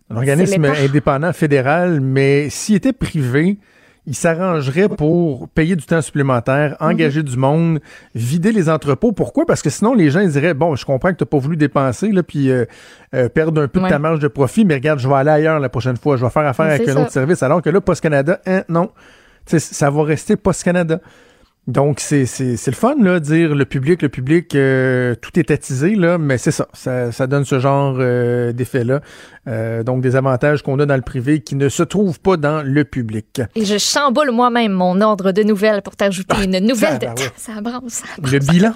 un 0.10 0.16
organisme 0.16 0.64
indépendant 0.66 1.34
fédéral, 1.34 2.00
mais 2.00 2.50
s'il 2.50 2.76
était 2.76 2.94
privé, 2.94 3.58
il 4.06 4.16
s'arrangerait 4.16 4.88
pour 4.88 5.50
payer 5.50 5.76
du 5.76 5.86
temps 5.86 6.02
supplémentaire, 6.02 6.78
Mhm. 6.80 6.88
engager 6.88 7.24
du 7.24 7.36
monde, 7.36 7.80
vider 8.16 8.54
les 8.54 8.70
entrepôts. 8.70 9.12
Pourquoi? 9.12 9.46
Parce 9.46 9.62
que 9.62 9.70
sinon, 9.70 9.94
les 9.94 10.10
gens 10.10 10.22
ils 10.22 10.32
diraient, 10.32 10.54
bon, 10.54 10.78
je 10.78 10.86
comprends 10.86 11.12
que 11.12 11.18
tu 11.18 11.24
n'as 11.26 11.30
pas 11.30 11.38
voulu 11.40 11.58
dépenser, 11.58 12.14
là, 12.14 12.24
puis 12.24 12.50
euh, 12.50 12.64
euh, 13.14 13.28
perdre 13.28 13.62
un 13.62 13.68
peu 13.68 13.82
de 13.82 13.90
ta 13.90 14.00
marge 14.00 14.20
de 14.20 14.30
profit, 14.30 14.64
mais 14.64 14.76
regarde, 14.76 15.00
je 15.00 15.10
vais 15.10 15.16
aller 15.16 15.32
ailleurs 15.32 15.60
la 15.60 15.68
prochaine 15.68 15.98
fois, 15.98 16.16
je 16.16 16.24
vais 16.24 16.32
faire 16.32 16.46
affaire 16.46 16.68
Mais 16.68 16.76
avec 16.76 16.88
un 16.88 16.94
ça. 16.94 17.02
autre 17.02 17.12
service. 17.12 17.44
Alors 17.44 17.62
que 17.62 17.70
là, 17.70 17.82
Post 17.82 18.00
Canada, 18.02 18.40
hein, 18.46 18.64
non. 18.70 18.92
Tu 19.46 19.60
sais, 19.60 19.74
ça 19.74 19.90
va 19.90 20.04
rester 20.04 20.38
Post 20.38 20.64
Canada. 20.64 21.02
Donc, 21.68 22.00
c'est 22.00 22.26
c'est- 22.26 22.56
c'est 22.56 22.72
le 22.72 22.76
fun, 22.78 22.96
là, 23.02 23.20
dire 23.20 23.54
le 23.54 23.66
public, 23.66 24.02
le 24.02 24.10
public, 24.10 24.56
euh, 24.56 25.16
tout 25.16 25.38
est 25.38 25.52
attisé, 25.52 25.96
là, 25.96 26.18
mais 26.18 26.38
c'est 26.38 26.52
ça, 26.52 26.68
ça. 26.74 27.12
ça 27.12 27.28
donne 27.28 27.44
ce 27.46 27.60
genre 27.60 27.96
euh, 28.00 28.54
d'effet-là. 28.54 29.02
Euh, 29.48 29.82
donc, 29.84 30.02
des 30.02 30.16
avantages 30.18 30.62
qu'on 30.62 30.78
a 30.80 30.86
dans 30.86 30.96
le 30.96 31.02
privé 31.02 31.40
qui 31.40 31.56
ne 31.56 31.70
se 31.70 31.84
trouvent 31.84 32.20
pas 32.20 32.36
dans 32.36 32.62
le 32.66 32.84
public. 32.84 33.42
Et 33.56 33.64
je 33.66 33.78
chamboule 33.78 34.32
moi-même 34.32 34.72
mon 34.74 35.00
ordre 35.02 35.32
de 35.32 35.42
nouvelles 35.44 35.82
pour 35.82 35.96
t'ajouter 35.96 36.36
une 36.44 36.60
nouvelle 36.60 36.96
de 37.00 37.06
tabarouette. 37.06 37.34
ça 37.38 37.54
ça 37.56 37.62
Ah, 37.66 38.22
Le 38.24 38.42
ça 38.42 38.52
bilan? 38.52 38.74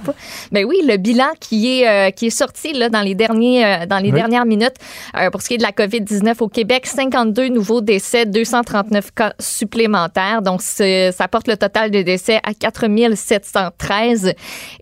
Ben 0.52 0.66
oui, 0.66 0.78
le 0.88 0.98
bilan 0.98 1.28
qui 1.40 1.82
est 1.82 1.88
euh, 1.88 2.12
qui 2.12 2.28
est 2.28 2.30
sorti 2.30 2.74
là 2.74 2.90
dans 2.90 3.02
les 3.02 3.16
derniers 3.16 3.66
euh, 3.66 3.86
dans 3.86 3.98
les 4.00 4.12
Oui. 4.12 4.16
dernières 4.20 4.46
minutes 4.46 4.76
euh, 5.18 5.30
pour 5.30 5.42
ce 5.42 5.50
qui 5.50 5.54
est 5.56 5.58
de 5.58 5.64
la 5.64 5.72
COVID-19 5.72 6.36
au 6.42 6.48
Québec, 6.48 6.86
52 6.88 7.50
nouveaux 7.50 7.82
décès, 7.82 8.26
239 8.26 9.12
cas 9.14 9.34
supplémentaires. 9.40 10.42
Donc 10.42 10.62
ça 10.62 11.28
porte 11.30 11.48
le 11.48 11.58
total 11.58 11.92
de 11.92 12.02
décès 12.02 12.40
à 12.44 12.54
4713 12.88 14.34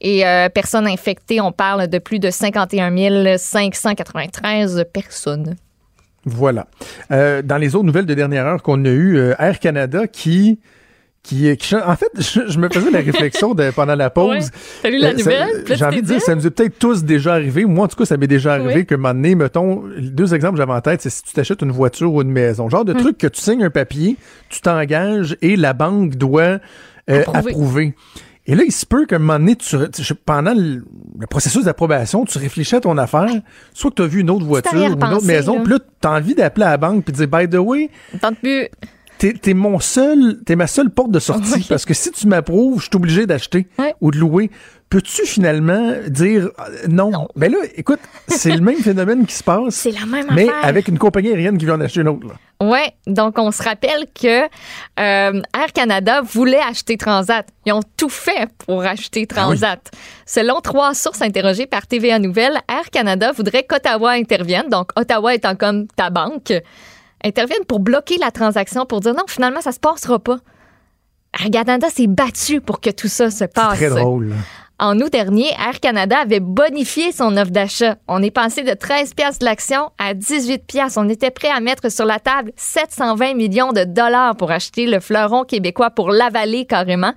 et 0.01 0.25
euh, 0.25 0.49
personnes 0.49 0.87
infectées, 0.87 1.41
on 1.41 1.51
parle 1.51 1.87
de 1.87 1.97
plus 1.99 2.19
de 2.19 2.29
51 2.29 3.37
593 3.37 4.85
personnes. 4.91 5.55
Voilà. 6.25 6.67
Euh, 7.11 7.41
dans 7.41 7.57
les 7.57 7.75
autres 7.75 7.85
nouvelles 7.85 8.05
de 8.05 8.13
dernière 8.13 8.45
heure 8.45 8.61
qu'on 8.61 8.83
a 8.85 8.89
eues, 8.89 9.17
euh, 9.17 9.33
Air 9.39 9.59
Canada 9.59 10.07
qui... 10.07 10.59
Qui, 11.21 11.51
en 11.75 11.95
fait, 11.97 12.09
je, 12.17 12.47
je 12.49 12.57
me 12.59 12.69
faisais 12.69 12.89
la 12.91 12.99
réflexion 12.99 13.53
de- 13.53 13.71
pendant 13.71 13.93
la 13.93 14.09
pause. 14.09 14.49
Ouais. 14.85 14.89
Lu 14.89 14.99
la 14.99 15.09
Euh, 15.09 15.13
nouvelle? 15.13 15.63
J'ai 15.67 15.83
envie 15.85 16.01
de 16.01 16.07
dire, 16.07 16.21
ça 16.21 16.33
nous 16.33 16.47
est 16.47 16.49
peut-être 16.49 16.79
tous 16.79 17.03
déjà 17.03 17.33
arrivé. 17.33 17.65
Moi, 17.65 17.83
en 17.85 17.87
tout 17.89 17.97
cas, 17.97 18.05
ça 18.05 18.15
m'est 18.15 18.25
déjà 18.25 18.53
arrivé 18.53 18.73
Oui. 18.73 18.85
qu'à 18.85 18.95
un 18.95 18.99
moment 18.99 19.13
donné, 19.13 19.35
mettons, 19.35 19.83
deux 19.99 20.33
exemples 20.33 20.53
que 20.53 20.59
j'avais 20.61 20.71
en 20.73 20.79
tête, 20.81 21.01
c'est 21.01 21.09
si 21.09 21.21
tu 21.21 21.33
t'achètes 21.33 21.61
une 21.61 21.71
voiture 21.71 22.13
ou 22.13 22.21
une 22.21 22.31
maison. 22.31 22.69
Genre 22.69 22.85
de 22.85 22.93
Hum. 22.93 22.99
truc 23.01 23.17
que 23.17 23.27
tu 23.27 23.41
signes 23.41 23.65
un 23.65 23.69
papier, 23.69 24.15
tu 24.47 24.61
t'engages 24.61 25.35
et 25.41 25.57
la 25.57 25.73
banque 25.73 26.15
doit 26.15 26.59
euh, 27.09 27.23
approuver. 27.51 27.93
Et 28.45 28.55
là, 28.55 28.63
il 28.65 28.71
se 28.71 28.85
peut 28.85 29.05
qu'à 29.05 29.17
un 29.17 29.19
moment 29.19 29.37
donné, 29.37 29.55
tu, 29.55 29.75
tu- 29.91 30.15
pendant 30.15 30.53
le, 30.55 30.83
le 31.19 31.27
processus 31.27 31.65
d'approbation, 31.65 32.25
tu 32.25 32.37
réfléchis 32.39 32.75
à 32.75 32.79
ton 32.81 32.97
affaire, 32.97 33.29
soit 33.73 33.91
que 33.91 33.95
tu 33.97 34.01
as 34.01 34.07
vu 34.07 34.21
une 34.21 34.29
autre 34.31 34.45
voiture 34.45 34.71
ou 34.89 34.95
une 34.95 34.99
autre 35.17 35.25
maison, 35.27 35.53
puis 35.63 35.73
là, 35.73 35.79
tu 36.01 36.07
as 36.07 36.11
envie 36.11 36.33
d'appeler 36.35 36.65
à 36.65 36.69
la 36.71 36.77
banque 36.77 37.03
puis 37.05 37.11
de 37.13 37.17
dire, 37.17 37.27
by 37.27 37.47
the 37.47 37.59
way, 37.59 37.89
Tente 38.19 38.39
plus. 38.39 38.67
T'es 39.19 39.33
t'es 39.33 39.53
mon 39.53 39.79
seul, 39.79 40.39
t'es 40.45 40.55
ma 40.55 40.65
seule 40.65 40.89
porte 40.89 41.11
de 41.11 41.19
sortie. 41.19 41.53
Oui. 41.53 41.65
Parce 41.69 41.85
que 41.85 41.93
si 41.93 42.11
tu 42.11 42.25
m'approuves, 42.25 42.79
je 42.79 42.85
suis 42.87 42.95
obligé 42.95 43.27
d'acheter 43.27 43.67
ou 44.01 44.09
de 44.09 44.17
louer. 44.17 44.49
Peux-tu 44.89 45.23
finalement 45.27 45.93
dire 46.07 46.49
euh, 46.59 46.87
non? 46.87 47.27
Ben 47.35 47.51
là, 47.51 47.59
écoute, 47.75 47.99
c'est 48.27 48.49
le 48.55 48.61
même 48.61 48.77
phénomène 48.79 49.27
qui 49.27 49.35
se 49.35 49.43
passe, 49.43 49.75
C'est 49.75 49.91
la 49.91 50.07
même 50.07 50.25
mais 50.33 50.49
affaire. 50.49 50.65
avec 50.65 50.87
une 50.87 50.97
compagnie 50.97 51.27
aérienne 51.29 51.59
qui 51.59 51.65
vient 51.65 51.75
en 51.75 51.81
acheter 51.81 52.01
une 52.01 52.07
autre. 52.07 52.25
Oui, 52.59 52.79
donc 53.05 53.37
on 53.37 53.51
se 53.51 53.61
rappelle 53.61 54.07
que 54.19 54.45
euh, 54.45 54.47
Air 54.97 55.73
Canada 55.75 56.21
voulait 56.21 56.57
acheter 56.67 56.97
Transat. 56.97 57.45
Ils 57.67 57.73
ont 57.73 57.83
tout 57.97 58.09
fait 58.09 58.49
pour 58.65 58.81
acheter 58.83 59.27
Transat. 59.27 59.79
Selon 60.25 60.59
trois 60.59 60.95
sources 60.95 61.21
interrogées 61.21 61.67
par 61.67 61.85
TVA 61.85 62.17
Nouvelles, 62.17 62.59
Air 62.67 62.89
Canada 62.91 63.31
voudrait 63.31 63.63
qu'Ottawa 63.69 64.13
intervienne, 64.13 64.69
donc 64.71 64.89
Ottawa 64.95 65.35
étant 65.35 65.55
comme 65.55 65.85
ta 65.95 66.09
banque, 66.09 66.51
intervienne 67.23 67.65
pour 67.67 67.79
bloquer 67.79 68.17
la 68.17 68.31
transaction, 68.31 68.85
pour 68.85 68.99
dire 69.01 69.13
non, 69.13 69.23
finalement, 69.27 69.61
ça 69.61 69.71
se 69.71 69.79
passera 69.79 70.19
pas. 70.19 70.37
Air 71.39 71.51
Canada 71.51 71.87
s'est 71.89 72.07
battu 72.07 72.59
pour 72.61 72.81
que 72.81 72.89
tout 72.89 73.07
ça 73.07 73.29
se 73.29 73.37
C'est 73.39 73.53
passe. 73.53 73.77
très 73.77 73.89
drôle. 73.89 74.33
En 74.81 74.97
août 75.01 75.11
dernier, 75.11 75.49
Air 75.59 75.81
Canada 75.81 76.19
avait 76.19 76.39
bonifié 76.39 77.11
son 77.11 77.35
offre 77.35 77.51
d'achat. 77.51 77.97
On 78.07 78.23
est 78.23 78.31
passé 78.31 78.63
de 78.63 78.73
13 78.73 79.13
pièces 79.13 79.37
de 79.39 79.43
l'action 79.45 79.91
à 79.97 80.13
18 80.13 80.65
pièces. 80.65 80.95
On 80.95 81.09
était 81.09 81.31
prêt 81.31 81.49
à 81.49 81.59
mettre 81.59 81.91
sur 81.91 82.05
la 82.05 82.17
table 82.17 82.53
720 82.55 83.33
millions 83.33 83.73
de 83.73 83.83
dollars 83.83 84.37
pour 84.37 84.51
acheter 84.51 84.87
le 84.87 85.01
fleuron 85.01 85.43
québécois 85.43 85.89
pour 85.89 86.11
l'avaler 86.11 86.65
carrément. 86.65 87.11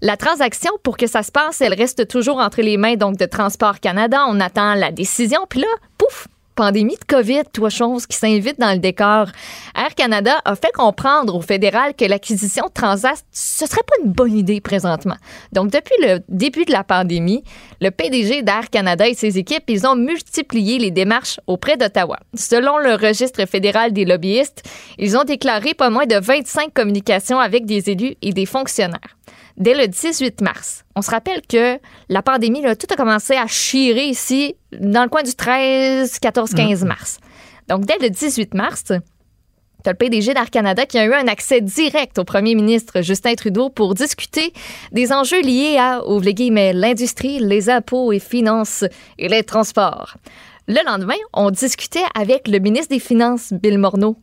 La 0.00 0.16
transaction, 0.16 0.70
pour 0.84 0.96
que 0.96 1.08
ça 1.08 1.24
se 1.24 1.32
passe, 1.32 1.60
elle 1.60 1.74
reste 1.74 2.06
toujours 2.06 2.38
entre 2.38 2.62
les 2.62 2.76
mains 2.76 2.94
donc 2.94 3.16
de 3.16 3.26
Transport 3.26 3.80
Canada. 3.80 4.24
On 4.28 4.38
attend 4.38 4.74
la 4.74 4.92
décision. 4.92 5.40
Puis 5.48 5.60
là, 5.60 5.66
pouf, 5.98 6.28
pandémie 6.60 6.96
de 6.96 7.06
COVID, 7.06 7.44
toi, 7.54 7.70
chose 7.70 8.06
qui 8.06 8.18
s'invite 8.18 8.60
dans 8.60 8.72
le 8.72 8.80
décor. 8.80 9.28
Air 9.74 9.94
Canada 9.94 10.42
a 10.44 10.54
fait 10.56 10.72
comprendre 10.74 11.34
au 11.34 11.40
fédéral 11.40 11.94
que 11.94 12.04
l'acquisition 12.04 12.66
de 12.66 12.70
Transat, 12.70 13.16
ce 13.32 13.64
serait 13.64 13.80
pas 13.86 13.94
une 14.04 14.12
bonne 14.12 14.36
idée 14.36 14.60
présentement. 14.60 15.16
Donc, 15.52 15.70
depuis 15.70 15.94
le 16.02 16.18
début 16.28 16.66
de 16.66 16.72
la 16.72 16.84
pandémie, 16.84 17.42
le 17.80 17.90
PDG 17.90 18.42
d'Air 18.42 18.68
Canada 18.68 19.08
et 19.08 19.14
ses 19.14 19.38
équipes, 19.38 19.64
ils 19.68 19.86
ont 19.86 19.96
multiplié 19.96 20.78
les 20.78 20.90
démarches 20.90 21.40
auprès 21.46 21.78
d'Ottawa. 21.78 22.18
Selon 22.34 22.76
le 22.76 22.92
registre 22.94 23.42
fédéral 23.46 23.94
des 23.94 24.04
lobbyistes, 24.04 24.62
ils 24.98 25.16
ont 25.16 25.24
déclaré 25.24 25.72
pas 25.72 25.88
moins 25.88 26.04
de 26.04 26.16
25 26.16 26.74
communications 26.74 27.38
avec 27.38 27.64
des 27.64 27.88
élus 27.88 28.16
et 28.20 28.34
des 28.34 28.44
fonctionnaires. 28.44 29.16
Dès 29.60 29.74
le 29.74 29.86
18 29.86 30.40
mars. 30.40 30.84
On 30.96 31.02
se 31.02 31.10
rappelle 31.10 31.42
que 31.46 31.78
la 32.08 32.22
pandémie, 32.22 32.62
là, 32.62 32.74
tout 32.74 32.86
a 32.90 32.96
commencé 32.96 33.34
à 33.34 33.46
chirer 33.46 34.06
ici 34.06 34.56
dans 34.72 35.04
le 35.04 35.08
coin 35.08 35.22
du 35.22 35.34
13, 35.34 36.18
14, 36.18 36.54
15 36.54 36.84
mars. 36.84 37.18
Donc, 37.68 37.84
dès 37.84 37.98
le 38.00 38.10
18 38.10 38.54
mars, 38.54 38.84
tu 38.86 39.88
as 39.88 39.92
le 39.92 39.96
PDG 39.96 40.34
d'Air 40.34 40.50
Canada 40.50 40.84
qui 40.86 40.98
a 40.98 41.04
eu 41.04 41.12
un 41.12 41.28
accès 41.28 41.60
direct 41.60 42.18
au 42.18 42.24
premier 42.24 42.54
ministre 42.54 43.02
Justin 43.02 43.34
Trudeau 43.34 43.70
pour 43.70 43.94
discuter 43.94 44.52
des 44.92 45.12
enjeux 45.12 45.42
liés 45.42 45.76
à, 45.78 46.06
ouvre 46.06 46.24
les 46.24 46.34
guillemets, 46.34 46.72
l'industrie, 46.72 47.38
les 47.38 47.70
impôts 47.70 48.12
et 48.12 48.18
finances 48.18 48.84
et 49.18 49.28
les 49.28 49.44
transports. 49.44 50.16
Le 50.68 50.84
lendemain, 50.86 51.14
on 51.32 51.50
discutait 51.50 52.04
avec 52.14 52.48
le 52.48 52.58
ministre 52.58 52.94
des 52.94 53.00
Finances, 53.00 53.52
Bill 53.52 53.78
Morneau. 53.78 54.16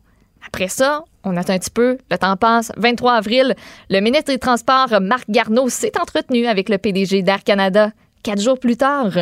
Après 0.46 0.68
ça, 0.68 1.04
on 1.28 1.36
attend 1.36 1.52
un 1.52 1.58
petit 1.58 1.70
peu, 1.70 1.98
le 2.10 2.18
temps 2.18 2.36
passe. 2.36 2.72
23 2.76 3.14
avril, 3.14 3.54
le 3.90 4.00
ministre 4.00 4.32
des 4.32 4.38
Transports, 4.38 5.00
Marc 5.00 5.30
Garneau, 5.30 5.68
s'est 5.68 5.92
entretenu 6.00 6.46
avec 6.46 6.68
le 6.68 6.78
PDG 6.78 7.22
d'Air 7.22 7.44
Canada. 7.44 7.92
Quatre 8.22 8.40
jours 8.40 8.58
plus 8.58 8.76
tard, 8.76 9.12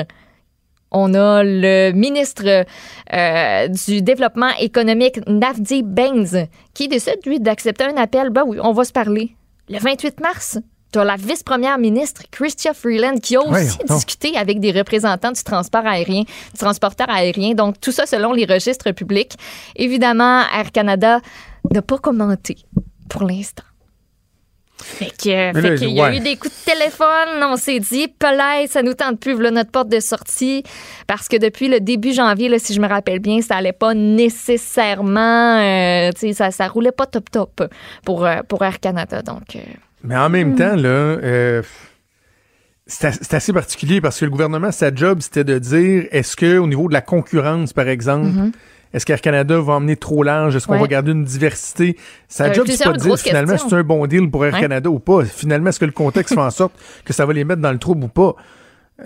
on 0.90 1.14
a 1.14 1.42
le 1.42 1.92
ministre 1.92 2.64
euh, 3.12 3.68
du 3.68 4.02
Développement 4.02 4.50
économique, 4.58 5.18
Navdi 5.26 5.82
Baines, 5.82 6.48
qui 6.74 6.88
décide, 6.88 7.18
lui, 7.26 7.40
d'accepter 7.40 7.84
un 7.84 7.96
appel. 7.96 8.30
Ben 8.30 8.44
oui, 8.46 8.58
on 8.62 8.72
va 8.72 8.84
se 8.84 8.92
parler. 8.92 9.34
Le 9.68 9.78
28 9.78 10.20
mars, 10.20 10.58
tu 10.92 11.00
as 11.00 11.04
la 11.04 11.16
vice-première 11.16 11.78
ministre, 11.78 12.22
Chrystia 12.30 12.72
Freeland, 12.72 13.18
qui 13.18 13.36
a 13.36 13.40
aussi 13.40 13.78
discuté 13.88 14.36
avec 14.36 14.60
des 14.60 14.70
représentants 14.70 15.32
du 15.32 15.42
transport 15.42 15.84
aérien, 15.84 16.22
du 16.22 16.58
transporteur 16.58 17.10
aérien. 17.10 17.54
Donc, 17.54 17.80
tout 17.80 17.92
ça 17.92 18.06
selon 18.06 18.32
les 18.32 18.44
registres 18.44 18.92
publics. 18.92 19.32
Évidemment, 19.74 20.42
Air 20.56 20.70
Canada 20.72 21.20
n'a 21.72 21.82
pas 21.82 21.98
commenté 21.98 22.56
pour 23.08 23.22
l'instant. 23.24 23.62
Fait 24.78 25.06
que, 25.06 25.22
fait 25.24 25.52
là, 25.54 25.74
qu'il 25.76 25.88
y 25.90 26.00
a 26.00 26.04
ouais. 26.10 26.16
eu 26.18 26.20
des 26.20 26.36
coups 26.36 26.52
de 26.66 26.70
téléphone, 26.70 27.42
on 27.44 27.56
s'est 27.56 27.80
dit, 27.80 28.08
Pelay, 28.08 28.66
ça 28.68 28.82
nous 28.82 28.92
tente 28.92 29.18
plus, 29.18 29.32
voilà 29.32 29.50
notre 29.50 29.70
porte 29.70 29.88
de 29.88 30.00
sortie. 30.00 30.64
Parce 31.06 31.28
que 31.28 31.36
depuis 31.38 31.68
le 31.68 31.80
début 31.80 32.12
janvier, 32.12 32.50
là, 32.50 32.58
si 32.58 32.74
je 32.74 32.80
me 32.80 32.86
rappelle 32.86 33.20
bien, 33.20 33.40
ça 33.40 33.56
allait 33.56 33.72
pas 33.72 33.94
nécessairement, 33.94 35.58
euh, 35.60 36.10
tu 36.12 36.20
sais, 36.20 36.32
ça, 36.34 36.50
ça 36.50 36.68
roulait 36.68 36.92
pas 36.92 37.06
top 37.06 37.30
top 37.30 37.62
pour, 38.04 38.26
euh, 38.26 38.42
pour 38.46 38.62
Air 38.64 38.78
Canada. 38.80 39.22
Donc, 39.22 39.56
euh, 39.56 39.60
Mais 40.04 40.16
en 40.16 40.28
même 40.28 40.54
temps, 40.56 40.76
là, 40.76 40.88
euh, 40.88 41.62
c'est 42.86 43.06
as- 43.08 43.18
c'est 43.22 43.34
assez 43.34 43.52
particulier 43.54 44.00
parce 44.00 44.20
que 44.20 44.24
le 44.26 44.30
gouvernement, 44.30 44.70
sa 44.72 44.94
job, 44.94 45.18
c'était 45.20 45.44
de 45.44 45.58
dire 45.58 46.06
est-ce 46.10 46.36
que 46.36 46.58
au 46.58 46.66
niveau 46.66 46.88
de 46.88 46.92
la 46.92 47.00
concurrence, 47.00 47.72
par 47.72 47.88
exemple, 47.88 48.26
Mhm. 48.26 48.52
Est-ce 48.96 49.04
qu'Air 49.06 49.20
Canada 49.20 49.60
va 49.60 49.74
emmener 49.74 49.94
trop 49.96 50.22
large? 50.22 50.56
Est-ce 50.56 50.66
qu'on 50.66 50.72
Ouais. 50.72 50.80
va 50.80 50.86
garder 50.88 51.12
une 51.12 51.22
diversité? 51.24 51.96
Sa 52.28 52.46
Euh, 52.46 52.54
job, 52.54 52.66
c'est 52.68 52.82
pas 52.82 52.92
de 52.94 52.98
dire 52.98 53.18
finalement 53.18 53.56
c'est 53.58 53.74
un 53.74 53.82
bon 53.82 54.06
deal 54.06 54.30
pour 54.30 54.44
Air. 54.44 54.58
Canada 54.58 54.88
ou 54.90 54.98
pas. 54.98 55.24
Finalement, 55.24 55.68
est-ce 55.68 55.78
que 55.80 55.84
le 55.84 55.92
contexte 55.92 56.34
fait 56.34 56.40
en 56.40 56.50
sorte 56.50 56.72
que 57.04 57.12
ça 57.12 57.26
va 57.26 57.32
les 57.34 57.44
mettre 57.44 57.60
dans 57.60 57.72
le 57.72 57.78
trouble 57.78 58.04
ou 58.04 58.08
pas? 58.08 58.34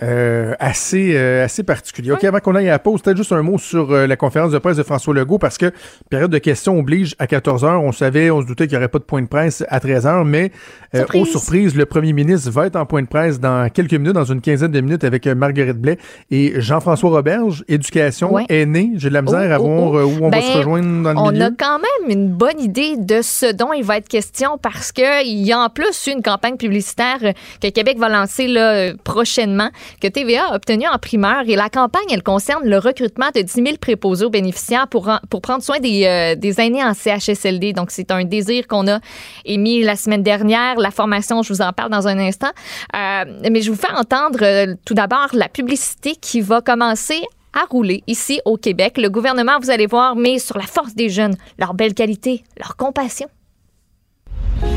Euh, 0.01 0.53
assez, 0.59 1.17
euh, 1.17 1.43
assez 1.43 1.63
particulier. 1.63 2.13
OK, 2.13 2.23
avant 2.23 2.39
qu'on 2.39 2.55
aille 2.55 2.69
à 2.69 2.71
la 2.71 2.79
pause, 2.79 3.01
peut-être 3.01 3.17
juste 3.17 3.33
un 3.33 3.41
mot 3.41 3.57
sur 3.57 3.91
euh, 3.91 4.07
la 4.07 4.15
conférence 4.15 4.53
de 4.53 4.57
presse 4.57 4.77
de 4.77 4.83
François 4.83 5.13
Legault, 5.13 5.37
parce 5.37 5.57
que 5.57 5.73
période 6.09 6.31
de 6.31 6.37
questions 6.37 6.79
oblige 6.79 7.13
à 7.19 7.27
14 7.27 7.65
heures. 7.65 7.83
On 7.83 7.91
savait, 7.91 8.31
on 8.31 8.41
se 8.41 8.47
doutait 8.47 8.67
qu'il 8.67 8.77
n'y 8.77 8.77
aurait 8.77 8.87
pas 8.87 8.99
de 8.99 9.03
point 9.03 9.21
de 9.21 9.27
presse 9.27 9.65
à 9.67 9.81
13 9.81 10.07
heures, 10.07 10.23
mais 10.23 10.53
euh, 10.95 10.99
Surprise. 10.99 11.21
aux 11.21 11.25
surprises, 11.25 11.75
le 11.75 11.85
premier 11.85 12.13
ministre 12.13 12.49
va 12.51 12.67
être 12.67 12.77
en 12.77 12.85
point 12.85 13.01
de 13.01 13.07
presse 13.09 13.41
dans 13.41 13.69
quelques 13.69 13.91
minutes, 13.91 14.13
dans 14.13 14.23
une 14.23 14.39
quinzaine 14.39 14.71
de 14.71 14.79
minutes, 14.79 15.03
avec 15.03 15.27
euh, 15.27 15.35
Marguerite 15.35 15.77
Blais 15.77 15.97
et 16.31 16.53
Jean-François 16.61 17.09
Roberge, 17.09 17.65
éducation, 17.67 18.33
Ouais. 18.33 18.45
aîné. 18.47 18.91
J'ai 18.95 19.09
de 19.09 19.13
la 19.13 19.21
misère 19.21 19.41
Oh, 19.49 19.53
à 19.53 19.59
oh, 19.59 19.63
voir 19.91 20.05
oh. 20.05 20.07
où 20.07 20.17
on 20.21 20.29
va 20.29 20.37
Ben, 20.37 20.41
se 20.41 20.57
rejoindre 20.59 21.03
dans 21.03 21.11
le 21.11 21.17
on 21.19 21.31
milieu. 21.33 21.45
a 21.47 21.49
quand 21.59 21.79
même 21.79 22.17
une 22.17 22.29
bonne 22.29 22.61
idée 22.61 22.95
de 22.95 23.21
ce 23.21 23.51
dont 23.51 23.73
il 23.73 23.83
va 23.83 23.97
être 23.97 24.07
question 24.07 24.57
parce 24.57 24.93
qu'il 24.93 25.05
y 25.45 25.51
a 25.51 25.59
en 25.59 25.67
plus 25.69 26.07
une 26.07 26.21
campagne 26.21 26.55
publicitaire 26.55 27.17
que 27.61 27.67
Québec 27.69 27.97
va 27.99 28.07
lancer 28.07 28.47
là, 28.47 28.93
prochainement, 29.03 29.69
que 30.01 30.07
TVA 30.07 30.47
a 30.47 30.55
obtenue 30.55 30.87
en 30.87 30.97
primeur. 30.97 31.43
Et 31.47 31.55
la 31.55 31.69
campagne, 31.69 32.05
elle 32.11 32.23
concerne 32.23 32.67
le 32.67 32.77
recrutement 32.77 33.29
de 33.33 33.41
10 33.41 33.51
000 33.53 33.67
préposés 33.79 34.25
aux 34.25 34.29
bénéficiaires 34.29 34.87
pour, 34.87 35.09
pour 35.29 35.41
prendre 35.41 35.63
soin 35.63 35.79
des, 35.79 36.05
euh, 36.05 36.35
des 36.35 36.59
aînés 36.59 36.83
en 36.83 36.93
CHSLD. 36.93 37.73
Donc, 37.73 37.91
c'est 37.91 38.11
un 38.11 38.23
désir 38.23 38.67
qu'on 38.67 38.87
a 38.87 38.99
émis 39.45 39.83
la 39.83 39.95
semaine 39.95 40.23
dernière. 40.23 40.77
La 40.77 40.91
formation, 40.91 41.41
je 41.43 41.53
vous 41.53 41.61
en 41.61 41.73
parle 41.73 41.91
dans 41.91 42.07
un 42.07 42.17
instant. 42.19 42.51
Euh, 42.95 43.25
mais 43.49 43.61
je 43.61 43.71
vous 43.71 43.77
fais 43.77 43.93
entendre 43.93 44.39
euh, 44.41 44.75
tout 44.85 44.93
d'abord 44.93 45.27
la 45.33 45.49
publicité 45.49 46.15
qui 46.15 46.41
va 46.41 46.61
commencer 46.61 47.21
à 47.53 47.65
rouler 47.69 48.03
ici 48.07 48.39
au 48.45 48.57
Québec. 48.57 48.97
Le 48.97 49.09
gouvernement, 49.09 49.59
vous 49.61 49.69
allez 49.69 49.87
voir, 49.87 50.15
met 50.15 50.39
sur 50.39 50.57
la 50.57 50.65
force 50.65 50.95
des 50.95 51.09
jeunes, 51.09 51.35
leur 51.59 51.73
belle 51.73 51.93
qualité, 51.93 52.43
leur 52.57 52.75
compassion. 52.75 53.27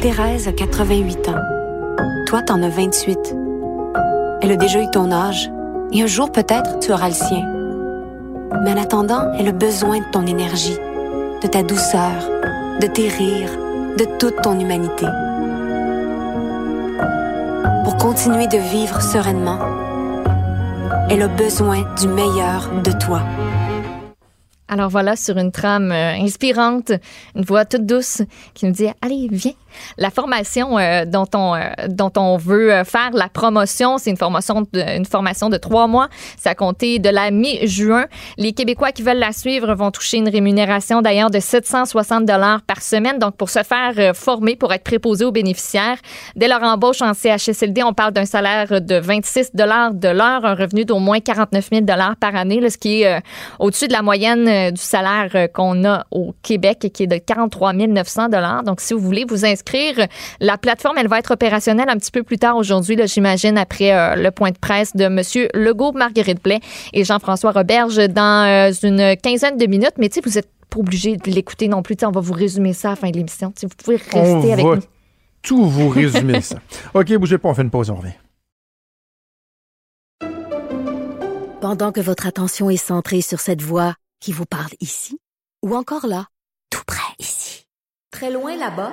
Thérèse 0.00 0.48
a 0.48 0.52
88 0.52 1.28
ans. 1.28 1.40
Toi, 2.26 2.42
t'en 2.42 2.62
as 2.62 2.68
28. 2.68 3.43
Elle 4.45 4.53
a 4.53 4.57
déjà 4.57 4.82
eu 4.82 4.90
ton 4.90 5.11
âge. 5.11 5.51
Et 5.90 6.03
un 6.03 6.07
jour, 6.07 6.30
peut-être, 6.30 6.78
tu 6.78 6.92
auras 6.92 7.09
le 7.09 7.14
sien. 7.14 7.49
Mais 8.62 8.72
en 8.72 8.76
attendant, 8.76 9.32
elle 9.38 9.49
a 9.49 9.53
besoin 9.53 10.01
de 10.01 10.05
ton 10.12 10.26
énergie, 10.26 10.76
de 11.42 11.49
ta 11.49 11.62
douceur, 11.62 12.12
de 12.78 12.86
tes 12.86 13.09
rires, 13.09 13.57
de 13.97 14.05
toute 14.18 14.42
ton 14.42 14.61
humanité. 14.61 15.07
Pour 17.84 17.97
continuer 17.97 18.47
de 18.47 18.59
vivre 18.59 19.01
sereinement, 19.01 19.61
elle 21.09 21.22
a 21.22 21.28
besoin 21.28 21.86
du 21.99 22.09
meilleur 22.09 22.68
de 22.82 22.92
toi. 22.92 23.22
Alors 24.68 24.90
voilà, 24.90 25.16
sur 25.16 25.38
une 25.38 25.53
trame 25.53 25.90
euh, 25.90 26.16
inspirante, 26.20 26.92
une 27.34 27.45
voix 27.45 27.64
toute 27.64 27.86
douce 27.86 28.20
qui 28.53 28.66
nous 28.66 28.72
dit 28.72 28.88
Allez, 29.01 29.26
viens. 29.32 29.53
La 29.98 30.10
formation 30.10 30.78
euh, 30.78 31.04
dont, 31.04 31.26
on, 31.34 31.54
euh, 31.54 31.60
dont 31.88 32.12
on 32.16 32.36
veut 32.36 32.72
euh, 32.72 32.84
faire 32.84 33.10
la 33.12 33.28
promotion, 33.28 33.98
c'est 33.98 34.10
une 34.10 34.16
formation, 34.16 34.62
de, 34.72 34.96
une 34.96 35.04
formation 35.04 35.48
de 35.48 35.56
trois 35.56 35.86
mois. 35.86 36.08
Ça 36.38 36.50
a 36.50 36.54
compté 36.54 36.98
de 36.98 37.08
la 37.08 37.30
mi-juin. 37.30 38.06
Les 38.38 38.52
Québécois 38.52 38.92
qui 38.92 39.02
veulent 39.02 39.18
la 39.18 39.32
suivre 39.32 39.74
vont 39.74 39.90
toucher 39.90 40.18
une 40.18 40.28
rémunération 40.28 41.02
d'ailleurs 41.02 41.30
de 41.30 41.40
760 41.40 42.24
dollars 42.24 42.62
par 42.62 42.82
semaine. 42.82 43.18
Donc, 43.18 43.36
pour 43.36 43.50
se 43.50 43.62
faire 43.62 44.14
former, 44.14 44.56
pour 44.56 44.72
être 44.72 44.84
préposé 44.84 45.24
aux 45.24 45.32
bénéficiaires, 45.32 45.98
dès 46.36 46.48
leur 46.48 46.62
embauche 46.62 47.02
en 47.02 47.14
CHSLD, 47.14 47.82
on 47.82 47.92
parle 47.92 48.12
d'un 48.12 48.24
salaire 48.24 48.80
de 48.80 48.96
26 48.96 49.50
dollars 49.54 49.94
de 49.94 50.08
l'heure, 50.08 50.44
un 50.44 50.54
revenu 50.54 50.84
d'au 50.84 50.98
moins 50.98 51.20
49 51.20 51.68
000 51.70 51.80
dollars 51.82 52.16
par 52.16 52.34
année, 52.36 52.68
ce 52.68 52.78
qui 52.78 53.02
est 53.02 53.22
au-dessus 53.58 53.88
de 53.88 53.92
la 53.92 54.02
moyenne 54.02 54.70
du 54.70 54.80
salaire 54.80 55.48
qu'on 55.52 55.84
a 55.84 56.06
au 56.10 56.34
Québec, 56.42 56.90
qui 56.92 57.04
est 57.04 57.06
de 57.06 57.18
43 57.18 57.72
900 57.72 58.28
dollars. 58.28 58.62
Donc, 58.62 58.80
si 58.80 58.94
vous 58.94 59.00
voulez 59.00 59.24
vous 59.28 59.44
inscrire, 59.44 59.63
la 60.40 60.58
plateforme, 60.58 60.98
elle 60.98 61.08
va 61.08 61.18
être 61.18 61.32
opérationnelle 61.32 61.88
un 61.88 61.96
petit 61.96 62.10
peu 62.10 62.22
plus 62.22 62.38
tard 62.38 62.56
aujourd'hui, 62.56 62.96
là, 62.96 63.06
j'imagine, 63.06 63.58
après 63.58 63.92
euh, 63.92 64.14
le 64.16 64.30
point 64.30 64.50
de 64.50 64.58
presse 64.58 64.94
de 64.96 65.04
M. 65.04 65.20
Legault, 65.54 65.92
Marguerite 65.92 66.42
Blais 66.42 66.60
et 66.92 67.04
Jean-François 67.04 67.52
Roberge 67.52 67.96
dans 68.08 68.46
euh, 68.46 68.72
une 68.82 69.16
quinzaine 69.16 69.56
de 69.56 69.66
minutes. 69.66 69.94
Mais 69.98 70.08
tu 70.08 70.14
sais, 70.14 70.20
vous 70.24 70.38
êtes 70.38 70.48
pas 70.70 70.78
obligé 70.80 71.16
de 71.16 71.30
l'écouter 71.30 71.68
non 71.68 71.82
plus. 71.82 71.96
Tu 71.96 72.00
sais, 72.00 72.06
on 72.06 72.10
va 72.12 72.20
vous 72.20 72.32
résumer 72.32 72.72
ça 72.72 72.88
à 72.88 72.90
la 72.92 72.96
fin 72.96 73.10
de 73.10 73.16
l'émission. 73.16 73.50
Tu 73.52 73.60
sais, 73.60 73.66
Vous 73.66 73.74
pouvez 73.76 73.96
rester 73.96 74.18
on 74.18 74.52
avec 74.52 74.64
va 74.64 74.76
nous. 74.76 74.82
tout 75.42 75.64
vous 75.68 75.88
résumer 75.88 76.40
ça. 76.40 76.56
OK, 76.94 77.12
bougez 77.14 77.38
pas, 77.38 77.48
on 77.48 77.54
fait 77.54 77.62
une 77.62 77.70
pause, 77.70 77.90
on 77.90 77.96
revient. 77.96 78.12
Pendant 81.60 81.92
que 81.92 82.00
votre 82.00 82.26
attention 82.26 82.68
est 82.70 82.76
centrée 82.76 83.22
sur 83.22 83.40
cette 83.40 83.62
voix 83.62 83.94
qui 84.20 84.32
vous 84.32 84.44
parle 84.44 84.72
ici, 84.80 85.18
ou 85.64 85.74
encore 85.74 86.06
là, 86.06 86.26
tout 86.70 86.82
près 86.86 87.00
ici, 87.18 87.66
très 88.10 88.30
loin 88.30 88.54
là-bas, 88.56 88.92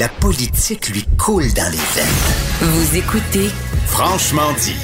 La 0.00 0.08
politique 0.08 0.88
lui 0.88 1.04
coule 1.18 1.52
dans 1.52 1.70
les 1.70 1.76
veines. 1.76 2.06
Vous 2.62 2.96
écoutez 2.96 3.50
Franchement 3.84 4.50
dit. 4.58 4.74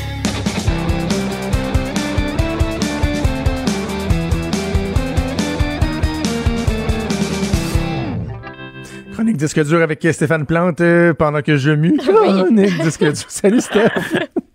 Chronique 9.15 9.39
disque 9.39 9.65
dur 9.65 9.81
avec 9.81 10.07
Stéphane 10.13 10.45
Plante 10.45 10.83
euh, 10.83 11.15
pendant 11.15 11.41
que 11.41 11.57
je 11.57 11.71
mue. 11.71 11.97
Chronique 11.97 12.83
disque 12.83 13.05
dur. 13.05 13.25
Salut 13.27 13.63
Steph. 13.63 13.89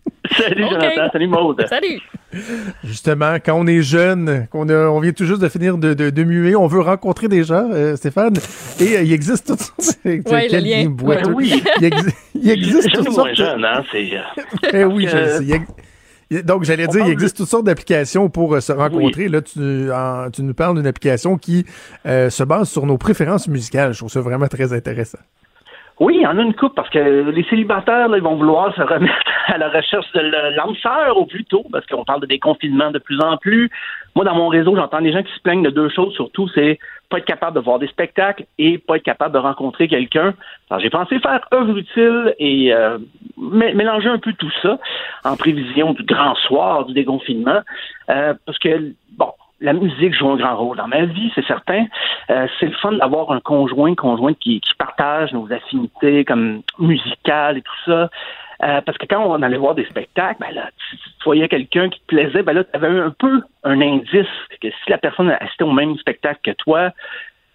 Salut. 0.42 0.64
Jonathan. 0.70 1.10
Salut, 1.12 1.28
Maude. 1.28 1.66
Salut. 1.68 2.00
Justement, 2.84 3.36
quand 3.44 3.54
on 3.60 3.68
est 3.68 3.82
jeune, 3.82 4.48
qu'on 4.52 4.70
on 4.70 5.00
vient 5.00 5.12
tout 5.12 5.26
juste 5.26 5.42
de 5.42 5.50
finir 5.50 5.78
de, 5.78 5.94
de, 5.94 6.10
de 6.10 6.24
muer, 6.24 6.56
on 6.56 6.68
veut 6.68 6.80
rencontrer 6.82 7.28
des 7.28 7.44
gens, 7.44 7.70
euh, 7.72 7.96
Stéphane. 7.96 8.34
Et 8.80 8.98
euh, 8.98 9.02
il 9.04 9.12
existe 9.14 9.48
toutes 9.48 9.60
sortes 9.62 9.98
de... 10.06 10.12
Ouais, 10.30 10.44
le 10.44 10.50
quel 10.50 10.64
lien. 10.64 10.90
Ben 10.90 11.34
oui. 11.34 11.62
Il, 11.82 11.90
il 12.36 12.50
existe 12.52 12.92
toutes 12.94 13.10
ou 13.10 13.14
sortes 13.14 13.36
jeune, 13.36 13.64
hein? 13.66 13.84
C'est. 13.92 14.10
euh, 14.14 14.70
Eh 14.74 14.84
oui, 14.86 15.08
je 15.08 15.18
sais. 15.38 15.62
Il 16.34 16.44
Donc, 16.44 16.64
j'allais 16.64 16.88
dire, 16.88 17.06
il 17.06 17.12
existe 17.12 17.36
toutes 17.36 17.50
sortes 17.50 17.66
d'applications 17.66 18.30
pour 18.30 18.56
euh, 18.56 18.62
se 18.62 18.72
rencontrer. 18.72 19.28
Là, 19.28 19.42
tu, 19.42 19.92
en- 19.92 20.30
tu 20.32 20.44
nous 20.44 20.54
parles 20.54 20.78
d'une 20.78 20.88
application 20.88 21.38
qui 21.38 21.66
euh, 22.06 22.30
se 22.30 22.44
base 22.44 22.70
sur 22.70 22.86
nos 22.86 22.98
préférences 22.98 23.50
musicales. 23.50 23.92
Je 23.92 23.98
trouve 23.98 24.10
ça 24.12 24.22
vraiment 24.22 24.48
très 24.48 24.72
intéressant. 24.72 25.20
Oui, 26.02 26.16
il 26.16 26.22
y 26.24 26.26
en 26.26 26.36
a 26.40 26.42
une 26.42 26.56
coupe 26.56 26.74
parce 26.74 26.90
que 26.90 27.30
les 27.30 27.44
célibataires, 27.44 28.08
là, 28.08 28.18
ils 28.18 28.24
vont 28.24 28.34
vouloir 28.36 28.74
se 28.74 28.82
remettre 28.82 29.14
à 29.46 29.60
la 29.60 29.70
recherche 29.70 30.12
de 30.14 30.20
l'âme 30.20 30.74
au 31.16 31.28
plus 31.28 31.46
tôt 31.46 31.64
parce 31.72 31.86
qu'on 31.86 32.04
parle 32.04 32.22
de 32.22 32.26
déconfinement 32.26 32.90
de 32.90 32.98
plus 32.98 33.22
en 33.22 33.38
plus. 33.38 33.70
Moi, 34.16 34.26
dans 34.26 34.34
mon 34.34 34.48
réseau, 34.48 34.76
j'entends 34.76 35.00
des 35.00 35.12
gens 35.14 35.22
qui 35.22 35.32
se 35.32 35.40
plaignent 35.42 35.62
de 35.62 35.70
deux 35.70 35.90
choses 35.90 36.12
surtout, 36.16 36.48
c'est 36.56 36.80
pas 37.12 37.20
être 37.20 37.26
capable 37.26 37.56
de 37.56 37.62
voir 37.62 37.78
des 37.78 37.86
spectacles 37.88 38.46
et 38.58 38.80
pas 38.80 38.96
être 38.96 39.04
capable 39.04 39.36
de 39.36 39.38
rencontrer 39.40 39.88
quelqu'un. 39.88 40.34
Alors, 40.72 40.82
j'ai 40.82 40.90
pensé 40.90 41.20
faire 41.20 41.46
œuvre 41.54 41.78
utile 41.78 42.34
et 42.40 42.74
euh, 42.74 42.98
mé- 43.40 43.76
mélanger 43.76 44.10
un 44.10 44.18
peu 44.18 44.34
tout 44.34 44.52
ça 44.64 44.80
en 45.24 45.38
prévision 45.38 45.94
du 45.94 46.02
grand 46.02 46.34
soir 46.34 46.86
du 46.86 46.94
déconfinement 46.96 47.60
euh, 48.10 48.34
parce 48.48 48.58
que, 48.58 48.92
la 49.62 49.74
musique 49.74 50.14
joue 50.14 50.30
un 50.30 50.36
grand 50.36 50.58
rôle 50.58 50.78
dans 50.78 50.88
ma 50.88 51.06
vie, 51.06 51.32
c'est 51.36 51.46
certain. 51.46 51.86
Euh, 52.30 52.48
c'est 52.60 52.66
le 52.66 52.74
fun 52.74 52.94
d'avoir 52.94 53.32
un 53.32 53.40
conjoint, 53.40 53.94
conjointe 53.96 54.38
qui, 54.40 54.60
qui 54.60 54.74
partage 54.76 55.32
nos 55.34 55.52
affinités 55.52 56.26
comme 56.26 56.62
musicales 56.80 57.58
et 57.58 57.62
tout 57.62 57.80
ça. 57.86 58.10
Euh, 58.64 58.82
parce 58.82 58.98
que 58.98 59.06
quand 59.08 59.24
on 59.24 59.42
allait 59.42 59.58
voir 59.58 59.74
des 59.74 59.86
spectacles, 59.86 60.40
ben 60.40 60.54
là, 60.54 60.70
tu, 60.78 60.98
tu 60.98 61.24
voyais 61.24 61.48
quelqu'un 61.48 61.90
qui 61.90 62.00
te 62.02 62.06
plaisait, 62.06 62.44
ben 62.44 62.54
là, 62.54 62.64
tu 62.64 62.70
avais 62.74 62.88
un 62.88 63.10
peu 63.10 63.42
un 63.64 63.82
indice 63.82 64.28
que 64.62 64.70
si 64.70 64.90
la 64.90 64.98
personne 64.98 65.32
assistait 65.40 65.64
au 65.64 65.72
même 65.72 65.98
spectacle 65.98 66.40
que 66.44 66.52
toi, 66.52 66.92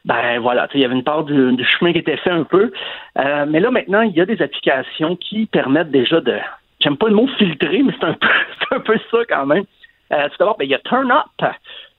ben 0.04 0.38
voilà, 0.38 0.68
il 0.74 0.80
y 0.80 0.84
avait 0.84 0.94
une 0.94 1.04
part 1.04 1.24
du, 1.24 1.52
du 1.52 1.64
chemin 1.64 1.92
qui 1.92 1.98
était 1.98 2.16
fait 2.16 2.30
un 2.30 2.44
peu. 2.44 2.72
Euh, 3.18 3.44
mais 3.48 3.60
là, 3.60 3.70
maintenant, 3.70 4.02
il 4.02 4.12
y 4.12 4.20
a 4.20 4.26
des 4.26 4.40
applications 4.40 5.16
qui 5.16 5.46
permettent 5.46 5.90
déjà 5.90 6.20
de. 6.20 6.38
J'aime 6.80 6.96
pas 6.96 7.08
le 7.08 7.14
mot 7.14 7.26
filtrer, 7.38 7.82
mais 7.82 7.92
c'est 7.98 8.06
un 8.06 8.14
peu, 8.14 8.28
un 8.72 8.80
peu 8.80 8.98
ça 9.10 9.18
quand 9.28 9.46
même. 9.46 9.64
Euh, 10.12 10.28
tout 10.28 10.36
d'abord, 10.38 10.56
ben, 10.56 10.64
il 10.64 10.70
y 10.70 10.74
a 10.74 10.78
Turn 10.80 11.10
Up. 11.10 11.52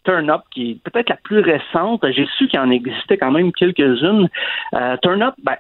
Turn 0.08 0.30
Up, 0.30 0.44
qui 0.52 0.72
est 0.72 0.90
peut-être 0.90 1.10
la 1.10 1.18
plus 1.18 1.42
récente. 1.42 2.06
J'ai 2.12 2.26
su 2.38 2.48
qu'il 2.48 2.60
en 2.60 2.72
existait 2.72 3.18
quand 3.18 3.32
même 3.32 3.52
quelques-unes. 3.52 4.30
Euh, 4.74 4.96
Turn 5.02 5.22
Up, 5.22 5.34
ben, 5.44 5.58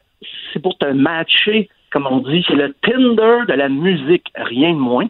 c'est 0.53 0.61
pour 0.61 0.78
te 0.78 0.86
matcher, 0.86 1.69
comme 1.91 2.07
on 2.07 2.19
dit. 2.19 2.45
C'est 2.48 2.56
le 2.56 2.74
Tinder 2.82 3.45
de 3.45 3.53
la 3.53 3.68
musique, 3.68 4.32
rien 4.36 4.72
de 4.72 4.78
moins. 4.78 5.07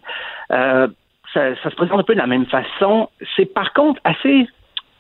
Euh, 0.52 0.88
ça, 1.36 1.56
ça 1.62 1.70
se 1.70 1.76
présente 1.76 2.00
un 2.00 2.04
peu 2.04 2.16
de 2.16 2.20
la 2.20 2.26
même 2.26 2.48
façon. 2.48 3.10
C'est 3.36 3.54
par 3.54 3.74
contre 3.74 4.02
assez 4.04 4.48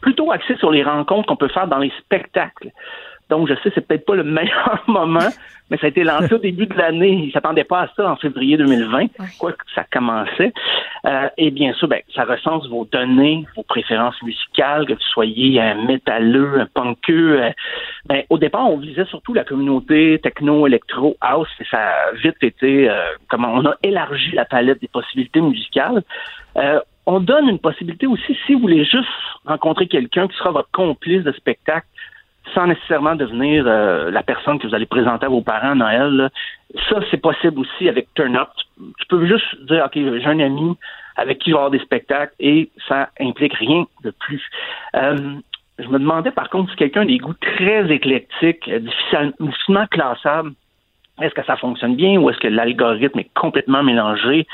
plutôt 0.02 0.32
axé 0.32 0.56
sur 0.58 0.70
les 0.70 0.84
rencontres 0.84 1.28
qu'on 1.28 1.36
peut 1.36 1.48
faire 1.48 1.68
dans 1.68 1.80
les 1.80 1.92
spectacles. 1.98 2.70
Donc, 3.30 3.48
je 3.48 3.56
sais, 3.56 3.72
c'est 3.76 3.86
peut-être 3.86 4.06
pas 4.06 4.16
le 4.16 4.24
meilleur 4.24 4.84
moment, 4.88 5.30
mais 5.70 5.78
ça 5.78 5.88
a 5.88 5.90
été 5.90 6.04
lancé 6.04 6.34
au 6.34 6.38
début 6.38 6.66
de 6.66 6.74
l'année. 6.76 7.26
Ils 7.28 7.32
s'attendaient 7.32 7.66
pas 7.66 7.82
à 7.82 7.88
ça 7.96 8.10
en 8.10 8.16
février 8.16 8.58
2020, 8.58 9.08
quoique 9.38 9.64
ça 9.76 9.84
commençait. 9.92 10.54
Euh, 11.06 11.30
et 11.38 11.52
bien 11.52 11.74
sûr, 11.74 11.88
ben, 11.88 12.02
ça 12.16 12.24
recense 12.24 12.68
vos 12.70 12.86
données, 12.86 13.46
vos 13.56 13.64
préférences 13.64 14.22
musicales, 14.24 14.86
que 14.86 14.94
vous 14.94 15.00
soyez 15.12 15.60
un 15.60 15.86
métalleux, 15.86 16.62
un 16.62 16.68
punkeux. 16.68 17.42
euh, 17.42 17.50
ben, 18.06 18.24
au 18.30 18.38
départ, 18.38 18.70
on 18.70 18.78
visait 18.78 19.06
surtout 19.06 19.34
la 19.34 19.44
communauté 19.44 20.20
techno, 20.24 20.66
électro, 20.66 21.18
house, 21.20 21.50
et 21.60 21.66
ça 21.70 21.80
a 21.80 22.12
vite 22.14 22.42
été, 22.42 22.90
euh, 22.90 22.96
comment 23.30 23.54
on 23.54 23.66
a 23.66 23.76
élargi 23.84 24.32
la 24.32 24.46
palette 24.46 24.80
des 24.80 24.88
possibilités 24.88 25.42
musicales. 25.42 26.02
Euh, 26.58 26.80
on 27.06 27.22
donne 27.22 27.48
une 27.48 27.60
possibilité 27.60 28.06
aussi 28.06 28.38
si 28.46 28.54
vous 28.54 28.60
voulez 28.60 28.84
juste 28.84 29.08
rencontrer 29.46 29.88
quelqu'un 29.88 30.28
qui 30.28 30.38
sera 30.38 30.52
votre 30.52 30.70
complice 30.72 31.24
de 31.24 31.32
spectacle 31.32 31.88
sans 32.54 32.68
nécessairement 32.68 33.16
devenir 33.16 33.64
euh, 33.68 34.12
la 34.12 34.24
personne 34.24 34.60
que 34.60 34.68
vous 34.68 34.76
allez 34.76 34.86
présenter 34.86 35.26
à 35.26 35.30
vos 35.30 35.42
parents 35.42 35.72
à 35.72 35.76
Noël. 35.76 36.10
là. 36.12 36.30
Ça, 36.90 37.00
c'est 37.10 37.22
possible 37.22 37.60
aussi 37.60 37.88
avec 37.88 38.14
Turn 38.14 38.36
Up. 38.36 38.50
Tu 38.78 39.06
peux 39.08 39.26
juste 39.26 39.46
dire, 39.66 39.84
OK, 39.86 39.94
j'ai 39.96 40.26
un 40.26 40.40
ami 40.40 40.76
avec 41.16 41.40
qui 41.40 41.50
je 41.50 41.56
vais 41.56 41.60
avoir 41.60 41.72
des 41.72 41.80
spectacles 41.80 42.34
et 42.40 42.70
ça 42.88 43.10
implique 43.20 43.54
rien 43.54 43.86
de 44.04 44.12
plus. 44.12 44.44
Euh, 44.96 45.36
je 45.80 45.88
me 45.88 46.00
demandais 46.00 46.32
par 46.32 46.50
contre 46.50 46.72
si 46.72 46.76
quelqu'un 46.78 47.02
a 47.02 47.06
des 47.06 47.18
goûts 47.18 47.36
très 47.40 47.90
éclectiques, 47.92 48.68
euh, 48.68 48.80
difficile- 48.80 49.34
difficilement 49.40 49.86
classables, 49.88 50.52
est-ce 51.22 51.34
que 51.34 51.44
ça 51.46 51.58
fonctionne 51.58 51.96
bien 51.96 52.20
ou 52.20 52.30
est-ce 52.30 52.40
que 52.40 52.48
l'algorithme 52.48 53.20
est 53.20 53.34
complètement 53.34 53.84
mélangé? 53.84 54.46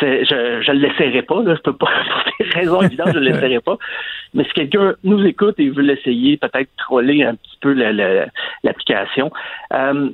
Je 0.00 0.62
je 0.62 0.72
le 0.72 1.22
pas, 1.22 1.42
là, 1.42 1.54
je 1.54 1.60
peux 1.62 1.76
pas, 1.76 1.86
pour 2.24 2.46
des 2.46 2.52
raisons 2.52 2.82
évidentes, 2.82 3.08
je 3.14 3.18
le 3.18 3.30
laisserai 3.30 3.60
pas. 3.60 3.78
Mais 4.34 4.44
si 4.44 4.52
quelqu'un 4.52 4.94
nous 5.02 5.24
écoute 5.24 5.54
et 5.58 5.70
veut 5.70 5.82
l'essayer, 5.82 6.36
peut-être 6.36 6.70
troller 6.76 7.24
un 7.24 7.34
petit 7.34 7.58
peu 7.60 7.72
l'application, 8.62 9.30
euh, 9.72 10.10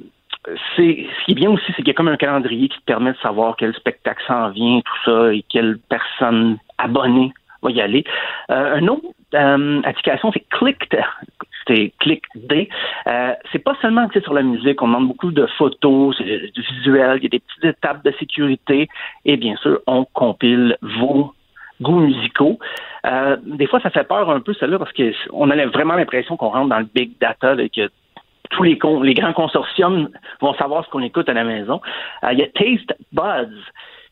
c'est 0.77 1.07
ce 1.19 1.25
qui 1.25 1.33
est 1.33 1.35
bien 1.35 1.51
aussi, 1.51 1.65
c'est 1.69 1.77
qu'il 1.77 1.89
y 1.89 1.91
a 1.91 1.95
comme 1.95 2.09
un 2.09 2.17
calendrier 2.17 2.69
qui 2.69 2.79
te 2.79 2.85
permet 2.85 3.13
de 3.13 3.19
savoir 3.19 3.57
quel 3.57 3.75
spectacle 3.75 4.23
s'en 4.27 4.51
vient, 4.51 4.81
tout 4.81 5.11
ça, 5.11 5.33
et 5.33 5.45
quelle 5.49 5.79
personne 5.89 6.59
abonnée 6.79 7.33
va 7.63 7.71
y 7.71 7.81
aller. 7.81 8.05
Euh, 8.51 8.77
un 8.77 8.89
autre 8.89 9.07
euh, 9.35 9.81
application, 9.85 10.31
c'est 10.33 10.45
Clicked. 10.51 11.01
C'est 11.67 11.93
ClickD. 11.99 12.69
Euh, 13.07 13.33
c'est 13.51 13.59
pas 13.59 13.77
seulement 13.81 14.09
sur 14.11 14.35
la 14.35 14.43
musique, 14.43 14.83
on 14.83 14.89
demande 14.89 15.09
beaucoup 15.09 15.33
de 15.33 15.47
photos, 15.59 16.17
du 16.19 16.63
visuel, 16.77 17.19
il 17.19 17.23
y 17.25 17.27
a 17.27 17.31
des 17.31 17.41
petites 17.41 17.65
étapes 17.65 18.05
de 18.05 18.13
sécurité, 18.19 18.89
et 19.25 19.37
bien 19.37 19.57
sûr, 19.57 19.81
on 19.87 20.05
compile 20.05 20.77
vos 20.83 21.33
goûts 21.81 22.01
musicaux. 22.01 22.59
Euh, 23.07 23.37
des 23.45 23.67
fois, 23.67 23.81
ça 23.81 23.91
fait 23.91 24.05
peur 24.05 24.31
un 24.31 24.41
peu, 24.41 24.55
celle-là, 24.55 24.79
parce 24.79 24.93
qu'on 24.93 25.51
a 25.51 25.67
vraiment 25.67 25.95
l'impression 25.95 26.37
qu'on 26.37 26.51
rentre 26.51 26.69
dans 26.69 26.79
le 26.79 26.89
big 26.95 27.13
data, 27.21 27.55
là, 27.55 27.69
que 27.69 27.91
tous 28.51 28.63
les, 28.63 28.79
les 29.03 29.15
grands 29.15 29.33
consortiums 29.33 30.09
vont 30.41 30.55
savoir 30.55 30.85
ce 30.85 30.91
qu'on 30.91 31.01
écoute 31.01 31.29
à 31.29 31.33
la 31.33 31.45
maison. 31.45 31.81
Euh, 32.25 32.33
Il 32.33 32.39
y 32.39 32.43
a 32.43 32.49
Taste 32.49 32.95
Buds, 33.13 33.61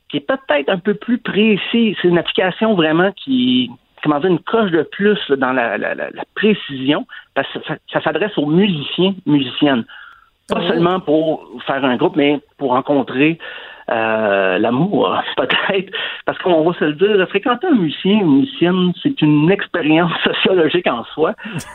qui 0.08 0.16
est 0.18 0.26
peut-être 0.26 0.68
un 0.68 0.78
peu 0.78 0.94
plus 0.94 1.18
précis. 1.18 1.96
C'est 2.00 2.08
une 2.08 2.18
application 2.18 2.74
vraiment 2.74 3.12
qui, 3.12 3.70
comment 4.02 4.20
dire, 4.20 4.30
une 4.30 4.38
coche 4.40 4.70
de 4.70 4.82
plus 4.82 5.18
là, 5.28 5.36
dans 5.36 5.52
la, 5.52 5.78
la- 5.78 5.94
la- 5.94 6.10
la 6.10 6.22
précision, 6.34 7.06
parce 7.34 7.48
que 7.52 7.58
ça, 7.66 7.74
ça 7.92 8.00
s'adresse 8.02 8.36
aux 8.38 8.46
musiciens, 8.46 9.14
musiciennes. 9.26 9.84
Pas 10.48 10.60
seulement 10.68 11.00
pour 11.00 11.48
faire 11.66 11.84
un 11.84 11.96
groupe, 11.96 12.16
mais 12.16 12.40
pour 12.58 12.70
rencontrer 12.72 13.38
euh, 13.90 14.58
l'amour, 14.58 15.16
peut-être. 15.36 15.92
Parce 16.26 16.38
qu'on 16.38 16.62
va 16.68 16.76
se 16.78 16.84
le 16.84 16.92
dire, 16.94 17.28
fréquenter 17.28 17.66
un 17.68 17.74
musicien, 17.74 18.20
une 18.20 18.40
musicienne, 18.40 18.92
c'est 19.02 19.20
une 19.22 19.50
expérience 19.50 20.12
sociologique 20.24 20.86
en 20.88 21.04
soi. 21.04 21.34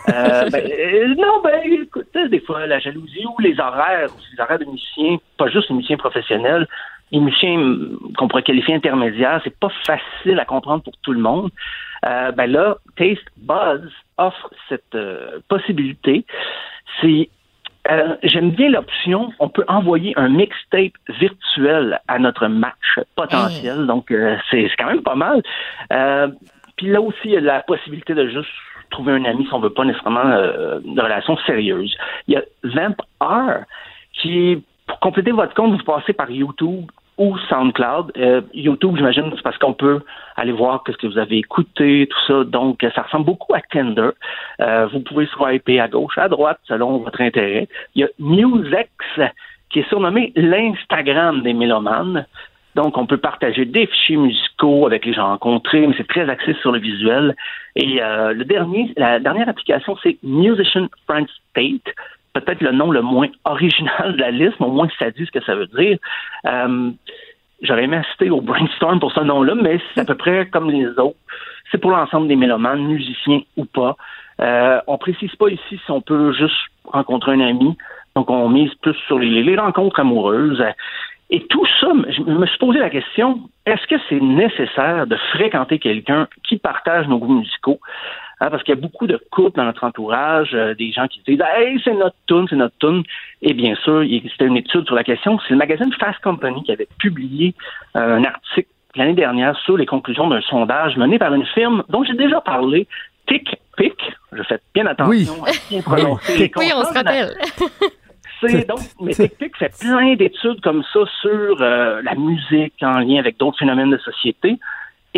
Euh, 0.09 0.49
ben, 0.51 0.63
euh, 0.65 1.15
non, 1.15 1.41
ben, 1.43 1.59
écoute, 1.63 2.07
des 2.29 2.39
fois, 2.41 2.65
la 2.67 2.79
jalousie 2.79 3.25
ou 3.25 3.39
les 3.41 3.59
horaires, 3.59 4.09
les 4.33 4.41
horaires 4.41 4.59
de 4.59 4.65
musiciens, 4.65 5.17
pas 5.37 5.47
juste 5.47 5.69
les 5.69 5.75
musiciens 5.75 5.97
professionnels, 5.97 6.67
hum, 7.13 7.99
qu'on 8.17 8.27
pourrait 8.27 8.43
qualifier 8.43 8.75
intermédiaires, 8.75 9.41
c'est 9.43 9.57
pas 9.57 9.71
facile 9.85 10.39
à 10.39 10.45
comprendre 10.45 10.83
pour 10.83 10.93
tout 11.01 11.13
le 11.13 11.19
monde. 11.19 11.49
Euh, 12.05 12.31
ben 12.31 12.51
là, 12.51 12.77
Taste 12.95 13.27
Buzz 13.37 13.89
offre 14.17 14.51
cette 14.69 14.95
euh, 14.95 15.39
possibilité. 15.47 16.25
C'est 17.01 17.29
euh, 17.89 18.15
J'aime 18.23 18.51
bien 18.51 18.69
l'option, 18.69 19.31
on 19.39 19.49
peut 19.49 19.63
envoyer 19.67 20.13
un 20.17 20.29
mixtape 20.29 20.93
virtuel 21.19 21.99
à 22.07 22.19
notre 22.19 22.47
match 22.47 22.99
potentiel, 23.15 23.85
donc 23.85 24.11
euh, 24.11 24.35
c'est 24.51 24.69
quand 24.77 24.87
même 24.87 25.03
pas 25.03 25.15
mal. 25.15 25.41
Euh, 25.93 26.27
Puis 26.75 26.87
là 26.87 27.01
aussi, 27.01 27.17
il 27.25 27.31
y 27.31 27.37
a 27.37 27.41
la 27.41 27.61
possibilité 27.61 28.13
de 28.13 28.27
juste 28.27 28.49
trouver 28.89 29.13
un 29.13 29.25
ami 29.25 29.45
si 29.45 29.53
on 29.53 29.59
veut 29.59 29.69
pas 29.69 29.85
nécessairement 29.85 30.25
de 30.25 31.01
relation 31.01 31.37
sérieuse. 31.45 31.95
Il 32.27 32.33
y 32.33 32.37
a 32.37 32.43
Vamp 32.63 32.95
R, 33.21 33.63
qui, 34.13 34.63
pour 34.87 34.99
compléter 34.99 35.31
votre 35.31 35.53
compte, 35.53 35.77
vous 35.77 35.83
passez 35.83 36.13
par 36.13 36.31
YouTube 36.31 36.89
ou 37.17 37.37
SoundCloud. 37.49 38.13
Euh, 38.17 38.41
YouTube, 38.53 38.95
j'imagine, 38.95 39.31
c'est 39.35 39.41
parce 39.41 39.57
qu'on 39.57 39.73
peut 39.73 40.01
aller 40.35 40.51
voir 40.51 40.83
ce 40.87 40.93
que 40.93 41.07
vous 41.07 41.17
avez 41.17 41.37
écouté, 41.37 42.07
tout 42.09 42.19
ça. 42.27 42.43
Donc, 42.43 42.85
ça 42.95 43.01
ressemble 43.01 43.25
beaucoup 43.25 43.53
à 43.53 43.61
Tinder. 43.61 44.11
Euh, 44.61 44.87
vous 44.87 44.99
pouvez 45.01 45.25
swiper 45.27 45.79
à 45.79 45.87
gauche, 45.87 46.17
à 46.17 46.29
droite, 46.29 46.59
selon 46.65 46.99
votre 46.99 47.21
intérêt. 47.21 47.67
Il 47.95 48.01
y 48.01 48.03
a 48.03 48.09
Musex, 48.19 48.89
qui 49.69 49.79
est 49.79 49.89
surnommé 49.89 50.31
l'Instagram 50.35 51.41
des 51.41 51.53
mélomanes. 51.53 52.25
Donc, 52.75 52.95
on 52.95 53.07
peut 53.07 53.17
partager 53.17 53.65
des 53.65 53.87
fichiers 53.87 54.17
musicaux 54.17 54.85
avec 54.85 55.03
les 55.03 55.13
gens 55.13 55.29
rencontrés, 55.29 55.87
mais 55.87 55.95
c'est 55.97 56.07
très 56.07 56.29
axé 56.29 56.53
sur 56.61 56.71
le 56.71 56.77
visuel. 56.77 57.35
Et 57.75 58.01
euh, 58.01 58.33
le 58.33 58.45
dernier, 58.45 58.93
la 58.95 59.19
dernière 59.19 59.49
application, 59.49 59.97
c'est 60.03 60.17
Musician 60.21 60.87
Friend 61.07 61.27
State. 61.49 61.95
Peut-être 62.41 62.61
le 62.61 62.71
nom 62.71 62.91
le 62.91 63.01
moins 63.01 63.29
original 63.45 64.13
de 64.13 64.19
la 64.19 64.31
liste, 64.31 64.59
mais 64.59 64.67
au 64.67 64.71
moins 64.71 64.87
ça 64.99 65.11
dit 65.11 65.25
ce 65.25 65.31
que 65.31 65.43
ça 65.43 65.55
veut 65.55 65.67
dire. 65.67 65.97
Euh, 66.45 66.91
J'aurais 67.61 67.85
aimé 67.85 67.97
assister 67.97 68.29
au 68.29 68.41
brainstorm 68.41 68.99
pour 68.99 69.11
ce 69.11 69.21
nom-là, 69.21 69.55
mais 69.55 69.79
c'est 69.95 70.01
à 70.01 70.05
peu 70.05 70.15
près 70.15 70.45
comme 70.47 70.69
les 70.69 70.87
autres. 70.99 71.17
C'est 71.71 71.79
pour 71.79 71.91
l'ensemble 71.91 72.27
des 72.27 72.35
mélomanes, 72.35 72.83
musiciens 72.83 73.41
ou 73.57 73.65
pas. 73.65 73.95
Euh, 74.39 74.79
on 74.85 74.97
précise 74.97 75.35
pas 75.35 75.49
ici 75.49 75.79
si 75.83 75.91
on 75.91 76.01
peut 76.01 76.31
juste 76.33 76.55
rencontrer 76.85 77.33
un 77.33 77.39
ami. 77.39 77.75
Donc, 78.15 78.29
on 78.29 78.49
mise 78.49 78.73
plus 78.75 78.95
sur 79.07 79.17
les, 79.17 79.41
les 79.41 79.57
rencontres 79.57 79.99
amoureuses. 79.99 80.63
Et 81.29 81.45
tout 81.47 81.65
ça, 81.81 81.87
je 82.09 82.21
me 82.21 82.45
suis 82.45 82.57
posé 82.57 82.79
la 82.79 82.89
question, 82.89 83.41
est-ce 83.65 83.85
que 83.87 83.95
c'est 84.07 84.21
nécessaire 84.21 85.07
de 85.07 85.17
fréquenter 85.33 85.77
quelqu'un 85.79 86.27
qui 86.47 86.57
partage 86.57 87.07
nos 87.07 87.17
goûts 87.17 87.39
musicaux? 87.39 87.79
Hein, 88.39 88.51
parce 88.51 88.61
qu'il 88.61 88.75
y 88.75 88.77
a 88.77 88.81
beaucoup 88.81 89.07
de 89.07 89.19
couples 89.31 89.57
dans 89.57 89.65
notre 89.65 89.83
entourage, 89.83 90.51
euh, 90.53 90.75
des 90.75 90.91
gens 90.91 91.07
qui 91.07 91.21
disent 91.27 91.41
Hey, 91.41 91.81
c'est 91.83 91.93
notre 91.93 92.15
tune, 92.27 92.45
c'est 92.47 92.55
notre 92.55 92.77
tune. 92.77 93.03
Et 93.41 93.53
bien 93.55 93.75
sûr, 93.77 94.03
il 94.03 94.15
existait 94.15 94.45
une 94.45 94.57
étude 94.57 94.85
sur 94.85 94.93
la 94.93 95.03
question. 95.03 95.39
C'est 95.39 95.53
le 95.53 95.57
magazine 95.57 95.91
Fast 95.99 96.19
Company 96.19 96.63
qui 96.63 96.71
avait 96.71 96.87
publié 96.99 97.55
euh, 97.95 98.17
un 98.17 98.23
article 98.23 98.69
l'année 98.95 99.15
dernière 99.15 99.57
sur 99.59 99.75
les 99.75 99.87
conclusions 99.87 100.27
d'un 100.27 100.41
sondage 100.41 100.97
mené 100.97 101.17
par 101.17 101.33
une 101.33 101.45
firme 101.45 101.83
dont 101.89 102.03
j'ai 102.03 102.13
déjà 102.13 102.39
parlé, 102.41 102.87
TickPick. 103.27 103.97
Je 104.31 104.43
fais 104.43 104.59
bien 104.73 104.85
attention 104.85 105.43
à 105.43 105.51
bien 105.69 105.81
prononcer 105.81 106.37
les 106.37 106.51
Oui, 106.57 106.71
on 106.75 106.83
se 106.83 106.93
rappelle. 106.93 107.33
C'est 108.39 108.67
donc, 108.67 108.81
mais 109.01 109.13
TickPick 109.13 109.57
fait 109.57 109.73
plein 109.79 110.13
d'études 110.13 110.61
comme 110.61 110.83
ça 110.93 110.99
sur 111.21 111.59
euh, 111.59 112.03
la 112.03 112.13
musique 112.13 112.75
en 112.83 112.99
lien 112.99 113.17
avec 113.17 113.37
d'autres 113.37 113.57
phénomènes 113.57 113.89
de 113.89 113.97
société. 113.97 114.59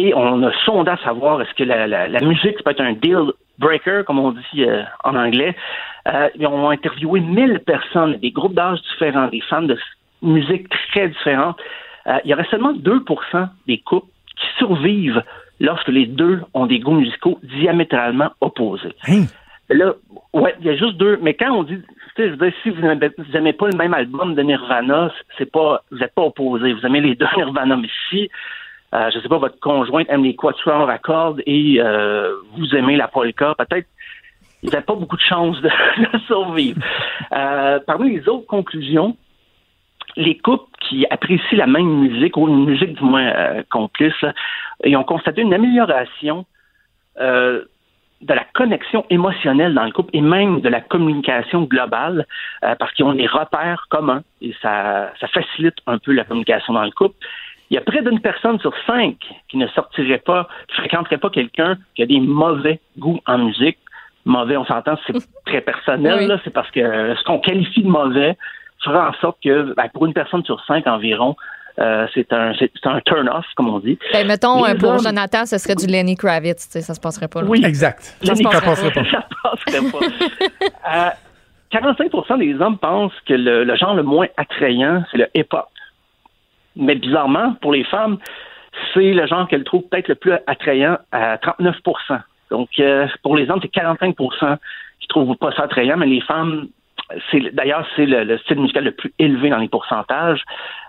Et 0.01 0.13
on 0.15 0.41
a 0.43 0.51
sondé 0.63 0.91
à 0.91 0.97
savoir 1.03 1.41
est-ce 1.41 1.53
que 1.55 1.65
la, 1.65 1.85
la, 1.85 2.07
la 2.07 2.21
musique 2.21 2.63
peut 2.63 2.71
être 2.71 2.79
un 2.79 2.93
deal 2.93 3.33
breaker, 3.57 4.03
comme 4.05 4.17
on 4.17 4.31
dit 4.31 4.63
euh, 4.63 4.83
en 5.03 5.13
anglais. 5.13 5.53
Euh, 6.07 6.29
et 6.39 6.47
on 6.47 6.69
a 6.69 6.71
interviewé 6.71 7.19
1000 7.19 7.59
personnes, 7.65 8.15
des 8.15 8.31
groupes 8.31 8.53
d'âge 8.53 8.79
différents, 8.93 9.27
des 9.27 9.41
fans 9.41 9.61
de 9.61 9.77
musique 10.21 10.69
très 10.93 11.09
différentes. 11.09 11.59
Euh, 12.07 12.17
il 12.23 12.31
y 12.31 12.33
aurait 12.33 12.47
seulement 12.49 12.71
2% 12.71 13.49
des 13.67 13.79
couples 13.79 14.07
qui 14.37 14.47
survivent 14.57 15.21
lorsque 15.59 15.89
les 15.89 16.05
deux 16.05 16.39
ont 16.53 16.65
des 16.65 16.79
goûts 16.79 16.93
musicaux 16.93 17.37
diamétralement 17.43 18.31
opposés. 18.39 18.95
Là, 19.67 19.93
ouais, 20.31 20.55
il 20.61 20.65
y 20.65 20.69
a 20.69 20.77
juste 20.77 20.95
deux. 20.95 21.19
Mais 21.21 21.33
quand 21.33 21.51
on 21.51 21.63
dit, 21.63 21.75
tu 21.75 21.83
sais, 22.15 22.29
je 22.29 22.35
veux 22.35 22.37
dire, 22.37 22.53
si 22.63 22.69
vous 22.69 22.81
n'aimez 22.81 23.53
pas 23.53 23.67
le 23.67 23.77
même 23.77 23.93
album 23.93 24.33
de 24.33 24.41
Nirvana, 24.41 25.11
c'est 25.37 25.51
pas, 25.51 25.83
vous 25.91 25.97
n'êtes 25.97 26.15
pas 26.15 26.23
opposés. 26.23 26.71
Vous 26.71 26.85
aimez 26.85 27.01
les 27.01 27.15
deux 27.15 27.27
Nirvana. 27.35 27.75
Mais 27.75 27.89
si, 28.09 28.29
euh, 28.93 29.09
je 29.13 29.19
sais 29.19 29.29
pas, 29.29 29.37
votre 29.37 29.59
conjointe 29.59 30.07
aime 30.09 30.23
les 30.23 30.35
quatuors 30.35 30.89
à 30.89 30.97
cordes 30.97 31.41
et 31.45 31.75
euh, 31.79 32.33
vous 32.57 32.75
aimez 32.75 32.95
la 32.95 33.07
polka, 33.07 33.55
peut-être, 33.57 33.87
vous 34.63 34.69
n'avez 34.69 34.83
pas 34.83 34.95
beaucoup 34.95 35.15
de 35.15 35.21
chances 35.21 35.61
de, 35.61 35.69
de 36.13 36.19
survivre. 36.25 36.81
Euh, 37.31 37.79
parmi 37.85 38.17
les 38.17 38.27
autres 38.27 38.47
conclusions, 38.47 39.15
les 40.15 40.37
couples 40.37 40.69
qui 40.81 41.05
apprécient 41.09 41.57
la 41.57 41.67
même 41.67 41.99
musique, 41.99 42.35
ou 42.35 42.47
une 42.47 42.65
musique 42.65 42.93
du 42.93 43.03
moins 43.03 43.27
euh, 43.27 43.63
complice, 43.69 44.25
ils 44.83 44.95
ont 44.97 45.03
constaté 45.03 45.41
une 45.41 45.53
amélioration 45.53 46.45
euh, 47.19 47.63
de 48.21 48.33
la 48.33 48.43
connexion 48.53 49.05
émotionnelle 49.09 49.73
dans 49.73 49.85
le 49.85 49.91
couple 49.91 50.09
et 50.13 50.21
même 50.21 50.59
de 50.59 50.67
la 50.67 50.81
communication 50.81 51.63
globale, 51.63 52.25
euh, 52.65 52.75
parce 52.75 52.91
qu'ils 52.93 53.05
ont 53.05 53.13
des 53.13 53.27
repères 53.27 53.85
communs 53.89 54.23
et 54.41 54.53
ça, 54.61 55.13
ça 55.19 55.27
facilite 55.27 55.75
un 55.87 55.97
peu 55.99 56.11
la 56.11 56.25
communication 56.25 56.73
dans 56.73 56.83
le 56.83 56.91
couple. 56.91 57.15
Il 57.69 57.75
y 57.75 57.77
a 57.77 57.81
près 57.81 58.01
d'une 58.01 58.19
personne 58.19 58.59
sur 58.59 58.73
cinq 58.87 59.15
qui 59.47 59.57
ne 59.57 59.67
sortirait 59.67 60.17
pas, 60.19 60.47
qui 60.67 60.75
fréquenterait 60.77 61.17
pas 61.19 61.29
quelqu'un 61.29 61.77
qui 61.95 62.03
a 62.03 62.05
des 62.05 62.19
mauvais 62.19 62.79
goûts 62.97 63.19
en 63.27 63.37
musique. 63.37 63.77
Mauvais, 64.25 64.57
on 64.57 64.65
s'entend, 64.65 64.97
c'est 65.05 65.13
très 65.45 65.61
personnel, 65.61 66.15
Oui. 66.19 66.27
là, 66.27 66.39
c'est 66.43 66.49
parce 66.53 66.69
que 66.71 66.81
ce 67.15 67.23
qu'on 67.23 67.39
qualifie 67.39 67.83
de 67.83 67.87
mauvais 67.89 68.35
fera 68.83 69.09
en 69.09 69.13
sorte 69.21 69.37
que 69.43 69.73
ben, 69.75 69.87
pour 69.93 70.05
une 70.05 70.13
personne 70.13 70.43
sur 70.45 70.63
cinq 70.65 70.87
environ, 70.87 71.35
euh, 71.79 72.07
c'est 72.13 72.33
un 72.33 72.51
un 72.85 72.99
turn-off, 73.01 73.45
comme 73.55 73.69
on 73.69 73.79
dit. 73.79 73.97
Ben, 74.11 74.27
mettons, 74.27 74.65
Les 74.65 74.71
euh, 74.73 74.77
pour 74.77 74.89
hommes- 74.91 74.99
Jonathan, 75.03 75.45
ce 75.45 75.57
serait 75.57 75.75
du 75.75 75.85
Lenny 75.87 76.15
Kravitz. 76.15 76.65
tu 76.67 76.71
sais, 76.73 76.81
Ça 76.81 76.93
se 76.93 76.99
passerait 76.99 77.27
pas. 77.29 77.41
là. 77.41 77.47
Oui. 77.47 77.63
Exact. 77.63 78.01
Ça 78.01 78.33
se 78.35 78.41
Lenny 78.41 78.43
passerait 78.43 78.91
Kravitz, 78.91 78.93
pas. 78.93 79.03
ça 79.11 79.27
passerait 79.65 79.91
pas. 79.91 81.05
Euh, 81.07 81.09
45 81.71 82.39
des 82.39 82.55
hommes 82.59 82.77
pensent 82.79 83.13
que 83.27 83.33
le, 83.33 83.63
le 83.63 83.75
genre 83.75 83.93
le 83.93 84.03
moins 84.03 84.27
attrayant, 84.37 85.03
c'est 85.11 85.17
le 85.19 85.27
hip-hop. 85.35 85.67
Mais 86.79 86.95
bizarrement, 86.95 87.53
pour 87.61 87.73
les 87.73 87.83
femmes, 87.83 88.17
c'est 88.93 89.13
le 89.13 89.27
genre 89.27 89.47
qu'elles 89.47 89.63
trouvent 89.63 89.87
peut-être 89.89 90.07
le 90.07 90.15
plus 90.15 90.33
attrayant 90.47 90.97
à 91.11 91.37
39% 91.37 92.19
Donc, 92.49 92.69
euh, 92.79 93.07
pour 93.21 93.35
les 93.35 93.49
hommes, 93.49 93.59
c'est 93.61 93.73
45% 93.73 94.57
qui 94.99 95.07
trouvent 95.07 95.35
pas 95.35 95.51
ça 95.51 95.63
attrayant, 95.63 95.97
mais 95.97 96.07
les 96.07 96.21
femmes, 96.21 96.67
c'est 97.29 97.53
d'ailleurs, 97.53 97.85
c'est 97.95 98.05
le, 98.05 98.23
le 98.23 98.37
style 98.39 98.59
musical 98.59 98.83
le 98.85 98.91
plus 98.91 99.13
élevé 99.19 99.49
dans 99.49 99.57
les 99.57 99.67
pourcentages. 99.67 100.43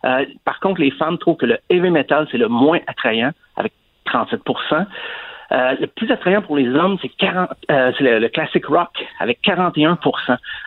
Euh, 0.04 0.24
par 0.44 0.60
contre, 0.60 0.80
les 0.80 0.90
femmes 0.92 1.18
trouvent 1.18 1.36
que 1.36 1.46
le 1.46 1.58
heavy 1.68 1.90
metal, 1.90 2.26
c'est 2.30 2.38
le 2.38 2.48
moins 2.48 2.78
attrayant, 2.86 3.32
avec 3.56 3.72
37% 4.06 4.86
euh, 5.52 5.74
le 5.80 5.86
plus 5.88 6.10
attrayant 6.12 6.42
pour 6.42 6.56
les 6.56 6.68
hommes, 6.68 6.96
c'est 7.02 7.08
40, 7.08 7.50
euh, 7.70 7.92
c'est 7.96 8.04
le, 8.04 8.18
le 8.20 8.28
classic 8.28 8.64
rock 8.66 9.04
avec 9.18 9.40
41 9.42 9.98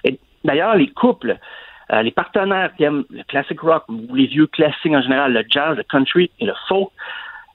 Et 0.04 0.20
d'ailleurs, 0.44 0.76
les 0.76 0.88
couples, 0.88 1.38
euh, 1.94 2.02
les 2.02 2.12
partenaires 2.12 2.74
qui 2.76 2.84
aiment 2.84 3.04
le 3.12 3.24
classic 3.24 3.60
rock 3.60 3.84
ou 3.88 4.16
les 4.16 4.26
vieux 4.26 4.48
classiques 4.48 4.94
en 4.94 5.02
général, 5.02 5.34
le 5.34 5.44
jazz, 5.50 5.78
le 5.78 5.84
country 5.84 6.32
et 6.40 6.46
le 6.46 6.54
folk, 6.68 6.90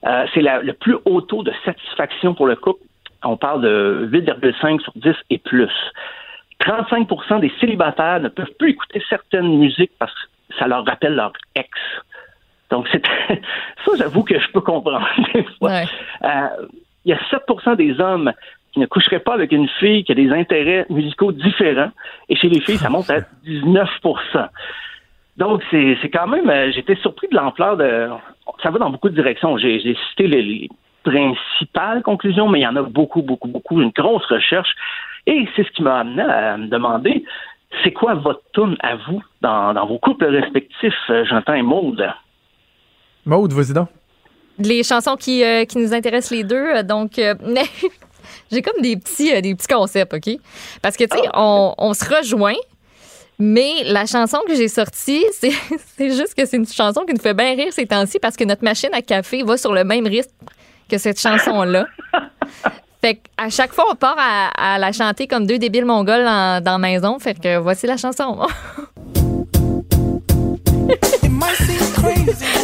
euh, 0.05 0.25
c'est 0.33 0.41
le 0.41 0.73
plus 0.73 0.95
haut 1.05 1.21
taux 1.21 1.43
de 1.43 1.51
satisfaction 1.65 2.33
pour 2.33 2.47
le 2.47 2.55
couple. 2.55 2.81
On 3.23 3.35
parle 3.35 3.61
de 3.61 4.09
8,5 4.11 4.81
sur 4.81 4.93
10 4.95 5.13
et 5.29 5.39
plus. 5.39 5.71
35% 6.61 7.41
des 7.41 7.51
célibataires 7.59 8.21
ne 8.21 8.29
peuvent 8.29 8.53
plus 8.57 8.71
écouter 8.71 9.01
certaines 9.09 9.57
musiques 9.57 9.91
parce 9.99 10.13
que 10.13 10.55
ça 10.57 10.67
leur 10.67 10.85
rappelle 10.85 11.15
leur 11.15 11.33
ex. 11.55 11.69
Donc, 12.69 12.87
c'est 12.91 13.05
ça, 13.85 13.91
j'avoue 13.97 14.23
que 14.23 14.39
je 14.39 14.47
peux 14.51 14.61
comprendre 14.61 15.07
des 15.33 15.43
fois. 15.57 15.81
Euh, 16.23 16.67
il 17.05 17.11
y 17.11 17.13
a 17.13 17.19
7% 17.31 17.75
des 17.75 17.99
hommes 17.99 18.31
qui 18.71 18.79
ne 18.79 18.85
coucheraient 18.85 19.19
pas 19.19 19.33
avec 19.33 19.51
une 19.51 19.67
fille 19.79 20.03
qui 20.03 20.11
a 20.11 20.15
des 20.15 20.31
intérêts 20.31 20.85
musicaux 20.89 21.31
différents. 21.31 21.91
Et 22.29 22.35
chez 22.35 22.49
les 22.49 22.59
filles, 22.61 22.77
ça 22.77 22.89
monte 22.89 23.09
à 23.09 23.19
19% 23.45 24.47
Donc, 25.37 25.61
c'est 25.71 25.97
c'est 26.01 26.09
quand 26.09 26.27
même... 26.27 26.49
euh, 26.49 26.71
J'étais 26.71 26.95
surpris 26.95 27.27
de 27.31 27.35
l'ampleur 27.35 27.77
de... 27.77 28.09
Ça 28.63 28.71
va 28.71 28.79
dans 28.79 28.89
beaucoup 28.89 29.09
de 29.09 29.15
directions. 29.15 29.57
J'ai 29.57 29.79
j'ai 29.79 29.95
cité 30.09 30.27
les, 30.27 30.41
les 30.41 30.69
principales 31.03 32.01
conclusions, 32.03 32.47
mais 32.49 32.59
il 32.59 32.63
y 32.63 32.67
en 32.67 32.75
a 32.75 32.83
beaucoup, 32.83 33.21
beaucoup, 33.21 33.47
beaucoup. 33.47 33.81
Une 33.81 33.91
grosse 33.91 34.25
recherche. 34.25 34.69
Et 35.25 35.47
c'est 35.55 35.63
ce 35.65 35.71
qui 35.71 35.83
m'a 35.83 35.99
amené 35.99 36.23
à 36.23 36.57
me 36.57 36.67
demander, 36.67 37.23
c'est 37.83 37.91
quoi 37.91 38.15
votre 38.15 38.41
tune 38.53 38.75
à 38.81 38.95
vous 38.95 39.21
dans, 39.41 39.73
dans 39.73 39.85
vos 39.85 39.99
couples 39.99 40.25
respectifs, 40.25 40.93
euh, 41.09 41.23
Jonathan 41.25 41.53
et 41.53 41.61
Maude? 41.61 42.07
Maude, 43.25 43.53
vas-y 43.53 43.73
donc. 43.73 43.89
Les 44.57 44.83
chansons 44.83 45.15
qui, 45.15 45.43
euh, 45.43 45.65
qui 45.65 45.77
nous 45.77 45.93
intéressent 45.93 46.31
les 46.37 46.43
deux. 46.43 46.83
Donc, 46.83 47.17
euh, 47.19 47.33
j'ai 48.51 48.61
comme 48.61 48.81
des 48.81 48.97
petits, 48.97 49.33
euh, 49.33 49.41
des 49.41 49.55
petits 49.55 49.67
concepts, 49.67 50.13
OK? 50.13 50.37
Parce 50.81 50.95
que, 50.97 51.03
tu 51.05 51.17
sais, 51.17 51.23
on, 51.33 51.73
on 51.77 51.93
se 51.93 52.05
rejoint, 52.05 52.55
mais 53.37 53.83
la 53.85 54.05
chanson 54.05 54.39
que 54.47 54.55
j'ai 54.55 54.67
sortie, 54.67 55.25
c'est 55.39 55.51
c'est 55.97 56.09
juste 56.09 56.33
que 56.35 56.45
c'est 56.45 56.57
une 56.57 56.67
chanson 56.67 57.01
qui 57.07 57.13
nous 57.13 57.21
fait 57.21 57.33
bien 57.33 57.55
rire 57.55 57.71
ces 57.71 57.85
temps-ci 57.85 58.19
parce 58.19 58.35
que 58.35 58.43
notre 58.43 58.63
machine 58.63 58.89
à 58.93 59.01
café 59.01 59.43
va 59.43 59.57
sur 59.57 59.73
le 59.73 59.83
même 59.83 60.05
rythme 60.07 60.29
que 60.89 60.97
cette 60.97 61.19
chanson-là. 61.19 61.85
Fait 63.01 63.21
à 63.37 63.49
chaque 63.49 63.71
fois, 63.73 63.85
on 63.89 63.95
part 63.95 64.17
à, 64.19 64.73
à 64.73 64.77
la 64.77 64.91
chanter 64.91 65.25
comme 65.25 65.47
deux 65.47 65.57
débiles 65.57 65.85
mongols 65.85 66.27
en- 66.27 66.59
dans 66.59 66.73
la 66.73 66.77
maison. 66.79 67.17
Fait 67.17 67.33
que 67.39 67.57
voici 67.57 67.87
la 67.87 67.95
chanson. 67.95 68.39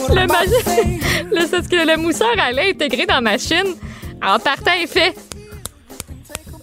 le, 0.09 0.27
magi- 0.27 0.99
le, 1.31 1.41
c'est 1.47 1.63
ce 1.63 1.69
que 1.69 1.87
le 1.89 1.97
mousseur 1.97 2.33
allait 2.39 2.71
intégrer 2.71 3.05
dans 3.05 3.15
la 3.15 3.21
machine. 3.21 3.75
En 4.21 4.39
partant, 4.39 4.71
il 4.79 4.87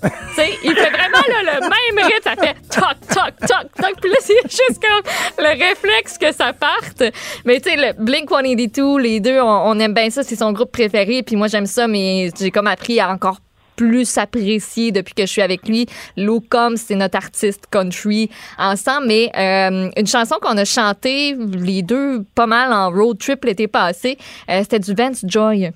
fait. 0.09 0.15
Tu 0.29 0.35
sais, 0.35 0.59
il 0.65 0.75
fait 0.75 0.91
vraiment 0.91 1.23
là, 1.29 1.55
le 1.55 1.61
même 1.61 2.07
rythme. 2.07 2.23
Ça 2.23 2.37
fait 2.37 2.55
toc, 2.69 2.97
toc, 3.09 3.49
toc, 3.49 3.73
toc. 3.77 4.01
Puis 4.01 4.11
là, 4.11 4.17
c'est 4.21 4.43
juste 4.43 4.81
comme 4.81 5.13
le 5.39 5.51
réflexe 5.51 6.19
que 6.19 6.33
ça 6.33 6.53
parte. 6.53 7.03
Mais 7.45 7.61
tu 7.61 7.71
sais, 7.71 7.77
le 7.77 7.93
Blink 8.03 8.29
182, 8.31 8.99
les 8.99 9.21
deux, 9.21 9.41
on, 9.41 9.79
aime 9.79 9.95
bien 9.95 10.11
ça. 10.11 10.23
C'est 10.23 10.37
son 10.37 10.53
groupe 10.53 10.73
préféré. 10.73 11.23
Puis 11.23 11.37
moi, 11.37 11.49
j'aime 11.49 11.67
ça, 11.67 11.87
mais 11.87 12.31
j'ai 12.39 12.51
comme 12.51 12.67
appris 12.67 13.01
à 13.01 13.11
encore 13.11 13.39
plus 13.77 14.19
apprécier 14.19 14.93
depuis 14.93 15.15
que 15.15 15.23
je 15.23 15.31
suis 15.31 15.43
avec 15.43 15.67
lui. 15.67 15.87
Lou 16.17 16.41
Combs, 16.41 16.77
c'est 16.77 16.95
notre 16.95 17.17
artiste 17.17 17.65
country 17.71 18.31
ensemble. 18.59 19.07
Mais 19.07 19.31
euh, 19.37 19.91
une 19.97 20.07
chanson 20.07 20.37
qu'on 20.41 20.57
a 20.57 20.65
chantée, 20.65 21.35
les 21.35 21.83
deux, 21.83 22.25
pas 22.35 22.47
mal 22.47 22.73
en 22.73 22.91
road 22.91 23.19
trip 23.19 23.45
l'été 23.45 23.69
passé, 23.69 24.19
euh, 24.51 24.61
c'était 24.63 24.79
du 24.79 24.95
Vance 24.95 25.25
Joy. 25.27 25.73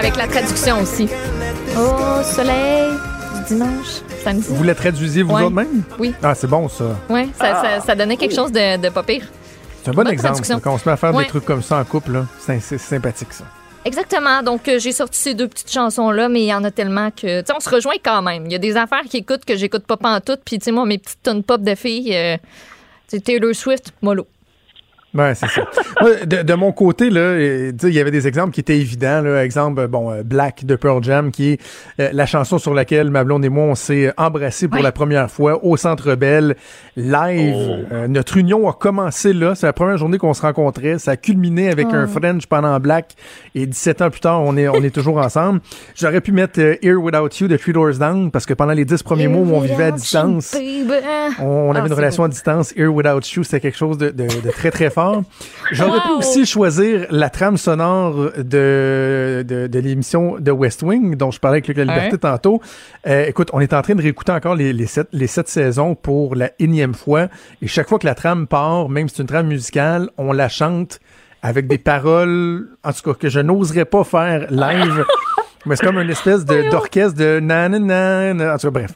Avec 0.00 0.16
la 0.16 0.26
traduction 0.26 0.80
aussi. 0.80 1.08
Au 1.76 2.22
soleil 2.22 2.90
du 3.48 3.54
dimanche, 3.54 4.00
samedi. 4.24 4.46
Vous 4.48 4.64
la 4.64 4.74
traduisiez 4.74 5.22
vous 5.22 5.34
Ouais. 5.34 5.42
autres 5.42 5.54
même? 5.54 5.82
Oui. 5.98 6.14
Ah, 6.22 6.34
c'est 6.34 6.46
bon, 6.46 6.68
ça. 6.68 6.96
Oui, 7.08 7.30
ça, 7.38 7.62
ça, 7.62 7.80
ça 7.80 7.94
donnait 7.94 8.16
quelque 8.16 8.34
chose 8.34 8.50
de, 8.50 8.76
de 8.78 8.88
pas 8.88 9.02
pire. 9.02 9.26
C'est 9.82 9.90
un 9.90 9.92
bon 9.92 10.02
Bonne 10.02 10.12
exemple. 10.12 10.44
ça. 10.44 10.58
Quand 10.62 10.74
on 10.74 10.78
se 10.78 10.88
met 10.88 10.92
à 10.92 10.96
faire 10.96 11.14
Ouais. 11.14 11.24
des 11.24 11.28
trucs 11.28 11.44
comme 11.44 11.62
ça 11.62 11.78
en 11.78 11.84
couple, 11.84 12.12
là, 12.12 12.26
c'est 12.38 12.60
c'est 12.60 12.78
sympathique, 12.78 13.32
ça. 13.32 13.44
Exactement. 13.84 14.42
Donc, 14.42 14.68
euh, 14.68 14.78
j'ai 14.78 14.92
sorti 14.92 15.18
ces 15.18 15.34
deux 15.34 15.48
petites 15.48 15.70
chansons-là, 15.72 16.28
mais 16.28 16.42
il 16.42 16.46
y 16.48 16.54
en 16.54 16.64
a 16.64 16.70
tellement 16.70 17.10
que. 17.10 17.40
Tu 17.40 17.46
sais, 17.46 17.52
on 17.56 17.60
se 17.60 17.70
rejoint 17.70 17.94
quand 18.02 18.20
même. 18.22 18.44
Il 18.46 18.52
y 18.52 18.54
a 18.54 18.58
des 18.58 18.76
affaires 18.76 19.02
qui 19.08 19.18
écoutent 19.18 19.44
que 19.44 19.56
j'écoute 19.56 19.86
pas 19.86 19.96
pantoute. 19.96 20.40
Puis, 20.44 20.58
tu 20.58 20.64
sais, 20.66 20.72
moi, 20.72 20.84
mes 20.84 20.98
petites 20.98 21.22
tonnes 21.22 21.42
pop 21.42 21.62
de 21.62 21.74
filles, 21.74 22.14
euh, 22.16 22.36
c'est 23.08 23.22
Taylor 23.24 23.54
Swift, 23.54 23.92
mollo. 24.02 24.26
Ouais, 25.12 25.34
c'est 25.34 25.48
ça. 25.48 25.62
Moi, 26.00 26.10
de, 26.24 26.42
de 26.42 26.54
mon 26.54 26.70
côté, 26.70 27.10
là, 27.10 27.20
euh, 27.20 27.72
il 27.82 27.88
y 27.92 27.98
avait 27.98 28.12
des 28.12 28.28
exemples 28.28 28.52
qui 28.52 28.60
étaient 28.60 28.78
évidents. 28.78 29.22
Là. 29.22 29.44
Exemple, 29.44 29.86
bon, 29.88 30.12
euh, 30.12 30.22
Black 30.22 30.64
de 30.64 30.76
Pearl 30.76 31.02
Jam, 31.02 31.32
qui 31.32 31.50
est 31.52 31.60
euh, 31.98 32.10
la 32.12 32.26
chanson 32.26 32.58
sur 32.58 32.74
laquelle 32.74 33.10
ma 33.10 33.24
blonde 33.24 33.44
et 33.44 33.48
moi, 33.48 33.64
on 33.64 33.74
s'est 33.74 34.12
embrassés 34.16 34.68
pour 34.68 34.80
la 34.82 34.92
première 34.92 35.28
fois 35.28 35.64
au 35.64 35.76
Centre 35.76 36.14
Bell, 36.14 36.54
live. 36.96 37.86
Euh, 37.92 38.06
notre 38.06 38.36
union 38.36 38.68
a 38.68 38.72
commencé 38.72 39.32
là. 39.32 39.54
C'est 39.56 39.66
la 39.66 39.72
première 39.72 39.96
journée 39.96 40.16
qu'on 40.18 40.32
se 40.32 40.42
rencontrait. 40.42 40.98
Ça 41.00 41.12
a 41.12 41.16
culminé 41.16 41.70
avec 41.70 41.88
Oh. 41.90 41.94
un 41.96 42.06
French 42.06 42.46
pendant 42.46 42.78
Black. 42.78 43.14
Et 43.56 43.66
17 43.66 44.02
ans 44.02 44.10
plus 44.10 44.20
tard, 44.20 44.42
on 44.42 44.56
est, 44.56 44.68
on 44.68 44.82
est 44.82 44.94
toujours 44.94 45.18
ensemble. 45.18 45.60
J'aurais 45.96 46.20
pu 46.20 46.30
mettre 46.30 46.60
Here 46.60 46.94
Without 47.02 47.28
You 47.40 47.48
de 47.48 47.56
Three 47.56 47.72
Doors 47.72 47.94
Down, 47.98 48.30
parce 48.30 48.46
que 48.46 48.54
pendant 48.54 48.74
les 48.74 48.84
10 48.84 49.02
premiers 49.02 49.26
mois 49.26 49.42
où 49.44 49.54
on 49.56 49.60
vivait 49.60 49.84
à 49.84 49.90
distance, 49.90 50.56
on, 51.40 51.44
on 51.44 51.70
avait 51.72 51.80
Ah, 51.82 51.86
une 51.88 51.92
relation 51.92 52.22
beau. 52.22 52.26
à 52.26 52.28
distance. 52.28 52.72
Here 52.76 52.86
Without 52.88 53.20
You, 53.34 53.42
c'était 53.42 53.58
quelque 53.60 53.76
chose 53.78 53.98
de, 53.98 54.10
de- 54.10 54.28
de 54.44 54.50
très, 54.52 54.70
très 54.70 54.88
fort. 54.90 54.99
J'aurais 55.72 56.00
pu 56.00 56.10
aussi 56.18 56.46
choisir 56.46 57.06
la 57.10 57.30
trame 57.30 57.56
sonore 57.56 58.30
de, 58.36 59.44
de, 59.46 59.66
de 59.66 59.78
l'émission 59.78 60.36
de 60.38 60.50
West 60.50 60.82
Wing, 60.82 61.16
dont 61.16 61.30
je 61.30 61.38
parlais 61.38 61.56
avec 61.56 61.68
Luc 61.68 61.76
La 61.76 61.84
Liberté 61.84 62.18
tantôt. 62.18 62.60
Euh, 63.06 63.26
écoute, 63.26 63.50
on 63.52 63.60
est 63.60 63.72
en 63.72 63.82
train 63.82 63.94
de 63.94 64.02
réécouter 64.02 64.32
encore 64.32 64.54
les, 64.54 64.72
les, 64.72 64.86
sept, 64.86 65.08
les 65.12 65.26
sept 65.26 65.48
saisons 65.48 65.94
pour 65.94 66.34
la 66.34 66.50
énième 66.58 66.94
fois. 66.94 67.28
Et 67.62 67.66
chaque 67.66 67.88
fois 67.88 67.98
que 67.98 68.06
la 68.06 68.14
trame 68.14 68.46
part, 68.46 68.88
même 68.88 69.08
si 69.08 69.16
c'est 69.16 69.22
une 69.22 69.28
trame 69.28 69.46
musicale, 69.48 70.10
on 70.18 70.32
la 70.32 70.48
chante 70.48 71.00
avec 71.42 71.66
des 71.66 71.78
paroles, 71.78 72.68
en 72.84 72.92
tout 72.92 73.02
cas, 73.02 73.14
que 73.18 73.28
je 73.28 73.40
n'oserais 73.40 73.86
pas 73.86 74.04
faire 74.04 74.46
live. 74.50 75.06
Mais 75.66 75.76
c'est 75.76 75.84
comme 75.86 75.98
une 75.98 76.10
espèce 76.10 76.44
de- 76.44 76.70
d'orchestre 76.70 77.18
de 77.18 77.38
nanana. 77.40 78.54
En 78.54 78.58
tout 78.58 78.70
cas, 78.70 78.70
bref. 78.70 78.92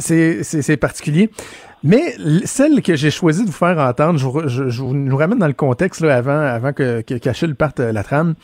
C'est 0.00 0.76
particulier. 0.76 1.30
Mais 1.82 2.14
celle 2.44 2.82
que 2.82 2.94
j'ai 2.94 3.10
choisi 3.10 3.42
de 3.42 3.46
vous 3.46 3.52
faire 3.54 3.78
entendre, 3.78 4.18
je, 4.18 4.26
vous- 4.26 4.48
je- 4.48 4.68
je 4.68 4.82
vous 4.82 4.92
nous 4.92 5.16
ramène 5.16 5.38
dans 5.38 5.46
le 5.46 5.54
contexte 5.54 6.02
là, 6.02 6.16
avant, 6.16 6.38
avant 6.40 6.72
que, 6.74 7.00
que 7.00 7.14
qu'Achille 7.14 7.54
parte 7.54 7.80
euh, 7.80 7.90
la 7.90 8.02
trame. 8.04 8.34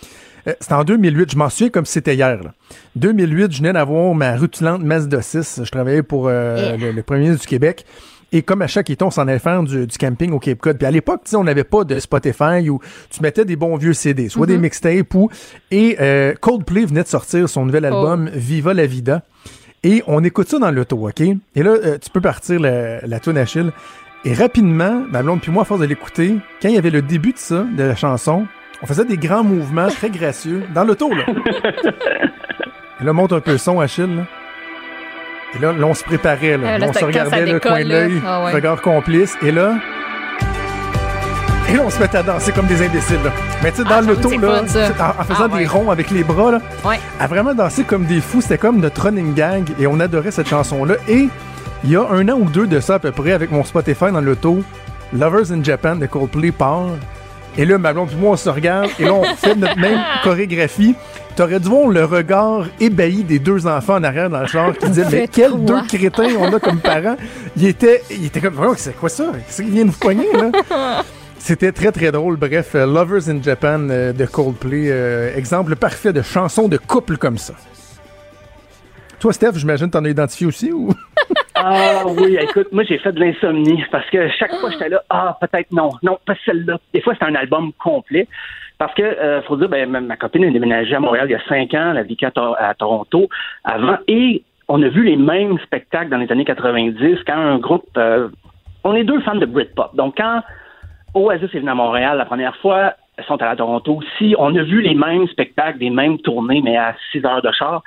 Euh, 0.49 0.55
C'était 0.61 0.73
en 0.73 0.85
2008, 0.85 1.33
je 1.33 1.37
m'en 1.37 1.51
souviens 1.51 1.69
comme 1.69 1.85
si 1.85 1.93
c'était 1.95 2.15
hier. 2.15 2.43
Là. 2.43 2.53
2008, 2.95 3.53
je 3.53 3.59
venais 3.59 3.75
d'avoir 3.75 4.15
ma 4.15 4.37
rutulente 4.37 4.83
Mazda 4.83 5.21
6. 5.21 5.61
Je 5.65 5.71
travaillais 5.71 6.03
pour 6.03 6.29
euh, 6.29 6.57
Yeah. 6.57 6.77
le, 6.79 6.93
le 6.93 7.03
premier 7.03 7.23
ministre 7.25 7.43
du 7.43 7.49
Québec. 7.49 7.85
Et 8.33 8.43
comme 8.43 8.61
à 8.63 8.67
chaque 8.67 8.91
été, 8.91 9.05
on 9.05 9.11
s'en 9.11 9.29
allait 9.29 9.39
faire 9.39 9.63
du, 9.63 9.87
du 9.87 9.99
camping 9.99 10.33
au 10.33 10.39
Cape 10.41 10.59
Cod. 10.59 10.77
Puis 10.77 10.87
à 10.87 10.91
l'époque, 10.91 11.21
tu 11.25 11.31
sais, 11.31 11.37
on 11.37 11.45
n'avait 11.45 11.65
pas 11.65 11.85
de 11.85 11.99
Spotify 12.01 12.69
où 12.69 12.81
tu 13.11 13.23
mettais 13.23 13.45
des 13.45 13.55
bons 13.57 13.77
vieux 13.77 13.93
CD, 13.93 14.29
soit 14.29 14.47
des 14.47 14.57
Mhm. 14.57 14.63
mixtapes 14.63 15.15
ou... 15.15 15.31
Et 15.71 15.97
euh, 16.01 16.35
Coldplay 16.41 16.85
venait 16.87 17.03
de 17.05 17.09
sortir 17.09 17.49
son 17.49 17.65
nouvel 17.67 17.85
album 17.85 18.29
Viva 18.33 18.75
la 18.75 18.87
Vida. 18.87 19.23
Et 19.85 20.03
on 20.09 20.25
écoute 20.25 20.49
ça 20.49 20.59
dans 20.59 20.71
l'auto, 20.73 21.09
OK? 21.09 21.21
Et 21.21 21.63
là, 21.63 21.71
euh, 21.71 21.99
tu 21.99 22.11
peux 22.11 22.21
partir 22.21 22.59
la, 22.59 23.01
la 23.07 23.21
tune 23.21 23.39
Achille. 23.39 23.71
Et 24.25 24.35
rapidement, 24.35 25.05
ma 25.09 25.23
blonde 25.23 25.41
puis 25.41 25.53
moi, 25.53 25.63
à 25.63 25.65
force 25.65 25.81
de 25.81 25.87
l'écouter, 25.87 26.35
quand 26.61 26.69
il 26.69 26.75
y 26.75 26.79
avait 26.79 26.91
le 26.91 27.03
début 27.03 27.33
de 27.33 27.39
ça, 27.39 27.65
de 27.77 27.83
la 27.85 27.95
chanson, 27.95 28.47
on 28.83 28.87
faisait 28.87 29.05
des 29.05 29.17
grands 29.19 29.45
mouvements 29.45 29.87
très 29.87 30.11
gracieux 30.11 30.65
dans 30.75 30.83
l'auto, 30.83 31.09
là. 31.15 31.25
Et 33.01 33.05
là, 33.05 33.13
monte 33.13 33.33
un 33.33 33.41
peu 33.41 33.53
le 33.53 33.59
son, 33.59 33.79
Achille, 33.79 34.17
là. 34.17 34.27
Et 35.55 35.59
là, 35.59 35.73
là, 35.73 35.87
on 35.87 35.95
se 35.95 36.05
préparait, 36.05 36.57
là. 36.59 36.69
Euh, 36.69 36.79
là, 36.79 36.87
on 36.89 36.93
se 36.93 37.05
regardait 37.05 37.47
le 37.47 37.61
coin 37.61 37.83
de 37.83 37.89
l'œil, 37.89 38.23
Ah 38.27 38.45
ouais. 38.45 38.53
regard 38.53 38.81
complice. 38.83 39.35
Et 39.43 39.51
là... 39.53 39.75
Et 41.69 41.73
là, 41.75 41.83
on 41.85 41.91
se 41.91 41.99
mettait 41.99 42.19
à 42.19 42.23
danser 42.23 42.53
comme 42.53 42.67
des 42.67 42.81
imbéciles, 42.87 43.19
là. 43.25 43.31
Mais 43.63 43.71
tu 43.73 43.79
sais, 43.79 43.85
dans 43.85 43.97
Ah, 43.97 44.01
l'auto, 44.01 44.31
là, 44.39 44.61
en, 44.63 45.21
en 45.21 45.25
faisant 45.25 45.49
Ah, 45.53 45.59
des 45.59 45.67
ronds 45.67 45.91
avec 45.91 46.11
les 46.11 46.23
bras, 46.23 46.53
là, 46.53 46.59
Ouais. 46.85 47.01
à 47.19 47.27
vraiment 47.27 47.55
danser 47.55 47.83
comme 47.85 48.05
des 48.05 48.21
fous. 48.21 48.41
C'était 48.41 48.59
comme 48.59 48.79
notre 48.81 49.03
running 49.03 49.35
gag 49.35 49.65
et 49.81 49.87
on 49.89 49.99
adorait 49.99 50.31
cette 50.31 50.49
chanson-là. 50.49 50.95
Et 51.09 51.29
il 51.85 51.91
y 51.91 51.97
a 51.97 52.03
un 52.09 52.29
an 52.29 52.35
ou 52.39 52.45
deux 52.49 52.67
de 52.69 52.79
ça 52.79 52.95
à 52.95 52.99
peu 53.01 53.11
près 53.11 53.33
avec 53.33 53.51
mon 53.51 53.65
Spotify 53.65 54.13
dans 54.13 54.21
l'auto, 54.21 54.63
Lovers 55.13 55.51
in 55.53 55.63
Japan 55.65 55.97
de 55.97 56.07
Coldplay 56.07 56.53
part. 56.53 56.87
Et 57.59 57.65
là, 57.65 57.79
ma 57.79 57.93
blonde 57.93 58.11
et 58.13 58.17
moi, 58.17 58.33
on 58.33 58.37
se 58.37 58.49
regarde 58.51 58.91
et 59.01 59.05
là, 59.05 59.15
on 59.15 59.25
fait 59.25 59.57
notre 59.57 59.79
même 59.79 59.99
chorégraphie. 60.23 60.95
T'aurais 61.37 61.61
dû 61.61 61.69
voir 61.69 61.89
le 61.89 62.03
regard 62.07 62.65
ébahi 62.81 63.23
des 63.23 63.39
deux 63.39 63.67
enfants 63.67 63.97
en 63.97 64.05
arrière 64.05 64.31
dans 64.31 64.41
le 64.41 64.47
char 64.47 64.73
qui 64.73 64.87
disaient 64.87 65.05
Mais 65.13 65.29
quels 65.29 65.63
deux 65.63 65.83
crétins 65.83 66.35
on 66.39 66.51
a 66.51 66.59
comme 66.59 66.81
parents? 66.81 67.17
Il 67.59 67.67
était, 67.67 68.01
il 68.11 68.25
était 68.25 68.41
comme 68.41 68.55
Voyons, 68.55 68.73
C'est 68.75 68.97
quoi 68.97 69.11
ça? 69.11 69.33
Qu'est-ce 69.35 69.61
qui 69.61 69.69
vient 69.69 69.85
de 69.85 69.91
vous 69.91 69.99
pogner, 69.99 70.33
là? 70.33 71.03
C'était 71.39 71.73
très 71.73 71.93
très 71.93 72.11
drôle. 72.11 72.37
Bref, 72.37 72.75
euh, 72.75 72.87
Lovers 72.87 73.29
in 73.29 73.43
Japan 73.43 73.87
euh, 73.91 74.15
de 74.15 74.25
Coldplay, 74.25 74.87
euh, 74.91 75.37
exemple 75.37 75.77
parfait 75.77 76.15
de 76.15 76.23
chanson 76.23 76.69
de 76.69 76.79
couple 76.79 77.19
comme 77.19 77.37
ça. 77.37 77.53
Toi, 79.21 79.35
Steph, 79.35 79.53
j'imagine 79.57 79.91
t'en 79.91 80.05
as 80.07 80.09
identifié 80.09 80.47
aussi 80.47 80.73
ou? 80.73 80.93
Ah 81.59 82.05
oui, 82.07 82.37
écoute, 82.39 82.69
moi 82.71 82.85
j'ai 82.85 82.99
fait 82.99 83.13
de 83.13 83.19
l'insomnie 83.19 83.83
parce 83.91 84.09
que 84.11 84.29
chaque 84.39 84.55
fois 84.57 84.71
j'étais 84.71 84.91
là, 84.91 85.03
ah 85.09 85.39
peut-être 85.41 85.73
non, 85.73 85.91
non, 86.03 86.19
pas 86.27 86.35
celle-là. 86.45 86.79
Des 86.93 87.01
fois 87.01 87.15
c'est 87.19 87.25
un 87.25 87.35
album 87.35 87.73
complet 87.83 88.29
parce 88.79 88.95
que 88.95 89.03
euh, 89.03 89.43
faut 89.43 89.57
dire, 89.57 89.69
ben 89.69 89.89
ma, 89.89 90.17
copine 90.17 90.45
a 90.45 90.51
déménagé 90.51 90.95
à 90.95 91.01
Montréal 91.01 91.27
il 91.29 91.33
y 91.33 91.35
a 91.35 91.43
cinq 91.49 91.75
ans, 91.75 91.91
elle 91.93 91.99
a 91.99 92.03
vécu 92.03 92.25
à, 92.25 92.31
Tor- 92.31 92.57
à 92.59 92.75
Toronto 92.75 93.29
avant 93.65 93.99
et 94.09 94.43
on 94.69 94.83
a 94.83 94.89
vu 94.89 95.05
les 95.05 95.17
mêmes 95.17 95.59
spectacles 95.61 96.11
dans 96.11 96.19
les 96.19 96.31
années 96.31 96.45
90 96.45 97.19
quand 97.27 97.37
un 97.37 97.59
groupe, 97.59 97.87
euh, 97.97 98.29
on 98.85 98.95
est 98.95 99.05
deux 99.05 99.21
fans 99.21 99.37
de 99.37 99.47
Britpop, 99.47 99.95
donc 99.97 100.17
quand 100.17 100.43
Oasis 101.15 101.55
est 101.55 101.59
venu 101.59 101.71
à 101.71 101.75
Montréal 101.75 102.19
la 102.19 102.27
première 102.27 102.57
fois, 102.57 102.95
elles 103.17 103.25
sont 103.25 103.41
allées 103.41 103.53
à 103.53 103.57
Toronto 103.57 103.97
aussi. 103.97 104.35
On 104.39 104.55
a 104.55 104.63
vu 104.63 104.83
les 104.83 104.95
mêmes 104.95 105.27
spectacles, 105.29 105.79
des 105.79 105.91
mêmes 105.91 106.19
tournées, 106.19 106.61
mais 106.63 106.77
à 106.77 106.95
6 107.13 107.25
heures 107.25 107.43
de 107.43 107.51
char. 107.53 107.83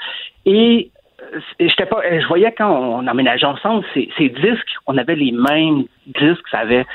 Et 0.46 0.90
euh, 1.36 1.40
j'étais 1.60 1.86
pas, 1.86 2.02
je 2.20 2.26
voyais 2.28 2.52
quand 2.58 2.72
on 2.72 3.08
emménageait 3.08 3.46
ensemble, 3.46 3.86
ces, 3.94 4.10
ces 4.18 4.30
disques, 4.30 4.74
on 4.88 4.98
avait 4.98 5.16
les 5.16 5.32
mêmes 5.32 5.84
disques, 6.08 6.48
ça 6.50 6.60
avait 6.60 6.86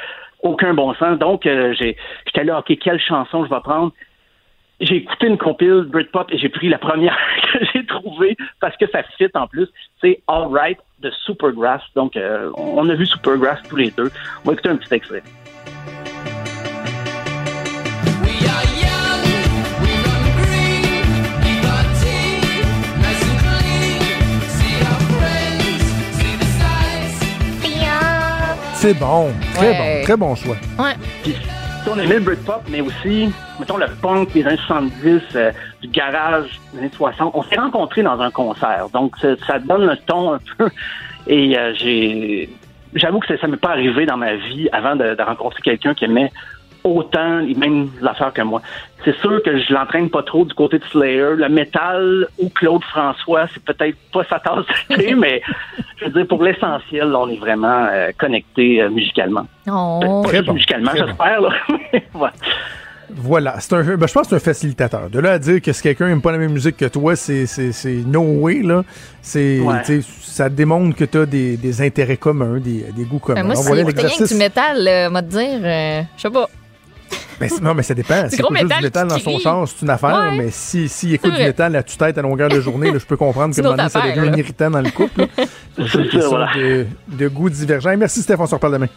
aucun 0.44 0.74
bon 0.74 0.94
sens. 0.94 1.18
Donc, 1.18 1.46
euh, 1.46 1.74
j'étais 1.74 2.44
là, 2.44 2.60
OK, 2.60 2.78
quelle 2.78 3.00
chanson 3.00 3.44
je 3.44 3.50
vais 3.50 3.60
prendre? 3.60 3.92
J'ai 4.80 4.96
écouté 4.96 5.28
une 5.28 5.38
compile 5.38 5.86
Britpop 5.88 6.30
et 6.32 6.38
j'ai 6.38 6.48
pris 6.48 6.68
la 6.68 6.78
première 6.78 7.16
que 7.52 7.58
j'ai 7.72 7.84
trouvée 7.86 8.36
parce 8.60 8.76
que 8.76 8.86
ça 8.90 9.02
fit 9.16 9.28
en 9.34 9.46
plus. 9.46 9.68
C'est 10.00 10.20
All 10.28 10.48
Right 10.48 10.78
de 11.00 11.10
Supergrass. 11.24 11.82
Donc, 11.96 12.16
euh, 12.16 12.50
on 12.56 12.88
a 12.88 12.94
vu 12.94 13.06
Supergrass 13.06 13.60
tous 13.68 13.76
les 13.76 13.90
deux. 13.90 14.10
On 14.44 14.48
va 14.48 14.52
écouter 14.52 14.68
un 14.68 14.76
petit 14.76 14.94
extrait. 14.94 15.22
C'est 28.84 28.98
bon, 28.98 29.32
très 29.54 29.70
Ouais. 29.70 29.78
bon, 29.78 30.04
très 30.04 30.16
bon 30.18 30.34
choix. 30.34 30.56
Ouais. 30.78 30.92
Puis, 31.22 31.34
on 31.90 31.98
aimait 31.98 32.16
le 32.16 32.20
Britpop, 32.20 32.64
mais 32.68 32.82
aussi, 32.82 33.32
mettons, 33.58 33.78
le 33.78 33.86
punk 34.02 34.30
des 34.34 34.46
années 34.46 34.58
70, 34.66 35.22
euh, 35.36 35.52
du 35.80 35.88
garage 35.88 36.60
des 36.74 36.80
années 36.80 36.90
60. 36.94 37.32
On 37.34 37.42
s'est 37.44 37.56
rencontrés 37.56 38.02
dans 38.02 38.20
un 38.20 38.30
concert. 38.30 38.88
Donc, 38.92 39.16
ça, 39.16 39.58
donne 39.60 39.86
le 39.86 39.96
ton 39.96 40.34
un 40.34 40.38
peu. 40.58 40.68
Et 41.26 41.56
euh, 41.58 41.72
j'ai... 41.78 42.50
J'avoue 42.92 43.20
que 43.20 43.26
ça 43.26 43.40
ça 43.40 43.46
m'est 43.46 43.56
pas 43.56 43.70
arrivé 43.70 44.04
dans 44.04 44.18
ma 44.18 44.34
vie 44.34 44.68
avant 44.70 44.96
de, 44.96 45.14
de 45.14 45.22
rencontrer 45.22 45.62
quelqu'un 45.62 45.94
qui 45.94 46.04
aimait 46.04 46.30
autant 46.84 47.38
les 47.38 47.54
mêmes 47.54 47.88
affaires 48.06 48.32
que 48.32 48.42
moi. 48.42 48.60
C'est 49.04 49.16
sûr 49.18 49.42
que 49.42 49.58
je 49.58 49.72
l'entraîne 49.72 50.08
pas 50.10 50.22
trop 50.22 50.44
du 50.44 50.54
côté 50.54 50.78
de 50.78 50.84
Slayer. 50.84 51.30
Le 51.36 51.48
métal 51.48 52.26
ou 52.38 52.48
Claude 52.50 52.82
François, 52.84 53.46
c'est 53.52 53.62
peut-être 53.62 53.96
pas 54.12 54.24
sa 54.24 54.38
tasse 54.38 54.64
de 54.90 54.96
thé, 54.96 55.14
mais 55.18 55.42
je 55.98 56.04
veux 56.06 56.10
dire, 56.12 56.26
pour 56.26 56.42
l'essentiel, 56.42 57.08
là, 57.08 57.18
on 57.20 57.28
est 57.28 57.38
vraiment 57.38 57.86
euh, 57.90 58.10
connectés 58.18 58.82
euh, 58.82 58.90
musicalement. 58.90 59.46
Oh. 59.66 60.00
Pas 60.22 60.28
Très 60.28 60.42
bon, 60.42 60.52
musicalement, 60.54 60.92
bon. 60.92 61.06
j'espère. 61.06 61.40
là. 61.40 61.50
Voilà. 62.12 62.32
Voilà, 63.16 63.60
c'est 63.60 63.74
un, 63.74 63.82
ben, 63.96 64.06
je 64.08 64.12
pense 64.14 64.22
que 64.22 64.28
c'est 64.30 64.36
un 64.36 64.38
facilitateur. 64.38 65.10
De 65.10 65.20
là 65.20 65.32
à 65.32 65.38
dire 65.38 65.60
que 65.60 65.72
si 65.72 65.82
quelqu'un 65.82 66.08
n'aime 66.08 66.22
pas 66.22 66.32
la 66.32 66.38
même 66.38 66.52
musique 66.52 66.78
que 66.78 66.86
toi, 66.86 67.14
c'est, 67.16 67.44
c'est, 67.46 67.70
c'est 67.70 67.96
no 68.06 68.22
way, 68.22 68.62
là. 68.62 68.82
C'est, 69.20 69.60
Ouais. 69.60 69.82
tu 69.84 70.00
sais, 70.02 70.08
ça 70.22 70.48
démontre 70.48 70.96
que 70.96 71.04
tu 71.04 71.18
as 71.18 71.26
des, 71.26 71.56
des 71.58 71.82
intérêts 71.82 72.16
communs, 72.16 72.58
des, 72.58 72.86
des 72.96 73.04
goûts 73.04 73.18
communs. 73.18 73.42
Ben, 73.42 73.46
moi, 73.46 73.52
Alors, 73.52 73.62
si 73.62 73.68
voilà 73.68 73.82
rien 73.84 73.92
que 73.92 73.96
l'exercice. 73.98 74.32
du 74.32 74.38
métal, 74.38 74.88
euh, 74.88 75.10
m'a 75.10 75.22
te 75.22 75.28
dire, 75.28 75.60
euh, 75.62 76.02
je 76.16 76.22
sais 76.22 76.30
pas. 76.30 76.48
Ben, 77.40 77.50
non, 77.62 77.74
mais 77.74 77.82
ça 77.82 77.94
dépend. 77.94 78.28
Si 78.28 78.36
gros 78.36 78.54
écoute 78.54 78.58
juste 78.58 78.64
métal 78.64 78.78
du 78.78 78.84
métal 78.84 79.08
dans 79.08 79.18
son 79.18 79.38
char, 79.38 79.66
c'est 79.68 79.82
une 79.82 79.90
affaire, 79.90 80.10
Ouais. 80.30 80.36
mais 80.38 80.50
si, 80.50 80.88
si 80.88 81.14
écoute 81.14 81.32
du 81.32 81.38
métal 81.42 81.74
à 81.76 81.82
tue-tête 81.82 82.16
à 82.16 82.22
longueur 82.22 82.48
de 82.48 82.60
journée, 82.60 82.90
là, 82.92 82.98
je 82.98 83.04
peux 83.06 83.16
comprendre 83.16 83.54
que 83.54 83.60
maintenant, 83.60 83.88
ça 83.88 84.00
devient 84.02 84.30
là. 84.30 84.36
irritant 84.38 84.70
dans 84.70 84.80
le 84.80 84.90
couple. 84.90 85.26
C'est 85.76 85.94
une 85.94 86.08
question 86.08 86.28
voilà. 86.28 86.50
de, 86.54 86.86
de 87.08 87.28
goûts 87.28 87.50
divergents. 87.50 87.90
Et 87.90 87.96
Merci 87.96 88.22
Stéphane, 88.22 88.44
on 88.44 88.48
se 88.48 88.54
reparle 88.54 88.74
demain. 88.74 88.88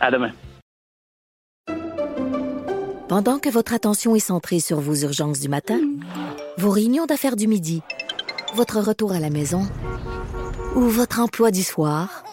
À 0.00 0.10
demain. 0.10 0.30
Pendant 3.08 3.38
que 3.38 3.48
votre 3.48 3.74
attention 3.74 4.16
est 4.16 4.20
centrée 4.20 4.60
sur 4.60 4.80
vos 4.80 4.94
urgences 4.94 5.40
du 5.40 5.48
matin, 5.48 5.78
vos 6.58 6.70
réunions 6.70 7.06
d'affaires 7.06 7.36
du 7.36 7.46
midi, 7.46 7.82
votre 8.54 8.80
retour 8.80 9.12
à 9.12 9.20
la 9.20 9.30
maison 9.30 9.62
ou 10.74 10.80
votre 10.82 11.20
emploi 11.20 11.50
du 11.50 11.62
soir, 11.62 12.23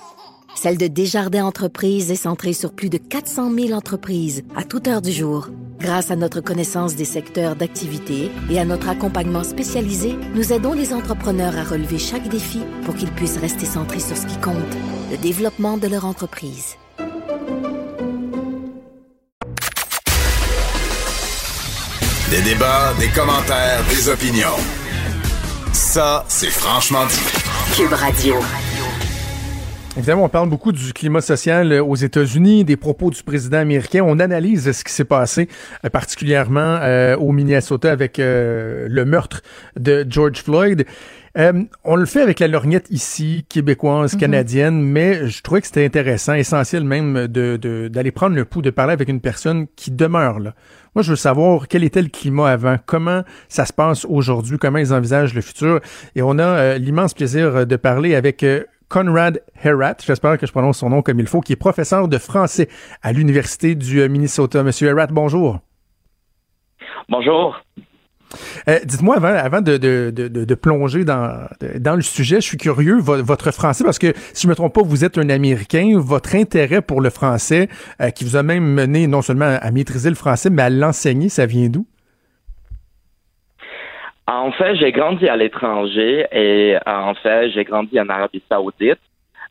celle 0.62 0.78
de 0.78 0.86
Desjardins 0.86 1.44
Entreprises 1.44 2.12
est 2.12 2.16
centrée 2.16 2.54
sur 2.54 2.72
plus 2.72 2.92
de 2.92 3.00
400 3.00 3.52
000 3.52 3.72
entreprises 3.72 4.44
à 4.56 4.64
toute 4.64 4.88
heure 4.88 5.02
du 5.02 5.12
jour. 5.12 5.48
Grâce 5.80 6.12
à 6.12 6.16
notre 6.16 6.40
connaissance 6.40 6.96
des 6.96 7.06
secteurs 7.06 7.56
d'activité 7.56 8.30
et 8.48 8.60
à 8.60 8.64
notre 8.64 8.88
accompagnement 8.88 9.44
spécialisé, 9.44 10.16
nous 10.36 10.54
aidons 10.54 10.74
les 10.74 10.94
entrepreneurs 10.94 11.58
à 11.58 11.64
relever 11.64 11.98
chaque 11.98 12.28
défi 12.28 12.60
pour 12.86 12.94
qu'ils 12.94 13.10
puissent 13.10 13.40
rester 13.40 13.66
centrés 13.66 14.00
sur 14.00 14.16
ce 14.16 14.28
qui 14.28 14.38
compte, 14.38 14.78
le 15.10 15.18
développement 15.18 15.80
de 15.80 15.88
leur 15.88 16.06
entreprise. 16.06 16.76
Des 22.30 22.42
débats, 22.44 22.94
des 23.00 23.10
commentaires, 23.10 23.84
des 23.90 24.10
opinions. 24.10 24.60
Ça, 25.74 26.24
c'est 26.28 26.52
franchement 26.52 27.08
dit. 27.08 27.76
Cube 27.76 27.94
Radio. 27.94 28.36
Évidemment, 29.98 30.24
on 30.24 30.30
parle 30.30 30.48
beaucoup 30.48 30.72
du 30.72 30.94
climat 30.94 31.20
social 31.20 31.70
euh, 31.74 31.84
aux 31.84 31.98
États-Unis, 31.98 32.64
des 32.64 32.78
propos 32.78 33.10
du 33.10 33.22
président 33.24 33.58
américain. 33.58 34.02
On 34.08 34.20
analyse 34.20 34.72
ce 34.72 34.84
qui 34.86 34.94
s'est 34.94 35.04
passé, 35.04 35.50
euh, 35.84 35.90
particulièrement 35.90 36.78
euh, 36.82 37.18
au 37.18 37.34
Minnesota 37.34 37.92
avec 37.92 38.18
le 38.18 39.04
meurtre 39.04 39.42
de 39.78 40.06
George 40.10 40.42
Floyd. 40.44 40.86
on 41.36 41.96
le 41.98 42.06
fait 42.06 42.22
avec 42.22 42.40
la 42.40 42.48
lorgnette 42.48 42.88
ici, 42.90 43.46
québécoise, 43.50 44.16
canadienne, 44.16 44.82
mais 44.82 45.28
je 45.28 45.42
trouvais 45.42 45.60
que 45.60 45.68
c'était 45.68 45.86
intéressant, 45.86 46.36
essentiel 46.36 46.86
même, 46.86 47.28
de, 47.28 47.90
d'aller 47.92 48.12
prendre 48.12 48.36
le 48.36 48.46
pouls, 48.46 48.62
de 48.62 48.70
parler 48.70 48.94
avec 48.94 49.10
une 49.10 49.20
personne 49.20 49.68
qui 49.76 49.92
demeure 49.92 50.40
là. 50.40 50.54
Moi, 50.96 51.04
je 51.04 51.10
veux 51.10 51.18
savoir 51.18 51.68
quel 51.68 51.84
était 51.84 52.02
le 52.02 52.10
climat 52.10 52.50
avant, 52.50 52.78
comment 52.86 53.24
ça 53.50 53.66
se 53.66 53.74
passe 53.74 54.06
aujourd'hui, 54.06 54.58
comment 54.58 54.78
ils 54.78 54.94
envisagent 54.94 55.34
le 55.34 55.42
futur. 55.42 55.82
Et 56.16 56.22
on 56.22 56.40
a 56.40 56.78
l'immense 56.78 57.14
plaisir 57.14 57.68
de 57.68 57.76
parler 57.76 58.16
avec 58.16 58.46
Conrad 58.92 59.42
Herat, 59.64 59.96
j'espère 60.06 60.38
que 60.38 60.46
je 60.46 60.52
prononce 60.52 60.80
son 60.80 60.90
nom 60.90 61.02
comme 61.02 61.20
il 61.22 61.26
faut, 61.26 61.40
qui 61.40 61.54
est 61.54 61.56
professeur 61.56 62.10
de 62.10 62.18
français 62.18 62.68
à 63.02 63.14
l'Université 63.14 63.74
du 63.74 64.02
euh, 64.02 64.10
Minnesota. 64.10 64.64
Monsieur 64.64 64.90
Herat, 64.90 65.08
bonjour. 65.08 65.60
Bonjour. 67.08 67.58
Euh, 68.68 68.80
dites-moi, 68.84 69.16
avant, 69.16 69.30
avant 69.30 69.62
de, 69.62 69.78
de, 69.78 70.12
de, 70.12 70.56
plonger 70.56 71.06
dans, 71.06 71.48
dans 71.80 71.96
le 71.96 72.02
sujet, 72.02 72.36
je 72.38 72.46
suis 72.46 72.58
curieux, 72.58 73.00
votre 73.00 73.52
français, 73.52 73.86
parce 73.86 73.98
que 73.98 74.14
si 74.34 74.44
je 74.44 74.48
ne 74.48 74.52
me 74.52 74.56
trompe 74.56 74.74
pas, 74.74 74.82
vous 74.84 75.06
êtes 75.06 75.18
un 75.18 75.30
Américain, 75.30 75.98
votre 75.98 76.36
intérêt 76.36 76.82
pour 76.82 77.00
le 77.00 77.10
français, 77.10 77.70
euh, 78.02 78.10
qui 78.10 78.26
vous 78.26 78.36
a 78.36 78.44
même 78.44 78.66
mené 78.66 79.08
non 79.08 79.22
seulement 79.22 79.58
à 79.62 79.72
maîtriser 79.72 80.10
le 80.10 80.16
français, 80.16 80.50
mais 80.50 80.64
à 80.64 80.70
l'enseigner, 80.70 81.30
ça 81.30 81.46
vient 81.46 81.70
d'où? 81.70 81.86
En 84.28 84.52
fait, 84.52 84.76
j'ai 84.76 84.92
grandi 84.92 85.28
à 85.28 85.36
l'étranger 85.36 86.26
et 86.32 86.76
euh, 86.76 86.80
en 86.86 87.16
fait, 87.16 87.50
j'ai 87.52 87.64
grandi 87.64 88.00
en 88.00 88.08
Arabie 88.10 88.44
Saoudite, 88.50 89.00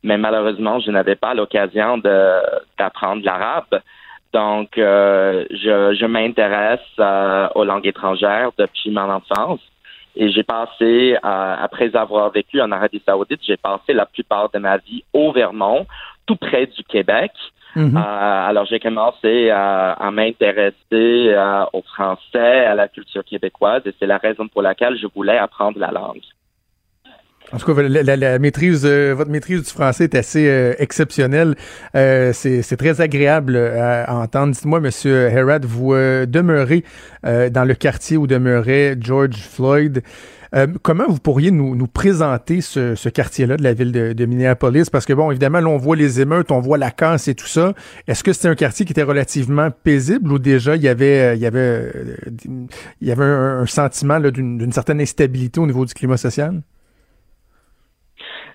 mais 0.03 0.17
malheureusement, 0.17 0.79
je 0.79 0.91
n'avais 0.91 1.15
pas 1.15 1.33
l'occasion 1.33 1.97
d'apprendre 1.97 3.23
l'arabe. 3.23 3.81
Donc, 4.33 4.77
euh, 4.77 5.45
je, 5.51 6.05
m'intéresse 6.05 6.79
euh, 6.99 7.49
aux 7.53 7.65
langues 7.65 7.85
étrangères 7.85 8.51
depuis 8.57 8.89
mon 8.89 9.09
enfance. 9.09 9.59
Et 10.15 10.29
j'ai 10.31 10.43
passé, 10.43 11.15
après 11.23 11.95
avoir 11.95 12.31
vécu 12.31 12.59
en 12.61 12.71
Arabie 12.71 13.01
Saoudite, 13.05 13.39
j'ai 13.45 13.55
passé 13.55 13.93
la 13.93 14.05
plupart 14.05 14.49
de 14.49 14.59
ma 14.59 14.77
vie 14.77 15.03
au 15.13 15.31
Vermont, 15.31 15.85
tout 16.25 16.35
près 16.35 16.65
du 16.65 16.83
Québec. 16.83 17.31
Mhm. 17.75 17.95
Euh, 17.95 17.99
alors, 18.49 18.65
j'ai 18.65 18.79
commencé 18.79 19.49
à, 19.49 19.93
à 19.93 20.11
m'intéresser 20.11 20.75
euh, 20.91 21.63
au 21.73 21.81
français, 21.81 22.65
à 22.65 22.75
la 22.75 22.87
culture 22.87 23.23
québécoise, 23.23 23.81
et 23.85 23.93
c'est 23.99 24.07
la 24.07 24.17
raison 24.17 24.47
pour 24.47 24.61
laquelle 24.61 24.97
je 24.97 25.07
voulais 25.13 25.37
apprendre 25.37 25.79
la 25.79 25.91
langue. 25.91 26.21
En 27.53 27.57
tout 27.57 27.73
cas, 27.73 27.81
la, 27.81 28.39
maîtrise, 28.39 28.85
euh, 28.85 29.13
votre 29.13 29.29
maîtrise 29.29 29.63
du 29.63 29.69
français 29.69 30.05
est 30.05 30.15
assez 30.15 30.75
exceptionnelle. 30.79 31.55
c'est 31.93 32.77
très 32.77 33.01
agréable 33.01 33.57
à 33.57 34.15
entendre. 34.15 34.53
Dites-moi, 34.53 34.79
Monsieur 34.79 35.27
Herrad, 35.27 35.65
vous 35.65 35.93
demeurez 35.93 36.85
dans 37.23 37.67
le 37.67 37.73
quartier 37.73 38.15
où 38.15 38.25
demeurait 38.25 38.95
George 39.01 39.35
Floyd. 39.35 40.01
Euh, 40.53 40.67
comment 40.83 41.05
vous 41.07 41.19
pourriez 41.19 41.49
nous, 41.49 41.75
nous 41.75 41.87
présenter 41.87 42.59
ce, 42.59 42.95
ce 42.95 43.07
quartier-là 43.07 43.55
de 43.55 43.63
la 43.63 43.73
ville 43.73 43.91
de, 43.91 44.25
Minneapolis? 44.25 44.89
Parce 44.89 45.05
que, 45.05 45.13
bon, 45.13 45.31
évidemment, 45.31 45.61
là, 45.61 45.67
on 45.67 45.77
voit 45.77 45.95
les 45.95 46.19
émeutes, 46.19 46.51
on 46.51 46.59
voit 46.59 46.77
la 46.77 46.91
casse 46.91 47.29
et 47.29 47.35
tout 47.35 47.45
ça. 47.45 47.73
Est-ce 48.07 48.21
que 48.23 48.33
c'était 48.33 48.49
un 48.49 48.55
quartier 48.55 48.85
qui 48.85 48.91
était 48.91 49.03
relativement 49.03 49.69
paisible 49.71 50.31
ou 50.31 50.39
déjà 50.39 50.75
il 50.75 50.81
y 50.81 50.89
avait, 50.89 51.21
euh, 51.21 51.35
il 51.35 51.41
y 51.41 51.45
avait, 51.45 51.59
euh, 51.59 52.17
il 52.99 53.07
y 53.07 53.11
avait 53.11 53.23
un, 53.23 53.65
sentiment 53.65 54.19
d'une 54.19 54.71
certaine 54.73 54.99
instabilité 54.99 55.61
au 55.61 55.65
niveau 55.65 55.85
du 55.85 55.93
climat 55.93 56.17
social? 56.17 56.61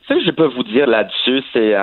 Ce 0.06 0.14
que 0.14 0.20
je 0.22 0.30
peux 0.30 0.48
vous 0.48 0.64
dire 0.64 0.86
là-dessus, 0.86 1.42
c'est 1.52 1.74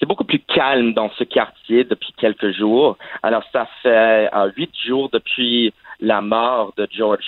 c'est 0.00 0.06
beaucoup 0.06 0.24
plus 0.24 0.40
calme 0.40 0.94
dans 0.94 1.10
ce 1.16 1.22
quartier 1.22 1.84
depuis 1.84 2.12
quelques 2.16 2.50
jours. 2.52 2.96
Alors, 3.22 3.44
ça 3.52 3.68
fait 3.82 4.28
huit 4.56 4.72
jours 4.84 5.10
depuis 5.12 5.72
la 6.00 6.20
mort 6.22 6.72
de 6.76 6.88
George 6.90 7.24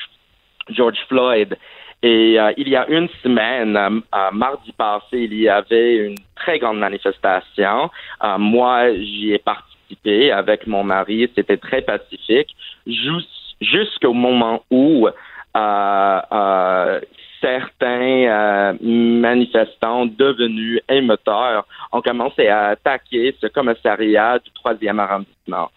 George 0.70 0.98
Floyd. 1.08 1.56
Et 2.06 2.38
euh, 2.38 2.52
il 2.58 2.68
y 2.68 2.76
a 2.76 2.86
une 2.90 3.08
semaine, 3.22 3.74
euh, 3.78 4.30
mardi 4.30 4.72
passé, 4.72 5.20
il 5.20 5.32
y 5.40 5.48
avait 5.48 5.96
une 6.08 6.18
très 6.36 6.58
grande 6.58 6.78
manifestation. 6.78 7.90
Euh, 8.22 8.36
moi, 8.36 8.92
j'y 8.92 9.32
ai 9.32 9.38
participé 9.38 10.30
avec 10.30 10.66
mon 10.66 10.84
mari. 10.84 11.30
C'était 11.34 11.56
très 11.56 11.80
pacifique 11.80 12.54
jusqu'au 12.86 14.12
moment 14.12 14.62
où 14.70 15.08
certains 17.40 18.74
manifestants 18.82 20.04
devenus 20.04 20.82
émetteurs 20.90 21.66
ont 21.90 22.02
commencé 22.02 22.48
à 22.48 22.66
attaquer 22.68 23.34
ce 23.40 23.46
commissariat 23.46 24.38
du 24.40 24.50
troisième 24.50 25.00
arrondissement. 25.00 25.70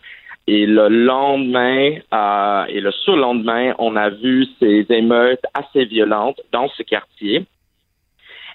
Et 0.47 0.65
le 0.65 0.87
lendemain 0.87 1.95
euh, 2.13 2.65
et 2.69 2.79
le 2.79 2.91
surlendemain, 2.91 3.73
on 3.79 3.97
a 3.97 4.09
vu 4.09 4.47
ces 4.59 4.85
émeutes 4.89 5.43
assez 5.53 5.83
violentes 5.83 6.39
dans 6.53 6.69
ce 6.69 6.83
quartier. 6.83 7.45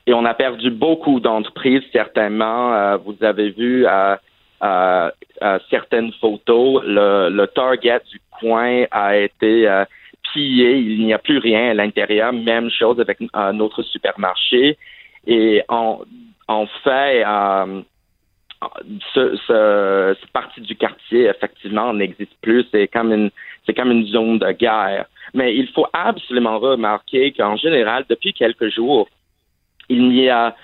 Et 0.07 0.15
on 0.15 0.25
a 0.25 0.33
perdu 0.33 0.71
beaucoup 0.71 1.21
d'entreprises, 1.21 1.83
certainement. 1.93 2.75
Euh, 2.75 2.97
vous 2.97 3.17
avez 3.21 3.51
vu 3.51 3.87
euh, 3.87 5.11
certaines 5.69 6.13
photos. 6.15 6.83
Le, 6.83 7.29
le, 7.29 7.47
Target 7.49 8.01
du 8.11 8.21
coin 8.41 8.85
a 8.91 9.17
été 9.19 9.69
pillé. 10.33 10.79
Il 10.79 11.05
n'y 11.05 11.13
a 11.13 11.19
plus 11.19 11.39
rien 11.39 11.71
à 11.71 11.75
l'intérieur. 11.75 12.33
Même 12.33 12.71
chose 12.71 13.01
avec 13.01 13.19
notre 13.53 13.83
supermarché. 13.83 14.79
Et 15.27 15.63
on, 15.69 15.99
on 16.49 16.67
fait 16.83 17.23
ce, 19.15 19.37
ce, 19.47 20.17
cette 20.21 20.31
partie 20.31 20.61
du 20.61 20.77
quartier, 20.77 21.27
effectivement, 21.27 21.93
n'existe 21.93 22.35
plus. 22.41 22.67
C'est 22.71 22.89
comme 22.89 23.13
une, 23.13 23.31
c'est 23.67 23.75
comme 23.75 23.91
une 23.91 24.07
zone 24.07 24.39
de 24.39 24.53
guerre. 24.53 25.07
Mais 25.35 25.55
il 25.55 25.69
faut 25.69 25.87
absolument 25.93 26.59
remarquer 26.59 27.33
qu'en 27.33 27.57
général, 27.57 28.05
depuis 28.09 28.33
quelques 28.33 28.69
jours, 28.69 29.09
il 29.89 30.09
n'y 30.09 30.29
a, 30.29 30.55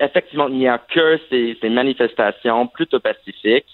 effectivement, 0.00 0.48
il 0.48 0.58
n'y 0.58 0.68
a 0.68 0.78
que 0.78 1.18
ces, 1.28 1.56
ces 1.60 1.68
manifestations 1.68 2.66
plutôt 2.66 3.00
pacifiques. 3.00 3.66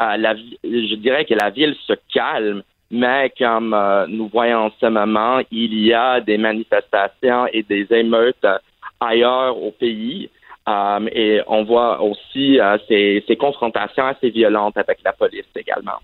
Euh, 0.00 0.34
je 0.64 0.94
dirais 0.96 1.24
que 1.24 1.34
la 1.34 1.50
ville 1.50 1.76
se 1.86 1.94
calme, 2.12 2.62
mais 2.90 3.32
comme 3.38 3.74
euh, 3.74 4.06
nous 4.08 4.28
voyons 4.28 4.66
en 4.66 4.70
ce 4.80 4.86
moment, 4.86 5.40
il 5.50 5.74
y 5.78 5.92
a 5.92 6.20
des 6.20 6.38
manifestations 6.38 7.46
et 7.52 7.62
des 7.62 7.86
émeutes 7.90 8.46
ailleurs 9.00 9.56
au 9.62 9.70
pays. 9.70 10.30
Um, 10.66 11.08
et 11.10 11.40
on 11.48 11.64
voit 11.64 12.00
aussi 12.02 12.60
euh, 12.60 12.78
ces, 12.88 13.36
confrontations 13.36 14.06
assez 14.06 14.30
violentes 14.30 14.76
avec 14.76 14.98
la 15.04 15.12
police 15.12 15.46
également. 15.56 15.98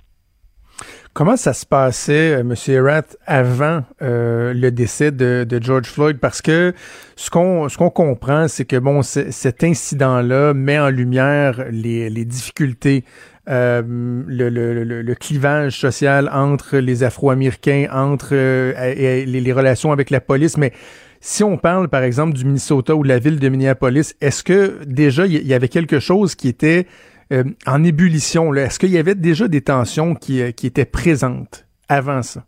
Comment 1.12 1.36
ça 1.36 1.52
se 1.52 1.64
passait, 1.64 2.36
euh, 2.36 2.40
M. 2.40 2.54
Erat, 2.66 3.02
avant 3.26 3.82
euh, 4.02 4.52
le 4.52 4.70
décès 4.72 5.12
de, 5.12 5.46
George 5.60 5.86
Floyd? 5.86 6.18
Parce 6.18 6.42
que 6.42 6.72
ce 7.14 7.30
qu'on 7.30 7.68
ce 7.68 7.76
comprend, 7.76 8.48
c'est 8.48 8.64
que 8.64 8.76
bon, 8.76 9.02
cet 9.02 9.62
incident-là 9.62 10.54
met 10.54 10.78
en 10.78 10.90
lumière 10.90 11.64
les, 11.70 12.24
difficultés, 12.24 13.04
le, 13.46 15.14
clivage 15.14 15.78
social 15.78 16.28
entre 16.32 16.78
les 16.78 17.04
Afro-Américains, 17.04 17.86
entre 17.92 18.34
les, 18.34 19.52
relations 19.52 19.92
avec 19.92 20.10
la 20.10 20.20
police, 20.20 20.56
mais 20.56 20.72
si 21.20 21.42
on 21.42 21.56
parle, 21.56 21.88
par 21.88 22.02
exemple, 22.02 22.34
du 22.34 22.44
Minnesota 22.44 22.94
ou 22.94 23.02
de 23.02 23.08
la 23.08 23.18
ville 23.18 23.40
de 23.40 23.48
Minneapolis, 23.48 24.14
est-ce 24.20 24.44
que 24.44 24.84
déjà 24.84 25.26
il 25.26 25.46
y 25.46 25.54
avait 25.54 25.68
quelque 25.68 25.98
chose 25.98 26.34
qui 26.34 26.48
était 26.48 26.86
euh, 27.32 27.44
en 27.66 27.82
ébullition? 27.82 28.54
Est-ce 28.54 28.78
qu'il 28.78 28.90
y 28.90 28.98
avait 28.98 29.14
déjà 29.14 29.48
des 29.48 29.62
tensions 29.62 30.14
qui, 30.14 30.40
euh, 30.40 30.52
qui 30.52 30.66
étaient 30.66 30.84
présentes 30.84 31.66
avant 31.88 32.22
ça? 32.22 32.42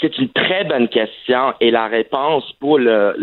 C'est 0.00 0.18
une 0.18 0.28
très 0.30 0.64
bonne 0.64 0.88
question 0.88 1.54
et 1.60 1.70
la 1.70 1.86
réponse 1.86 2.52
pour 2.58 2.78
le, 2.78 3.14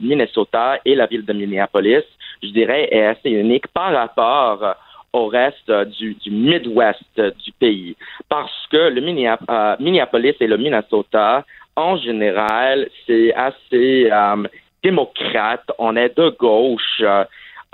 Minnesota 0.00 0.78
et 0.86 0.94
la 0.94 1.06
ville 1.06 1.26
de 1.26 1.32
Minneapolis, 1.34 2.04
je 2.42 2.48
dirais, 2.48 2.88
est 2.90 3.04
assez 3.04 3.28
unique 3.30 3.68
par 3.68 3.92
rapport 3.92 4.74
au 5.12 5.26
reste 5.26 5.70
du, 5.98 6.16
Midwest 6.30 7.20
du 7.44 7.52
pays. 7.58 7.94
Parce 8.28 8.52
que 8.70 8.88
le 8.88 9.02
euh, 9.02 9.76
Minneapolis 9.80 10.34
et 10.40 10.46
le 10.46 10.56
Minnesota 10.56 11.44
en 11.78 11.96
général, 11.96 12.88
c'est 13.06 13.32
assez 13.34 14.10
euh, 14.10 14.48
démocrate. 14.82 15.64
On 15.78 15.94
est 15.94 16.16
de 16.18 16.30
gauche. 16.30 17.00
Euh, 17.00 17.24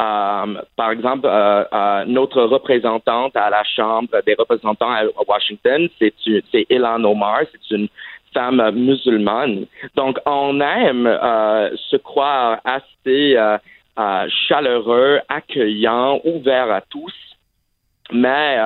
euh, 0.01 0.61
par 0.77 0.91
exemple, 0.91 1.27
notre 2.07 2.43
représentante 2.43 3.35
à 3.37 3.49
la 3.49 3.63
Chambre 3.65 4.11
des 4.27 4.35
représentants 4.35 4.91
à 4.91 5.05
Washington, 5.27 5.89
c'est 5.99 6.67
Ilan 6.69 7.03
Omar, 7.05 7.43
c'est 7.53 7.75
une 7.75 7.89
femme 8.35 8.61
musulmane. 8.73 9.67
Donc, 9.95 10.19
on 10.27 10.61
aime 10.61 11.07
se 11.91 11.97
croire 11.97 12.61
assez 12.65 13.39
chaleureux, 14.49 15.21
accueillant, 15.29 16.21
ouvert 16.25 16.73
à 16.73 16.81
tous. 16.81 17.15
Mais 18.11 18.59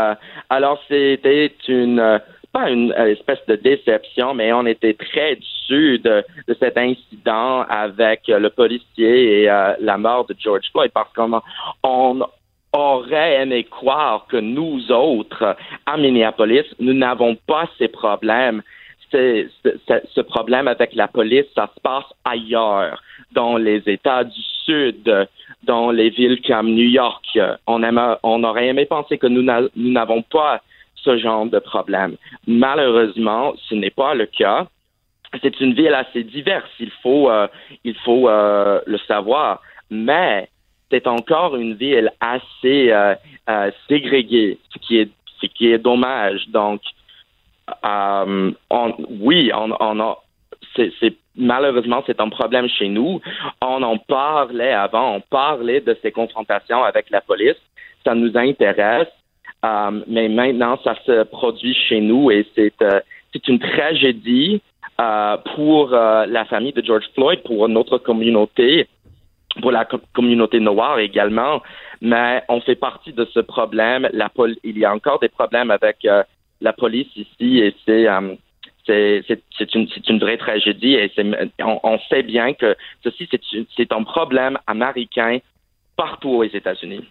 alors, 0.49 0.83
c'était 0.89 1.53
une 1.69 2.21
pas 2.53 2.71
une 2.71 2.93
euh, 2.93 3.13
espèce 3.13 3.45
de 3.47 3.57
déception, 3.57 4.35
mais 4.35 4.53
on 4.53 4.67
était 4.67 4.95
très 4.95 5.37
déçus 5.37 5.99
de, 5.99 6.25
de 6.47 6.57
cet 6.59 6.79
incident 6.79 7.63
avec 7.69 8.29
euh, 8.29 8.39
le 8.39 8.51
policier 8.51 9.43
et 9.43 9.51
euh, 9.51 9.75
la 9.81 9.99
mort 9.99 10.27
de 10.27 10.35
George 10.39 10.67
Floyd 10.73 10.91
parce 10.93 11.13
qu'on 11.13 11.41
on 11.83 12.23
aurait 12.73 13.43
aimé 13.43 13.65
croire 13.65 14.27
que 14.29 14.37
nous 14.37 14.91
autres, 14.91 15.57
à 15.87 15.97
Minneapolis, 15.97 16.67
nous 16.79 16.93
n'avons 16.93 17.37
pas 17.47 17.69
ces 17.79 17.89
problèmes. 17.89 18.63
Ce 19.11 20.21
problème 20.21 20.69
avec 20.69 20.95
la 20.95 21.09
police, 21.09 21.47
ça 21.55 21.71
se 21.75 21.81
passe 21.81 22.05
ailleurs, 22.27 23.03
dans 23.33 23.57
les 23.57 23.83
États 23.87 24.23
du 24.23 24.43
Sud, 24.67 25.29
dans 25.63 25.91
les 25.91 26.11
villes 26.11 26.43
comme 26.47 26.75
New 26.75 26.91
York. 26.91 27.39
On, 27.67 28.45
aurait 28.45 28.67
aimé 28.67 28.85
penser 28.85 29.17
que 29.17 29.27
nous 29.27 29.43
n'avons 29.43 30.21
pas 30.21 30.61
ce 31.05 31.17
genre 31.19 31.47
de 31.47 31.59
problème. 31.59 32.17
Malheureusement, 32.47 33.55
ce 33.69 33.75
n'est 33.75 33.91
pas 33.91 34.15
le 34.15 34.27
cas. 34.27 34.67
C'est 35.43 35.61
une 35.61 35.75
ville 35.75 35.95
assez 35.95 36.23
diverse, 36.25 36.71
il 36.81 36.91
faut, 37.03 37.31
euh, 37.31 37.47
il 37.85 37.95
faut 38.05 38.29
euh, 38.29 38.81
le 38.87 38.99
savoir. 38.99 39.61
Mais 39.91 40.49
c'est 40.91 41.07
encore 41.07 41.57
une 41.57 41.75
ville 41.75 42.11
assez 42.21 42.91
euh, 42.91 43.15
ségrégée, 43.89 44.59
ce 44.73 44.79
qui 44.79 44.99
est, 44.99 45.11
ce 45.41 45.47
qui 45.47 45.71
est 45.73 45.79
dommage. 45.79 46.49
Donc, 46.49 46.81
on- 47.83 48.95
oui, 49.21 49.51
on, 49.55 50.01
a, 50.01 50.19
c'est- 50.75 50.93
malheureusement, 51.37 52.03
c'est 52.07 52.21
un 52.21 52.29
problème 52.31 52.69
chez 52.69 52.89
nous. 52.89 53.21
On 53.61 53.83
en 53.83 53.99
parlait 53.99 54.73
avant, 54.73 55.17
on 55.17 55.21
parlait 55.21 55.81
de 55.81 55.97
ces 56.03 56.11
confrontations 56.13 56.83
avec 56.85 57.11
la 57.11 57.21
police. 57.21 57.61
Ça 58.05 58.15
nous 58.15 58.37
intéresse, 58.37 59.09
euh, 59.65 60.03
mais 60.07 60.29
maintenant, 60.29 60.79
ça 60.85 60.95
se 61.05 61.25
produit 61.25 61.75
chez 61.75 62.01
nous 62.01 62.31
et 62.31 62.47
c'est, 62.55 62.81
euh, 62.83 63.01
une 63.47 63.59
tragédie 63.59 64.61
euh, 65.01 65.37
pour 65.55 65.91
la 65.91 66.45
famille 66.47 66.73
de 66.73 66.85
George 66.85 67.05
Floyd, 67.15 67.43
pour 67.45 67.69
notre 67.69 67.99
communauté, 67.99 68.89
pour 69.63 69.71
la 69.71 69.85
co- 69.85 70.01
communauté 70.13 70.59
noire 70.59 70.99
également. 70.99 71.63
Mais 72.01 72.43
on 72.49 72.61
fait 72.61 72.75
partie 72.75 73.13
de 73.13 73.25
ce 73.33 73.41
problème. 73.41 74.09
La 74.13 74.31
il 74.65 74.79
y 74.79 74.85
a 74.85 74.93
encore 74.93 75.21
des 75.21 75.29
problèmes 75.29 75.71
avec 75.71 76.07
la 76.61 76.73
police 76.73 77.15
ici 77.17 77.59
et 77.59 77.75
c'est 77.87 78.07
c'est 78.87 79.75
une, 79.75 79.87
une 80.09 80.19
vraie 80.19 80.39
tragédie 80.39 80.95
et 80.95 81.13
on, 81.61 81.79
on 81.83 81.99
sait 82.09 82.23
bien 82.23 82.55
que 82.55 82.75
ceci 83.05 83.29
c'est 83.77 83.93
un 83.93 84.03
problème 84.03 84.59
américain 84.67 85.39
partout 85.97 86.31
aux 86.31 86.45
États-Unis. 86.45 87.05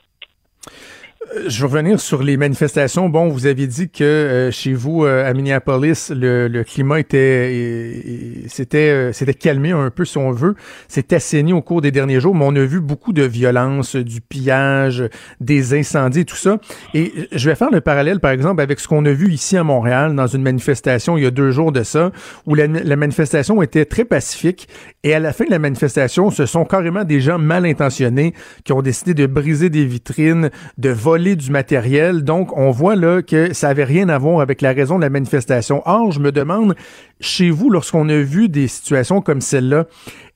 Euh, 1.36 1.46
Je 1.48 1.62
veux 1.62 1.68
revenir 1.68 2.00
sur 2.00 2.24
les 2.24 2.38
manifestations. 2.38 3.10
Bon, 3.10 3.30
vous 3.30 3.46
aviez 3.46 3.68
dit 3.68 3.90
que 3.90 4.04
euh, 4.04 4.52
chez 4.52 4.74
vous, 4.74 5.06
euh, 5.06 5.28
à 5.28 5.34
Minneapolis, 5.34 6.12
le, 6.16 6.48
le 6.48 6.64
climat 6.64 7.00
était 7.00 8.44
c'était 8.48 8.90
euh, 8.90 9.14
c'était 9.14 9.34
calmé 9.34 9.72
un 9.72 9.90
peu, 9.90 10.06
si 10.06 10.18
on 10.18 10.32
veut. 10.32 10.56
C'est 10.88 11.14
assaini 11.14 11.54
au 11.54 11.62
cours 11.62 11.82
des 11.82 11.92
derniers 11.92 12.20
jours, 12.20 12.36
mais 12.36 12.46
on 12.46 12.56
a 12.56 12.64
vu 12.66 12.80
beaucoup 12.80 13.14
de 13.14 13.24
violence, 13.24 13.96
du 13.96 14.22
pillage, 14.22 15.04
des 15.40 15.74
incendies, 15.74 16.26
tout 16.26 16.36
ça. 16.36 16.60
Et 16.94 17.12
je 17.32 17.50
vais 17.50 17.56
faire 17.56 17.72
le 17.72 17.82
parallèle, 17.82 18.20
par 18.20 18.32
exemple, 18.32 18.62
avec 18.62 18.80
ce 18.80 18.88
qu'on 18.88 19.06
a 19.06 19.12
vu 19.12 19.32
ici 19.32 19.58
à 19.58 19.64
Montréal 19.64 20.16
dans 20.16 20.28
une 20.28 20.44
manifestation 20.44 21.18
il 21.18 21.24
y 21.24 21.28
a 21.28 21.32
deux 21.32 21.52
jours 21.52 21.72
de 21.72 21.84
ça, 21.84 22.12
où 22.46 22.56
la, 22.56 22.68
la 22.68 22.96
manifestation 22.96 23.62
était 23.62 23.86
très 23.86 24.06
pacifique. 24.06 24.68
Et 25.04 25.14
à 25.14 25.20
la 25.20 25.34
fin 25.34 25.46
de 25.46 25.52
la 25.52 25.60
manifestation, 25.60 26.32
ce 26.32 26.46
sont 26.46 26.66
carrément 26.66 27.04
des 27.04 27.22
gens 27.22 27.40
mal 27.40 27.66
intentionnés 27.66 28.34
qui 28.64 28.74
ont 28.74 28.82
décidé 28.82 29.14
de 29.14 29.26
briser 29.26 29.70
des 29.70 29.86
vitrines, 29.86 30.50
de 30.78 30.90
voler 30.90 31.17
du 31.18 31.52
matériel. 31.52 32.24
Donc, 32.24 32.56
on 32.58 32.72
voit 32.72 32.96
là 32.96 33.22
que 33.22 33.54
ça 33.54 33.70
avait 33.70 33.84
rien 33.84 34.10
à 34.10 34.18
voir 34.18 34.42
avec 34.42 34.62
la 34.62 34.74
raison 34.74 34.98
de 34.98 35.02
la 35.02 35.10
manifestation. 35.10 35.82
Or, 35.86 36.12
je 36.12 36.20
me 36.20 36.32
demande, 36.32 36.76
chez 37.20 37.50
vous, 37.50 37.70
lorsqu'on 37.70 38.08
a 38.10 38.18
vu 38.18 38.50
des 38.50 38.68
situations 38.68 39.22
comme 39.22 39.42
celle-là, 39.42 39.86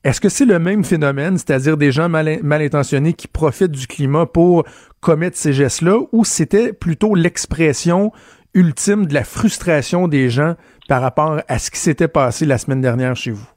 est-ce 0.04 0.20
que 0.20 0.28
c'est 0.28 0.44
le 0.44 0.58
même 0.58 0.84
phénomène, 0.84 1.38
c'est-à-dire 1.38 1.76
des 1.76 1.92
gens 1.92 2.08
mal, 2.08 2.38
mal 2.42 2.62
intentionnés 2.62 3.12
qui 3.12 3.28
profitent 3.28 3.70
du 3.70 3.86
climat 3.86 4.26
pour 4.26 4.64
commettre 5.00 5.36
ces 5.36 5.52
gestes-là, 5.52 5.98
ou 6.12 6.24
c'était 6.24 6.72
plutôt 6.72 7.14
l'expression 7.14 8.12
ultime 8.54 9.06
de 9.06 9.14
la 9.14 9.24
frustration 9.24 10.08
des 10.08 10.28
gens 10.28 10.54
par 10.88 11.00
rapport 11.00 11.40
à 11.48 11.58
ce 11.58 11.70
qui 11.70 11.78
s'était 11.78 12.08
passé 12.08 12.44
la 12.44 12.58
semaine 12.58 12.80
dernière 12.80 13.16
chez 13.16 13.30
vous? 13.30 13.48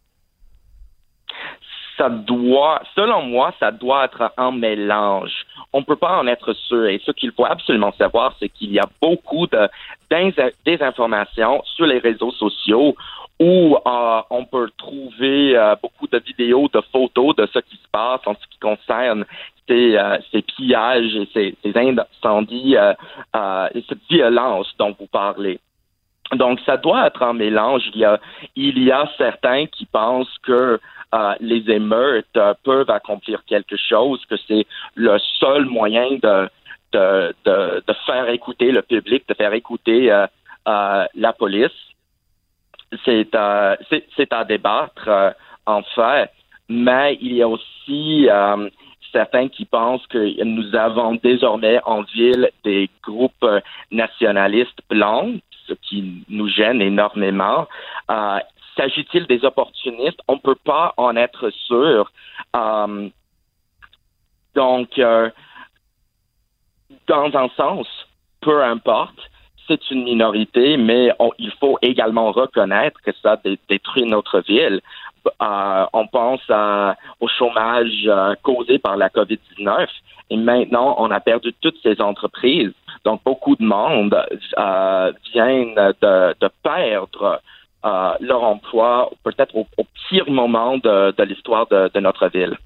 Ça 1.97 2.09
doit, 2.09 2.81
selon 2.95 3.23
moi, 3.23 3.53
ça 3.59 3.71
doit 3.71 4.05
être 4.05 4.31
un 4.37 4.51
mélange. 4.51 5.45
On 5.73 5.79
ne 5.79 5.85
peut 5.85 5.95
pas 5.95 6.17
en 6.17 6.27
être 6.27 6.53
sûr. 6.53 6.85
Et 6.87 7.01
ce 7.05 7.11
qu'il 7.11 7.31
faut 7.31 7.45
absolument 7.45 7.93
savoir, 7.93 8.35
c'est 8.39 8.49
qu'il 8.49 8.71
y 8.71 8.79
a 8.79 8.87
beaucoup 9.01 9.47
de 9.47 9.67
désin- 10.09 10.51
désinformation 10.65 11.61
sur 11.75 11.85
les 11.85 11.99
réseaux 11.99 12.31
sociaux 12.31 12.95
où 13.39 13.75
euh, 13.75 14.21
on 14.29 14.45
peut 14.45 14.69
trouver 14.77 15.57
euh, 15.57 15.75
beaucoup 15.81 16.07
de 16.07 16.19
vidéos, 16.19 16.69
de 16.73 16.81
photos 16.91 17.35
de 17.35 17.45
ce 17.47 17.59
qui 17.59 17.75
se 17.75 17.87
passe 17.91 18.21
en 18.25 18.33
ce 18.33 18.47
qui 18.49 18.59
concerne 18.59 19.25
ces, 19.67 19.97
euh, 19.97 20.17
pillages 20.55 21.15
et 21.15 21.55
ces, 21.63 21.73
incendies 21.75 22.75
et 22.75 23.83
cette 23.89 24.07
violence 24.09 24.73
dont 24.77 24.95
vous 24.97 25.07
parlez. 25.07 25.59
Donc, 26.33 26.59
ça 26.65 26.77
doit 26.77 27.07
être 27.07 27.21
un 27.23 27.33
mélange. 27.33 27.83
Il 28.55 28.83
y 28.83 28.91
a 28.91 29.09
certains 29.17 29.65
qui 29.67 29.85
pensent 29.85 30.37
que 30.43 30.79
euh, 31.15 31.33
les 31.39 31.63
émeutes 31.71 32.35
euh, 32.35 32.53
peuvent 32.63 32.89
accomplir 32.89 33.45
quelque 33.45 33.77
chose, 33.77 34.19
que 34.29 34.35
c'est 34.47 34.65
le 34.95 35.17
seul 35.39 35.63
moyen 35.65 36.17
de, 36.21 36.49
faire 38.05 38.27
écouter 38.29 38.71
le 38.71 38.81
public, 38.81 39.23
de 39.29 39.33
faire 39.33 39.53
écouter 39.53 40.11
euh, 40.11 40.27
la 40.65 41.33
police. 41.33 41.71
C'est 43.05 43.33
à 43.33 44.43
débattre, 44.45 45.35
en 45.65 45.83
fait, 45.83 46.31
mais 46.67 47.17
il 47.21 47.33
y 47.33 47.41
a 47.41 47.47
aussi 47.47 48.27
certains 49.11 49.47
qui 49.47 49.65
pensent 49.65 50.05
que 50.07 50.43
nous 50.43 50.75
avons 50.75 51.15
désormais 51.15 51.79
en 51.85 52.01
ville 52.03 52.49
des 52.63 52.89
groupes 53.03 53.45
nationalistes 53.91 54.79
blancs, 54.89 55.39
ce 55.67 55.73
qui 55.73 56.23
nous 56.29 56.47
gêne 56.47 56.81
énormément. 56.81 57.67
S'agit-il 58.75 59.25
des 59.27 59.43
opportunistes? 59.45 60.19
On 60.27 60.33
ne 60.33 60.39
peut 60.39 60.57
pas 60.63 60.93
en 60.97 61.15
être 61.15 61.49
sûr. 61.49 62.11
Euh, 62.55 63.09
donc, 64.53 64.97
euh, 64.99 65.29
dans 67.07 67.35
un 67.35 67.49
sens, 67.49 67.87
peu 68.41 68.63
importe, 68.63 69.19
c'est 69.67 69.89
une 69.91 70.03
minorité, 70.03 70.77
mais 70.77 71.11
il 71.39 71.51
faut 71.59 71.77
également 71.81 72.31
reconnaître 72.31 73.01
que 73.01 73.11
ça 73.21 73.37
dé- 73.43 73.59
détruit 73.67 74.05
notre 74.05 74.39
ville. 74.41 74.81
Euh, 75.41 75.85
on 75.93 76.05
pense 76.05 76.41
au 77.19 77.27
chômage 77.27 78.03
euh, 78.05 78.35
causé 78.43 78.77
par 78.77 78.95
la 78.95 79.09
COVID-19 79.09 79.87
et 80.29 80.37
maintenant 80.37 80.95
on 80.99 81.09
a 81.09 81.19
perdu 81.19 81.51
toutes 81.61 81.81
ces 81.81 81.99
entreprises. 81.99 82.73
Donc 83.05 83.23
beaucoup 83.23 83.55
de 83.55 83.63
monde 83.65 84.15
euh, 84.59 85.11
viennent 85.33 85.73
de, 85.75 86.35
de 86.39 86.49
perdre 86.61 87.41
leur 88.19 88.43
emploi 88.43 89.11
peut-être 89.23 89.55
au, 89.55 89.67
au 89.77 89.83
pire 90.09 90.29
moment 90.29 90.77
de, 90.77 91.11
de 91.11 91.23
l'histoire 91.23 91.67
de, 91.67 91.89
de 91.93 91.99
notre 91.99 92.27
ville. 92.27 92.57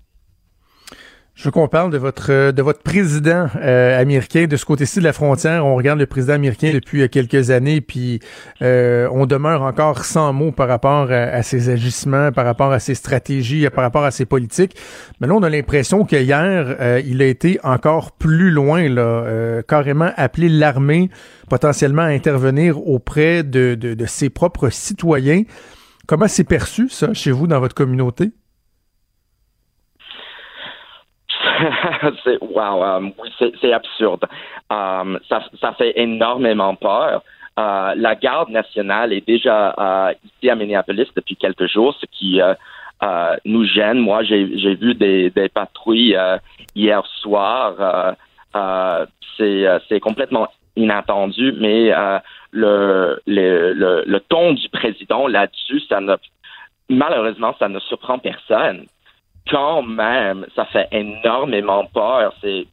Je 1.39 1.45
veux 1.45 1.51
qu'on 1.51 1.69
parle 1.69 1.89
de 1.89 1.97
votre 1.97 2.51
de 2.51 2.61
votre 2.61 2.81
président 2.81 3.47
euh, 3.61 3.97
américain 3.97 4.45
de 4.45 4.57
ce 4.57 4.65
côté-ci 4.65 4.99
de 4.99 5.05
la 5.05 5.13
frontière. 5.13 5.65
On 5.65 5.75
regarde 5.75 5.97
le 5.97 6.05
président 6.05 6.33
américain 6.33 6.71
depuis 6.73 7.01
euh, 7.01 7.07
quelques 7.07 7.49
années, 7.49 7.79
puis 7.79 8.19
euh, 8.61 9.07
on 9.13 9.25
demeure 9.25 9.61
encore 9.61 10.03
sans 10.03 10.33
mots 10.33 10.51
par 10.51 10.67
rapport 10.67 11.09
à, 11.09 11.41
ses 11.41 11.69
agissements, 11.69 12.33
par 12.33 12.43
rapport 12.43 12.73
à 12.73 12.79
ses 12.79 12.93
stratégies, 12.93 13.69
par 13.69 13.85
rapport 13.85 14.03
à 14.03 14.11
ses 14.11 14.25
politiques. 14.25 14.75
Mais 15.21 15.27
là, 15.27 15.33
on 15.33 15.41
a 15.41 15.49
l'impression 15.49 16.03
que 16.03 16.17
hier, 16.17 16.75
euh, 16.81 17.01
il 17.05 17.21
a 17.21 17.27
été 17.27 17.57
encore 17.63 18.11
plus 18.11 18.51
loin, 18.51 18.89
là, 18.89 19.61
carrément 19.65 20.11
appelé 20.17 20.49
l'armée 20.49 21.09
potentiellement 21.49 22.01
à 22.01 22.07
intervenir 22.07 22.85
auprès 22.85 23.43
de, 23.43 23.75
de, 23.75 23.93
de 23.93 24.05
ses 24.05 24.29
propres 24.29 24.71
citoyens. 24.71 25.43
Comment 26.05 26.27
c'est 26.27 26.43
perçu 26.43 26.89
ça 26.89 27.13
chez 27.13 27.31
vous 27.31 27.47
dans 27.47 27.61
votre 27.61 27.75
communauté? 27.75 28.33
c'est 32.23 32.41
wow, 32.41 33.11
c'est 33.61 33.73
absurde. 33.73 34.25
Euh, 34.71 35.19
ça, 35.27 35.73
fait 35.77 35.93
énormément 35.95 36.75
peur. 36.75 37.23
Euh, 37.57 37.93
la 37.95 38.15
garde 38.15 38.49
nationale 38.49 39.11
est 39.13 39.25
déjà 39.25 39.73
euh, 39.77 40.13
ici 40.23 40.49
à 40.49 40.55
Minneapolis 40.55 41.07
depuis 41.15 41.35
quelques 41.35 41.67
jours, 41.67 41.95
ce 41.99 42.05
qui 42.05 42.41
euh, 42.41 42.53
euh, 43.03 43.35
nous 43.45 43.65
gêne. 43.65 43.99
Moi, 43.99 44.23
j'ai, 44.23 44.45
vu 44.45 44.93
des, 44.93 45.31
patrouilles 45.53 46.15
euh, 46.15 46.37
hier 46.75 47.05
soir. 47.21 48.15
C'est, 49.37 49.99
complètement 50.01 50.47
inattendu, 50.75 51.53
mais 51.59 51.91
le, 52.51 53.19
le, 53.25 53.73
le, 53.73 54.03
le 54.05 54.19
ton 54.21 54.53
du 54.53 54.69
président 54.69 55.27
là-dessus, 55.27 55.81
ça 55.89 55.99
ne 55.99 56.15
malheureusement, 56.89 57.55
ça 57.59 57.69
ne 57.69 57.79
surprend 57.79 58.19
personne 58.19 58.85
quand 59.49 59.81
même, 59.81 60.45
ça 60.55 60.65
fait 60.65 60.87
énormément 60.91 61.85
peur. 61.85 62.33
C'est 62.41 62.67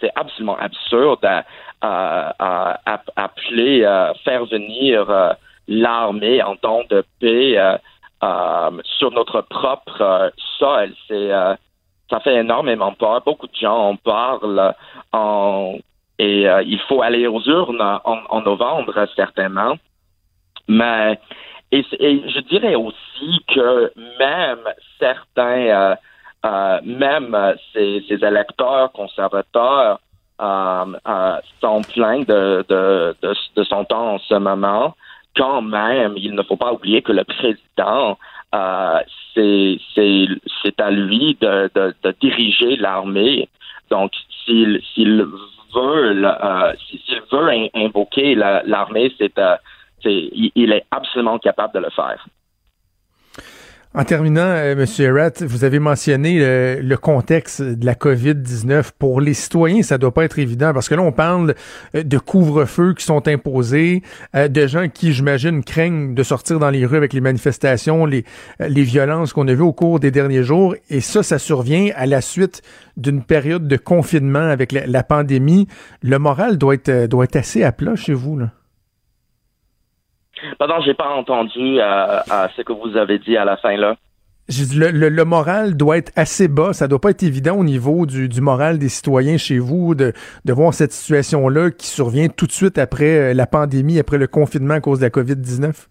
c'est 0.00 0.10
absolument 0.16 0.56
absurde 0.58 1.24
à, 1.24 1.44
à- 1.80 2.34
à- 2.38 2.78
à- 2.94 3.02
appeler, 3.16 3.84
euh, 3.84 4.12
faire 4.24 4.44
venir 4.44 5.08
euh, 5.08 5.32
l'armée 5.68 6.42
en 6.42 6.56
temps 6.56 6.82
de 6.90 7.04
paix 7.20 7.56
euh, 7.56 7.78
euh, 8.22 8.70
sur 8.98 9.10
notre 9.12 9.40
propre 9.42 10.00
euh, 10.00 10.30
sol. 10.58 10.92
C'est 11.08 11.30
ça 12.10 12.20
fait 12.20 12.34
énormément 12.36 12.92
peur. 12.92 13.22
Beaucoup 13.24 13.46
de 13.46 13.54
gens 13.56 13.78
en 13.90 13.96
parlent 13.96 14.74
en, 15.12 15.76
et 16.18 16.42
il 16.66 16.80
faut 16.86 17.00
aller 17.02 17.26
aux 17.26 17.40
urnes 17.48 17.80
en, 17.80 18.18
en 18.28 18.40
novembre 18.42 19.06
certainement. 19.16 19.76
Mais 20.68 21.18
et, 21.78 22.22
je 22.28 22.40
dirais 22.40 22.74
aussi 22.74 23.44
que 23.48 23.92
même 24.18 24.64
certains, 24.98 25.66
euh, 25.66 25.94
euh, 26.44 26.78
même 26.84 27.36
ces, 27.72 28.04
électeurs 28.10 28.92
conservateurs 28.92 29.98
euh, 30.40 30.84
sont 31.60 31.82
pleins 31.94 32.20
de, 32.20 32.64
de, 32.68 33.14
de, 33.22 33.34
de 33.56 33.64
son 33.64 33.84
temps 33.84 34.14
en 34.14 34.18
ce 34.18 34.34
moment. 34.34 34.94
Quand 35.36 35.62
même, 35.62 36.14
il 36.16 36.34
ne 36.34 36.42
faut 36.42 36.56
pas 36.56 36.72
oublier 36.72 37.02
que 37.02 37.12
le 37.12 37.24
président, 37.24 38.18
c'est 39.34 40.80
à 40.80 40.90
lui 40.90 41.36
de, 41.40 41.70
diriger 42.20 42.76
l'armée. 42.76 43.48
Donc, 43.90 44.12
s'il 44.44 44.80
veut 45.74 46.14
si- 46.88 47.02
s'il 47.04 47.20
veut 47.32 47.48
in- 47.48 47.68
invoquer 47.74 48.34
la- 48.36 48.62
l'armée, 48.64 49.12
c'est 49.18 49.36
euh, 49.38 49.56
il, 50.10 50.72
est 50.72 50.84
absolument 50.90 51.38
capable 51.38 51.74
de 51.74 51.80
le 51.80 51.90
faire. 51.90 52.26
En 53.96 54.02
terminant, 54.02 54.40
euh, 54.40 54.72
M. 54.72 54.86
Erat, 54.98 55.30
vous 55.42 55.62
avez 55.62 55.78
mentionné 55.78 56.40
le 56.80 56.96
contexte 56.96 57.62
de 57.62 57.86
la 57.86 57.94
COVID-19. 57.94 58.90
Pour 58.98 59.20
les 59.20 59.34
citoyens, 59.34 59.84
ça 59.84 59.98
doit 59.98 60.12
pas 60.12 60.24
être 60.24 60.40
évident 60.40 60.72
parce 60.74 60.88
que 60.88 60.96
là, 60.96 61.02
on 61.02 61.12
parle 61.12 61.54
euh, 61.94 62.02
de 62.02 62.18
couvre-feu 62.18 62.94
qui 62.94 63.04
sont 63.04 63.28
imposés, 63.28 64.02
euh, 64.34 64.48
de 64.48 64.66
gens 64.66 64.88
qui, 64.88 65.12
j'imagine, 65.12 65.62
craignent 65.62 66.12
de 66.12 66.22
sortir 66.24 66.58
dans 66.58 66.70
les 66.70 66.84
rues 66.84 66.96
avec 66.96 67.12
les 67.12 67.20
manifestations, 67.20 68.04
les, 68.04 68.24
violences 68.58 69.32
qu'on 69.32 69.46
a 69.46 69.54
vues 69.54 69.62
au 69.62 69.72
cours 69.72 70.00
des 70.00 70.10
derniers 70.10 70.42
jours. 70.42 70.74
Et 70.90 71.00
ça, 71.00 71.22
ça 71.22 71.38
survient 71.38 71.92
à 71.94 72.06
la 72.06 72.20
suite 72.20 72.62
d'une 72.96 73.22
période 73.22 73.68
de 73.68 73.76
confinement 73.76 74.50
avec 74.50 74.72
la, 74.72 75.02
pandémie. 75.04 75.68
Le 76.02 76.18
moral 76.18 76.58
doit 76.58 76.74
être, 76.74 77.06
doit 77.06 77.24
être 77.24 77.36
assez 77.36 77.62
à 77.62 77.70
plat 77.70 77.94
chez 77.94 78.12
vous, 78.12 78.38
là. 78.38 78.50
Pardon, 80.58 80.80
j'ai 80.84 80.94
pas 80.94 81.08
entendu 81.10 81.78
euh, 81.80 82.20
ce 82.56 82.62
que 82.62 82.72
vous 82.72 82.96
avez 82.96 83.18
dit 83.18 83.36
à 83.36 83.44
la 83.44 83.56
fin 83.56 83.76
là. 83.76 83.96
Le, 84.76 84.90
le- 84.90 85.08
le 85.08 85.24
moral 85.24 85.74
doit 85.74 85.96
être 85.96 86.12
assez 86.16 86.48
bas. 86.48 86.74
Ça 86.74 86.86
doit 86.86 87.00
pas 87.00 87.10
être 87.10 87.22
évident 87.22 87.56
au 87.56 87.64
niveau 87.64 88.04
du, 88.04 88.28
du 88.28 88.40
moral 88.42 88.78
des 88.78 88.90
citoyens 88.90 89.38
chez 89.38 89.58
vous 89.58 89.94
de, 89.94 90.12
de 90.44 90.52
voir 90.52 90.74
cette 90.74 90.92
situation-là 90.92 91.70
qui 91.70 91.86
survient 91.86 92.28
tout 92.28 92.46
de 92.46 92.52
suite 92.52 92.76
après 92.76 93.30
euh, 93.30 93.34
la 93.34 93.46
pandémie, 93.46 93.98
après 93.98 94.18
le 94.18 94.26
confinement 94.26 94.74
à 94.74 94.80
cause 94.80 94.98
de 94.98 95.04
la 95.04 95.10
COVID-19. 95.10 95.86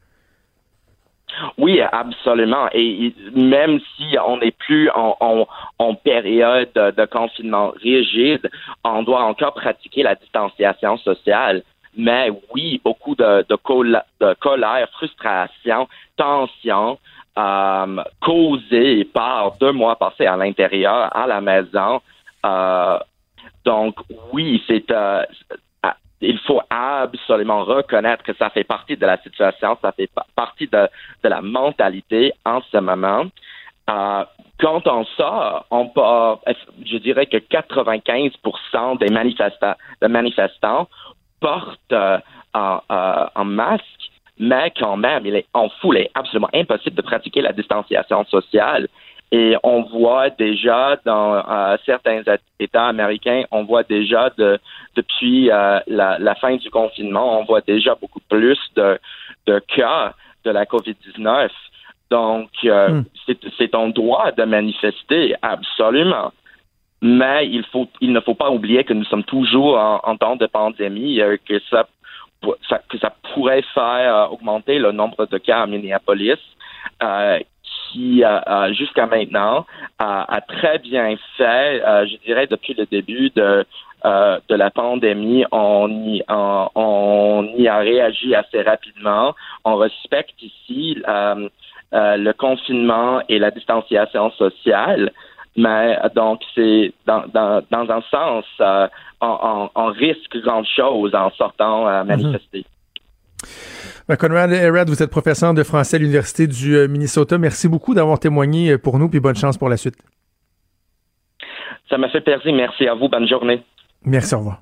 Oui, 1.57 1.81
absolument. 1.81 2.67
Et 2.73 3.13
même 3.35 3.79
si 3.97 4.15
on 4.27 4.37
n'est 4.37 4.51
plus 4.51 4.89
en, 4.91 5.17
en- 5.19 5.47
en 5.79 5.95
période 5.95 6.69
de, 6.75 6.91
de 6.91 7.05
confinement 7.05 7.73
rigide, 7.81 8.51
on 8.83 9.01
doit 9.01 9.23
encore 9.23 9.55
pratiquer 9.55 10.03
la 10.03 10.13
distanciation 10.13 10.97
sociale. 10.97 11.63
Mais 11.95 12.31
oui, 12.53 12.81
beaucoup 12.83 13.15
de, 13.15 13.45
cola- 13.63 14.05
de 14.19 14.33
colère, 14.39 14.89
frustration, 14.93 15.87
tension 16.17 16.97
euh, 17.37 18.03
causée 18.21 19.05
par 19.05 19.57
deux 19.59 19.71
mois 19.71 19.95
passés 19.95 20.25
à 20.25 20.37
l'intérieur, 20.37 21.15
à 21.15 21.27
la 21.27 21.41
maison. 21.41 22.01
Euh, 22.45 22.99
donc 23.65 23.95
oui, 24.31 24.61
c'est 24.67 24.89
euh, 24.91 25.23
il 26.21 26.39
faut 26.39 26.61
absolument 26.69 27.63
reconnaître 27.65 28.23
que 28.23 28.33
ça 28.33 28.49
fait 28.49 28.63
partie 28.63 28.95
de 28.95 29.05
la 29.05 29.17
situation, 29.21 29.77
ça 29.81 29.91
fait 29.91 30.07
pa- 30.07 30.25
partie 30.35 30.67
de, 30.67 30.87
la 31.23 31.41
mentalité 31.41 32.33
en 32.45 32.61
ce 32.71 32.77
moment. 32.77 33.25
Quand 33.85 34.87
on 34.87 35.03
sort, 35.17 35.65
on 35.71 35.87
peut, 35.87 36.01
je 36.85 36.97
dirais 36.97 37.25
que 37.25 37.37
95% 37.37 38.97
des 38.99 39.09
manifestants, 39.09 39.73
des 40.01 40.07
manifestants 40.07 40.87
portent 41.43 41.91
euh, 41.91 42.17
un, 42.53 42.81
euh, 42.89 43.25
un 43.35 43.43
masque, 43.43 44.03
mais 44.39 44.71
quand 44.79 44.97
même, 44.97 45.25
il 45.25 45.35
est 45.35 45.47
en 45.53 45.67
foule, 45.69 45.97
il 45.97 46.01
est 46.03 46.11
absolument 46.15 46.49
impossible 46.53 46.95
de 46.95 47.01
pratiquer 47.01 47.41
la 47.41 47.51
distanciation 47.51 48.23
sociale. 48.25 48.87
Et 49.31 49.55
on 49.63 49.81
voit 49.81 50.29
déjà 50.29 50.95
dans 51.05 51.35
euh, 51.35 51.75
certains 51.85 52.21
États 52.59 52.87
américains, 52.87 53.43
on 53.51 53.63
voit 53.63 53.83
déjà 53.83 54.29
de, 54.37 54.59
depuis 54.95 55.51
euh, 55.51 55.79
la, 55.87 56.19
la 56.19 56.35
fin 56.35 56.55
du 56.55 56.69
confinement, 56.69 57.39
on 57.39 57.43
voit 57.43 57.61
déjà 57.61 57.95
beaucoup 57.95 58.21
plus 58.29 58.59
de, 58.75 58.99
de 59.47 59.59
cas 59.75 60.13
de 60.45 60.51
la 60.51 60.65
COVID-19. 60.65 61.49
Donc, 62.11 62.49
euh, 62.65 63.01
c'est 63.25 63.39
c'est 63.57 63.69
ton 63.69 63.89
droit 63.89 64.31
de 64.31 64.43
manifester, 64.43 65.35
absolument. 65.41 66.31
Mais 67.05 67.49
il, 67.49 67.65
faut, 67.65 67.89
il 67.99 68.13
ne 68.13 68.21
faut 68.21 68.33
pas 68.33 68.49
oublier 68.49 68.85
que 68.85 68.93
nous 68.93 69.03
sommes 69.03 69.25
toujours 69.25 69.77
en, 69.77 70.15
temps 70.15 70.37
de 70.37 70.45
pandémie, 70.45 71.19
euh, 71.19 71.35
que 71.45 71.59
ça, 71.69 71.85
que 72.89 72.97
ça 72.97 73.13
pourrait 73.33 73.65
faire 73.73 74.15
euh, 74.15 74.27
augmenter 74.27 74.79
le 74.79 74.93
nombre 74.93 75.25
de 75.25 75.37
cas 75.37 75.63
à 75.63 75.67
Minneapolis, 75.67 76.39
euh, 77.03 77.39
qui, 77.91 78.23
euh, 78.23 78.73
jusqu'à 78.73 79.05
maintenant, 79.05 79.65
a, 79.99 80.33
a 80.33 80.39
très 80.39 80.79
bien 80.79 81.13
fait, 81.35 81.83
euh, 81.85 82.07
je 82.07 82.15
dirais, 82.25 82.47
depuis 82.47 82.73
le 82.73 82.85
début 82.85 83.29
de, 83.31 83.65
euh, 84.05 84.39
de 84.47 84.55
la 84.55 84.71
pandémie, 84.71 85.43
on 85.51 85.89
y, 85.89 86.23
on, 86.29 86.69
on 86.73 87.43
y 87.57 87.67
a 87.67 87.79
réagi 87.79 88.33
assez 88.33 88.61
rapidement. 88.61 89.35
On 89.65 89.75
respecte 89.75 90.41
ici 90.41 91.01
euh, 91.05 91.49
le 91.91 92.31
confinement 92.31 93.21
et 93.27 93.39
la 93.39 93.51
distanciation 93.51 94.31
sociale. 94.31 95.11
Mais 95.55 95.97
euh, 96.03 96.09
donc, 96.15 96.41
c'est 96.55 96.93
dans, 97.05 97.23
dans, 97.33 97.61
dans 97.69 97.91
un 97.91 98.01
sens, 98.09 98.45
euh, 98.59 98.87
on, 99.21 99.37
on, 99.41 99.69
on 99.75 99.85
risque 99.87 100.35
grand 100.43 100.63
chose 100.63 101.13
en 101.13 101.31
sortant 101.31 101.85
à 101.87 102.03
manifester. 102.03 102.65
Ben, 104.07 104.17
Conrad 104.17 104.51
Herrad, 104.51 104.89
vous 104.89 105.01
êtes 105.01 105.09
professeur 105.09 105.53
de 105.53 105.63
français 105.63 105.95
à 105.95 105.99
l'Université 105.99 106.47
du 106.47 106.75
euh, 106.75 106.87
Minnesota. 106.87 107.37
Merci 107.37 107.69
beaucoup 107.69 107.93
d'avoir 107.93 108.19
témoigné 108.19 108.71
euh, 108.71 108.77
pour 108.77 108.99
nous, 108.99 109.07
puis 109.09 109.19
bonne 109.19 109.35
chance 109.35 109.57
pour 109.57 109.69
la 109.69 109.77
suite. 109.77 109.95
Ça 111.89 111.97
m'a 111.97 112.09
fait 112.09 112.21
plaisir. 112.21 112.53
Merci 112.53 112.87
à 112.87 112.95
vous. 112.95 113.07
Bonne 113.07 113.27
journée. 113.27 113.63
Merci, 114.05 114.35
au 114.35 114.39
revoir. 114.39 114.61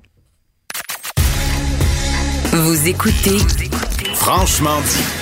Vous 2.52 2.88
écoutez 2.88 3.38
Franchement 4.14 4.80
dit. 4.82 5.21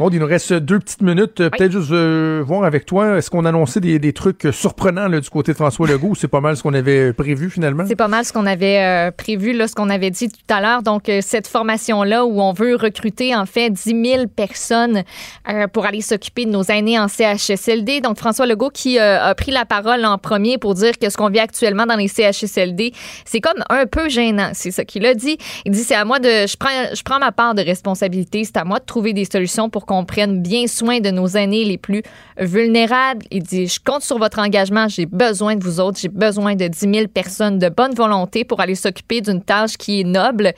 Bon, 0.00 0.08
il 0.10 0.18
nous 0.18 0.26
reste 0.26 0.52
deux 0.52 0.80
petites 0.80 1.02
minutes. 1.02 1.40
Euh, 1.40 1.50
Peut-être 1.50 1.70
juste 1.70 1.92
euh, 1.92 2.42
voir 2.44 2.64
avec 2.64 2.84
toi, 2.84 3.18
est-ce 3.18 3.30
qu'on 3.30 3.44
a 3.44 3.50
annoncé 3.50 3.78
des, 3.78 4.00
des 4.00 4.12
trucs 4.12 4.44
euh, 4.46 4.50
surprenants 4.50 5.06
là, 5.06 5.20
du 5.20 5.30
côté 5.30 5.52
de 5.52 5.56
François 5.56 5.86
Legault 5.86 6.08
ou 6.08 6.14
c'est 6.16 6.26
pas 6.26 6.40
mal 6.40 6.56
ce 6.56 6.64
qu'on 6.64 6.74
avait 6.74 7.12
prévu 7.12 7.48
finalement? 7.48 7.84
C'est 7.86 7.94
pas 7.94 8.08
mal 8.08 8.24
ce 8.24 8.32
qu'on 8.32 8.44
avait 8.46 8.82
euh, 8.82 9.10
prévu, 9.12 9.52
là, 9.52 9.68
ce 9.68 9.74
qu'on 9.74 9.90
avait 9.90 10.10
dit 10.10 10.28
tout 10.28 10.52
à 10.52 10.60
l'heure. 10.60 10.82
Donc, 10.82 11.08
euh, 11.08 11.20
cette 11.22 11.46
formation-là 11.46 12.24
où 12.24 12.40
on 12.40 12.52
veut 12.52 12.74
recruter, 12.74 13.36
en 13.36 13.46
fait, 13.46 13.70
10 13.70 13.82
000 14.04 14.26
personnes 14.26 15.04
euh, 15.48 15.68
pour 15.68 15.86
aller 15.86 16.00
s'occuper 16.00 16.44
de 16.44 16.50
nos 16.50 16.64
aînés 16.64 16.98
en 16.98 17.06
CHSLD. 17.06 18.00
Donc, 18.00 18.18
François 18.18 18.46
Legault 18.46 18.70
qui 18.70 18.98
euh, 18.98 19.22
a 19.22 19.32
pris 19.36 19.52
la 19.52 19.64
parole 19.64 20.04
en 20.04 20.18
premier 20.18 20.58
pour 20.58 20.74
dire 20.74 20.98
que 20.98 21.08
ce 21.08 21.16
qu'on 21.16 21.28
vit 21.28 21.38
actuellement 21.38 21.86
dans 21.86 21.96
les 21.96 22.08
CHSLD, 22.08 22.92
c'est 23.24 23.40
comme 23.40 23.62
un 23.70 23.86
peu 23.86 24.08
gênant. 24.08 24.50
C'est 24.54 24.72
ça 24.72 24.84
qu'il 24.84 25.06
a 25.06 25.14
dit. 25.14 25.38
Il 25.64 25.70
dit, 25.70 25.84
c'est 25.84 25.94
à 25.94 26.04
moi 26.04 26.18
de... 26.18 26.48
Je 26.48 26.56
prends, 26.56 26.68
je 26.92 27.02
prends 27.04 27.20
ma 27.20 27.30
part 27.30 27.54
de 27.54 27.62
responsabilité. 27.62 28.42
C'est 28.42 28.56
à 28.56 28.64
moi 28.64 28.80
de 28.80 28.84
trouver 28.84 29.12
des 29.12 29.24
solutions 29.24 29.70
pour 29.70 29.83
qu'on 29.86 30.04
prenne 30.04 30.40
bien 30.42 30.66
soin 30.66 31.00
de 31.00 31.10
nos 31.10 31.26
aînés 31.28 31.64
les 31.64 31.78
plus 31.78 32.02
vulnérables. 32.38 33.24
Il 33.30 33.42
dit, 33.42 33.66
je 33.66 33.78
compte 33.84 34.02
sur 34.02 34.18
votre 34.18 34.38
engagement. 34.38 34.88
J'ai 34.88 35.06
besoin 35.06 35.56
de 35.56 35.64
vous 35.64 35.80
autres. 35.80 35.98
J'ai 36.00 36.08
besoin 36.08 36.54
de 36.54 36.66
10 36.68 36.78
000 36.78 37.08
personnes 37.08 37.58
de 37.58 37.68
bonne 37.68 37.94
volonté 37.94 38.44
pour 38.44 38.60
aller 38.60 38.74
s'occuper 38.74 39.20
d'une 39.20 39.42
tâche 39.42 39.76
qui 39.76 40.00
est 40.00 40.04
noble. 40.04 40.52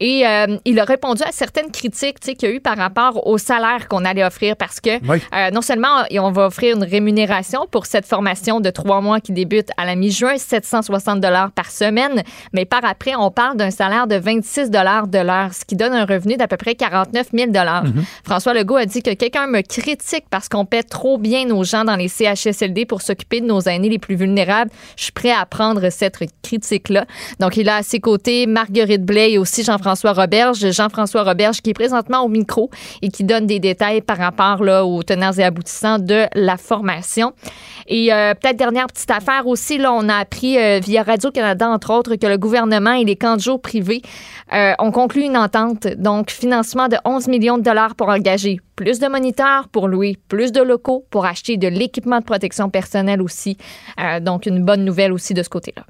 Et 0.00 0.26
euh, 0.26 0.56
il 0.64 0.78
a 0.80 0.84
répondu 0.84 1.22
à 1.22 1.32
certaines 1.32 1.70
critiques 1.70 2.18
qu'il 2.20 2.42
y 2.42 2.46
a 2.46 2.50
eu 2.54 2.60
par 2.60 2.76
rapport 2.76 3.26
au 3.26 3.38
salaire 3.38 3.88
qu'on 3.88 4.04
allait 4.04 4.24
offrir 4.24 4.56
parce 4.56 4.80
que 4.80 4.90
Oui. 5.08 5.18
euh, 5.34 5.50
non 5.50 5.62
seulement 5.62 6.02
on 6.12 6.30
va 6.30 6.46
offrir 6.46 6.76
une 6.76 6.84
rémunération 6.84 7.66
pour 7.70 7.86
cette 7.86 8.06
formation 8.06 8.60
de 8.60 8.70
trois 8.70 9.00
mois 9.00 9.20
qui 9.20 9.32
débute 9.32 9.70
à 9.76 9.84
la 9.84 9.94
mi-juin, 9.96 10.36
760 10.38 11.20
dollars 11.20 11.50
par 11.52 11.70
semaine, 11.70 12.22
mais 12.52 12.64
par 12.64 12.84
après, 12.84 13.14
on 13.16 13.30
parle 13.30 13.56
d'un 13.56 13.70
salaire 13.70 14.06
de 14.06 14.16
26 14.16 14.70
dollars 14.70 15.06
de 15.06 15.18
l'heure, 15.18 15.52
ce 15.52 15.64
qui 15.64 15.76
donne 15.76 15.92
un 15.92 16.04
revenu 16.04 16.36
d'à 16.36 16.46
peu 16.48 16.56
près 16.56 16.74
49 16.74 17.28
000 17.32 17.50
dollars. 17.50 17.84
François 18.24 18.54
Legault 18.54 18.71
A 18.76 18.86
dit 18.86 19.02
que 19.02 19.12
quelqu'un 19.12 19.46
me 19.46 19.60
critique 19.60 20.24
parce 20.30 20.48
qu'on 20.48 20.64
paie 20.64 20.82
trop 20.82 21.18
bien 21.18 21.44
nos 21.44 21.62
gens 21.62 21.84
dans 21.84 21.96
les 21.96 22.08
CHSLD 22.08 22.86
pour 22.86 23.02
s'occuper 23.02 23.40
de 23.40 23.46
nos 23.46 23.60
aînés 23.60 23.90
les 23.90 23.98
plus 23.98 24.14
vulnérables. 24.14 24.70
Je 24.96 25.04
suis 25.04 25.12
prêt 25.12 25.30
à 25.30 25.44
prendre 25.44 25.90
cette 25.90 26.18
critique-là. 26.42 27.04
Donc, 27.38 27.56
il 27.58 27.68
a 27.68 27.76
à 27.76 27.82
ses 27.82 28.00
côtés 28.00 28.46
Marguerite 28.46 29.04
Blais 29.04 29.32
et 29.32 29.38
aussi 29.38 29.62
Jean-François 29.62 30.12
Roberge. 30.12 30.70
Jean-François 30.70 31.22
Roberge 31.22 31.60
qui 31.60 31.70
est 31.70 31.74
présentement 31.74 32.22
au 32.22 32.28
micro 32.28 32.70
et 33.02 33.08
qui 33.08 33.24
donne 33.24 33.46
des 33.46 33.60
détails 33.60 34.00
par 34.00 34.16
rapport 34.16 34.64
là, 34.64 34.86
aux 34.86 35.02
tenants 35.02 35.32
et 35.32 35.44
aboutissants 35.44 35.98
de 35.98 36.24
la 36.34 36.56
formation. 36.56 37.32
Et 37.88 38.12
euh, 38.12 38.32
peut-être 38.34 38.56
dernière 38.56 38.86
petite 38.86 39.10
affaire 39.10 39.46
aussi, 39.46 39.76
là, 39.76 39.92
on 39.92 40.08
a 40.08 40.16
appris 40.16 40.58
euh, 40.58 40.80
via 40.82 41.02
Radio-Canada, 41.02 41.68
entre 41.68 41.92
autres, 41.92 42.16
que 42.16 42.26
le 42.26 42.38
gouvernement 42.38 42.92
et 42.92 43.04
les 43.04 43.16
camps 43.16 43.36
de 43.36 43.42
jour 43.42 43.60
privés 43.60 44.02
euh, 44.52 44.72
ont 44.78 44.92
conclu 44.92 45.22
une 45.22 45.36
entente, 45.36 45.86
donc 45.98 46.30
financement 46.30 46.88
de 46.88 46.96
11 47.04 47.28
millions 47.28 47.58
de 47.58 47.62
dollars 47.62 47.94
pour 47.94 48.08
engager 48.08 48.61
plus 48.76 48.98
de 48.98 49.06
moniteurs, 49.06 49.68
pour 49.68 49.88
louer 49.88 50.18
plus 50.28 50.52
de 50.52 50.62
locaux, 50.62 51.04
pour 51.10 51.26
acheter 51.26 51.56
de 51.56 51.68
l'équipement 51.68 52.18
de 52.18 52.24
protection 52.24 52.70
personnelle 52.70 53.20
aussi. 53.20 53.58
donc, 54.22 54.46
une 54.46 54.64
bonne 54.64 54.84
nouvelle 54.84 55.12
aussi 55.12 55.34
de 55.34 55.42
ce 55.42 55.48
côté-là. 55.48 55.84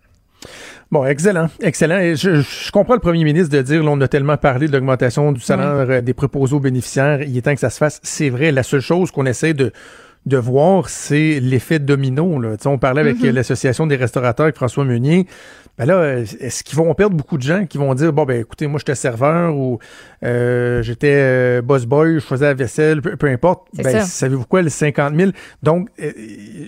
Bon, 0.91 1.07
excellent, 1.07 1.49
excellent. 1.61 1.99
Et 1.99 2.17
je, 2.17 2.71
comprends 2.71 2.95
le 2.95 3.01
premier 3.01 3.25
ministre 3.25 3.57
de 3.57 3.63
dire, 3.63 3.83
là, 3.83 3.91
on 3.93 4.01
a 4.01 4.09
tellement 4.09 4.37
parlé 4.37 4.67
de 4.67 4.73
l'augmentation 4.73 5.33
du 5.33 5.41
salaire 5.41 6.03
des 6.03 6.15
préposés 6.15 6.55
aux 6.55 6.61
bénéficiaires, 6.61 7.23
il 7.23 7.37
est 7.37 7.43
temps 7.43 7.55
que 7.55 7.61
ça 7.61 7.71
se 7.71 7.79
fasse. 7.79 8.01
C'est 8.03 8.29
vrai, 8.29 8.53
la 8.53 8.63
seule 8.63 8.81
chose 8.81 9.11
qu'on 9.11 9.27
essaie 9.27 9.55
de 9.55 9.73
de 10.27 10.37
voir, 10.37 10.89
c'est 10.89 11.41
l'effet 11.41 11.79
domino. 11.79 12.41
Là. 12.41 12.57
on 12.67 12.79
parlait 12.79 13.01
avec 13.01 13.19
mm-hmm. 13.19 13.31
l'Association 13.31 13.87
des 13.87 13.97
restaurateurs 13.97 14.45
avec 14.45 14.57
François 14.57 14.85
Meunier. 14.85 15.27
Ben 15.79 15.87
là, 15.87 16.19
est-ce 16.19 16.63
qu'ils 16.63 16.77
vont 16.77 16.93
perdre 16.93 17.17
beaucoup 17.17 17.39
de 17.39 17.43
gens 17.43 17.65
qui 17.65 17.79
vont 17.79 17.95
dire 17.95 18.13
bon 18.13 18.25
ben 18.27 18.39
écoutez, 18.39 18.67
moi 18.67 18.79
j'étais 18.79 18.95
serveur 18.95 19.57
ou 19.57 19.79
euh, 20.23 20.83
j'étais 20.83 21.15
euh, 21.15 21.63
boss 21.63 21.87
boy, 21.87 22.17
je 22.17 22.21
faisais 22.21 22.45
la 22.45 22.55
vaisselle, 22.55 23.01
peu, 23.01 23.27
importe. 23.27 23.69
Ben 23.73 24.05
savez-vous 24.05 24.45
quoi, 24.45 24.61
les 24.61 24.69
50 24.69 25.15
000. 25.17 25.31
Donc 25.63 25.89
euh, 25.99 26.13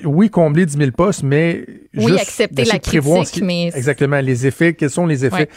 oui, 0.05 0.31
combler 0.31 0.65
10 0.65 0.79
000 0.79 0.91
postes, 0.93 1.23
mais 1.23 1.67
oui, 1.95 2.07
juste 2.09 2.21
accepter 2.21 2.65
la 2.65 2.79
critique, 2.79 3.43
mais 3.43 3.67
exactement 3.75 4.21
les 4.21 4.47
effets. 4.47 4.73
Quels 4.73 4.89
sont 4.89 5.07
les 5.07 5.27
effets 5.27 5.51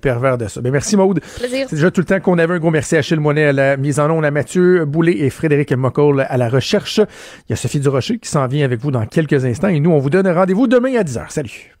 pervers 0.00 0.38
de 0.38 0.46
ça 0.46 0.60
Ben 0.60 0.70
merci 0.70 0.96
Maude. 0.96 1.20
C'est 1.36 1.72
déjà 1.72 1.90
tout 1.90 2.00
le 2.00 2.06
temps 2.06 2.20
qu'on 2.20 2.38
avait 2.38 2.54
un 2.54 2.58
gros 2.58 2.70
merci 2.70 2.94
à 2.94 3.00
Achille 3.00 3.18
Monet 3.18 3.46
à 3.46 3.52
la 3.52 3.76
mise 3.76 3.98
en 3.98 4.08
onde, 4.10 4.24
à 4.24 4.30
Mathieu 4.30 4.84
Boulet 4.84 5.18
et 5.18 5.30
Frédéric 5.30 5.72
Mocoll 5.72 6.24
à 6.28 6.36
la 6.36 6.48
recherche. 6.48 6.98
Il 6.98 7.50
y 7.50 7.52
a 7.52 7.56
Sophie 7.56 7.80
Durocher 7.80 8.18
qui 8.18 8.28
s'en 8.28 8.46
vient 8.46 8.64
avec 8.64 8.78
vous 8.78 8.92
dans 8.92 9.06
quelques 9.06 9.44
instants 9.44 9.68
et 9.68 9.80
nous 9.80 9.90
on 9.90 9.98
vous 9.98 10.10
donne 10.10 10.28
rendez-vous 10.28 10.68
demain 10.68 10.94
à 10.96 11.02
10h. 11.02 11.30
Salut. 11.30 11.75